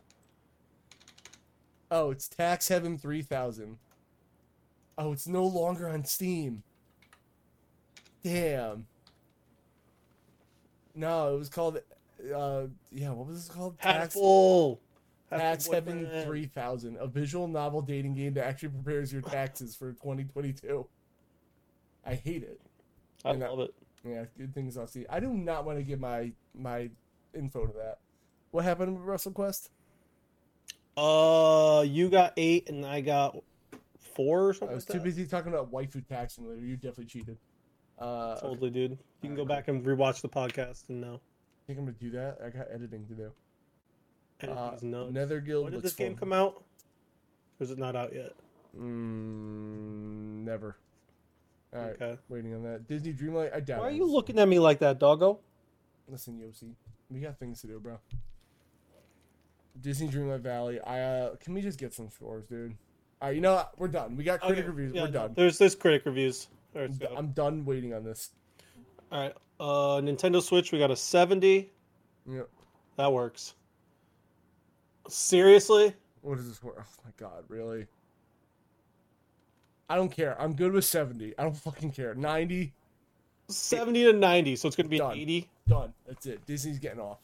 Oh, 1.90 2.12
it's 2.12 2.28
Tax 2.28 2.68
Heaven 2.68 3.00
3000. 3.00 3.80
Oh, 5.00 5.12
it's 5.12 5.28
no 5.28 5.44
longer 5.44 5.90
on 5.90 6.06
Steam. 6.06 6.62
Damn. 8.22 8.86
No, 10.94 11.34
it 11.34 11.40
was 11.40 11.50
called. 11.50 11.80
Uh, 12.32 12.68
yeah, 12.92 13.10
what 13.10 13.26
was 13.26 13.48
it 13.50 13.52
called? 13.52 13.76
Hatful. 13.80 14.76
Tax 14.76 14.84
Hatful 15.30 15.74
Heaven 15.74 16.04
boyfriend. 16.06 16.26
3000, 16.28 16.98
a 16.98 17.08
visual 17.08 17.48
novel 17.48 17.82
dating 17.82 18.16
game 18.16 18.34
that 18.34 18.46
actually 18.46 18.70
prepares 18.70 19.12
your 19.14 19.22
taxes 19.22 19.76
for 19.76 19.92
2022. 19.94 20.88
I 22.06 22.16
hate 22.16 22.44
it. 22.44 22.60
I 23.24 23.32
And 23.32 23.42
that- 23.42 23.52
love 23.52 23.60
it. 23.70 23.74
Yeah, 24.06 24.26
good 24.38 24.54
things 24.54 24.78
I'll 24.78 24.88
see. 24.88 25.06
I 25.10 25.20
do 25.20 25.34
not 25.34 25.66
want 25.66 25.78
to 25.78 25.84
give 25.84 26.00
my 26.00 26.32
my 26.56 26.90
info 27.34 27.68
to 27.68 27.74
that. 27.74 28.00
What 28.52 28.64
happened 28.64 28.98
with 28.98 29.06
WrestleQuest? 29.06 29.70
Uh, 30.98 31.84
you 31.88 32.10
got 32.10 32.34
eight 32.38 32.70
and 32.70 32.86
I 32.86 33.02
got 33.02 33.38
four 34.16 34.48
or 34.50 34.54
something. 34.54 34.70
I 34.72 34.76
was 34.76 34.88
like 34.90 34.94
too 34.94 35.00
that. 35.00 35.04
busy 35.04 35.26
talking 35.26 35.52
about 35.54 35.72
waifu 35.72 36.06
tax 36.08 36.36
simulator. 36.36 36.62
You 36.62 36.76
definitely 36.76 37.06
cheated. 37.06 37.38
Uh, 38.00 38.36
I 38.38 38.40
Totally, 38.40 38.70
dude. 38.70 38.92
You 39.22 39.30
can 39.30 39.36
go 39.36 39.46
back 39.46 39.68
and 39.68 39.86
rewatch 39.86 40.22
the 40.22 40.30
podcast 40.30 40.88
and 40.90 41.02
know. 41.02 41.16
I 41.16 41.62
think 41.68 41.80
I'm 41.80 41.86
gonna 41.86 41.98
do 42.00 42.12
that. 42.12 42.38
I 42.44 42.50
got 42.50 42.68
editing 42.72 43.06
to 43.08 43.14
do. 43.14 43.32
Uh, 44.48 44.72
these 44.72 44.84
nuts. 44.84 45.12
Nether 45.12 45.40
Guild 45.42 45.66
When 45.66 45.74
did 45.74 45.82
this 45.82 45.94
game 45.94 46.14
fun. 46.14 46.20
come 46.20 46.34
out? 46.34 46.64
Or 47.60 47.64
is 47.64 47.72
it 47.72 47.78
not 47.78 47.96
out 47.96 48.14
yet? 48.14 48.34
Mm, 48.78 50.44
never. 50.46 50.78
All 51.74 51.82
right, 51.82 52.02
Okay. 52.02 52.18
waiting 52.30 52.54
on 52.54 52.64
that. 52.64 52.88
Disney 52.88 53.14
Dreamlight. 53.14 53.54
I 53.54 53.60
doubt. 53.60 53.80
Why 53.82 53.88
are 53.88 53.92
you 53.92 54.06
looking 54.06 54.40
at 54.40 54.48
me 54.48 54.60
like 54.60 54.80
that, 54.80 54.98
doggo? 55.00 55.40
Listen, 56.08 56.40
Yossi, 56.40 56.74
we 57.12 57.20
got 57.20 57.38
things 57.38 57.62
to 57.62 57.68
do, 57.68 57.80
bro. 57.80 58.00
Disney 59.82 60.08
Dreamlight 60.10 60.42
Valley. 60.42 60.80
I 60.82 61.00
uh, 61.00 61.36
can 61.36 61.54
we 61.54 61.62
just 61.62 61.78
get 61.80 61.94
some 61.94 62.10
scores, 62.10 62.46
dude? 62.46 62.76
All 63.22 63.28
right, 63.30 63.36
you 63.36 63.42
know 63.42 63.54
what? 63.56 63.74
We're 63.78 63.88
done. 63.88 64.16
We 64.18 64.24
got 64.24 64.40
critic 64.42 64.60
Okay, 64.60 64.68
reviews. 64.68 64.94
yeah, 64.96 65.04
We're 65.04 65.12
done. 65.12 65.34
There's 65.36 65.58
there's 65.58 65.76
critic 65.76 66.06
reviews. 66.06 66.48
Right, 66.74 66.84
I'm, 66.86 66.88
let's 66.88 66.98
do- 67.00 67.08
go. 67.08 67.16
I'm 67.16 67.32
done 67.32 67.66
waiting 67.66 67.94
on 67.94 68.04
this. 68.04 68.32
All 69.12 69.22
right. 69.22 69.36
Uh, 69.60 70.02
Nintendo 70.02 70.42
Switch, 70.42 70.72
we 70.72 70.80
got 70.80 70.90
a 70.92 70.96
70. 70.96 71.70
Yeah. 72.30 72.42
That 72.96 73.12
works. 73.12 73.54
Seriously? 75.10 75.94
What 76.22 76.38
is 76.40 76.48
this? 76.48 76.64
wor- 76.64 76.76
Oh 76.88 77.02
my 77.06 77.12
god, 77.18 77.44
really? 77.48 77.86
I 79.90 79.96
don't 79.96 80.10
care. 80.12 80.40
I'm 80.40 80.54
good 80.54 80.72
with 80.72 80.86
70. 80.86 81.34
I 81.38 81.44
don't 81.44 81.58
fucking 81.58 81.92
care. 81.92 82.14
90. 82.14 82.74
70 83.48 84.04
to 84.04 84.14
90, 84.14 84.56
so 84.56 84.68
it's 84.68 84.76
going 84.78 84.86
to 84.86 84.90
be 84.90 85.00
Done. 85.00 85.18
80. 85.18 85.50
Done. 85.68 85.94
That's 86.08 86.26
it. 86.28 86.46
Disney's 86.46 86.78
getting 86.78 87.00
off. 87.00 87.18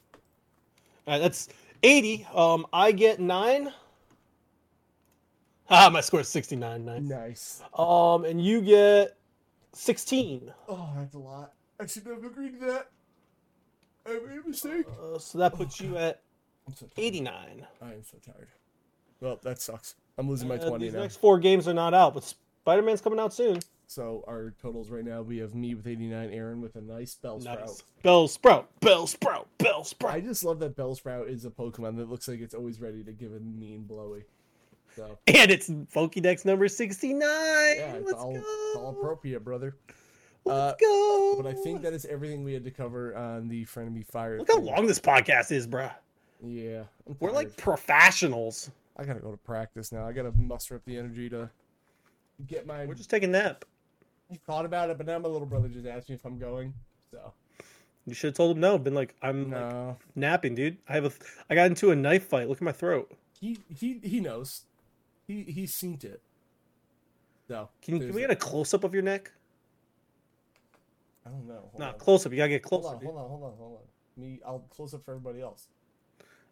All 1.05 1.13
right, 1.13 1.19
that's 1.19 1.49
80. 1.83 2.25
Um, 2.33 2.65
I 2.73 2.91
get 2.91 3.19
9. 3.19 3.71
Ah, 5.69 5.89
my 5.91 6.01
score 6.01 6.21
is 6.21 6.27
69. 6.29 6.83
Nice. 6.85 7.01
Nice. 7.03 7.61
Um, 7.77 8.25
and 8.25 8.43
you 8.43 8.61
get 8.61 9.15
16. 9.73 10.51
Oh, 10.67 10.89
that's 10.97 11.13
a 11.13 11.19
lot. 11.19 11.53
I 11.79 11.85
should 11.85 12.07
have 12.07 12.23
agreed 12.23 12.59
to 12.59 12.65
that. 12.65 12.89
I 14.07 14.13
made 14.27 14.39
a 14.43 14.47
mistake. 14.47 14.85
Uh, 14.87 15.19
so 15.19 15.37
that 15.37 15.53
puts 15.53 15.79
you 15.79 15.97
at 15.97 16.21
I'm 16.67 16.73
so 16.73 16.85
tired. 16.87 17.05
89. 17.05 17.67
I 17.81 17.85
am 17.93 18.03
so 18.03 18.17
tired. 18.25 18.47
Well, 19.21 19.39
that 19.43 19.61
sucks. 19.61 19.95
I'm 20.17 20.29
losing 20.29 20.47
my 20.47 20.55
Uh, 20.55 20.67
20 20.69 20.85
these 20.85 20.93
now. 20.93 21.01
next 21.01 21.17
four 21.17 21.39
games 21.39 21.67
are 21.67 21.73
not 21.73 21.93
out, 21.93 22.13
but 22.13 22.23
Spider 22.23 22.81
Man's 22.81 23.01
coming 23.01 23.19
out 23.19 23.33
soon. 23.33 23.59
So 23.87 24.23
our 24.27 24.53
totals 24.61 24.89
right 24.89 25.05
now, 25.05 25.21
we 25.21 25.37
have 25.37 25.53
me 25.53 25.75
with 25.75 25.85
89, 25.85 26.31
Aren 26.31 26.59
with 26.61 26.75
a 26.75 26.81
nice 26.81 27.17
Bellsprout. 27.23 27.43
Nice. 27.59 27.83
Bell 28.01 28.27
Sprout, 28.27 28.67
Bell 28.79 29.05
Sprout, 29.05 29.47
Bell 29.59 29.83
Sprout. 29.83 30.13
I 30.15 30.17
Sprout. 30.19 30.29
just 30.31 30.43
love 30.43 30.59
that 30.59 30.75
bell 30.75 30.95
sprout 30.95 31.27
is 31.29 31.45
a 31.45 31.51
Pokemon 31.51 31.97
that 31.97 32.09
looks 32.09 32.27
like 32.27 32.39
it's 32.39 32.55
always 32.55 32.81
ready 32.81 33.03
to 33.03 33.11
give 33.11 33.31
a 33.33 33.39
mean 33.39 33.83
blowy. 33.83 34.23
So 34.95 35.19
And 35.27 35.51
it's 35.51 35.69
Pokédex 35.69 36.45
number 36.45 36.67
69. 36.67 37.19
yeah, 37.21 37.93
it's 37.93 38.07
Let's 38.07 38.13
all, 38.17 38.33
go. 38.33 38.39
it's 38.39 38.77
all 38.77 38.89
appropriate, 38.89 39.41
brother. 39.43 39.75
Let's 40.45 40.57
Uh, 40.59 40.75
go. 40.81 41.33
But 41.41 41.47
I 41.47 41.53
think 41.53 41.81
that 41.83 41.93
is 41.93 42.05
everything 42.05 42.43
we 42.43 42.53
had 42.53 42.63
to 42.63 42.71
cover 42.71 43.15
on 43.15 43.47
the 43.49 43.65
Frenemy 43.65 44.05
Fire. 44.05 44.39
Look 44.39 44.47
how 44.47 44.55
thing. 44.57 44.65
long 44.65 44.87
this 44.87 44.99
podcast 44.99 45.51
is, 45.51 45.67
bruh. 45.67 45.91
Yeah, 46.43 46.83
We're 47.19 47.31
like 47.31 47.55
professionals. 47.57 48.69
I 48.97 49.05
gotta 49.05 49.19
go 49.19 49.31
to 49.31 49.37
practice 49.37 49.91
now. 49.91 50.07
I 50.07 50.11
gotta 50.11 50.31
muster 50.33 50.75
up 50.75 50.81
the 50.85 50.97
energy 50.97 51.29
to 51.29 51.49
get 52.47 52.65
my. 52.67 52.85
We're 52.85 52.93
just 52.93 53.09
taking 53.09 53.29
a 53.29 53.31
nap. 53.43 53.65
I 54.31 54.35
thought 54.45 54.65
about 54.65 54.89
it, 54.89 54.97
but 54.97 55.05
now 55.05 55.19
my 55.19 55.29
little 55.29 55.47
brother 55.47 55.67
just 55.67 55.85
asked 55.85 56.09
me 56.09 56.15
if 56.15 56.25
I'm 56.25 56.37
going. 56.37 56.73
So 57.11 57.33
You 58.05 58.13
should 58.13 58.29
have 58.29 58.35
told 58.37 58.55
him 58.55 58.61
no. 58.61 58.77
Been 58.77 58.93
like, 58.95 59.15
I'm 59.21 59.51
like, 59.51 59.95
napping, 60.15 60.55
dude. 60.55 60.77
I 60.89 60.93
have 60.93 61.05
a, 61.05 61.11
I 61.49 61.55
got 61.55 61.67
into 61.67 61.91
a 61.91 61.95
knife 61.95 62.25
fight. 62.27 62.47
Look 62.49 62.57
at 62.57 62.63
my 62.63 62.71
throat. 62.71 63.11
he 63.39 63.59
he 63.69 63.99
he 64.03 64.19
knows. 64.19 64.63
He 65.27 65.43
he's 65.43 65.73
seen 65.73 65.99
it. 66.03 66.21
No. 67.49 67.69
Can, 67.81 67.99
can 67.99 68.13
we 68.13 68.21
get 68.21 68.31
a 68.31 68.35
close 68.35 68.73
up 68.73 68.83
of 68.83 68.93
your 68.93 69.03
neck? 69.03 69.31
I 71.25 71.29
don't 71.29 71.47
know. 71.47 71.69
Hold 71.71 71.79
Nah, 71.79 71.89
on. 71.89 71.97
cloose 71.99 72.25
up. 72.25 72.31
You 72.31 72.37
gotta 72.37 72.49
get 72.49 72.65
Hold 72.65 72.83
closer. 72.83 72.95
on, 72.95 72.99
dude. 73.01 73.09
hold 73.09 73.19
on, 73.21 73.29
hold 73.29 73.43
on, 73.43 73.57
hold 73.57 73.79
on. 73.79 74.21
Me, 74.23 74.39
I'll 74.45 74.59
close 74.69 74.93
up 74.93 75.03
for 75.03 75.11
everybody 75.11 75.41
else. 75.41 75.67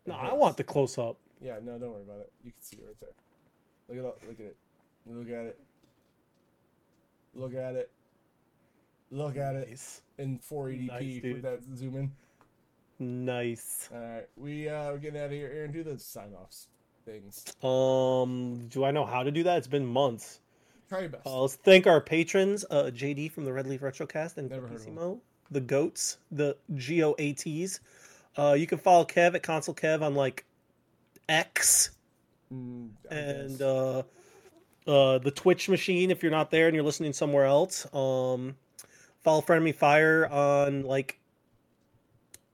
No, 0.05 0.15
I 0.15 0.33
want 0.33 0.57
the 0.57 0.63
close 0.63 0.97
up. 0.97 1.17
Yeah, 1.41 1.59
no, 1.63 1.77
don't 1.77 1.91
worry 1.93 2.03
about 2.03 2.19
it. 2.21 2.31
You 2.43 2.51
can 2.51 2.61
see 2.61 2.77
it 2.77 2.85
right 2.85 2.95
there. 2.99 3.09
Look 3.89 3.97
at 3.97 4.05
it. 4.05 4.27
Look 4.27 4.39
at 4.39 4.45
it. 4.45 4.57
Look 5.05 5.29
at 5.29 5.45
it. 5.45 5.59
Look 7.35 7.55
at 7.55 7.75
it. 7.75 7.91
Look 9.11 9.37
at 9.37 9.55
it 9.55 9.69
Nice. 9.69 10.01
in 10.17 10.39
480p 10.39 10.87
Nice, 10.87 11.33
with 11.33 11.41
that 11.43 11.59
zoom 11.75 11.95
in. 11.97 13.25
Nice. 13.25 13.89
All 13.93 13.99
right, 13.99 14.27
we 14.37 14.69
uh, 14.69 14.91
we're 14.91 14.97
getting 14.97 15.19
out 15.19 15.25
of 15.25 15.31
here. 15.31 15.51
Aren, 15.53 15.71
do 15.71 15.83
the 15.83 15.99
sign 15.99 16.33
offs 16.41 16.67
things. 17.05 17.43
Um, 17.63 18.67
do 18.69 18.83
I 18.85 18.91
know 18.91 19.05
how 19.05 19.23
to 19.23 19.31
do 19.31 19.43
that? 19.43 19.57
It's 19.57 19.67
been 19.67 19.85
months. 19.85 20.39
Try 20.89 21.01
your 21.01 21.09
best. 21.09 21.27
Uh, 21.27 21.41
let's 21.41 21.55
thank 21.55 21.85
our 21.85 21.99
patrons, 22.01 22.65
uh, 22.71 22.83
JD 22.93 23.31
from 23.31 23.45
the 23.45 23.51
Red 23.53 23.67
Leaf 23.67 23.81
Retrocast 23.81 24.37
and 24.37 24.49
Never 24.49 24.67
heard 24.67 24.75
of. 24.77 24.85
Capissimo, 24.85 25.19
the 25.51 25.59
goats, 25.61 26.17
the 26.31 26.55
G 26.75 27.03
O 27.03 27.13
A 27.19 27.33
Ts. 27.33 27.79
Uh, 28.37 28.53
you 28.53 28.67
can 28.67 28.77
follow 28.77 29.05
Kev 29.05 29.35
at 29.35 29.43
Console 29.43 29.75
Kev 29.75 30.01
on 30.01 30.15
like 30.15 30.45
X 31.29 31.91
Mm, 32.53 32.89
and 33.09 33.61
uh, 33.61 34.03
uh, 34.87 35.17
the 35.17 35.31
Twitch 35.31 35.69
machine 35.69 36.11
if 36.11 36.21
you're 36.21 36.31
not 36.31 36.51
there 36.51 36.67
and 36.67 36.75
you're 36.75 36.83
listening 36.83 37.13
somewhere 37.13 37.45
else. 37.45 37.85
Um, 37.93 38.55
follow 39.23 39.41
Frenemy 39.41 39.75
Fire 39.75 40.27
on 40.27 40.83
like 40.83 41.19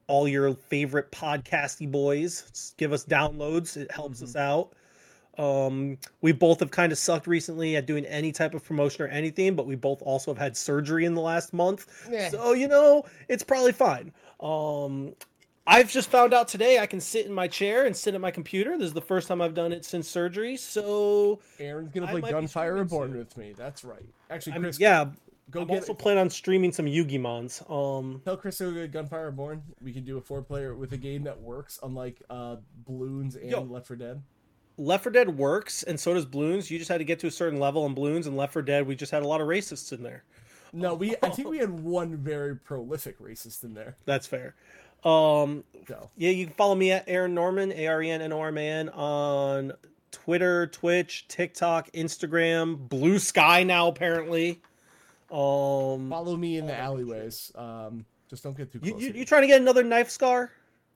all 0.07 0.27
your 0.27 0.53
favorite 0.53 1.11
podcasty 1.11 1.89
boys. 1.89 2.49
Just 2.49 2.77
give 2.77 2.93
us 2.93 3.05
downloads; 3.05 3.77
it 3.77 3.91
helps 3.91 4.21
us 4.21 4.35
out. 4.35 4.73
Um, 5.37 5.97
we 6.21 6.33
both 6.33 6.59
have 6.59 6.71
kind 6.71 6.91
of 6.91 6.97
sucked 6.97 7.25
recently 7.25 7.77
at 7.77 7.85
doing 7.85 8.05
any 8.05 8.33
type 8.33 8.53
of 8.53 8.63
promotion 8.63 9.05
or 9.05 9.07
anything, 9.07 9.55
but 9.55 9.65
we 9.65 9.75
both 9.75 10.01
also 10.01 10.31
have 10.31 10.37
had 10.37 10.57
surgery 10.57 11.05
in 11.05 11.13
the 11.13 11.21
last 11.21 11.53
month. 11.53 12.07
Yeah. 12.11 12.29
So, 12.29 12.51
you 12.51 12.67
know, 12.67 13.05
it's 13.29 13.43
probably 13.43 13.71
fine. 13.71 14.11
Um, 14.41 15.13
I've 15.69 15.91
just 15.91 16.09
found 16.09 16.33
out 16.33 16.47
today 16.47 16.79
I 16.79 16.87
can 16.87 16.99
sit 16.99 17.27
in 17.27 17.31
my 17.31 17.47
chair 17.47 17.85
and 17.85 17.95
sit 17.95 18.15
at 18.15 18.21
my 18.21 18.31
computer. 18.31 18.75
This 18.75 18.87
is 18.87 18.93
the 18.93 19.01
first 19.01 19.27
time 19.27 19.39
I've 19.39 19.53
done 19.53 19.71
it 19.71 19.85
since 19.85 20.09
surgery. 20.09 20.57
So, 20.57 21.41
Aren's 21.59 21.91
gonna 21.91 22.07
play 22.07 22.21
Gunfire 22.21 22.73
Reborn 22.73 23.15
with 23.15 23.37
me. 23.37 23.53
That's 23.55 23.83
right. 23.83 24.03
Actually, 24.31 24.59
Chris, 24.59 24.79
yeah, 24.79 25.05
go 25.51 25.61
I'm 25.61 25.69
also 25.69 25.91
it. 25.91 25.99
plan 25.99 26.17
on 26.17 26.27
streaming 26.31 26.71
some 26.71 26.87
Yu-Gi-Mons. 26.87 27.61
Um, 27.69 28.19
Tell 28.25 28.35
Chris 28.35 28.57
to 28.57 28.73
go 28.73 28.87
Gunfire 28.87 29.27
Reborn. 29.27 29.61
We 29.79 29.93
can 29.93 30.03
do 30.03 30.17
a 30.17 30.21
four 30.21 30.41
player 30.41 30.73
with 30.73 30.93
a 30.93 30.97
game 30.97 31.23
that 31.25 31.39
works, 31.39 31.77
unlike 31.83 32.19
uh, 32.31 32.55
Balloons 32.87 33.35
and 33.35 33.51
Yo. 33.51 33.61
Left 33.61 33.85
4 33.85 33.95
Dead. 33.95 34.23
Left 34.79 35.03
4 35.03 35.11
Dead 35.11 35.37
works, 35.37 35.83
and 35.83 35.99
so 35.99 36.15
does 36.15 36.25
Bloons. 36.25 36.71
You 36.71 36.79
just 36.79 36.89
had 36.89 36.97
to 36.97 37.03
get 37.03 37.19
to 37.19 37.27
a 37.27 37.31
certain 37.31 37.59
level 37.59 37.85
in 37.85 37.93
Bloons, 37.93 38.25
and 38.25 38.35
Left 38.35 38.53
4 38.53 38.63
Dead, 38.63 38.87
we 38.87 38.95
just 38.95 39.11
had 39.11 39.21
a 39.21 39.27
lot 39.27 39.39
of 39.39 39.47
racists 39.47 39.93
in 39.93 40.01
there. 40.01 40.23
No, 40.73 40.93
we. 40.93 41.15
I 41.23 41.29
think 41.29 41.47
we 41.47 41.57
had 41.59 41.69
one 41.69 42.15
very 42.15 42.55
prolific 42.55 43.19
racist 43.19 43.63
in 43.63 43.73
there. 43.73 43.97
That's 44.05 44.27
fair. 44.27 44.55
Um, 45.03 45.63
So 45.87 46.09
Yeah, 46.17 46.31
you 46.31 46.45
can 46.45 46.55
follow 46.55 46.75
me 46.75 46.91
at 46.91 47.07
Aren 47.07 47.33
Norman, 47.33 47.71
A 47.71 47.87
R 47.87 48.01
E 48.03 48.09
N 48.09 48.21
N 48.21 48.33
O 48.33 48.39
R 48.39 48.51
Man, 48.51 48.89
on 48.89 49.73
Twitter, 50.11 50.67
Twitch, 50.67 51.27
TikTok, 51.27 51.91
Instagram, 51.91 52.89
Blue 52.89 53.19
Sky 53.19 53.63
now 53.63 53.87
apparently. 53.87 54.61
Um, 55.31 56.09
follow 56.09 56.35
me 56.35 56.57
in 56.57 56.65
the 56.67 56.75
alleyways. 56.75 57.51
Um, 57.55 58.05
just 58.29 58.43
don't 58.43 58.57
get 58.57 58.71
too 58.71 58.79
you, 58.81 58.91
close. 58.91 59.03
you, 59.03 59.13
to 59.13 59.19
you 59.19 59.25
trying 59.25 59.41
to 59.41 59.47
get 59.47 59.61
another 59.61 59.83
knife 59.83 60.09
scar? 60.09 60.51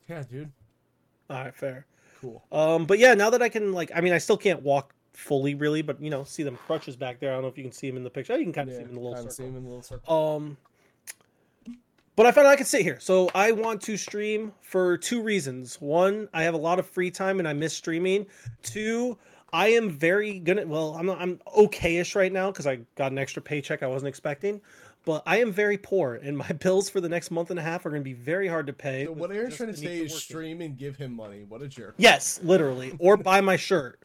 yeah, 0.10 0.24
dude. 0.24 0.52
All 1.30 1.38
right, 1.38 1.56
fair. 1.56 1.86
Cool. 2.22 2.44
Um, 2.52 2.86
but 2.86 3.00
yeah, 3.00 3.14
now 3.14 3.30
that 3.30 3.42
I 3.42 3.50
can 3.50 3.74
like, 3.74 3.92
I 3.96 4.02
mean, 4.02 4.14
I 4.14 4.18
still 4.18 4.38
can't 4.38 4.62
walk 4.64 4.94
fully, 5.14 5.56
really, 5.56 5.82
but 5.82 6.02
you 6.02 6.10
know, 6.10 6.24
see 6.24 6.44
them 6.44 6.58
crutches 6.66 6.96
back 6.96 7.20
there. 7.20 7.32
I 7.32 7.34
don't 7.36 7.44
know 7.44 7.48
if 7.50 7.58
you 7.58 7.64
can 7.64 7.72
see 7.72 7.88
them 7.90 7.98
in 7.98 8.04
the 8.04 8.10
picture. 8.10 8.36
You 8.38 8.44
can 8.44 8.54
kind 8.54 8.70
of 8.70 8.74
Yeah, 8.74 8.80
see 8.80 8.84
them 8.86 8.90
in 8.90 8.96
the 8.96 9.02
little 9.10 9.24
see 9.24 9.30
circle. 9.30 9.46
him 9.46 9.58
in 9.58 9.64
the 9.64 9.70
little 9.70 9.82
circle. 9.84 10.14
Um, 10.36 10.58
but 12.16 12.26
I 12.26 12.32
found 12.32 12.48
I 12.48 12.56
could 12.56 12.68
sit 12.68 12.82
here. 12.82 13.00
So 13.00 13.30
I 13.34 13.52
want 13.52 13.82
to 13.84 13.98
stream 13.98 14.54
for 14.62 14.98
two 14.98 15.22
reasons. 15.22 15.82
One, 15.82 16.28
I 16.34 16.44
have 16.44 16.54
a 16.54 16.58
lot 16.58 16.80
of 16.80 16.86
free 16.86 17.12
time 17.12 17.40
and 17.40 17.48
I 17.48 17.54
miss 17.54 17.74
streaming. 17.74 18.28
Two, 18.62 19.18
I 19.52 19.68
am 19.70 19.90
very 19.90 20.40
gonna. 20.40 20.66
Well, 20.66 20.96
I'm 20.98 21.10
I'm 21.10 21.40
okayish 21.56 22.16
right 22.16 22.32
now 22.32 22.52
because 22.52 22.68
I 22.68 22.80
got 22.96 23.12
an 23.12 23.18
extra 23.18 23.42
paycheck 23.42 23.84
I 23.84 23.88
wasn't 23.88 24.10
expecting. 24.10 24.62
But 25.06 25.22
I 25.26 25.42
am 25.42 25.52
very 25.52 25.78
poor, 25.78 26.16
and 26.16 26.38
my 26.38 26.48
bills 26.60 26.90
for 26.90 27.02
the 27.02 27.10
next 27.10 27.30
month 27.30 27.52
and 27.52 27.60
a 27.60 27.62
half 27.62 27.86
are 27.86 27.90
going 27.90 28.02
to 28.02 28.06
be 28.06 28.14
very 28.14 28.48
hard 28.48 28.68
to 28.68 28.74
pay. 28.74 29.06
So 29.06 29.12
what 29.12 29.32
Aren's 29.32 29.58
trying 29.58 29.72
to 29.72 29.78
say 29.78 30.00
is 30.00 30.16
stream 30.16 30.62
and 30.62 30.78
give 30.78 30.96
him 30.96 31.14
money. 31.14 31.44
What 31.48 31.62
a 31.62 31.68
jerk. 31.68 31.96
Yes, 31.98 32.40
literally, 32.42 32.96
or 33.00 33.18
buy 33.18 33.42
my 33.42 33.58
shirt. 33.58 34.00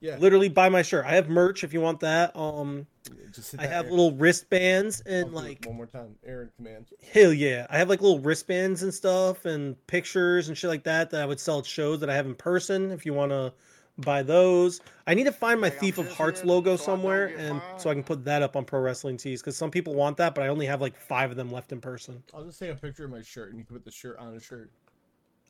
Yeah. 0.00 0.16
Literally 0.16 0.48
buy 0.48 0.68
my 0.70 0.82
shirt. 0.82 1.04
I 1.04 1.14
have 1.14 1.28
merch 1.28 1.62
if 1.62 1.74
you 1.74 1.80
want 1.80 2.00
that. 2.00 2.34
Um, 2.34 2.86
Just 3.32 3.52
hit 3.52 3.60
I 3.60 3.66
have 3.66 3.84
Aren- 3.84 3.90
little 3.90 4.12
wristbands 4.12 5.02
I'll 5.06 5.12
and 5.12 5.34
like 5.34 5.64
one 5.66 5.76
more 5.76 5.86
time. 5.86 6.16
Aren 6.24 6.50
command. 6.56 6.86
Hell 7.12 7.32
yeah. 7.32 7.66
I 7.68 7.78
have 7.78 7.88
like 7.90 8.00
little 8.00 8.18
wristbands 8.18 8.82
and 8.82 8.92
stuff 8.94 9.44
and 9.44 9.76
pictures 9.86 10.48
and 10.48 10.56
shit 10.56 10.70
like 10.70 10.84
that 10.84 11.10
that 11.10 11.20
I 11.20 11.26
would 11.26 11.38
sell 11.38 11.58
at 11.58 11.66
shows 11.66 12.00
that 12.00 12.08
I 12.08 12.14
have 12.14 12.26
in 12.26 12.34
person 12.34 12.90
if 12.90 13.04
you 13.04 13.12
want 13.12 13.30
to 13.32 13.52
buy 13.98 14.22
those. 14.22 14.80
I 15.06 15.12
need 15.12 15.24
to 15.24 15.32
find 15.32 15.60
my 15.60 15.66
Like, 15.66 15.74
I'm 15.74 15.80
Thief 15.80 15.98
of 15.98 16.10
Hearts 16.10 16.44
logo 16.44 16.76
so 16.76 16.84
somewhere 16.84 17.34
and 17.36 17.60
so 17.76 17.90
I 17.90 17.94
can 17.94 18.02
put 18.02 18.24
that 18.24 18.40
up 18.40 18.56
on 18.56 18.64
Pro 18.64 18.80
Wrestling 18.80 19.18
Tees 19.18 19.42
because 19.42 19.56
some 19.56 19.70
people 19.70 19.94
want 19.94 20.16
that, 20.16 20.34
but 20.34 20.42
I 20.42 20.48
only 20.48 20.64
have 20.64 20.80
like 20.80 20.96
five 20.96 21.30
of 21.30 21.36
them 21.36 21.50
left 21.50 21.72
in 21.72 21.80
person. 21.80 22.22
I'll 22.32 22.44
just 22.44 22.58
take 22.58 22.70
a 22.70 22.74
picture 22.74 23.04
of 23.04 23.10
my 23.10 23.20
shirt 23.20 23.50
and 23.50 23.58
you 23.58 23.66
can 23.66 23.76
put 23.76 23.84
the 23.84 23.90
shirt 23.90 24.18
on 24.18 24.34
a 24.34 24.40
shirt. 24.40 24.70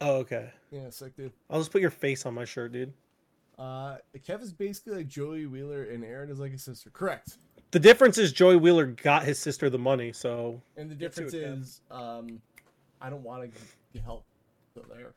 Oh, 0.00 0.16
okay. 0.16 0.50
Yeah, 0.72 0.90
sick 0.90 1.14
dude. 1.14 1.32
I'll 1.48 1.60
just 1.60 1.70
put 1.70 1.82
your 1.82 1.90
face 1.90 2.26
on 2.26 2.34
my 2.34 2.44
shirt, 2.44 2.72
dude. 2.72 2.92
Uh, 3.60 3.98
Kev 4.26 4.42
is 4.42 4.54
basically 4.54 4.94
like 4.94 5.08
Joey 5.08 5.44
Wheeler 5.44 5.84
and 5.84 6.02
Aren 6.02 6.30
is 6.30 6.38
like 6.40 6.52
his 6.52 6.62
sister. 6.64 6.88
Correct. 6.90 7.36
The 7.72 7.78
difference 7.78 8.16
is 8.16 8.32
Joey 8.32 8.56
Wheeler 8.56 8.86
got 8.86 9.24
his 9.24 9.38
sister 9.38 9.68
the 9.68 9.78
money, 9.78 10.12
so 10.12 10.62
And 10.78 10.90
the 10.90 10.94
difference 10.94 11.34
is, 11.34 11.82
um, 11.90 12.40
I 13.02 13.10
don't 13.10 13.22
want 13.22 13.42
to 13.54 13.60
get 13.92 14.02
help. 14.02 14.24
So 14.74 14.82
there. 14.88 15.12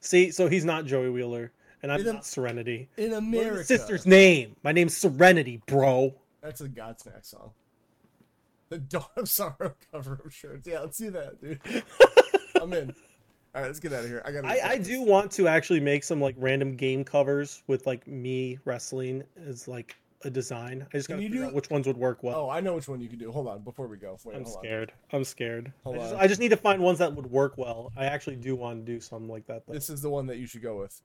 see, 0.00 0.30
so 0.30 0.46
he's 0.48 0.64
not 0.64 0.84
Joey 0.84 1.08
Wheeler, 1.10 1.52
and 1.82 1.90
I'm 1.90 2.00
It- 2.00 2.06
not 2.06 2.26
Serenity. 2.26 2.88
In 2.98 3.14
America, 3.14 3.58
his 3.58 3.66
sister's 3.68 4.04
name? 4.04 4.56
My 4.62 4.72
name's 4.72 4.96
Serenity, 4.96 5.62
bro. 5.66 6.14
that's 6.42 6.60
a 6.60 6.68
Godsmack 6.68 7.24
song. 7.24 7.52
The 8.68 8.78
Dawn 8.90 9.06
of 9.16 9.28
Sorrow 9.28 9.74
cover 9.90 10.20
of 10.24 10.34
shirts. 10.34 10.66
Yeah, 10.66 10.80
let's 10.80 10.98
do 10.98 11.10
that, 11.12 11.40
dude. 11.40 11.60
I'm 12.60 12.72
in. 12.74 12.94
All 13.54 13.62
right, 13.62 13.66
let's 13.66 13.80
get 13.80 13.92
out 13.92 14.04
of 14.04 14.10
here. 14.10 14.22
I 14.24 14.30
got. 14.30 14.44
I, 14.44 14.60
I 14.62 14.78
do 14.78 15.02
want 15.02 15.32
to 15.32 15.48
actually 15.48 15.80
make 15.80 16.04
some 16.04 16.20
like 16.20 16.36
random 16.38 16.76
game 16.76 17.02
covers 17.04 17.62
with 17.66 17.86
like 17.86 18.06
me 18.06 18.58
wrestling 18.64 19.24
as 19.44 19.66
like 19.66 19.96
a 20.22 20.30
design. 20.30 20.86
I 20.92 20.96
just 20.96 21.08
gotta 21.08 21.20
figure 21.22 21.40
do- 21.40 21.46
out 21.46 21.54
which 21.54 21.68
ones 21.68 21.86
would 21.88 21.96
work 21.96 22.22
well. 22.22 22.46
Oh, 22.46 22.50
I 22.50 22.60
know 22.60 22.74
which 22.74 22.88
one 22.88 23.00
you 23.00 23.08
can 23.08 23.18
do. 23.18 23.32
Hold 23.32 23.48
on, 23.48 23.62
before 23.62 23.88
we 23.88 23.96
go. 23.96 24.18
Wait, 24.24 24.36
I'm 24.36 24.44
hold 24.44 24.56
on. 24.56 24.62
scared. 24.62 24.92
I'm 25.12 25.24
scared. 25.24 25.72
Hold 25.82 25.96
I 25.96 25.98
just, 25.98 26.14
on. 26.14 26.20
I 26.20 26.26
just 26.28 26.40
need 26.40 26.50
to 26.50 26.56
find 26.56 26.80
ones 26.80 26.98
that 26.98 27.12
would 27.12 27.26
work 27.26 27.58
well. 27.58 27.92
I 27.96 28.04
actually 28.04 28.36
do 28.36 28.54
want 28.54 28.86
to 28.86 28.92
do 28.92 29.00
something 29.00 29.28
like 29.28 29.46
that. 29.46 29.66
Though. 29.66 29.72
This 29.72 29.90
is 29.90 30.00
the 30.00 30.10
one 30.10 30.26
that 30.26 30.36
you 30.36 30.46
should 30.46 30.62
go 30.62 30.78
with. 30.78 31.00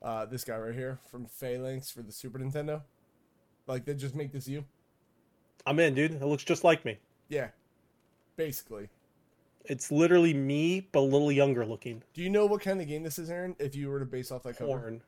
Uh, 0.00 0.26
this 0.26 0.44
guy 0.44 0.56
right 0.56 0.74
here 0.74 1.00
from 1.10 1.26
Phalanx 1.26 1.90
for 1.90 2.02
the 2.02 2.12
Super 2.12 2.38
Nintendo. 2.38 2.82
Like 3.66 3.84
they 3.84 3.94
just 3.94 4.14
make 4.14 4.30
this 4.30 4.46
you. 4.46 4.64
I'm 5.66 5.80
in, 5.80 5.94
dude. 5.94 6.12
It 6.12 6.24
looks 6.24 6.44
just 6.44 6.62
like 6.62 6.84
me. 6.84 6.98
Yeah, 7.28 7.48
basically. 8.36 8.90
It's 9.66 9.90
literally 9.90 10.34
me, 10.34 10.88
but 10.92 11.00
a 11.00 11.08
little 11.08 11.32
younger 11.32 11.64
looking. 11.64 12.02
Do 12.12 12.22
you 12.22 12.28
know 12.30 12.44
what 12.46 12.60
kind 12.60 12.80
of 12.80 12.86
game 12.88 13.02
this 13.02 13.18
is, 13.18 13.30
Aren? 13.30 13.56
If 13.58 13.74
you 13.74 13.88
were 13.88 13.98
to 13.98 14.04
base 14.04 14.30
off 14.30 14.42
that 14.42 14.58
cover. 14.58 14.78
Porn. 14.78 15.00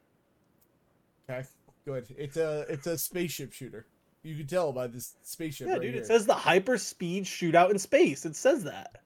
Okay, 1.29 1.47
good. 1.85 2.07
It's 2.17 2.37
a 2.37 2.65
it's 2.69 2.87
a 2.87 2.97
spaceship 2.97 3.53
shooter. 3.53 3.87
You 4.23 4.35
can 4.37 4.47
tell 4.47 4.73
by 4.73 4.87
this 4.87 5.15
spaceship 5.23 5.67
Yeah, 5.69 5.75
right 5.75 5.83
dude. 5.83 5.95
here. 5.95 6.03
It 6.03 6.07
says 6.07 6.27
the 6.27 6.35
hyper 6.35 6.79
speed 6.79 7.25
shootout 7.25 7.71
in 7.71 7.79
space. 7.79 8.25
It 8.25 8.35
says 8.35 8.65
that. 8.65 9.03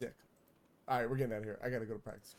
Dick. 0.00 0.14
All 0.88 0.98
right, 0.98 1.08
we're 1.10 1.16
getting 1.16 1.32
out 1.34 1.38
of 1.40 1.44
here. 1.44 1.58
I 1.62 1.68
gotta 1.70 1.86
go 1.86 1.94
to 1.94 1.98
practice. 2.00 2.36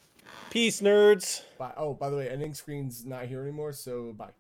Peace, 0.49 0.82
nerds. 0.82 1.44
Bye. 1.57 1.73
Oh, 1.77 1.94
by 1.94 2.10
the 2.10 2.15
way, 2.18 2.30
ending 2.30 2.53
screen's 2.53 3.06
not 3.06 3.26
here 3.26 3.41
anymore, 3.41 3.73
so 3.73 4.14
bye. 4.14 4.32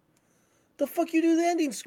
The 0.77 0.87
fuck 0.87 1.13
you 1.13 1.21
do 1.21 1.35
the 1.35 1.45
ending? 1.45 1.71
sc- 1.71 1.85